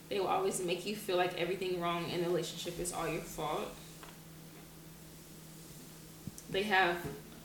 They 0.09 0.19
will 0.19 0.29
always 0.29 0.63
make 0.63 0.87
you 0.87 0.97
feel 0.97 1.19
like 1.19 1.39
everything 1.39 1.79
wrong 1.79 2.09
in 2.09 2.23
the 2.23 2.27
relationship 2.27 2.81
is 2.81 2.91
all 2.91 3.07
your 3.07 3.21
fault. 3.21 3.69
They 6.49 6.63
have, 6.63 6.97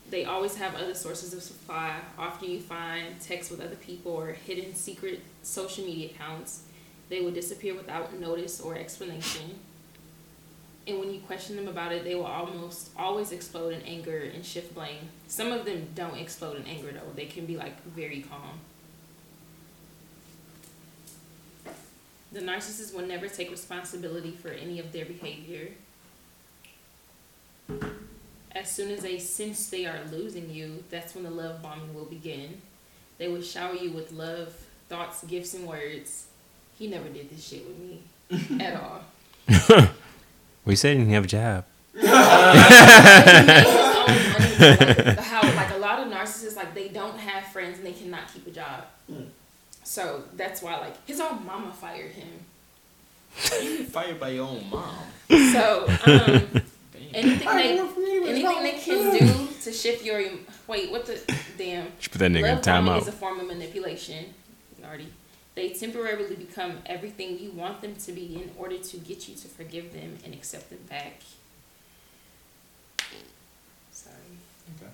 they 0.08 0.24
always 0.24 0.54
have 0.54 0.74
other 0.74 0.94
sources 0.94 1.34
of 1.34 1.42
supply. 1.42 1.96
Often 2.16 2.50
you 2.50 2.60
find 2.60 3.20
texts 3.20 3.50
with 3.50 3.60
other 3.60 3.76
people 3.76 4.12
or 4.12 4.32
hidden 4.32 4.74
secret 4.74 5.20
social 5.42 5.84
media 5.84 6.06
accounts. 6.06 6.62
They 7.10 7.20
will 7.20 7.32
disappear 7.32 7.74
without 7.74 8.18
notice 8.18 8.58
or 8.58 8.74
explanation." 8.74 9.58
And 10.86 10.98
when 10.98 11.12
you 11.12 11.20
question 11.20 11.56
them 11.56 11.68
about 11.68 11.92
it, 11.92 12.04
they 12.04 12.14
will 12.14 12.26
almost 12.26 12.90
always 12.96 13.30
explode 13.30 13.72
in 13.72 13.82
anger 13.82 14.30
and 14.34 14.44
shift 14.44 14.74
blame. 14.74 15.08
Some 15.28 15.52
of 15.52 15.64
them 15.64 15.88
don't 15.94 16.16
explode 16.16 16.56
in 16.56 16.66
anger 16.66 16.92
though; 16.92 17.12
they 17.14 17.26
can 17.26 17.46
be 17.46 17.56
like 17.56 17.82
very 17.84 18.22
calm. 18.22 18.58
The 22.32 22.40
narcissist 22.40 22.94
will 22.94 23.06
never 23.06 23.28
take 23.28 23.50
responsibility 23.50 24.32
for 24.32 24.48
any 24.48 24.80
of 24.80 24.92
their 24.92 25.04
behavior. 25.04 25.68
As 28.52 28.70
soon 28.70 28.90
as 28.90 29.02
they 29.02 29.18
sense 29.18 29.68
they 29.68 29.86
are 29.86 30.00
losing 30.10 30.50
you, 30.50 30.82
that's 30.90 31.14
when 31.14 31.24
the 31.24 31.30
love 31.30 31.62
bombing 31.62 31.94
will 31.94 32.06
begin. 32.06 32.60
They 33.18 33.28
will 33.28 33.42
shower 33.42 33.74
you 33.74 33.92
with 33.92 34.12
love, 34.12 34.54
thoughts, 34.88 35.22
gifts, 35.24 35.54
and 35.54 35.66
words. 35.66 36.26
He 36.78 36.86
never 36.88 37.08
did 37.08 37.30
this 37.30 37.46
shit 37.46 37.66
with 37.66 37.78
me 37.78 38.02
at 38.64 38.80
all. 38.80 39.88
we 40.64 40.76
said 40.76 40.96
he 40.96 40.98
didn't 41.04 41.12
have 41.14 41.24
a 41.24 41.28
job. 41.28 41.64
like, 41.94 42.06
how 45.18 45.42
like 45.54 45.72
a 45.72 45.78
lot 45.78 45.98
of 46.00 46.12
narcissists 46.12 46.56
like 46.56 46.74
they 46.74 46.88
don't 46.88 47.18
have 47.18 47.44
friends 47.52 47.78
and 47.78 47.86
they 47.86 47.92
cannot 47.92 48.32
keep 48.32 48.46
a 48.46 48.50
job. 48.50 48.84
So 49.84 50.24
that's 50.36 50.62
why 50.62 50.78
like 50.78 51.06
his 51.06 51.20
own 51.20 51.44
mama 51.44 51.72
fired 51.72 52.12
him. 52.12 52.28
You 53.62 53.78
get 53.78 53.88
fired 53.88 54.20
by 54.20 54.30
your 54.30 54.46
own 54.48 54.68
mom. 54.70 54.94
So 55.52 55.86
um, 56.06 56.62
anything 57.14 57.48
they 57.48 57.78
anything 57.78 58.62
they 58.62 58.78
can 58.78 59.18
do 59.18 59.48
to 59.62 59.72
shift 59.72 60.04
your 60.04 60.22
wait 60.66 60.90
what 60.90 61.06
the 61.06 61.18
damn 61.58 61.86
Should 61.98 62.12
put 62.12 62.18
that 62.18 62.30
nigga 62.30 62.48
in 62.48 62.54
love 62.56 62.62
bombing 62.64 63.00
is 63.00 63.08
a 63.08 63.12
form 63.12 63.40
of 63.40 63.46
manipulation. 63.46 64.34
Already, 64.84 65.08
they 65.54 65.70
temporarily 65.70 66.34
become 66.36 66.78
everything 66.86 67.38
you 67.38 67.50
want 67.50 67.82
them 67.82 67.94
to 67.96 68.12
be 68.12 68.36
in 68.36 68.50
order 68.58 68.78
to 68.78 68.96
get 68.98 69.28
you 69.28 69.34
to 69.34 69.48
forgive 69.48 69.92
them 69.92 70.18
and 70.24 70.32
accept 70.34 70.70
them 70.70 70.80
back. 70.88 71.20
Sorry. 73.90 74.14
Okay. 74.80 74.90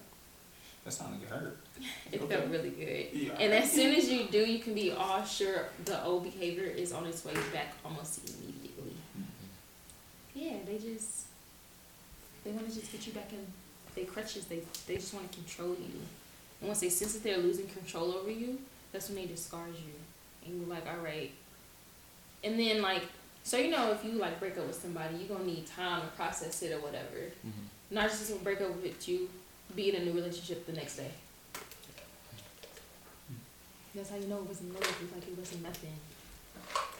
That 0.85 0.91
sounded 0.93 1.21
like 1.21 1.31
it 1.31 1.35
hurt. 1.35 1.59
It 2.13 2.21
Okay. 2.23 2.37
felt 2.37 2.51
really 2.51 2.71
good. 2.71 3.07
Yeah. 3.13 3.33
And 3.39 3.53
as 3.53 3.71
soon 3.71 3.95
as 3.95 4.11
you 4.11 4.25
do, 4.25 4.39
you 4.39 4.59
can 4.59 4.75
be 4.75 4.91
all 4.91 5.25
sure 5.25 5.67
the 5.85 6.03
old 6.03 6.25
behavior 6.25 6.65
is 6.65 6.93
on 6.93 7.07
its 7.07 7.25
way 7.25 7.35
back 7.53 7.75
almost 7.85 8.19
immediately. 8.27 8.95
Mm-hmm. 9.17 10.39
Yeah, 10.39 10.55
they 10.67 10.79
just 10.79 11.27
they 12.45 12.51
want 12.51 12.69
to 12.69 12.75
just 12.75 12.91
get 12.91 13.07
you 13.07 13.13
back 13.13 13.33
in 13.33 13.47
they 13.95 14.05
crutches. 14.05 14.47
They 14.47 14.63
they 14.87 14.97
just 14.97 15.15
want 15.15 15.31
to 15.31 15.39
control 15.39 15.71
you. 15.71 16.01
And 16.61 16.69
once 16.69 16.81
they 16.81 16.89
sense 16.89 17.13
that 17.13 17.23
they're 17.23 17.39
losing 17.39 17.69
control 17.69 18.13
over 18.13 18.31
you, 18.31 18.59
that's 18.93 19.09
when 19.09 19.17
they 19.17 19.27
discard 19.27 19.71
you. 19.75 19.93
You're 20.49 20.69
like, 20.69 20.87
all 20.87 21.03
right. 21.03 21.31
And 22.45 22.59
then 22.59 22.83
like, 22.83 23.03
so 23.45 23.57
you 23.57 23.71
know, 23.71 23.93
if 23.93 24.05
you 24.05 24.13
like 24.13 24.39
break 24.41 24.57
up 24.59 24.67
with 24.67 24.81
somebody, 24.81 25.17
you're 25.17 25.29
gonna 25.29 25.45
need 25.49 25.67
time 25.67 26.03
to 26.03 26.09
process 26.09 26.63
it 26.63 26.73
or 26.73 26.81
whatever. 26.81 27.33
Narcissists 27.93 28.31
will 28.31 28.39
break 28.39 28.61
up 28.61 28.83
with 28.83 29.09
you, 29.09 29.29
be 29.75 29.89
in 29.89 30.03
a 30.03 30.05
new 30.05 30.13
relationship 30.13 30.67
the 30.67 30.73
next 30.73 30.97
day. 30.97 31.11
That's 33.95 34.11
how 34.11 34.17
you 34.17 34.27
know 34.27 34.39
it 34.39 34.47
wasn't 34.49 34.75
love. 34.75 34.83
It's 34.83 35.13
like 35.13 35.27
it 35.27 35.37
wasn't 35.39 35.63
nothing. 35.63 35.97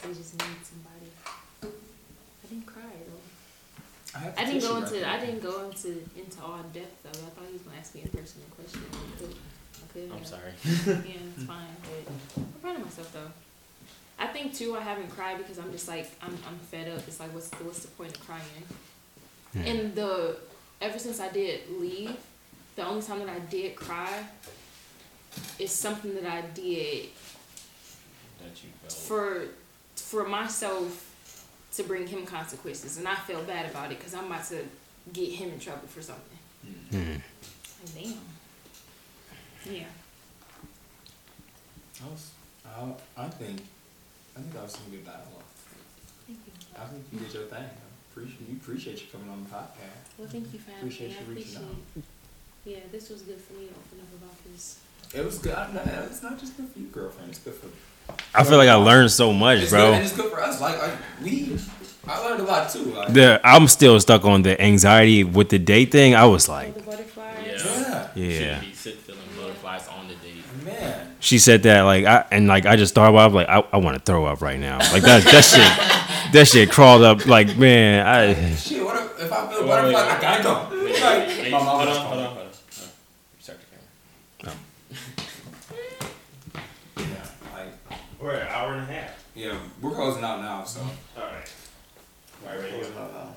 They 0.03 0.09
just 0.15 0.35
needed 0.35 0.65
somebody. 0.65 1.11
I 1.63 2.49
didn't 2.49 2.67
cry 2.67 2.83
though. 2.83 4.19
I, 4.19 4.43
I 4.43 4.45
didn't 4.47 4.63
go 4.63 4.77
into 4.79 4.95
right 4.95 5.21
I 5.21 5.25
didn't 5.25 5.43
go 5.43 5.69
into 5.69 5.89
into 6.17 6.41
all 6.43 6.65
depth 6.73 7.03
though. 7.03 7.11
I 7.11 7.31
thought 7.31 7.47
he 7.47 7.53
was 7.53 7.63
gonna 7.63 7.79
ask 7.79 7.95
me 7.95 8.03
a 8.05 8.09
personal 8.09 8.49
question. 8.57 8.83
I 9.89 9.93
could, 9.93 10.05
I 10.05 10.07
could 10.07 10.17
I'm 10.19 10.25
sorry. 10.25 10.53
Yeah, 10.65 11.19
it's 11.37 11.45
fine. 11.47 11.77
But 11.83 12.13
I'm 12.43 12.53
proud 12.61 12.77
of 12.77 12.85
myself 12.85 13.13
though. 13.13 13.31
I 14.19 14.27
think 14.27 14.55
too. 14.55 14.77
I 14.77 14.81
haven't 14.81 15.11
cried 15.11 15.39
because 15.39 15.59
I'm 15.59 15.71
just 15.71 15.89
like 15.89 16.11
I'm 16.23 16.37
I'm 16.47 16.59
fed 16.71 16.89
up. 16.89 17.07
It's 17.07 17.21
like 17.21 17.33
what's 17.33 17.49
the, 17.49 17.65
what's 17.65 17.81
the 17.81 17.89
point 17.89 18.17
of 18.17 18.27
crying? 18.27 18.43
And 19.55 19.95
the 19.95 20.37
ever 20.81 20.99
since 20.99 21.21
I 21.21 21.29
did 21.31 21.61
leave, 21.79 22.17
the 22.77 22.87
only 22.87 23.03
time 23.03 23.21
that 23.21 23.29
I 23.29 23.39
did 23.39 23.77
cry 23.77 24.25
is 25.59 25.71
something 25.71 26.15
that 26.15 26.27
I 26.27 26.43
did 26.55 27.07
That 28.39 28.63
you 28.63 28.71
for 28.89 29.47
for 29.97 30.27
myself 30.27 31.05
to 31.75 31.83
bring 31.83 32.07
him 32.07 32.25
consequences, 32.27 32.99
and 32.99 33.07
I 33.07 33.15
feel 33.15 33.43
bad 33.43 33.71
about 33.71 33.93
it 33.93 33.99
because 33.99 34.15
I'm 34.15 34.27
about 34.27 34.45
to 34.47 34.65
get 35.13 35.31
him 35.33 35.51
in 35.51 35.61
trouble 35.61 35.87
for 35.87 36.03
something. 36.03 36.39
Hmm. 36.91 37.13
Like, 37.95 38.05
damn. 38.05 38.15
Yeah. 39.65 39.85
I 42.05 42.07
was, 42.09 42.31
I, 42.67 43.25
I 43.25 43.29
think, 43.29 43.61
I 44.37 44.41
think 44.41 44.53
that 44.55 44.63
was 44.63 44.73
some 44.73 44.83
good 44.91 45.05
dialogue. 45.05 45.25
Thank 46.27 46.39
you. 46.47 46.53
I 46.81 46.85
think 46.87 47.05
you 47.13 47.19
did 47.19 47.35
your 47.35 47.43
thing. 47.45 47.65
I 47.65 48.13
appreciate, 48.13 48.49
we 48.49 48.55
appreciate 48.57 49.01
you 49.01 49.07
coming 49.11 49.29
on 49.31 49.43
the 49.45 49.51
podcast. 49.51 50.19
Well, 50.19 50.29
thank 50.29 50.53
you 50.53 50.59
for 50.61 50.71
having 50.71 50.85
Appreciate 50.89 51.11
me. 51.11 51.17
I 51.17 51.21
you 51.29 51.35
reaching 51.35 51.57
appreciate. 51.57 52.05
Yeah, 52.65 52.79
this 52.93 53.11
was 53.11 53.23
good 53.23 53.39
for 53.41 53.55
me 53.55 53.67
to 53.67 53.73
open 53.73 54.01
up 54.01 54.23
about 54.23 54.37
this. 54.53 54.79
It 55.15 55.25
was 55.25 55.39
good. 55.39 55.55
I, 55.55 55.73
no, 55.73 55.81
it's 56.05 56.23
not 56.23 56.39
just 56.39 56.57
good 56.57 56.69
for 56.69 56.79
you, 56.79 56.87
girlfriend. 56.87 57.31
It's 57.31 57.39
good 57.41 57.55
for. 57.55 57.69
I 58.35 58.45
feel 58.45 58.59
like 58.59 58.69
I 58.69 58.75
learned 58.75 59.11
so 59.11 59.33
much, 59.33 59.59
It's 59.61 59.71
good, 59.71 59.77
bro. 59.77 59.93
and 59.95 60.05
it's 60.05 60.17
good 60.17 60.31
for 60.31 60.41
us. 60.41 60.61
Like, 60.61 60.81
like 60.81 60.93
we, 61.23 61.59
I 62.07 62.19
learned 62.25 62.41
a 62.41 62.45
lot 62.45 62.71
too. 62.71 62.85
Like, 62.85 63.13
The 63.13 63.41
I'm 63.45 63.69
still 63.69 63.99
stuck 64.01 64.25
on 64.25 64.43
the 64.43 64.61
anxiety 64.61 65.25
with 65.25 65.49
the 65.51 65.59
date 65.59 65.91
thing. 65.93 66.15
I 66.15 66.25
was 66.27 66.49
Oh, 66.49 66.53
like, 66.53 66.75
the 66.75 66.83
butterflies. 66.83 67.45
Yeah. 67.47 68.09
yeah, 68.15 68.25
yeah. 68.25 68.39
Shouldn't 68.39 68.61
be 68.63 68.73
sit 68.75 68.95
feeling 68.99 69.21
butterflies 69.39 69.89
on 69.89 70.09
the 70.09 70.15
date. 70.17 70.65
man. 70.65 71.15
She 71.29 71.39
said 71.39 71.63
that 71.65 71.83
like 71.83 72.07
I 72.07 72.25
and 72.31 72.47
like 72.49 72.65
I 72.65 72.77
just 72.77 72.95
thought 72.95 73.11
about 73.11 73.33
it, 73.33 73.35
like 73.35 73.49
I, 73.51 73.63
I 73.71 73.77
want 73.77 73.99
to 73.99 74.03
throw 74.03 74.25
up 74.25 74.41
right 74.41 74.59
now. 74.59 74.79
Like 74.79 75.03
that 75.03 75.23
that 75.25 75.45
shit 75.45 76.33
that 76.33 76.49
shit 76.49 76.71
crawled 76.71 77.03
up 77.03 77.27
like 77.27 77.55
man 77.59 78.07
I 78.07 78.55
Shit, 78.55 78.83
what 78.83 78.97
if, 78.97 79.25
if 79.25 79.31
I 79.31 79.47
feel 79.51 79.61
Wait, 79.61 79.67
butterfly? 79.69 80.01
wait, 80.01 80.11
I 80.11 80.21
gotta 80.23 80.43
go. 80.43 80.69
Wait, 80.71 80.85
wait, 80.85 81.03
Like, 81.03 81.29
wait, 81.29 81.53
my 81.53 81.59
mom 81.59 81.67
hold 81.67 81.89
on, 81.89 81.97
hold 81.97 82.19
on, 82.19 82.25
hold 82.25 82.29
on. 82.29 82.35
Hold. 82.37 82.55
Start 83.41 83.59
the 83.61 84.47
camera. 84.47 84.59
Yeah, 86.97 87.59
like, 87.59 87.73
We're 88.21 88.31
an 88.33 88.49
hour 88.49 88.73
and 88.73 88.83
a 88.83 88.93
half. 88.95 89.25
yeah, 89.35 89.59
we're 89.83 89.91
closing 89.95 90.25
out 90.25 90.41
now, 90.41 90.65
so. 90.65 90.81
All 90.81 90.89
right. 91.25 91.53
All 92.47 92.53
right, 92.53 92.59
ready? 92.59 92.73
Closing 92.73 92.97
out 92.97 93.13
now. 93.13 93.35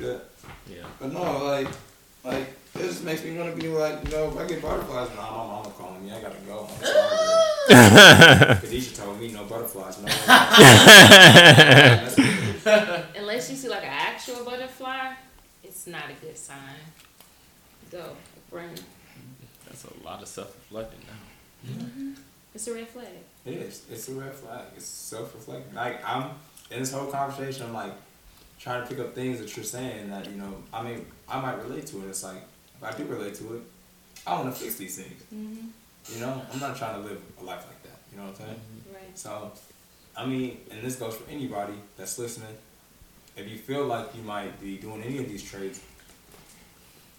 Good. 0.00 0.20
Yeah. 0.68 0.82
But 1.00 1.12
no, 1.12 1.44
like, 1.44 1.68
like 2.24 2.56
this 2.74 3.02
makes 3.02 3.22
me 3.24 3.36
want 3.36 3.54
to 3.54 3.60
be 3.60 3.68
like, 3.68 4.04
you 4.04 4.10
know, 4.10 4.28
if 4.28 4.38
I 4.38 4.46
get 4.46 4.62
butterflies, 4.62 5.08
nah, 5.14 5.30
my 5.30 5.46
mama 5.52 5.70
calling 5.76 6.04
me. 6.04 6.12
I 6.12 6.20
gotta 6.20 6.36
go. 6.46 6.68
I'm 6.70 6.84
sorry. 6.84 8.56
Khadijah 8.60 8.94
told 8.94 9.20
me 9.20 9.30
no 9.32 9.44
butterflies. 9.44 9.98
No. 10.00 10.08
That's. 10.26 12.16
Unless 13.16 13.50
you 13.50 13.56
see 13.56 13.68
like 13.68 13.82
an 13.82 13.92
actual 13.92 14.44
butterfly, 14.44 15.12
it's 15.62 15.86
not 15.86 16.04
a 16.10 16.14
good 16.24 16.36
sign. 16.36 16.76
Go 17.90 18.16
run. 18.50 18.70
That's 19.66 19.84
a 19.84 20.04
lot 20.04 20.22
of 20.22 20.28
self-reflecting 20.28 21.00
now. 21.06 21.72
Mm-hmm. 21.72 22.12
It's 22.54 22.66
a 22.68 22.74
red 22.74 22.88
flag. 22.88 23.06
It 23.44 23.54
is. 23.54 23.82
It's 23.90 24.08
a 24.08 24.12
red 24.12 24.34
flag. 24.34 24.62
It's 24.76 24.86
self-reflecting. 24.86 25.74
Like 25.74 26.02
I'm 26.06 26.30
in 26.70 26.80
this 26.80 26.92
whole 26.92 27.10
conversation. 27.10 27.66
I'm 27.66 27.74
like 27.74 27.92
trying 28.58 28.82
to 28.82 28.88
pick 28.88 28.98
up 28.98 29.14
things 29.14 29.40
that 29.40 29.54
you're 29.56 29.64
saying 29.64 30.08
that 30.10 30.30
you 30.30 30.36
know. 30.36 30.54
I 30.72 30.82
mean, 30.82 31.04
I 31.28 31.40
might 31.40 31.62
relate 31.62 31.86
to 31.88 32.02
it. 32.04 32.08
It's 32.08 32.22
like 32.22 32.36
if 32.36 32.51
I 32.84 32.92
do 32.92 33.04
relate 33.04 33.34
to 33.36 33.54
it, 33.56 33.62
I 34.26 34.34
want 34.40 34.54
to 34.54 34.60
fix 34.60 34.76
these 34.76 34.96
things. 34.96 35.22
Mm-hmm. 35.34 36.14
You 36.14 36.20
know, 36.20 36.42
I'm 36.52 36.58
not 36.60 36.76
trying 36.76 37.00
to 37.00 37.08
live 37.08 37.20
a 37.40 37.44
life 37.44 37.64
like 37.66 37.82
that. 37.84 37.98
You 38.10 38.18
know 38.18 38.24
what 38.24 38.40
I'm 38.40 38.46
saying? 38.46 38.60
Right. 38.92 39.18
So, 39.18 39.52
I 40.16 40.26
mean, 40.26 40.58
and 40.70 40.82
this 40.82 40.96
goes 40.96 41.16
for 41.16 41.30
anybody 41.30 41.74
that's 41.96 42.18
listening. 42.18 42.56
If 43.36 43.48
you 43.48 43.56
feel 43.56 43.86
like 43.86 44.14
you 44.14 44.22
might 44.22 44.60
be 44.60 44.76
doing 44.76 45.02
any 45.02 45.18
of 45.18 45.28
these 45.28 45.42
trades, 45.42 45.80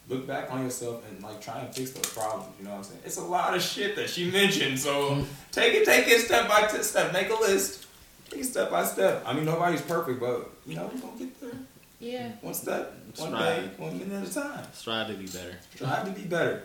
look 0.10 0.27
back 0.27 0.52
on 0.52 0.64
yourself 0.64 1.03
and 1.10 1.23
like 1.23 1.41
try 1.41 1.60
and 1.60 1.73
fix 1.73 1.91
those 1.91 2.06
problems. 2.14 2.49
You 2.60 2.65
know 2.65 2.72
what 2.72 2.77
I'm 2.77 2.84
saying? 2.84 2.99
It's 3.06 3.18
a 3.18 3.23
lot 3.23 3.56
of 3.56 3.61
shit 3.61 3.95
that 3.95 4.10
she 4.10 4.30
mentioned. 4.30 4.80
So 4.80 5.26
take 5.52 5.73
it, 5.73 5.85
take 5.85 6.07
it 6.07 6.22
step 6.22 6.48
by 6.48 6.68
step. 6.68 7.14
Make 7.14 7.30
a 7.30 7.35
list. 7.35 7.88
Take 8.30 8.41
it 8.41 8.45
step 8.45 8.69
by 8.69 8.85
step. 8.85 9.23
I 9.26 9.34
mean, 9.34 9.45
nobody's 9.45 9.81
perfect, 9.81 10.19
but 10.19 10.49
you 10.65 10.76
know, 10.76 10.90
we're 10.94 10.99
gonna 11.02 11.18
get 11.18 11.41
there 11.41 11.52
Yeah. 11.99 12.30
one 12.41 12.53
step, 12.53 12.94
one 13.18 13.31
Try. 13.31 13.40
day, 13.56 13.69
one 13.77 13.99
minute 13.99 14.23
at 14.23 14.30
a 14.30 14.34
time. 14.34 14.65
Strive 14.73 15.07
to 15.07 15.14
be 15.14 15.26
better. 15.26 15.56
Strive 15.76 16.06
to 16.06 16.11
be 16.11 16.27
better. 16.27 16.64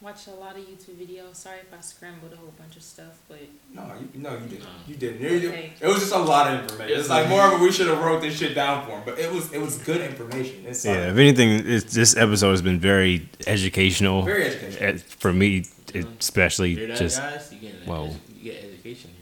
Watch 0.00 0.26
a 0.26 0.30
lot 0.30 0.56
of 0.56 0.62
YouTube 0.62 0.96
videos. 0.96 1.36
Sorry 1.36 1.58
if 1.60 1.72
I 1.72 1.80
scrambled 1.80 2.32
a 2.32 2.36
whole 2.36 2.52
bunch 2.58 2.76
of 2.76 2.82
stuff, 2.82 3.20
but 3.28 3.38
No, 3.72 3.84
you 4.12 4.20
no, 4.20 4.32
you 4.32 4.40
didn't. 4.46 4.60
No. 4.64 4.68
You 4.88 4.96
didn't. 4.96 5.22
It, 5.24 5.44
Okay. 5.46 5.72
it 5.80 5.86
was 5.86 6.00
just 6.00 6.12
a 6.12 6.18
lot 6.18 6.52
of 6.52 6.60
information. 6.62 6.90
It's 6.94 7.00
It's 7.02 7.08
like 7.08 7.28
more 7.28 7.46
of 7.46 7.60
a 7.60 7.62
we 7.62 7.70
should 7.70 7.86
have 7.86 7.98
wrote 8.02 8.20
this 8.20 8.36
shit 8.36 8.52
down 8.56 8.84
for 8.84 8.92
him, 8.96 9.02
but 9.04 9.18
it 9.20 9.30
was 9.32 9.52
it 9.52 9.60
was 9.60 9.78
good 9.78 10.00
information. 10.00 10.64
It's 10.66 10.84
yeah 10.84 10.92
like, 10.92 11.00
if 11.12 11.16
anything 11.18 11.50
it's, 11.66 11.94
this 11.94 12.16
episode 12.16 12.50
has 12.50 12.62
been 12.62 12.80
very 12.80 13.28
educational 13.46 14.22
very 14.22 14.46
educational. 14.48 14.98
for 14.98 15.32
me 15.32 15.60
uh-huh. 15.94 16.04
especially 16.18 16.74
Hear 16.74 16.88
that, 16.88 16.96
just 16.98 17.18
guys? 17.20 17.52
You 17.52 17.58
get, 17.60 17.74
an 17.74 17.86
whoa. 17.86 18.08
edu- 18.08 18.16
you 18.42 18.52
get 18.52 18.64
education 18.64 19.10
here 19.16 19.21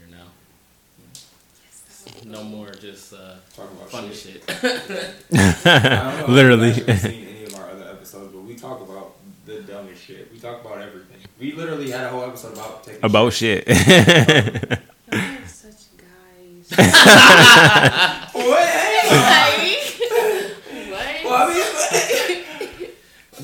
No 2.31 2.43
more 2.43 2.71
just 2.71 3.13
uh, 3.13 3.35
Talk 3.55 3.69
about 3.71 3.89
funny 3.91 4.13
shit. 4.13 4.41
shit. 4.47 4.49
I 5.65 6.15
don't 6.17 6.19
know 6.19 6.25
Literally. 6.33 6.69
If 6.69 6.87
you've 6.87 6.99
seen 6.99 7.27
any 7.27 7.43
of 7.45 7.55
our 7.55 7.69
other 7.69 7.89
episodes, 7.89 8.31
but 8.33 8.41
we 8.43 8.55
talk 8.55 8.79
about 8.81 9.15
the 9.45 9.61
dumbest 9.61 10.01
shit. 10.03 10.31
We 10.31 10.39
talk 10.39 10.63
about 10.63 10.77
everything. 10.81 11.17
We 11.39 11.51
literally 11.51 11.89
had 11.91 12.05
a 12.05 12.09
whole 12.09 12.23
episode 12.23 12.53
about 12.53 12.83
taking 12.85 13.03
about 13.03 13.33
shit 13.33 13.67
y'all 13.67 13.75
are 13.77 15.45
such 15.45 15.89
guys. 15.97 16.71
What? 18.33 18.45
what? 18.45 18.65
Well, 21.25 21.35
I 21.35 21.53
mean, 21.53 21.63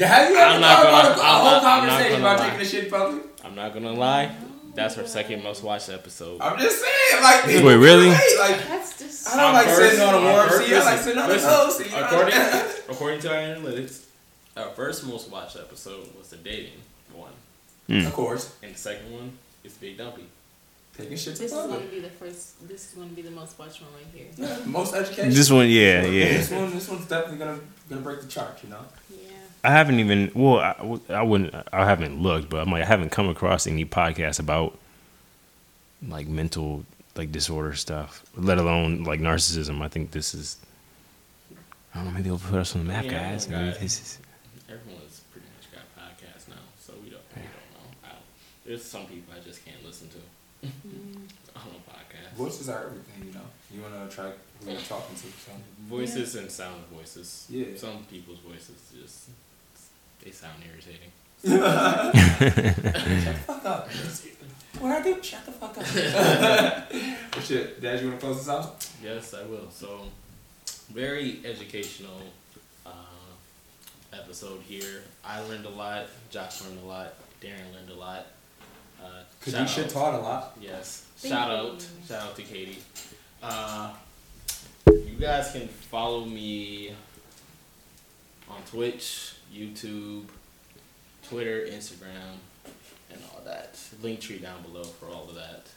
have 0.08 0.30
you 0.30 0.36
ever 0.38 0.50
I'm 0.54 0.62
thought 0.62 0.86
about 0.86 1.04
gonna- 1.04 1.22
a, 1.22 1.22
a 1.22 1.24
I'm 1.24 1.42
whole 1.42 1.56
I'm 1.56 1.62
conversation 1.62 2.20
about 2.22 2.40
taking 2.40 2.60
the 2.60 2.66
shit 2.66 2.90
public? 2.90 3.24
I'm 3.44 3.56
not 3.56 3.74
gonna 3.74 3.94
lie. 3.94 4.32
That's 4.78 4.94
her 4.94 5.08
second 5.08 5.44
most 5.44 5.64
watched 5.64 5.90
episode. 5.90 6.40
I'm 6.40 6.60
just 6.60 6.80
saying, 6.80 7.24
like, 7.24 7.46
people 7.46 7.66
Wait, 7.66 7.78
really? 7.78 8.10
Like, 8.10 8.68
That's 8.68 9.00
just. 9.00 9.28
I 9.28 9.42
don't 9.42 9.54
like 9.54 9.66
First- 9.66 9.96
sitting 9.96 10.08
on 10.08 10.14
a 10.14 10.22
warm 10.22 10.50
first- 10.50 10.68
seat. 10.68 10.76
I 10.76 10.84
like 10.86 11.00
sitting 11.00 11.20
on 11.20 11.30
a 11.30 11.34
listen, 11.34 11.50
cold 11.50 11.72
seat. 11.72 11.94
According, 11.96 12.34
according 12.90 13.20
to 13.22 13.30
our 13.30 13.42
analytics, 13.56 14.06
our 14.56 14.70
first 14.70 15.04
most 15.08 15.32
watched 15.32 15.56
episode 15.56 16.16
was 16.16 16.30
the 16.30 16.38
dating 16.38 16.80
one, 17.12 17.32
hmm. 17.88 18.06
of 18.06 18.14
course. 18.14 18.54
and 18.62 18.76
the 18.76 18.78
second 18.78 19.12
one 19.12 19.32
is 19.64 19.74
Big 19.74 19.98
Dumpy. 19.98 20.28
Taking 20.96 21.18
shit 21.18 21.36
to 21.36 21.42
This 21.42 21.52
is 21.52 21.58
going 21.58 21.82
to 21.82 21.88
be 21.88 22.00
the 22.00 22.10
first. 22.10 22.68
This 22.68 22.90
is 22.90 22.94
going 22.94 23.10
to 23.10 23.16
be 23.16 23.24
the 23.24 23.32
most 23.32 23.58
watched 23.58 23.82
one 23.82 23.92
right 23.94 24.06
here. 24.14 24.28
Yeah, 24.38 24.58
most 24.66 24.94
education. 24.94 25.30
This 25.32 25.50
one, 25.50 25.70
yeah, 25.70 26.06
yeah. 26.06 26.38
This 26.38 26.52
one, 26.52 26.72
this 26.72 26.88
one's 26.88 27.08
definitely 27.08 27.40
gonna 27.40 27.60
gonna 27.90 28.02
break 28.02 28.22
the 28.22 28.28
chart. 28.28 28.60
You 28.64 28.70
know. 28.70 28.82
Yeah. 29.10 29.27
I 29.64 29.72
haven't 29.72 30.00
even. 30.00 30.32
Well, 30.34 30.60
I, 30.60 31.00
I 31.14 31.22
wouldn't. 31.24 31.54
I 31.74 31.86
haven't 31.86 32.22
looked, 32.22 32.50
but 32.50 32.62
I'm 32.62 32.72
like 32.72 32.84
I 32.84 32.86
haven't 32.86 33.10
come 33.10 33.28
across 33.30 33.68
any 33.68 33.86
podcasts 33.86 34.40
about 34.40 34.78
like 36.08 36.28
mental 36.28 36.86
like 37.16 37.32
disorder 37.32 37.74
stuff, 37.74 38.24
let 38.36 38.58
alone 38.60 39.04
like 39.04 39.20
narcissism. 39.20 39.82
I 39.82 39.88
think 39.88 40.12
this 40.12 40.34
is. 40.34 40.58
I 41.94 41.98
don't 41.98 42.06
know. 42.06 42.12
Maybe 42.12 42.24
they'll 42.30 42.38
put 42.38 42.60
us 42.60 42.76
on 42.76 42.86
the 42.86 42.88
map, 42.94 43.06
Yeah, 43.06 43.32
guys. 43.32 43.48
Maybe 43.50 43.72
guys. 43.72 43.80
this 43.80 44.00
is. 44.02 44.20
Everyone's 44.70 45.22
pretty 45.32 45.48
much 45.58 45.68
got 45.74 45.84
podcasts 46.04 46.48
now, 46.48 46.62
so 46.80 46.94
we 47.04 47.10
don't 47.10 47.22
we 47.36 47.42
don't 47.42 47.74
know. 47.74 47.90
I 48.06 48.10
there's 48.66 48.84
some 48.84 49.06
people 49.08 49.34
I 49.36 49.44
just 49.44 49.66
can't 49.66 49.84
listen 49.86 50.08
to 50.10 50.68
on 51.56 51.62
a 51.72 51.92
podcast. 51.92 52.36
Voices 52.36 52.70
are 52.70 52.84
everything. 52.86 53.28
You 53.28 53.34
know. 53.34 53.42
You 53.74 53.82
wanna 53.82 54.06
attract 54.06 54.38
who 54.64 54.72
you're 54.72 54.80
talking 54.82 55.16
to. 55.16 55.22
So. 55.24 55.52
Voices 55.90 56.36
and 56.36 56.50
sound 56.52 56.84
voices. 56.94 57.48
Yeah. 57.50 57.66
Some 57.76 58.06
people's 58.10 58.40
voices 58.40 58.76
just 59.02 59.30
they 60.24 60.32
sound 60.32 60.62
irritating. 60.66 61.12
fuck 63.46 63.66
up. 63.66 63.90
What 64.80 64.92
I 64.92 65.02
do? 65.04 65.22
Shut 65.24 65.46
the 65.46 65.52
fuck 65.52 65.78
up. 65.78 65.84
well, 67.34 67.44
shit, 67.44 67.82
Dad, 67.82 68.00
you 68.02 68.08
wanna 68.08 68.20
close 68.20 68.38
this 68.38 68.50
out? 68.50 68.88
Yes, 69.04 69.34
I 69.34 69.44
will. 69.44 69.70
So, 69.72 70.02
very 70.92 71.40
educational 71.46 72.22
uh, 72.86 72.92
episode 74.14 74.62
here. 74.62 75.02
I 75.26 75.42
learned 75.42 75.66
a 75.66 75.70
lot. 75.70 76.06
Josh 76.30 76.62
learned 76.64 76.80
a 76.84 76.86
lot. 76.86 77.14
Darren 77.42 77.74
learned 77.74 77.90
a 77.92 77.96
lot. 77.96 78.28
Uh, 79.02 79.24
Cause 79.42 79.54
shout 79.54 79.62
you 79.62 79.68
shit 79.68 79.90
taught 79.90 80.16
a 80.16 80.20
lot. 80.20 80.58
Yes. 80.62 81.06
Thank 81.18 81.34
shout 81.34 81.50
you. 81.50 81.56
out. 81.56 81.88
Shout 82.08 82.22
out 82.24 82.36
to 82.36 82.42
Katie. 82.44 82.80
Uh, 83.42 83.92
you 84.88 85.16
guys 85.20 85.52
can 85.52 85.68
follow 85.68 86.26
me 86.26 86.94
on 88.50 88.62
Twitch, 88.70 89.34
YouTube, 89.54 90.26
Twitter, 91.28 91.66
Instagram, 91.70 92.38
and 93.12 93.22
all 93.34 93.42
that. 93.46 93.76
Linktree 94.02 94.42
down 94.42 94.62
below 94.64 94.84
for 94.84 95.08
all 95.08 95.28
of 95.30 95.36
that. 95.36 95.68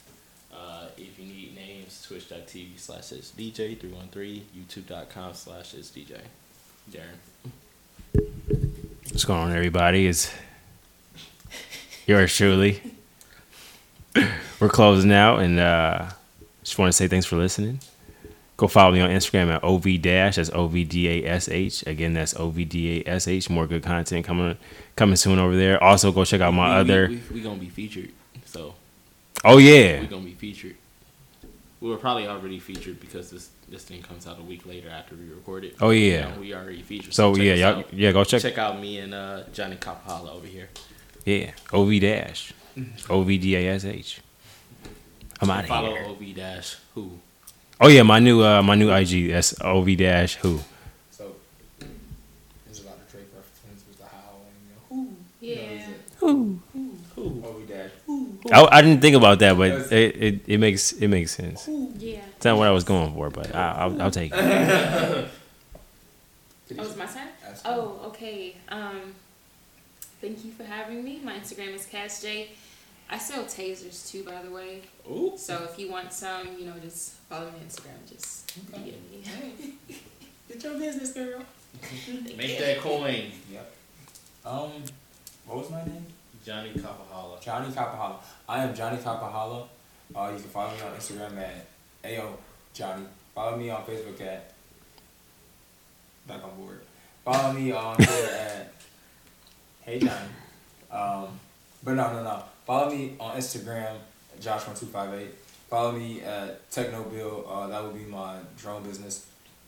Uh, 0.53 0.87
if 0.97 1.19
you 1.19 1.27
need 1.27 1.55
names, 1.55 2.05
twitch.tv 2.07 2.79
slash 2.79 3.13
it's 3.13 3.31
DJ 3.31 3.79
313, 3.79 4.45
youtube.com 4.57 5.35
slash 5.35 5.75
it's 5.75 5.91
DJ. 5.91 6.21
Darren. 6.91 7.51
What's 9.11 9.25
going 9.25 9.41
on, 9.41 9.53
everybody? 9.53 10.07
Is 10.07 10.31
yours 12.07 12.35
truly. 12.35 12.83
We're 14.61 14.69
closing 14.69 15.13
out, 15.13 15.41
and 15.41 15.59
uh, 15.59 16.11
just 16.63 16.79
want 16.79 16.89
to 16.89 16.93
say 16.93 17.07
thanks 17.07 17.27
for 17.27 17.37
listening. 17.37 17.81
Go 18.61 18.69
follow 18.69 18.93
me 18.93 19.01
on 19.01 19.09
Instagram 19.09 19.49
at 19.55 19.65
ov 19.65 19.87
dash. 20.03 20.37
That's 20.37 20.51
o 20.51 20.67
v 20.67 20.85
d 20.85 21.09
a 21.09 21.27
s 21.27 21.49
h. 21.49 21.83
Again, 21.87 22.13
that's 22.13 22.37
o 22.39 22.51
v 22.51 22.67
d 22.67 23.01
a 23.01 23.09
s 23.09 23.27
h. 23.27 23.49
More 23.49 23.67
good 23.67 23.83
content 23.83 24.23
coming 24.27 24.59
coming 24.97 25.17
soon 25.17 25.39
over 25.39 25.57
there. 25.57 25.83
Also, 25.83 26.13
go 26.13 26.27
check 26.27 26.43
out 26.43 26.53
my 26.53 26.69
we, 26.75 26.81
other. 26.81 27.09
We, 27.09 27.23
we, 27.33 27.41
gonna 27.41 27.57
be 27.57 27.71
featured. 27.71 28.11
So, 28.45 28.75
oh 29.47 29.57
yeah, 29.57 30.01
we're 30.01 30.09
gonna 30.09 30.27
be 30.27 30.35
featured. 30.35 30.77
We 31.81 31.89
were 31.89 31.97
probably 31.97 32.29
already 32.29 32.59
featured 32.59 33.01
because 33.01 33.31
this 33.31 33.49
this 33.71 33.83
thing 33.83 34.03
comes 34.03 34.27
out 34.27 34.39
a 34.39 34.43
week 34.43 34.67
later 34.67 34.91
after 34.91 35.15
we 35.15 35.25
record 35.31 35.65
it. 35.65 35.77
Oh, 35.81 35.89
yeah. 35.89 36.29
You 36.29 36.35
know, 36.35 36.41
we 36.43 36.55
already 36.55 36.83
featured. 36.83 37.15
So 37.15 37.35
check 37.35 37.43
yeah, 37.43 37.55
y'all, 37.55 37.85
yeah, 37.93 38.13
go 38.13 38.25
check. 38.25 38.43
check 38.43 38.59
out 38.59 38.79
me 38.79 38.99
and 38.99 39.15
uh, 39.15 39.45
Johnny 39.55 39.77
Kapahala 39.77 40.35
over 40.35 40.47
here. 40.47 40.69
Yeah, 41.25 41.53
ov 41.73 41.89
dash, 41.99 42.53
o 43.09 43.23
v 43.23 43.39
d 43.39 43.57
a 43.57 43.69
s 43.69 43.87
h. 43.87 44.21
I'm 45.41 45.49
out 45.49 45.65
of 45.65 45.71
here. 45.71 46.05
Follow. 46.05 46.13
OV 46.13 46.35
dash 46.37 46.77
who. 46.95 47.21
Oh 47.81 47.89
yeah, 47.89 48.03
my 48.03 48.19
new 48.19 48.43
uh 48.43 48.63
my 48.63 48.75
new 48.75 48.91
IG. 48.93 49.31
That's 49.31 49.59
ov 49.61 49.87
dash 49.97 50.35
who. 50.37 50.61
So 51.11 51.35
there's 52.67 52.81
a 52.81 52.87
lot 52.87 52.97
of 52.97 53.11
Drake 53.11 53.25
references 53.35 53.85
with 53.89 53.99
the 53.99 54.05
how 54.05 54.37
and 54.47 55.01
you 55.43 55.55
know 55.55 55.63
Yeah. 55.63 55.95
who. 56.19 56.61
Oh, 57.17 57.57
we 57.59 57.65
dash. 57.67 57.91
I, 58.53 58.79
I 58.79 58.83
didn't 58.83 59.01
think 59.01 59.17
about 59.17 59.39
that, 59.41 59.57
but 59.57 59.71
it, 59.93 60.17
it, 60.17 60.41
it 60.47 60.59
makes 60.59 60.93
it 60.93 61.09
makes 61.09 61.31
sense. 61.33 61.69
Yeah. 61.99 62.19
It's 62.37 62.45
not 62.45 62.59
what 62.59 62.69
I 62.69 62.71
was 62.71 62.85
going 62.85 63.13
for, 63.15 63.31
but 63.31 63.55
I, 63.55 63.73
I'll, 63.73 64.03
I'll 64.03 64.11
take 64.11 64.33
it. 64.35 65.29
Oh, 66.79 66.85
it's 66.85 66.97
my 66.97 67.05
turn? 67.05 67.27
Oh, 67.65 68.01
okay. 68.07 68.55
Um, 68.69 69.13
thank 70.21 70.45
you 70.45 70.53
for 70.53 70.63
having 70.63 71.03
me. 71.03 71.21
My 71.23 71.33
Instagram 71.35 71.75
is 71.75 71.85
CashJ. 71.85 72.47
I 73.11 73.19
sell 73.19 73.43
tasers 73.43 74.09
too, 74.09 74.23
by 74.23 74.41
the 74.41 74.51
way. 74.53 74.83
Ooh. 75.11 75.33
So 75.37 75.67
if 75.71 75.79
you 75.79 75.91
want 75.91 76.13
some, 76.13 76.57
you 76.59 76.67
know, 76.67 76.75
just 76.83 77.15
follow 77.29 77.47
me 77.47 77.59
on 77.59 77.67
Instagram. 77.67 78.09
Just 78.09 78.47
DM 78.73 78.85
me. 79.11 79.25
Get 80.49 80.63
your 80.63 80.79
business, 80.79 81.13
girl. 81.13 81.43
Make 82.37 82.59
that 82.59 82.79
coin. 82.79 83.25
Yep. 83.53 83.73
Um, 84.45 84.71
what 85.47 85.59
was 85.59 85.71
my 85.71 85.85
name? 85.85 86.07
Johnny 86.45 86.71
Kapahala. 86.71 87.41
Johnny 87.41 87.73
Kapahala. 87.73 88.17
I 88.49 88.65
am 88.65 88.75
Johnny 88.75 88.97
Kapahala. 88.99 89.67
Uh, 90.15 90.33
you 90.35 90.41
can 90.41 90.51
follow 90.51 90.71
me 90.75 90.83
on 90.83 90.97
Instagram 90.97 91.39
at 91.39 91.67
Ayo 92.05 92.33
Johnny. 92.73 93.05
Follow 93.35 93.57
me 93.57 93.71
on 93.71 93.85
Facebook 93.85 94.21
at 94.23 94.53
Back 96.27 96.43
on 96.43 96.57
Board. 96.57 96.81
Follow 97.25 97.53
me 97.53 97.73
on 97.73 97.97
Twitter 97.97 98.33
at 98.33 98.73
Hey 99.83 99.99
Johnny. 100.01 100.29
Um, 100.91 101.39
but 101.85 101.95
no, 101.95 102.13
no, 102.13 102.23
no. 102.25 102.43
Follow 102.67 102.91
me 102.91 103.15
on 103.21 103.37
Instagram, 103.37 103.97
Josh1258. 104.41 105.29
Follow 105.69 105.93
me 105.93 106.21
at 106.23 106.69
TeqnoBuild. 106.71 107.45
Uh, 107.49 107.67
that 107.69 107.83
would 107.83 107.95
be 107.95 108.05
my 108.05 108.39
drone 108.59 108.83
business. 108.83 109.27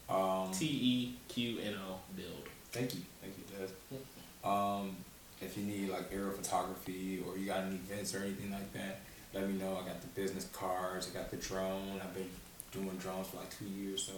Um, 0.09 0.51
T 0.53 0.67
E 0.67 1.15
Q 1.29 1.59
N 1.61 1.75
O 1.89 2.01
build. 2.17 2.49
Thank 2.73 2.95
you, 2.95 3.01
thank 3.21 3.35
you, 3.39 3.45
Des. 3.57 4.49
Um, 4.49 4.97
if 5.41 5.57
you 5.57 5.65
need 5.65 5.91
like 5.91 6.11
aerial 6.13 6.33
photography 6.33 7.23
or 7.27 7.39
you 7.39 7.47
got 7.47 7.61
any 7.61 7.77
events 7.77 8.15
or 8.15 8.19
anything 8.19 8.51
like 8.51 8.73
that, 8.73 9.01
let 9.33 9.49
me 9.49 9.59
know. 9.59 9.79
I 9.83 9.87
got 9.87 10.01
the 10.01 10.09
business 10.21 10.49
cards, 10.53 11.11
I 11.13 11.19
got 11.19 11.31
the 11.31 11.37
drone. 11.37 12.01
I've 12.03 12.15
been 12.15 12.29
doing 12.73 12.97
drones 13.01 13.29
for 13.29 13.39
like 13.39 13.57
two 13.57 13.67
years, 13.67 14.03
so 14.03 14.13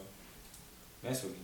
mess 1.03 1.23
with 1.23 1.33
me. 1.33 1.39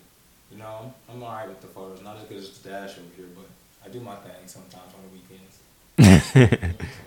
You 0.50 0.58
know, 0.58 0.92
I'm 1.08 1.22
alright 1.22 1.48
with 1.48 1.60
the 1.60 1.68
photos. 1.68 2.02
Not 2.02 2.16
as 2.16 2.24
good 2.24 2.38
as 2.38 2.58
the 2.58 2.70
dash 2.70 2.98
over 2.98 3.06
here, 3.16 3.26
but 3.34 3.46
I 3.84 3.88
do 3.88 4.00
my 4.00 4.16
thing 4.16 4.32
sometimes 4.46 4.92
on 4.94 5.02
the 5.04 5.12
weekends. 5.14 5.58
so 6.32 6.38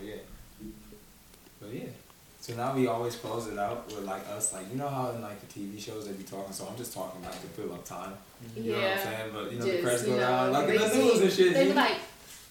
yeah, 0.04 0.16
but 1.60 1.74
yeah. 1.74 1.90
So 2.44 2.54
now 2.56 2.76
we 2.76 2.88
always 2.88 3.16
close 3.16 3.48
it 3.48 3.58
out 3.58 3.86
with 3.86 4.04
like 4.04 4.28
us, 4.28 4.52
like 4.52 4.70
you 4.70 4.76
know 4.78 4.90
how 4.90 5.12
in 5.12 5.22
like 5.22 5.40
the 5.40 5.46
TV 5.48 5.80
shows 5.80 6.06
they 6.06 6.12
be 6.12 6.26
talking. 6.26 6.52
So 6.52 6.68
I'm 6.70 6.76
just 6.76 6.94
talking 6.94 7.22
like 7.22 7.40
to 7.40 7.48
fill 7.48 7.72
up 7.74 7.86
time. 7.86 8.12
You 8.54 8.74
know 8.74 8.82
what 8.82 8.92
I'm 8.92 8.98
saying? 8.98 9.32
But 9.34 9.50
you 9.54 9.60
know 9.60 9.66
the 9.66 9.72
Just, 9.72 9.84
credits 9.84 10.04
you 10.04 10.10
go 10.10 10.16
know, 10.16 10.22
down 10.28 10.52
like 10.52 10.68
in 10.68 10.76
the 10.82 10.88
news 10.90 11.22
and 11.22 11.32
shit. 11.32 11.54
They 11.54 11.64
you- 11.64 11.70
be 11.70 11.76
like, 11.76 11.96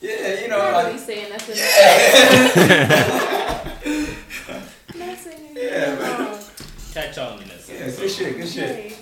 yeah, 0.00 0.40
you 0.40 0.48
know, 0.48 0.56
not 0.56 0.72
like 0.72 0.86
really 0.86 0.98
saying 0.98 1.28
nothing. 1.28 1.56
Not 4.98 5.18
saying 5.18 5.46
anything 5.50 5.56
Yeah, 5.56 5.94
man. 5.96 6.38
Catch 6.94 7.16
y'all 7.18 7.32
in 7.34 7.40
the 7.40 7.46
next 7.52 7.68
yeah, 7.68 7.90
good 7.90 8.10
shit, 8.10 8.36
good 8.38 8.48
shit. 8.48 8.70
Okay. 8.70 8.94